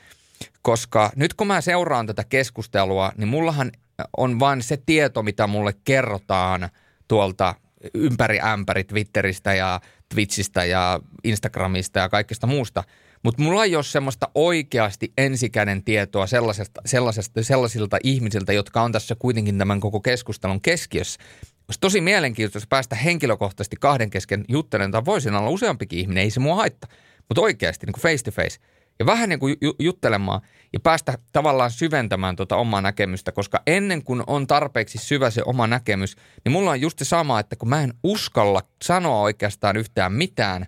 koska 0.62 1.10
nyt 1.16 1.34
kun 1.34 1.46
mä 1.46 1.60
seuraan 1.60 2.06
tätä 2.06 2.24
keskustelua, 2.24 3.12
niin 3.16 3.28
mullahan 3.28 3.72
on 4.16 4.40
vain 4.40 4.62
se 4.62 4.78
tieto, 4.86 5.22
mitä 5.22 5.46
mulle 5.46 5.74
kerrotaan 5.84 6.68
tuolta 7.08 7.54
ympäri 7.94 8.40
ämpäri 8.40 8.84
Twitteristä 8.84 9.54
ja 9.54 9.80
Twitchistä 10.08 10.64
ja 10.64 11.00
Instagramista 11.24 11.98
ja 11.98 12.08
kaikesta 12.08 12.46
muusta. 12.46 12.84
Mutta 13.22 13.42
mulla 13.42 13.64
ei 13.64 13.76
ole 13.76 13.84
semmoista 13.84 14.28
oikeasti 14.34 15.12
ensikäden 15.18 15.84
tietoa 15.84 16.26
sellaisesta, 16.26 16.80
sellaisesta, 16.86 17.42
sellaisilta 17.42 17.98
ihmisiltä, 18.04 18.52
jotka 18.52 18.82
on 18.82 18.92
tässä 18.92 19.14
kuitenkin 19.18 19.58
tämän 19.58 19.80
koko 19.80 20.00
keskustelun 20.00 20.60
keskiössä. 20.60 21.20
Olisi 21.68 21.80
tosi 21.80 22.00
mielenkiintoista 22.00 22.66
päästä 22.70 22.96
henkilökohtaisesti 22.96 23.76
kahden 23.80 24.10
kesken 24.10 24.44
juttelemaan, 24.48 24.92
tai 24.92 25.04
voisin 25.04 25.34
olla 25.34 25.50
useampikin 25.50 25.98
ihminen, 25.98 26.24
ei 26.24 26.30
se 26.30 26.40
mua 26.40 26.54
haittaa. 26.54 26.90
Mutta 27.28 27.40
oikeasti 27.40 27.86
niin 27.86 27.92
kuin 27.92 28.02
face 28.02 28.24
to 28.24 28.30
face. 28.30 28.58
Ja 28.98 29.06
vähän 29.06 29.28
niin 29.28 29.38
kuin 29.38 29.56
juttelemaan 29.78 30.40
ja 30.72 30.80
päästä 30.80 31.18
tavallaan 31.32 31.70
syventämään 31.70 32.36
tuota 32.36 32.56
omaa 32.56 32.80
näkemystä, 32.80 33.32
koska 33.32 33.62
ennen 33.66 34.04
kuin 34.04 34.22
on 34.26 34.46
tarpeeksi 34.46 34.98
syvä 34.98 35.30
se 35.30 35.42
oma 35.44 35.66
näkemys, 35.66 36.16
niin 36.44 36.52
mulla 36.52 36.70
on 36.70 36.80
just 36.80 36.98
se 36.98 37.04
sama, 37.04 37.40
että 37.40 37.56
kun 37.56 37.68
mä 37.68 37.82
en 37.82 37.94
uskalla 38.02 38.62
sanoa 38.84 39.20
oikeastaan 39.20 39.76
yhtään 39.76 40.12
mitään, 40.12 40.66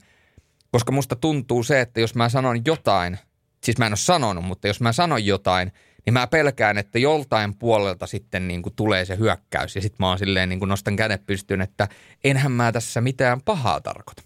koska 0.72 0.92
musta 0.92 1.16
tuntuu 1.16 1.62
se, 1.62 1.80
että 1.80 2.01
jos 2.01 2.14
mä 2.14 2.28
sanon 2.28 2.64
jotain, 2.64 3.18
siis 3.64 3.78
mä 3.78 3.86
en 3.86 3.92
ole 3.92 3.97
sanonut, 3.97 4.44
mutta 4.44 4.68
jos 4.68 4.80
mä 4.80 4.92
sanon 4.92 5.26
jotain– 5.26 5.72
niin 6.06 6.14
mä 6.14 6.26
pelkään, 6.26 6.78
että 6.78 6.98
joltain 6.98 7.55
puolelta 7.55 8.06
sitten 8.06 8.48
niin 8.48 8.62
kuin 8.62 8.74
tulee 8.74 9.05
se 9.05 9.18
hyökkäys. 9.18 9.76
Ja 9.76 9.82
sitten 9.82 9.97
mä 9.98 10.09
oon 10.09 10.18
silleen 10.18 10.48
niin 10.48 10.59
kuin 10.59 10.68
nostan 10.68 10.97
kädet 10.97 11.26
pystyyn, 11.26 11.60
että 11.60 11.88
enhän 12.24 12.52
mä 12.52 12.72
tässä 12.72 13.01
mitään 13.01 13.40
pahaa 13.44 13.80
tarkoita. 13.80 14.22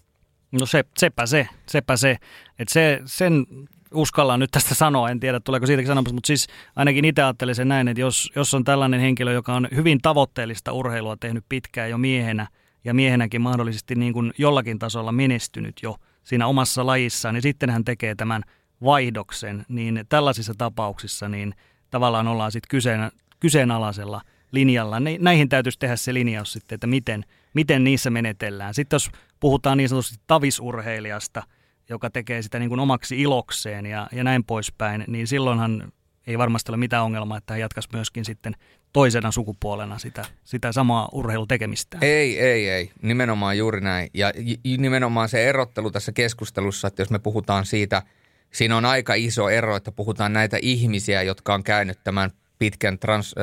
No 0.51 0.65
se, 0.65 0.83
sepä 0.97 1.25
se, 1.25 1.47
sepä 1.69 1.97
se. 1.97 2.17
Että 2.59 2.73
se, 2.73 3.01
sen 3.05 3.45
uskallaan 3.93 4.39
nyt 4.39 4.51
tästä 4.51 4.75
sanoa, 4.75 5.09
en 5.09 5.19
tiedä 5.19 5.39
tuleeko 5.39 5.65
siitäkin 5.65 5.87
sanomassa, 5.87 6.13
mutta 6.13 6.27
siis 6.27 6.47
ainakin 6.75 7.05
itse 7.05 7.23
ajattelin 7.23 7.55
sen 7.55 7.67
näin, 7.67 7.87
että 7.87 8.01
jos, 8.01 8.31
jos 8.35 8.53
on 8.53 8.63
tällainen 8.63 8.99
henkilö, 8.99 9.33
joka 9.33 9.53
on 9.53 9.67
hyvin 9.75 9.99
tavoitteellista 10.01 10.73
urheilua 10.73 11.17
tehnyt 11.19 11.45
pitkään 11.49 11.89
jo 11.89 11.97
miehenä, 11.97 12.47
ja 12.85 12.93
miehenäkin 12.93 13.41
mahdollisesti 13.41 13.95
niin 13.95 14.13
kuin 14.13 14.33
jollakin 14.37 14.79
tasolla 14.79 15.11
menestynyt 15.11 15.75
jo 15.83 15.95
siinä 16.23 16.47
omassa 16.47 16.85
lajissaan, 16.85 17.33
niin 17.33 17.41
sitten 17.41 17.69
hän 17.69 17.85
tekee 17.85 18.15
tämän 18.15 18.43
vaihdoksen, 18.83 19.65
niin 19.67 20.05
tällaisissa 20.09 20.53
tapauksissa 20.57 21.29
niin 21.29 21.55
tavallaan 21.91 22.27
ollaan 22.27 22.51
sitten 22.51 22.67
kyseen, 22.69 23.11
kyseenalaisella 23.39 24.21
linjalla. 24.51 24.97
Näihin 25.19 25.49
täytyisi 25.49 25.79
tehdä 25.79 25.95
se 25.95 26.13
linjaus 26.13 26.53
sitten, 26.53 26.75
että 26.75 26.87
miten, 26.87 27.25
miten 27.53 27.83
niissä 27.83 28.09
menetellään. 28.09 28.73
Sitten 28.73 28.95
jos 28.95 29.09
puhutaan 29.39 29.77
niin 29.77 29.89
sanotusti 29.89 30.23
tavisurheilijasta, 30.27 31.43
joka 31.89 32.09
tekee 32.09 32.41
sitä 32.41 32.59
niin 32.59 32.69
kuin 32.69 32.79
omaksi 32.79 33.21
ilokseen 33.21 33.85
ja, 33.85 34.07
ja 34.11 34.23
näin 34.23 34.43
poispäin, 34.43 35.03
niin 35.07 35.27
silloinhan 35.27 35.91
ei 36.27 36.37
varmasti 36.37 36.71
ole 36.71 36.77
mitään 36.77 37.03
ongelmaa, 37.03 37.37
että 37.37 37.53
hän 37.53 37.59
jatkaisi 37.59 37.89
myöskin 37.93 38.25
sitten 38.25 38.55
toisena 38.93 39.31
sukupuolena 39.31 39.99
sitä, 39.99 40.25
sitä 40.43 40.71
samaa 40.71 41.09
urheilutekemistä. 41.11 41.97
Ei, 42.01 42.39
ei, 42.39 42.69
ei. 42.69 42.91
Nimenomaan 43.01 43.57
juuri 43.57 43.81
näin. 43.81 44.09
Ja 44.13 44.33
nimenomaan 44.77 45.29
se 45.29 45.49
erottelu 45.49 45.91
tässä 45.91 46.11
keskustelussa, 46.11 46.87
että 46.87 47.01
jos 47.01 47.09
me 47.09 47.19
puhutaan 47.19 47.65
siitä– 47.65 48.01
siinä 48.55 48.77
on 48.77 48.85
aika 48.85 49.13
iso 49.13 49.49
ero, 49.49 49.75
että 49.75 49.91
puhutaan 49.91 50.33
näitä 50.33 50.57
ihmisiä, 50.61 51.21
jotka 51.21 51.53
on 51.53 51.63
käynyt 51.63 51.99
tämän 52.03 52.31
pitkän 52.59 52.99
trans, 52.99 53.35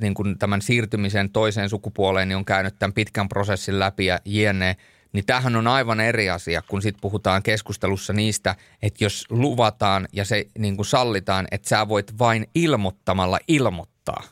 niin 0.00 0.14
kuin 0.14 0.38
tämän 0.38 0.62
siirtymisen 0.62 1.30
toiseen 1.30 1.68
sukupuoleen, 1.68 2.28
niin 2.28 2.36
on 2.36 2.44
käynyt 2.44 2.78
tämän 2.78 2.92
pitkän 2.92 3.28
prosessin 3.28 3.78
läpi 3.78 4.06
ja 4.06 4.18
jne. 4.24 4.76
Niin 5.12 5.26
tämähän 5.26 5.56
on 5.56 5.66
aivan 5.66 6.00
eri 6.00 6.30
asia, 6.30 6.62
kun 6.68 6.82
sitten 6.82 7.00
puhutaan 7.00 7.42
keskustelussa 7.42 8.12
niistä, 8.12 8.56
että 8.82 9.04
jos 9.04 9.24
luvataan 9.30 10.08
ja 10.12 10.24
se 10.24 10.46
niin 10.58 10.76
kuin 10.76 10.86
sallitaan, 10.86 11.48
että 11.50 11.68
sä 11.68 11.88
voit 11.88 12.18
vain 12.18 12.46
ilmoittamalla 12.54 13.38
ilmoittaa. 13.48 14.22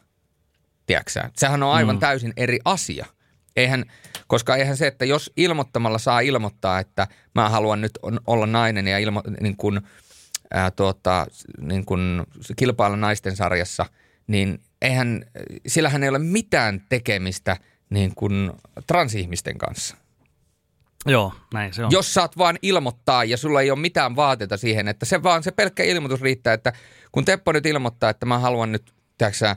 Tiedätkö 0.86 1.10
Sehän 1.36 1.62
on 1.62 1.72
aivan 1.72 1.96
mm. 1.96 2.00
täysin 2.00 2.32
eri 2.36 2.58
asia. 2.64 3.06
Eihän, 3.56 3.84
koska 4.26 4.56
eihän 4.56 4.76
se, 4.76 4.86
että 4.86 5.04
jos 5.04 5.32
ilmoittamalla 5.36 5.98
saa 5.98 6.20
ilmoittaa, 6.20 6.80
että 6.80 7.06
mä 7.34 7.48
haluan 7.48 7.80
nyt 7.80 7.98
olla 8.26 8.46
nainen 8.46 8.88
ja 8.88 8.98
ilmo, 8.98 9.22
niin 9.40 9.56
kuin– 9.56 9.80
ää, 10.50 10.70
tuota, 10.70 11.26
niin 11.60 11.84
kuin 11.84 12.22
kilpailla 12.56 12.96
naisten 12.96 13.36
sarjassa, 13.36 13.86
niin 14.26 14.60
eihän, 14.82 15.24
sillähän 15.66 16.02
ei 16.02 16.08
ole 16.08 16.18
mitään 16.18 16.82
tekemistä 16.88 17.56
niin 17.90 18.14
kuin 18.14 18.50
transihmisten 18.86 19.58
kanssa. 19.58 19.96
Joo, 21.06 21.32
näin 21.54 21.74
se 21.74 21.84
on. 21.84 21.90
Jos 21.90 22.14
saat 22.14 22.38
vaan 22.38 22.58
ilmoittaa 22.62 23.24
ja 23.24 23.36
sulla 23.36 23.60
ei 23.60 23.70
ole 23.70 23.78
mitään 23.78 24.16
vaateita 24.16 24.56
siihen, 24.56 24.88
että 24.88 25.06
se 25.06 25.22
vaan 25.22 25.42
se 25.42 25.50
pelkkä 25.50 25.82
ilmoitus 25.82 26.20
riittää, 26.20 26.54
että 26.54 26.72
kun 27.12 27.24
Teppo 27.24 27.52
nyt 27.52 27.66
ilmoittaa, 27.66 28.10
että 28.10 28.26
mä 28.26 28.38
haluan 28.38 28.72
nyt, 28.72 28.94
tiedätkö, 29.18 29.56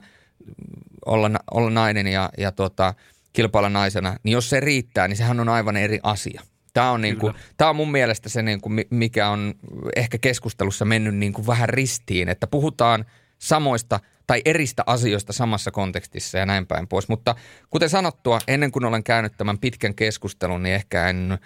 olla, 1.06 1.30
olla 1.50 1.70
nainen 1.70 2.06
ja, 2.06 2.30
ja 2.38 2.52
tuota, 2.52 2.94
kilpailla 3.32 3.68
naisena, 3.68 4.16
niin 4.22 4.32
jos 4.32 4.50
se 4.50 4.60
riittää, 4.60 5.08
niin 5.08 5.16
sehän 5.16 5.40
on 5.40 5.48
aivan 5.48 5.76
eri 5.76 5.98
asia. 6.02 6.42
Tämä 6.72 6.90
on, 6.90 7.00
niin 7.00 7.18
kuin, 7.18 7.34
tämä 7.56 7.70
on 7.70 7.76
mun 7.76 7.90
mielestä 7.90 8.28
se, 8.28 8.42
niin 8.42 8.60
kuin, 8.60 8.84
mikä 8.90 9.28
on 9.28 9.54
ehkä 9.96 10.18
keskustelussa 10.18 10.84
mennyt 10.84 11.14
niin 11.14 11.32
kuin 11.32 11.46
vähän 11.46 11.68
ristiin, 11.68 12.28
että 12.28 12.46
puhutaan 12.46 13.04
samoista 13.38 14.00
tai 14.26 14.42
eristä 14.44 14.82
asioista 14.86 15.32
samassa 15.32 15.70
kontekstissa 15.70 16.38
ja 16.38 16.46
näin 16.46 16.66
päin 16.66 16.88
pois. 16.88 17.08
Mutta 17.08 17.34
kuten 17.70 17.90
sanottua, 17.90 18.38
ennen 18.48 18.72
kuin 18.72 18.84
olen 18.84 19.04
käynyt 19.04 19.32
tämän 19.36 19.58
pitkän 19.58 19.94
keskustelun, 19.94 20.62
niin 20.62 20.74
ehkä 20.74 21.08
en 21.08 21.38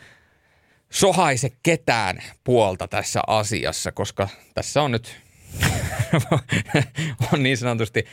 sohaise 0.91 1.51
ketään 1.63 2.23
puolta 2.45 2.89
tässä 2.89 3.21
asiassa, 3.27 3.93
koska 3.93 4.29
tässä 4.55 4.83
on 4.83 4.93
nyt 4.93 5.17
on 7.33 7.43
niin 7.43 7.57
sanotusti 7.57 8.05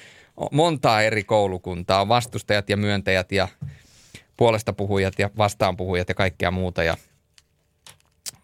montaa 0.51 1.01
eri 1.01 1.23
koulukuntaa, 1.23 2.07
vastustajat 2.07 2.69
ja 2.69 2.77
myöntäjät 2.77 3.31
ja 3.31 3.47
puolesta 4.37 4.73
puhujat 4.73 5.19
ja 5.19 5.29
vastaan 5.37 5.77
puhujat 5.77 6.09
ja 6.09 6.15
kaikkea 6.15 6.51
muuta. 6.51 6.83
Ja 6.83 6.97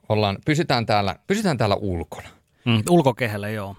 ollaan, 0.09 0.37
pysytään, 0.45 0.85
täällä, 0.85 1.15
pysytään 1.27 1.57
täällä 1.57 1.75
ulkona. 1.75 2.29
Mm, 2.65 2.83
ulkokehällä, 2.89 3.49
joo. 3.49 3.75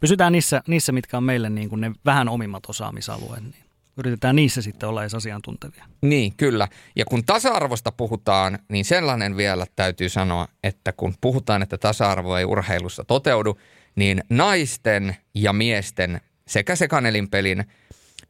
Pysytään 0.00 0.32
niissä, 0.32 0.62
niissä, 0.66 0.92
mitkä 0.92 1.16
on 1.16 1.24
meille 1.24 1.50
niin 1.50 1.68
kuin 1.68 1.80
ne 1.80 1.92
vähän 2.04 2.28
omimmat 2.28 2.62
osaamisalueet. 2.68 3.42
Niin 3.42 3.64
yritetään 3.96 4.36
niissä 4.36 4.62
sitten 4.62 4.88
olla 4.88 5.02
edes 5.02 5.14
asiantuntevia. 5.14 5.84
Niin, 6.02 6.36
kyllä. 6.36 6.68
Ja 6.96 7.04
kun 7.04 7.24
tasa-arvosta 7.24 7.92
puhutaan, 7.92 8.58
niin 8.68 8.84
sellainen 8.84 9.36
vielä 9.36 9.66
täytyy 9.76 10.08
sanoa, 10.08 10.48
että 10.62 10.92
kun 10.92 11.14
puhutaan, 11.20 11.62
että 11.62 11.78
tasa-arvo 11.78 12.36
ei 12.36 12.44
urheilussa 12.44 13.04
toteudu, 13.04 13.58
niin 13.96 14.22
naisten 14.30 15.16
ja 15.34 15.52
miesten 15.52 16.20
sekä 16.46 16.76
sekanelinpelin 16.76 17.64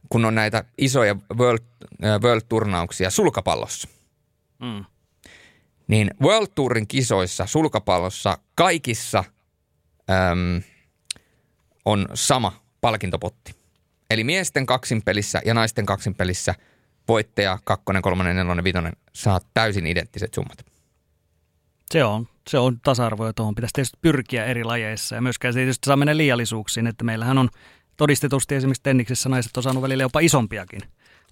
kun 0.09 0.25
on 0.25 0.35
näitä 0.35 0.63
isoja 0.77 1.15
World, 1.37 1.59
äh, 2.03 2.19
World-turnauksia 2.21 3.09
sulkapallossa. 3.09 3.87
Mm. 4.59 4.85
Niin 5.87 6.11
World 6.21 6.47
Tourin 6.55 6.87
kisoissa 6.87 7.45
sulkapallossa 7.45 8.37
kaikissa 8.55 9.23
äm, 10.09 10.61
on 11.85 12.05
sama 12.13 12.51
palkintopotti. 12.81 13.55
Eli 14.09 14.23
miesten 14.23 14.65
kaksinpelissä 14.65 15.41
ja 15.45 15.53
naisten 15.53 15.85
kaksinpelissä 15.85 16.55
voittaja, 17.07 17.59
kakkonen, 17.63 18.01
kolmonen, 18.01 18.35
nelonen, 18.35 18.63
vitonen 18.63 18.93
saa 19.13 19.39
täysin 19.53 19.87
identtiset 19.87 20.33
summat. 20.33 20.65
Se 21.91 22.03
on, 22.03 22.27
se 22.47 22.57
on 22.57 22.79
tasa-arvo 22.79 23.25
ja 23.25 23.33
tuohon 23.33 23.55
pitäisi 23.55 23.73
tietysti 23.73 23.97
pyrkiä 24.01 24.45
eri 24.45 24.63
lajeissa 24.63 25.15
ja 25.15 25.21
myöskään 25.21 25.53
se 25.53 25.59
tietysti 25.59 25.85
saa 25.85 25.95
mennä 25.95 26.17
liiallisuuksiin, 26.17 26.87
että 26.87 27.03
meillähän 27.03 27.37
on 27.37 27.49
todistetusti 27.97 28.55
esimerkiksi 28.55 28.83
tenniksessä 28.83 29.29
naiset 29.29 29.57
on 29.57 29.63
saanut 29.63 29.83
välillä 29.83 30.03
jopa 30.03 30.19
isompiakin 30.19 30.81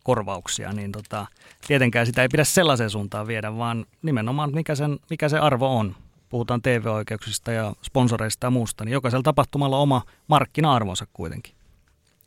korvauksia, 0.04 0.74
niin 0.74 0.92
tota, 0.92 1.26
tietenkään 1.68 2.06
sitä 2.06 2.22
ei 2.22 2.28
pidä 2.28 2.44
sellaiseen 2.44 2.90
suuntaan 2.90 3.28
viedä, 3.28 3.58
vaan 3.58 3.86
nimenomaan 4.02 4.52
mikä, 4.54 4.76
sen, 4.76 5.00
mikä 5.10 5.30
se 5.30 5.40
arvo 5.40 5.78
on. 5.78 5.96
Puhutaan 6.30 6.62
TV-oikeuksista 6.62 7.52
ja 7.52 7.74
sponsoreista 7.84 8.48
ja 8.48 8.52
muusta, 8.52 8.86
niin 8.86 8.94
jokaisella 8.94 9.24
tapahtumalla 9.24 9.78
oma 9.78 10.02
markkina-arvonsa 10.28 11.08
kuitenkin. 11.14 11.54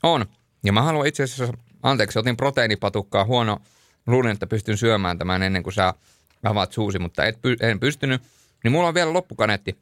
On. 0.02 0.26
Ja 0.64 0.72
mä 0.72 0.82
haluan 0.82 1.06
itse 1.06 1.22
asiassa, 1.22 1.54
anteeksi, 1.82 2.18
otin 2.18 2.36
proteiinipatukkaa 2.36 3.24
huono, 3.24 3.58
luulin, 4.06 4.30
että 4.30 4.46
pystyn 4.46 4.76
syömään 4.76 5.18
tämän 5.18 5.42
ennen 5.42 5.62
kuin 5.62 5.74
sä 5.74 5.94
avaat 6.42 6.72
suusi, 6.72 6.98
mutta 6.98 7.24
et, 7.24 7.38
en 7.60 7.80
pystynyt. 7.80 8.22
Niin 8.64 8.72
mulla 8.72 8.88
on 8.88 8.94
vielä 8.94 9.12
loppukaneetti. 9.12 9.78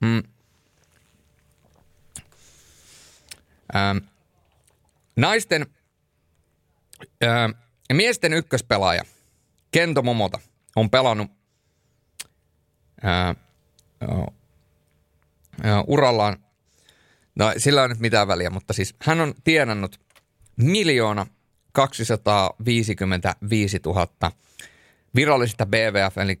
Mm. 0.00 0.22
Ähm, 3.76 3.98
naisten, 5.16 5.66
äh, 7.24 7.54
miesten 7.92 8.32
ykköspelaaja 8.32 9.04
Kento 9.70 10.02
Momota 10.02 10.38
on 10.76 10.90
pelannut 10.90 11.30
äh, 13.04 13.36
urallaan, 15.86 16.36
no 17.34 17.52
sillä 17.56 17.82
on 17.82 17.90
nyt 17.90 18.00
mitään 18.00 18.28
väliä, 18.28 18.50
mutta 18.50 18.72
siis 18.72 18.94
hän 19.02 19.20
on 19.20 19.34
tienannut 19.44 20.00
miljoona 20.56 21.26
255 21.72 23.80
000 23.86 24.08
virallisista 25.14 25.66
BVF, 25.66 26.18
eli 26.18 26.38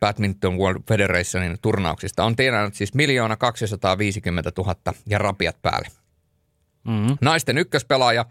Badminton 0.00 0.58
World 0.58 0.82
Federationin 0.88 1.58
turnauksista, 1.62 2.24
on 2.24 2.36
tienannut 2.36 2.74
siis 2.74 2.94
miljoona 2.94 3.36
250 3.36 4.52
000 4.58 4.76
ja 5.06 5.18
rapiat 5.18 5.62
päälle. 5.62 5.88
Mm-hmm. 6.84 7.16
Naisten 7.20 7.58
ykköspelaaja 7.58 8.24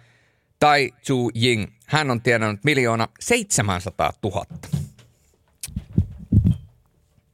Tai 0.60 0.92
Chu 1.06 1.32
Ying, 1.44 1.68
hän 1.86 2.12
on 2.12 2.22
tienannut 2.22 2.64
miljoona 2.64 3.08
700 3.20 4.14
000 4.24 4.46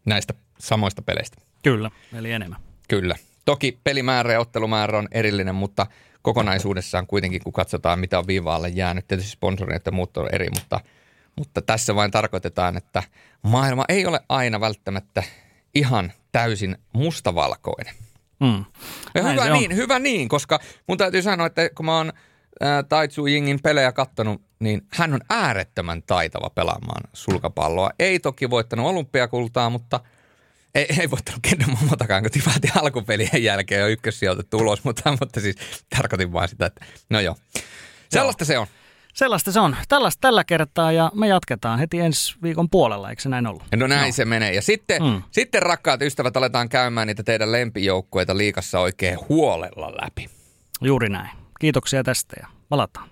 näistä 0.05 0.33
samoista 0.65 1.01
peleistä. 1.01 1.41
Kyllä, 1.63 1.91
eli 2.13 2.31
enemmän. 2.31 2.59
Kyllä. 2.87 3.15
Toki 3.45 3.79
pelimäärä 3.83 4.33
ja 4.33 4.39
ottelumäärä 4.39 4.97
on 4.97 5.07
erillinen, 5.11 5.55
mutta 5.55 5.87
kokonaisuudessaan 6.21 7.07
kuitenkin, 7.07 7.41
kun 7.43 7.53
katsotaan, 7.53 7.99
mitä 7.99 8.19
on 8.19 8.27
viivaalle 8.27 8.69
jäänyt, 8.69 9.07
tietysti 9.07 9.31
sponsorit 9.31 9.85
ja 9.85 9.91
muut 9.91 10.17
on 10.17 10.29
eri, 10.31 10.49
mutta, 10.49 10.79
mutta 11.35 11.61
tässä 11.61 11.95
vain 11.95 12.11
tarkoitetaan, 12.11 12.77
että 12.77 13.03
maailma 13.41 13.85
ei 13.89 14.05
ole 14.05 14.19
aina 14.29 14.59
välttämättä 14.59 15.23
ihan 15.75 16.11
täysin 16.31 16.77
mustavalkoinen. 16.93 17.93
Mm. 18.39 18.65
Ja 19.15 19.23
hyvä 19.23 19.49
niin, 19.49 19.75
hyvä 19.75 19.99
niin, 19.99 20.29
koska 20.29 20.59
mun 20.87 20.97
täytyy 20.97 21.21
sanoa, 21.21 21.47
että 21.47 21.69
kun 21.69 21.85
mä 21.85 21.97
oon 21.97 22.13
äh, 22.63 22.85
Taitsu 22.89 23.25
Jingin 23.25 23.59
pelejä 23.63 23.91
kattonut, 23.91 24.41
niin 24.59 24.81
hän 24.89 25.13
on 25.13 25.21
äärettömän 25.29 26.03
taitava 26.03 26.49
pelaamaan 26.49 27.03
sulkapalloa. 27.13 27.89
Ei 27.99 28.19
toki 28.19 28.49
voittanut 28.49 28.85
olympiakultaa, 28.85 29.69
mutta 29.69 29.99
ei, 30.75 30.85
ei 30.99 31.11
voittanut 31.11 31.39
Kendo 31.49 31.65
Momotakaan, 31.81 32.23
kun 32.23 32.31
tipahti 32.31 32.67
alkupelien 32.81 33.43
jälkeen 33.43 33.81
jo 33.81 33.87
ykkössijoitettu 33.87 34.57
ulos, 34.57 34.83
mutta, 34.83 35.17
mutta 35.19 35.41
siis 35.41 35.55
tarkoitin 35.97 36.33
vaan 36.33 36.49
sitä, 36.49 36.65
että 36.65 36.85
no 37.09 37.19
joo. 37.19 37.35
Sellaista 38.09 38.43
joo. 38.43 38.47
se 38.47 38.57
on. 38.57 38.67
Sellaista 39.13 39.51
se 39.51 39.59
on. 39.59 39.75
Tällaista 39.87 40.21
tällä 40.21 40.43
kertaa 40.43 40.91
ja 40.91 41.11
me 41.13 41.27
jatketaan 41.27 41.79
heti 41.79 41.99
ensi 41.99 42.35
viikon 42.43 42.69
puolella, 42.69 43.09
eikö 43.09 43.21
se 43.21 43.29
näin 43.29 43.47
ollut? 43.47 43.63
No 43.75 43.87
näin 43.87 44.05
no. 44.05 44.11
se 44.11 44.25
menee. 44.25 44.53
Ja 44.53 44.61
sitten, 44.61 45.03
mm. 45.03 45.21
sitten 45.31 45.61
rakkaat 45.61 46.01
ystävät, 46.01 46.37
aletaan 46.37 46.69
käymään 46.69 47.07
niitä 47.07 47.23
teidän 47.23 47.51
lempijoukkueita 47.51 48.37
liikassa 48.37 48.79
oikein 48.79 49.17
huolella 49.29 49.91
läpi. 49.91 50.29
Juuri 50.81 51.09
näin. 51.09 51.29
Kiitoksia 51.59 52.03
tästä 52.03 52.35
ja 52.41 52.47
palataan. 52.69 53.09